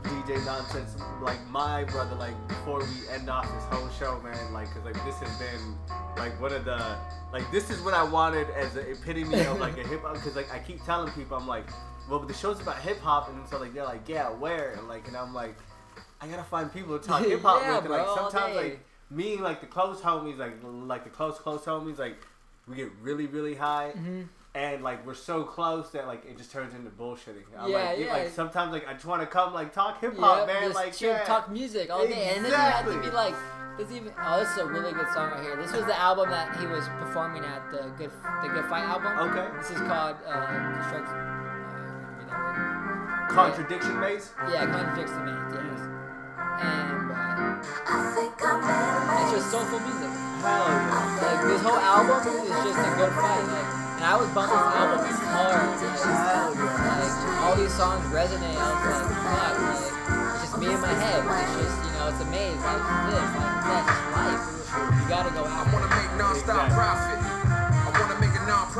DJ 0.03 0.43
Nonsense, 0.45 0.95
like 1.21 1.37
my 1.49 1.83
brother, 1.85 2.15
like 2.15 2.33
before 2.47 2.79
we 2.79 3.07
end 3.11 3.29
off 3.29 3.45
this 3.53 3.63
whole 3.65 3.87
show, 3.89 4.19
man, 4.21 4.51
like, 4.53 4.67
cause 4.73 4.83
like 4.83 4.95
this 5.05 5.15
has 5.19 5.37
been 5.39 5.75
like 6.17 6.39
one 6.41 6.51
of 6.51 6.65
the, 6.65 6.95
like 7.31 7.49
this 7.51 7.69
is 7.69 7.79
what 7.81 7.93
I 7.93 8.03
wanted 8.03 8.49
as 8.51 8.75
an 8.75 8.85
epitome 8.91 9.45
of 9.45 9.59
like 9.59 9.77
a 9.77 9.87
hip 9.87 10.01
hop, 10.01 10.15
cause 10.17 10.35
like 10.35 10.51
I 10.51 10.59
keep 10.59 10.83
telling 10.83 11.11
people, 11.13 11.37
I'm 11.37 11.47
like, 11.47 11.65
well, 12.09 12.19
but 12.19 12.27
the 12.27 12.33
show's 12.33 12.59
about 12.59 12.79
hip 12.79 12.99
hop, 12.99 13.29
and 13.29 13.47
so 13.47 13.59
like 13.59 13.73
they're 13.73 13.85
like, 13.85 14.07
yeah, 14.09 14.29
where, 14.29 14.71
and 14.71 14.87
like, 14.87 15.07
and 15.07 15.15
I'm 15.15 15.33
like, 15.33 15.55
I 16.19 16.27
gotta 16.27 16.43
find 16.43 16.71
people 16.73 16.97
to 16.97 17.07
talk 17.07 17.23
hip 17.25 17.41
hop 17.43 17.61
Yeah, 17.61 17.75
with, 17.75 17.85
and 17.85 17.93
like 17.93 18.07
sometimes 18.07 18.55
like 18.55 18.79
me 19.09 19.37
like 19.37 19.61
the 19.61 19.67
close 19.67 20.01
homies, 20.01 20.37
like 20.37 20.53
like 20.63 21.03
the 21.03 21.09
close 21.11 21.37
close 21.37 21.61
homies, 21.61 21.99
like 21.99 22.17
we 22.67 22.75
get 22.75 22.89
really 23.01 23.27
really 23.27 23.55
high. 23.55 23.93
Mhm. 23.95 24.27
And 24.55 24.83
like 24.83 25.03
we're 25.05 25.15
so 25.15 25.43
close 25.43 25.89
that 25.91 26.05
like 26.05 26.25
it 26.25 26.37
just 26.37 26.51
turns 26.51 26.75
into 26.75 26.91
bullshitting. 26.91 27.41
I'm 27.57 27.71
Yeah, 27.71 27.77
like, 27.89 27.99
yeah. 27.99 28.13
like 28.13 28.29
sometimes 28.29 28.71
like 28.71 28.87
I 28.87 28.93
just 28.93 29.05
want 29.05 29.21
to 29.21 29.27
come 29.27 29.51
like 29.53 29.73
talk 29.73 29.99
hip 29.99 30.15
hop, 30.17 30.39
Yep, 30.39 30.47
man. 30.47 30.63
just 30.63 30.75
Like 30.75 30.95
chill, 30.95 31.09
yeah. 31.09 31.23
talk 31.23 31.49
music 31.49 31.89
all 31.89 32.05
day, 32.05 32.35
and 32.35 32.45
it 32.45 32.49
doesn't 32.51 32.59
have 32.59 32.85
to 32.85 32.91
Exactly. 32.91 33.09
be 33.09 33.15
like. 33.15 33.35
This 33.75 33.89
even 33.91 34.13
oh, 34.21 34.39
this 34.39 34.51
is 34.51 34.57
a 34.59 34.65
really 34.67 34.93
good 34.93 35.07
song 35.15 35.31
right 35.31 35.41
here. 35.41 35.55
This 35.55 35.73
was 35.73 35.83
the 35.85 35.97
album 35.99 36.29
that 36.29 36.55
he 36.61 36.67
was 36.67 36.85
performing 37.01 37.43
at 37.43 37.71
the 37.71 37.89
good 37.97 38.11
the 38.43 38.47
Good 38.49 38.65
Fight 38.69 38.83
album. 38.85 39.17
Okay. 39.17 39.49
This 39.57 39.71
is 39.71 39.79
called 39.81 40.15
uh, 40.29 40.45
Construct. 40.45 41.09
Uh, 41.09 41.17
read 42.21 42.29
that 42.29 42.37
word. 42.37 43.33
Contradiction 43.33 43.99
maze. 43.99 44.29
Yeah, 44.45 44.69
contradicts 44.69 45.13
the 45.13 45.25
man. 45.25 45.41
Yes. 45.57 45.81
And 46.61 47.09
uh, 47.09 47.57
it's 49.25 49.31
just 49.33 49.49
soulful 49.49 49.79
music. 49.81 50.13
Hell 50.45 50.69
yeah. 50.69 51.17
Like 51.25 51.41
this 51.49 51.61
whole 51.65 51.81
album 51.81 52.21
is 52.29 52.53
just 52.53 52.77
a 52.77 52.91
good 52.93 53.13
fight. 53.17 53.41
Like, 53.41 53.82
and 54.03 54.11
I 54.11 54.19
was 54.19 54.27
bumping 54.35 54.59
this 54.59 54.75
album 54.75 54.99
hard. 55.31 55.79
Like, 55.79 55.95
Hell 55.95 56.51
yeah. 56.59 56.99
like 56.99 57.39
all 57.39 57.55
these 57.55 57.71
songs 57.71 58.03
resonate. 58.11 58.51
I 58.51 58.67
was 58.67 58.83
like, 58.83 59.15
fuck, 59.23 59.55
like 59.63 59.79
it's 59.79 60.43
just 60.43 60.59
me 60.59 60.67
in 60.67 60.81
my 60.83 60.91
head. 60.91 61.23
It's 61.23 61.55
just 61.55 61.77
you 61.87 61.91
know, 61.95 62.11
it's 62.11 62.19
a 62.19 62.27
maze. 62.27 62.59
Life 62.59 62.83
this, 62.83 63.31
life 63.31 63.47
is 63.47 63.63
that, 63.63 63.83
just 63.87 64.03
life. 64.11 64.43
You 64.99 65.07
gotta 65.07 65.31
go 65.31 65.47
out. 65.47 65.67
I 65.67 65.71
wanna 65.71 65.87
make 65.87 66.11
non-stop 66.19 66.67
Exactly. 66.67 66.75
profit. 66.75 67.22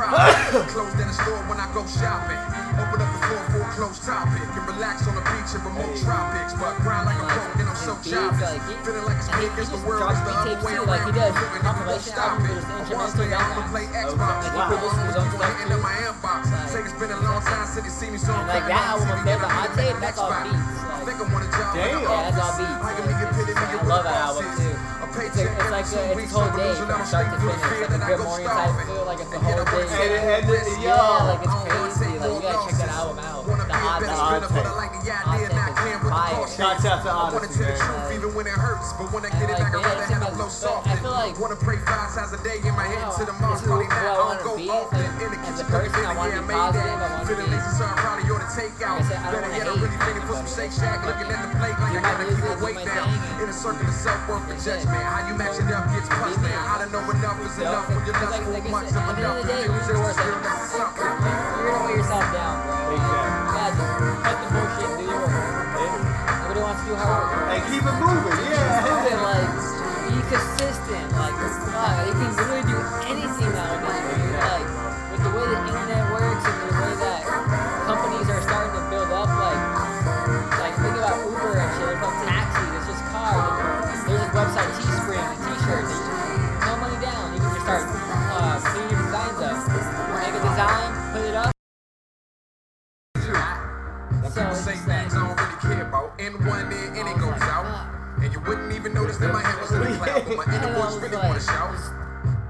I 0.04 0.12
wanna 0.12 0.28
non-profit. 0.28 0.68
Closed 0.74 0.98
in 1.00 1.06
the 1.08 1.16
store 1.16 1.40
when 1.48 1.58
I 1.60 1.66
go 1.72 1.82
shopping. 1.88 2.40
Open 2.74 2.98
up 3.00 3.10
the 3.14 3.20
floor 3.24 3.42
for 3.54 3.60
a 3.64 3.70
closed 3.78 4.02
topic. 4.04 4.42
And 4.44 4.64
relax 4.68 5.06
on 5.08 5.14
the 5.14 5.24
beach 5.30 5.50
in 5.54 5.60
remote 5.64 5.94
tropics. 6.02 6.52
But 6.58 6.74
grind 6.84 7.06
like 7.08 7.18
a 7.22 7.26
pro, 7.30 7.42
and 7.62 7.68
I'm 7.70 7.78
so 7.78 7.94
jobless. 8.02 8.42
like, 8.42 8.62
Feeling 8.84 9.04
like 9.06 9.18
it's 9.18 9.28
and 9.30 9.36
he- 9.40 9.48
big 9.48 9.54
he 9.54 9.62
as 9.64 9.70
the 9.70 9.80
world 9.86 10.10
is 10.12 10.20
the 10.26 10.34
other 10.34 10.56
way 10.66 10.74
around. 10.74 10.88
like 10.90 11.04
he 11.06 11.12
does 11.14 11.32
Feeling 11.34 11.54
you 11.54 11.62
won't 11.64 11.64
compilation 11.64 12.12
stop 12.12 12.38
it. 12.38 12.42
there's 12.44 12.64
I 12.64 12.68
wanna 12.68 12.82
instrumentals 12.84 13.14
stay 13.14 13.30
on 13.30 13.32
out 13.34 13.48
that. 13.48 13.58
and 13.64 13.70
play 13.72 13.84
Okay. 13.88 14.02
Xbox. 14.04 14.36
Like, 14.44 14.54
Wow. 14.54 14.68
produces 14.74 15.02
his 15.04 15.16
own 15.16 15.28
stuff 15.30 15.40
Waiting 15.44 15.62
in 15.64 15.78
too. 15.78 15.82
my 15.88 15.94
inbox. 16.04 16.40
Like- 16.52 16.68
Say 16.74 16.80
it's 16.84 16.98
been 16.98 17.12
a 17.14 17.20
long 17.24 17.40
time 17.42 17.66
since 17.70 17.84
you 17.86 17.94
see 17.94 18.10
me 18.10 18.18
so 18.18 18.32
like 18.50 18.64
that 18.66 18.82
album 18.90 19.08
up 19.14 19.20
there, 19.24 19.38
the 19.38 19.48
hot 19.48 19.70
tape, 19.78 19.96
that's 20.02 20.18
all 20.18 20.30
beats. 20.44 20.58
I 20.84 21.00
think 21.06 21.16
I 21.20 21.24
want 21.32 21.44
a 21.46 21.50
job. 21.54 21.74
Damn. 21.74 22.02
Yeah, 22.02 22.30
that's 22.30 22.38
all 22.42 22.54
beats. 22.58 22.82
I 22.84 22.90
can 22.94 23.04
make 23.06 23.20
it 23.22 23.30
I 23.54 23.76
with 23.76 23.88
love 23.88 24.04
that 24.04 24.16
album 24.28 24.46
too. 24.58 24.73
A 25.14 25.26
It's, 25.26 25.36
it's 25.38 25.70
like 25.70 25.86
a, 25.86 26.10
it's 26.10 26.20
his 26.22 26.32
whole 26.32 26.50
day 26.56 26.74
from 26.74 26.88
start 27.06 27.26
to 27.30 27.38
finish. 27.38 27.60
through 27.62 27.84
Like 27.84 27.94
a 27.94 28.06
good 28.06 28.20
morning 28.24 28.46
type 28.48 28.86
feel, 28.86 29.04
like 29.06 29.20
it's 29.20 29.30
the 29.30 29.38
whole 29.38 29.64
day. 29.64 29.86
take 29.88 30.10
And- 30.10 30.50
and- 30.50 30.82
Yeah, 30.82 30.96
like 31.30 31.42
it's 31.44 31.54
crazy. 31.98 32.18
Like 32.18 32.34
you 32.34 32.42
gotta 32.42 32.68
check 32.68 32.78
that 32.82 32.88
album 32.90 33.18
out. 33.24 33.46
Wanna 33.46 33.64
The 33.64 33.74
odd 33.74 34.00
better 34.50 34.74
Shouts 36.64 36.84
out 36.88 37.04
to 37.04 37.10
I 37.12 37.28
wanna 37.28 37.44
Oddisee, 37.44 37.60
tell 37.60 37.68
the 37.68 37.76
man. 37.76 38.08
truth 38.08 38.16
even 38.16 38.30
when 38.34 38.46
it 38.48 38.56
hurts, 38.56 38.88
but 38.96 39.12
when 39.12 39.20
I 39.24 39.28
And 39.28 39.36
get 39.36 39.50
it 39.52 39.60
like, 39.60 39.68
back, 39.68 39.74
I'd 39.74 39.84
yeah, 39.84 39.84
rather 39.84 40.00
it's 40.00 40.08
in 40.08 40.14
have 40.16 40.24
my- 40.24 40.32
a 40.32 40.38
blow 40.40 40.48
but 40.48 40.64
soft. 40.64 40.86
I 40.88 40.96
feel 40.96 41.10
like- 41.12 41.36
Wanna 41.44 41.56
pray 41.60 41.76
five 41.84 42.08
times 42.16 42.32
a 42.32 42.40
day 42.40 42.58
in 42.64 42.72
my 42.74 42.88
head 42.88 43.04
to 43.04 43.24
the 43.28 43.32
This 43.36 43.40
mosque, 43.44 43.60
is 43.60 43.68
probably 43.68 43.84
who 43.84 43.92
I 43.92 44.00
not. 44.00 44.16
wanna 44.16 44.40
I'll 44.40 44.48
go 44.48 44.56
be. 44.56 44.70
often 44.72 44.96
Like, 44.96 45.22
in 45.24 45.28
the 45.28 45.38
as 45.44 45.60
a 45.60 45.64
kitchen, 45.64 45.66
person, 45.68 45.92
cooking, 45.92 46.08
I 46.08 46.14
wanna 46.16 46.32
yeah, 46.34 46.40
be 46.40 46.46
made 46.48 46.56
positive, 46.56 46.84
that. 46.88 47.04
I 47.04 47.14
wanna 47.14 47.26
Feeling 47.28 47.44
be- 47.44 47.56
lazy, 47.60 47.72
so 47.76 47.84
I 47.84 47.92
probably 48.00 48.24
ought 48.32 48.42
to 48.48 48.50
take 48.56 48.74
out. 48.80 48.96
Like 48.96 49.04
I 49.04 49.04
said, 49.04 49.18
I 49.20 49.24
don't 49.28 49.34
Better 49.34 49.44
wanna 49.44 49.54
yet, 49.54 49.68
I'm 49.68 49.74
hate 49.74 49.84
really 49.84 49.98
feeling 50.08 50.24
for 50.24 50.34
some 50.34 50.48
anybody. 50.48 50.54
Shake 50.64 50.72
Shack, 50.80 50.98
looking 51.04 51.28
at 51.34 51.40
the 51.44 51.50
plate 51.60 51.76
like 51.84 51.92
Do 51.92 51.98
I 51.98 52.00
my 52.00 52.08
gotta 52.08 52.24
keep 52.24 52.32
music, 52.32 52.48
my 52.48 52.54
do 52.54 52.64
weight 52.64 52.78
my 52.80 52.84
down. 52.88 53.08
thing, 53.12 53.42
In 53.44 53.48
a 53.52 53.52
circle 53.52 53.84
of 53.84 53.94
self-worth 53.94 54.44
and 54.48 54.56
That's 54.56 54.64
it. 54.64 54.70
judgment, 54.80 55.04
how 55.04 55.20
you 55.28 55.34
match 55.36 55.58
it 55.60 55.68
up 55.68 55.84
gets 55.92 56.08
punched 56.08 56.40
Be 56.40 56.48
me. 56.48 56.48
down. 56.48 56.64
How 56.64 56.78
to 56.80 56.86
know 56.88 57.04
enough 57.04 57.38
is 57.44 57.54
Dope. 57.54 57.68
enough 57.68 57.86
when 57.92 58.00
you're 58.08 58.14
Because 58.14 58.24
not 58.24 58.30
like, 58.32 58.44
too 58.44 58.54
like 58.56 58.64
I 58.64 58.70
much 58.74 58.88
said, 58.88 58.96
of 58.96 59.04
at 59.04 59.04
the 59.04 59.12
end 59.12 59.20
enough. 59.20 59.36
of 59.36 59.44
the 59.44 59.52
day, 59.52 59.62
You 59.64 59.68
who's 59.68 59.84
just 59.84 59.92
the 59.92 59.98
worst 60.00 60.18
feel 60.18 60.32
enemy? 60.32 60.48
like 60.48 60.64
something. 60.64 61.04
You're 61.04 61.68
gonna 61.68 61.84
weigh 61.84 61.96
yourself 62.00 62.26
down, 62.32 62.54
bro. 62.64 62.74
Like, 62.74 62.94
Exactly. 62.94 63.44
Yeah, 63.54 63.68
just 63.74 64.22
cut 64.24 64.36
the 64.40 64.48
bullshit 64.54 64.88
and 64.88 64.98
do 64.98 65.04
your 65.04 65.20
work. 65.24 65.33
Wants 66.64 66.80
to 66.80 66.88
do. 66.88 66.96
And 66.96 67.60
keep 67.68 67.84
it 67.84 67.96
moving. 68.00 68.40
Yeah. 68.48 68.88
Move 68.88 69.04
it, 69.04 69.20
like, 69.20 69.52
be 70.08 70.16
consistent. 70.32 71.06
Like, 71.12 71.36
fuck, 71.36 72.08
you 72.08 72.12
can 72.16 72.30
literally 72.40 72.64
do 72.64 72.78
anything 73.04 73.50
nowadays. 73.52 74.00
dude. 74.16 74.32
Like, 74.40 74.68
with 75.12 75.22
the 75.28 75.32
way 75.36 75.44
the 75.44 75.60
internet 75.60 76.04
works 76.08 76.44
and 76.48 76.56
the 76.64 76.72
way 76.72 76.92
that 77.04 77.20
companies 77.84 78.28
are 78.32 78.42
starting 78.48 78.72
to 78.80 78.82
build 78.88 79.10
up, 79.12 79.28
like, 79.28 79.60
like 80.56 80.74
think 80.80 80.96
about 80.96 81.20
Uber 81.20 81.52
and 81.52 81.68
shit. 81.76 81.84
There's 81.84 82.00
no 82.00 82.10
taxis. 82.24 82.68
It's 82.80 82.86
just 82.96 83.04
cars. 83.12 84.00
There's 84.08 84.24
a 84.24 84.30
website, 84.32 84.70
Teespring, 84.80 85.28
T-shirts. 85.44 85.92
and 85.92 86.00
you- 86.08 86.13
was 101.46 101.52
really 101.52 101.58
like, 101.58 101.58
wanna 101.58 101.58
shout. 101.58 101.72
just- 101.74 101.92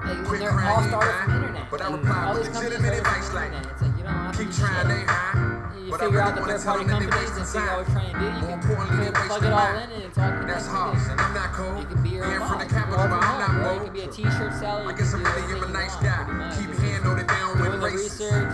like, 0.04 0.24
Quit 0.26 0.40
they're 0.40 0.60
all 0.60 0.82
started 0.82 1.14
from 1.24 1.34
internet. 1.34 1.70
But 1.70 1.80
I 1.80 1.90
reply 1.90 2.34
with 2.34 2.54
legitimate 2.54 2.92
advice 2.94 3.32
like, 3.34 3.46
internet. 3.46 3.72
It's 3.72 3.82
like 3.82 3.96
you 3.96 4.04
don't 4.04 4.32
to 4.32 4.38
Keep 4.38 4.52
trying, 4.52 4.88
they 4.88 4.94
eh, 4.94 5.06
high. 5.06 5.72
You 5.84 5.90
But 5.90 6.00
I 6.00 6.04
figure 6.04 6.18
really 6.18 6.30
out 6.30 6.34
the 6.34 6.42
third 6.44 6.62
party 6.64 6.84
them 6.84 6.90
companies 6.92 7.14
and 7.14 7.24
wasting 7.24 7.62
what 7.64 7.76
you're 7.76 7.94
trying 7.94 8.12
to 8.12 8.18
do. 8.20 8.24
You 8.24 8.30
More 8.30 8.40
can, 8.40 8.60
importantly, 8.60 8.96
you 8.96 9.04
they 9.04 9.04
can 9.04 9.14
plug 9.14 9.30
wasting 9.30 9.48
it 9.48 9.52
all 9.54 9.60
in 9.64 9.90
and 9.90 10.04
all 10.04 10.28
connected. 10.28 10.48
That's 10.48 10.66
Hobbs, 10.68 11.04
and 11.08 11.20
I'm 11.20 11.34
not 11.34 11.52
cold. 11.52 11.78
You 11.80 11.86
can 11.88 12.02
be 12.04 12.08
your 12.10 12.24
Being 12.28 12.42
own 12.42 12.48
from 12.48 12.58
the 12.60 12.68
capital, 12.68 13.04
but 13.08 13.20
I'm 13.24 13.38
not 13.40 13.50
home, 13.50 13.62
bro. 13.64 13.72
You 13.74 13.80
can 13.84 13.92
be 13.94 14.00
a 14.04 14.08
t-shirt 14.12 14.52
seller. 14.60 14.84
I 14.84 14.92
guess 14.92 15.14
I'm 15.14 15.24
really 15.24 15.44
a 15.64 15.68
nice 15.72 15.96
guy. 15.96 16.20
Keep 16.56 16.68
just 16.68 16.82
handling 16.84 17.18
it 17.24 17.28
down 17.28 17.48
with 17.48 17.58
Doing 17.64 17.80
the 17.80 17.86
races. 17.86 18.20
research, 18.20 18.52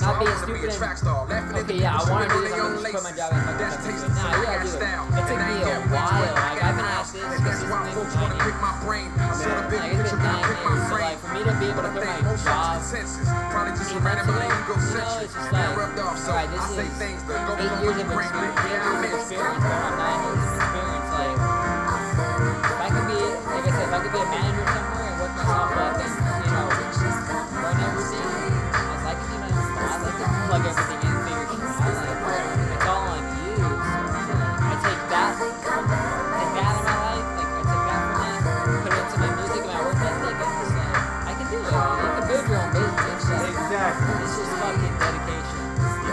not 0.00 0.16
I 0.16 0.24
being 0.24 0.38
stupid. 0.38 0.70
a 0.70 0.78
track 0.78 0.96
star, 0.98 1.26
laughing 1.26 1.56
Okay, 1.58 1.78
yeah, 1.78 1.98
I 1.98 2.10
want 2.10 2.28
to 2.28 2.34
do 2.34 2.40
this. 2.42 2.52
I'm 2.52 2.58
gonna 2.58 2.90
quit 2.90 3.02
my 3.02 3.12
job 3.12 3.32
and 3.32 3.42
fucking 3.42 3.58
That's 3.58 3.76
come 3.76 3.84
tasting 3.88 4.10
into 4.10 4.18
it. 4.18 4.28
Nah, 4.28 4.38
you 4.38 4.46
gotta 4.46 4.58
do 4.58 4.68
it. 4.68 5.18
It 5.18 5.24
took 5.28 5.38
me 5.38 5.54
a 5.58 5.80
while. 5.88 6.08
I 6.08 6.32
Like, 6.38 6.62
I've 6.62 6.76
been 6.78 6.88
at 6.88 7.02
this 7.02 7.18
And 7.18 7.46
that's 7.46 7.62
why 7.68 7.78
consistently 7.78 7.92
folks 7.98 8.12
for 8.14 8.20
wanna 8.22 8.38
nine 8.38 8.44
pick 8.48 8.56
my 8.62 8.74
brain. 8.84 9.08
I 9.18 9.32
saw 9.34 9.48
the 9.48 9.66
big 9.68 9.78
Like, 9.78 9.92
it's 9.98 10.12
been 10.12 10.22
nine 10.22 10.44
years, 10.48 10.82
so 10.88 10.94
like 10.98 11.18
for 11.18 11.30
me 11.34 11.40
to 11.48 11.54
be 11.58 11.66
able 11.68 11.82
to 11.82 11.92
But 11.92 12.02
I 12.02 12.08
quit 12.08 12.08
think 12.08 12.26
my 12.28 12.36
job 12.38 12.78
functions 12.78 12.86
senses 12.88 13.26
probably 13.50 13.72
just 13.78 13.90
eight 14.38 14.56
months 14.58 14.58
ago, 14.62 14.74
you 14.78 14.94
know, 14.98 15.18
it's 15.18 15.34
just 15.34 15.50
like, 15.52 15.76
alright, 16.28 16.48
I 16.48 16.52
this 16.52 16.66
say 16.78 16.86
is 16.88 16.94
things 16.98 17.20
that 17.28 17.40
go 17.48 17.52
eight 17.58 17.74
years 17.82 17.98
of 17.98 18.06
brain. 18.08 18.28
experience, 18.28 18.58
Yeah, 18.58 18.68
eight 18.68 18.78
I 18.78 18.88
years 18.88 19.02
of 19.02 19.18
experience, 19.18 19.58
going 19.58 19.82
on 19.88 19.94
nine 19.98 20.20
years 20.28 20.37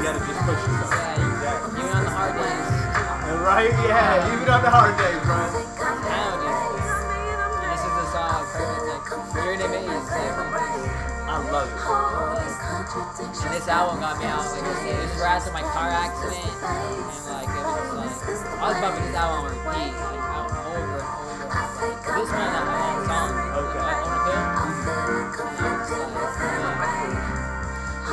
gotta 0.05 0.21
just 0.21 0.37
push 0.45 0.61
yourself. 0.69 0.93
Yeah, 0.93 1.17
Exactly. 1.17 1.81
even 1.81 1.97
on 1.97 2.05
the 2.05 2.13
hard 2.13 2.33
days. 2.37 2.69
Right? 3.41 3.73
Yeah. 3.89 4.33
Even 4.37 4.45
on 4.53 4.61
the 4.61 4.69
hard 4.69 4.93
days, 5.01 5.17
bro. 5.25 5.33
Nowadays. 6.05 6.85
And 6.85 7.73
this 7.73 7.81
is 7.81 7.89
the 7.89 8.05
song, 8.13 8.45
perfect. 8.53 8.85
Like, 8.85 9.65
amaze. 9.65 10.05
I 11.25 11.41
love 11.49 11.73
it. 11.73 11.81
and 13.45 13.53
this 13.53 13.65
album 13.67 13.97
got 13.99 14.21
me 14.21 14.25
out. 14.29 14.45
Like 14.45 14.61
this 14.61 15.09
was 15.09 15.25
after 15.25 15.51
my 15.51 15.65
car 15.73 15.89
accident. 15.89 16.53
And 16.53 16.85
like, 17.33 17.49
it 17.49 17.65
was 17.65 17.89
like, 17.89 18.61
I 18.61 18.69
was 18.69 18.77
bumping 18.77 19.09
this 19.09 19.17
album 19.17 19.41
on 19.41 19.57
repeat. 19.57 19.89
Like, 19.89 20.21
over 20.21 20.53
and 20.53 20.77
over. 20.85 21.01
This 22.05 22.29
one, 22.29 22.45
that 22.53 22.61
one 22.61 23.09
song. 23.09 23.33
Okay. 23.57 23.81
Like, 23.81 24.05
on 24.05 24.13
a 24.13 24.21
pill. 24.21 24.64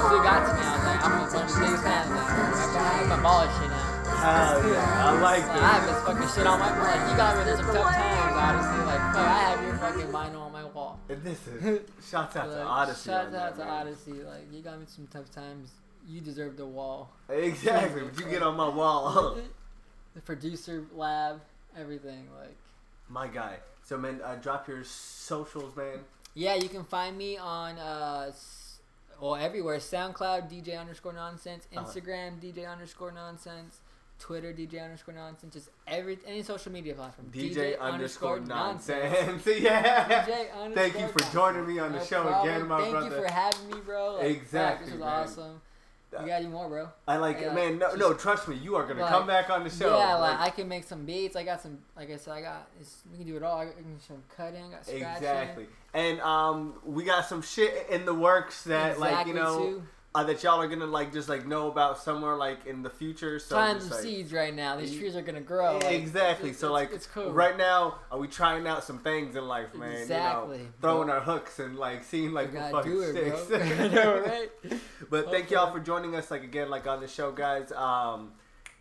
It 0.02 0.22
got 0.22 0.46
to 0.46 0.54
me. 0.54 0.60
I 0.62 0.72
was 0.76 0.84
like, 0.84 1.04
I'm 1.04 1.12
one 1.12 1.24
of 1.24 1.32
the 1.32 1.60
biggest 1.60 1.82
fans 1.82 2.10
now. 2.10 2.18
I 2.22 2.92
have 2.98 3.08
my 3.08 3.22
ball 3.22 3.42
shit 3.58 3.70
now. 3.70 3.88
Hell 4.22 4.68
yeah. 4.68 5.08
I 5.08 5.20
like 5.20 5.46
Like, 5.48 5.62
I 5.62 5.68
have 5.68 5.84
this 5.86 6.02
fucking 6.04 6.28
shit 6.34 6.46
on 6.46 6.58
my 6.60 6.70
wall. 6.72 6.86
like 6.86 7.10
you 7.10 7.16
got 7.16 7.36
me 7.38 7.42
through 7.44 7.56
some 7.64 7.74
tough 7.74 7.94
times, 7.94 8.36
honestly. 8.36 8.84
Like 8.86 9.00
fuck, 9.14 9.16
I 9.16 9.40
have 9.50 9.62
your 9.64 9.74
fucking 9.78 10.06
vinyl 10.12 10.40
on 10.42 10.52
my 10.52 10.64
wall. 10.64 11.00
And 11.08 11.22
This 11.24 11.46
is 11.48 11.80
shouts 12.08 12.36
out 12.36 12.50
to 12.50 12.56
Oddisee. 12.56 13.04
Shout 13.06 13.26
on 13.28 13.34
out 13.34 13.56
to. 13.56 13.62
Oddisee. 13.62 14.24
Like 14.26 14.52
you 14.52 14.62
got 14.62 14.78
me 14.78 14.86
through 14.86 14.94
some 14.94 15.06
tough 15.08 15.30
times. 15.32 15.70
You 16.08 16.20
deserve 16.20 16.56
the 16.56 16.66
wall. 16.66 17.10
Exactly. 17.28 18.02
But 18.02 18.18
you 18.20 18.30
get 18.30 18.42
on 18.42 18.56
my 18.56 18.68
wall. 18.68 19.36
the 20.14 20.20
producer 20.20 20.84
lab, 20.94 21.40
everything. 21.76 22.28
Like 22.38 22.56
my 23.08 23.28
guy. 23.28 23.56
So 23.84 23.96
man, 23.98 24.20
uh, 24.24 24.36
drop 24.36 24.68
your 24.68 24.84
socials, 24.84 25.74
man. 25.76 25.98
yeah, 26.34 26.54
you 26.54 26.68
can 26.68 26.84
find 26.84 27.16
me 27.18 27.36
on 27.38 27.76
uh 27.78 28.30
well 29.22 29.36
everywhere. 29.36 29.78
SoundCloud 29.78 30.50
DJ 30.50 30.78
underscore 30.78 31.12
nonsense, 31.12 31.66
Uh-huh. 31.74 31.84
Instagram 31.86 32.40
DJ 32.40 32.70
underscore 32.70 33.12
nonsense. 33.12 33.80
Twitter 34.18 34.52
DJ 34.52 34.84
underscore 34.84 35.14
nonsense, 35.14 35.52
just 35.52 35.68
every 35.88 36.16
any 36.24 36.42
social 36.44 36.70
media 36.70 36.94
platform. 36.94 37.28
DJ, 37.34 37.76
underscore 37.80 38.38
nonsense. 38.38 39.44
yeah. 39.46 40.24
DJ 40.24 40.74
Thank 40.74 41.00
you 41.00 41.08
for 41.08 41.18
joining 41.32 41.66
me 41.66 41.80
on 41.80 41.90
the 41.92 41.98
No 41.98 42.04
show 42.04 42.22
problem. 42.22 42.54
again, 42.54 42.68
my 42.68 42.80
Thank 42.82 42.90
brother. 42.92 43.10
Thank 43.10 43.20
you 43.22 43.26
for 43.28 43.32
having 43.34 43.70
me, 43.70 43.76
bro. 43.84 44.14
Like, 44.14 44.22
fuck, 44.22 44.30
Exactly, 44.36 44.84
This 44.86 44.92
was 44.94 45.00
man. 45.00 45.08
awesome. 45.24 45.60
You 46.20 46.26
got 46.26 46.40
any 46.43 46.48
more, 46.48 46.68
bro? 46.68 46.89
I 47.09 47.16
like 47.16 47.40
it, 47.40 47.55
man. 47.55 47.78
No, 47.78 47.94
no, 47.94 48.12
trust 48.12 48.47
me, 48.48 48.56
you 48.56 48.76
are 48.76 48.86
gonna 48.86 49.01
like, 49.01 49.10
come 49.10 49.26
back 49.26 49.48
on 49.51 49.64
the 49.64 49.70
show. 49.70 49.97
Yeah, 49.97 50.14
like, 50.16 50.39
Like, 50.39 50.48
I 50.48 50.51
can 50.51 50.68
make 50.68 50.84
some 50.84 51.05
beats. 51.05 51.36
I 51.36 51.43
got 51.43 51.62
some, 51.62 51.78
like 51.97 52.10
I 52.10 52.16
said, 52.16 52.34
I 52.34 52.43
got. 52.43 52.68
It's, 52.80 53.02
we 53.10 53.18
can 53.18 53.26
do 53.26 53.36
it 53.36 53.43
all. 53.43 53.59
I 53.60 53.66
can 53.66 53.82
do 53.82 53.98
some 54.06 54.22
cutting. 54.36 54.70
Got 54.70 54.84
scratching. 54.84 55.06
exactly. 55.06 55.66
And 55.94 56.20
um, 56.20 56.74
we 56.84 57.05
got 57.05 57.26
some 57.26 57.43
shit 57.43 57.86
in 57.90 58.05
the 58.05 58.14
works 58.14 58.64
that, 58.64 58.98
like, 58.98 59.26
you 59.26 59.34
know, 59.34 59.59
too. 59.59 59.82
Uh, 60.14 60.22
that 60.24 60.43
y'all 60.43 60.60
are 60.60 60.68
gonna 60.68 60.84
like 60.86 61.10
just 61.12 61.28
like 61.28 61.47
know 61.47 61.70
about 61.70 61.97
somewhere 61.98 62.36
like 62.36 62.66
in 62.66 62.82
the 62.82 62.90
future. 62.90 63.39
So 63.39 63.55
Planting 63.56 63.89
like, 63.89 64.01
seeds 64.01 64.32
right 64.32 64.55
now. 64.55 64.76
These 64.76 64.97
trees 64.97 65.16
are 65.16 65.22
gonna 65.22 65.40
grow. 65.40 65.78
like, 65.78 65.93
exactly. 65.93 66.51
it's- 66.51 66.60
so 66.60 66.66
it's- 66.76 66.82
like 66.90 66.93
it's 66.94 67.06
cool. 67.06 67.32
right 67.32 67.56
now, 67.56 67.98
are 68.10 68.18
we 68.18 68.28
trying 68.28 68.66
out 68.66 68.84
some 68.84 68.98
things 68.98 69.36
in 69.36 69.47
life, 69.48 69.74
man? 69.74 69.93
Exactly, 69.93 70.59
You 70.59 70.64
know, 70.64 70.70
throwing 70.82 71.06
bro. 71.06 71.14
our 71.16 71.20
hooks 71.22 71.59
and 71.60 71.76
like 71.78 72.05
seeing 72.05 72.32
like 72.32 72.52
gotta 72.52 72.72
fucking 72.72 73.02
it, 73.02 73.10
sticks. 73.10 73.44
bro. 73.47 73.59
I 73.84 73.89
know, 73.89 74.20
right? 74.20 74.51
but 75.09 75.30
thank 75.30 75.51
y'all 75.51 75.72
for 75.72 75.80
joining 75.80 76.14
us 76.14 76.30
like 76.30 76.44
again 76.44 76.68
like 76.68 76.86
on 76.86 77.01
the 77.01 77.09
show, 77.09 77.32
guys. 77.32 77.72
Um, 77.72 78.32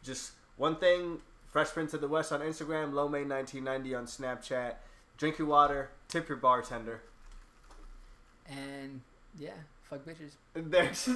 just 0.04 0.32
one 0.58 0.76
thing: 0.76 1.20
Fresh 1.48 1.70
Prince 1.70 1.94
of 1.94 2.02
the 2.02 2.08
West 2.10 2.34
on 2.34 2.42
Instagram, 2.42 2.92
Low 2.92 3.08
May 3.08 3.24
1990 3.24 3.96
on 3.96 4.06
Snapchat. 4.06 4.74
Drink 5.18 5.38
your 5.38 5.48
water. 5.48 5.92
Tip 6.10 6.28
your 6.28 6.38
bartender. 6.40 7.04
And 8.50 9.02
yeah, 9.40 9.52
fuck 9.92 10.06
bitches. 10.06 10.38
There's. 10.54 11.10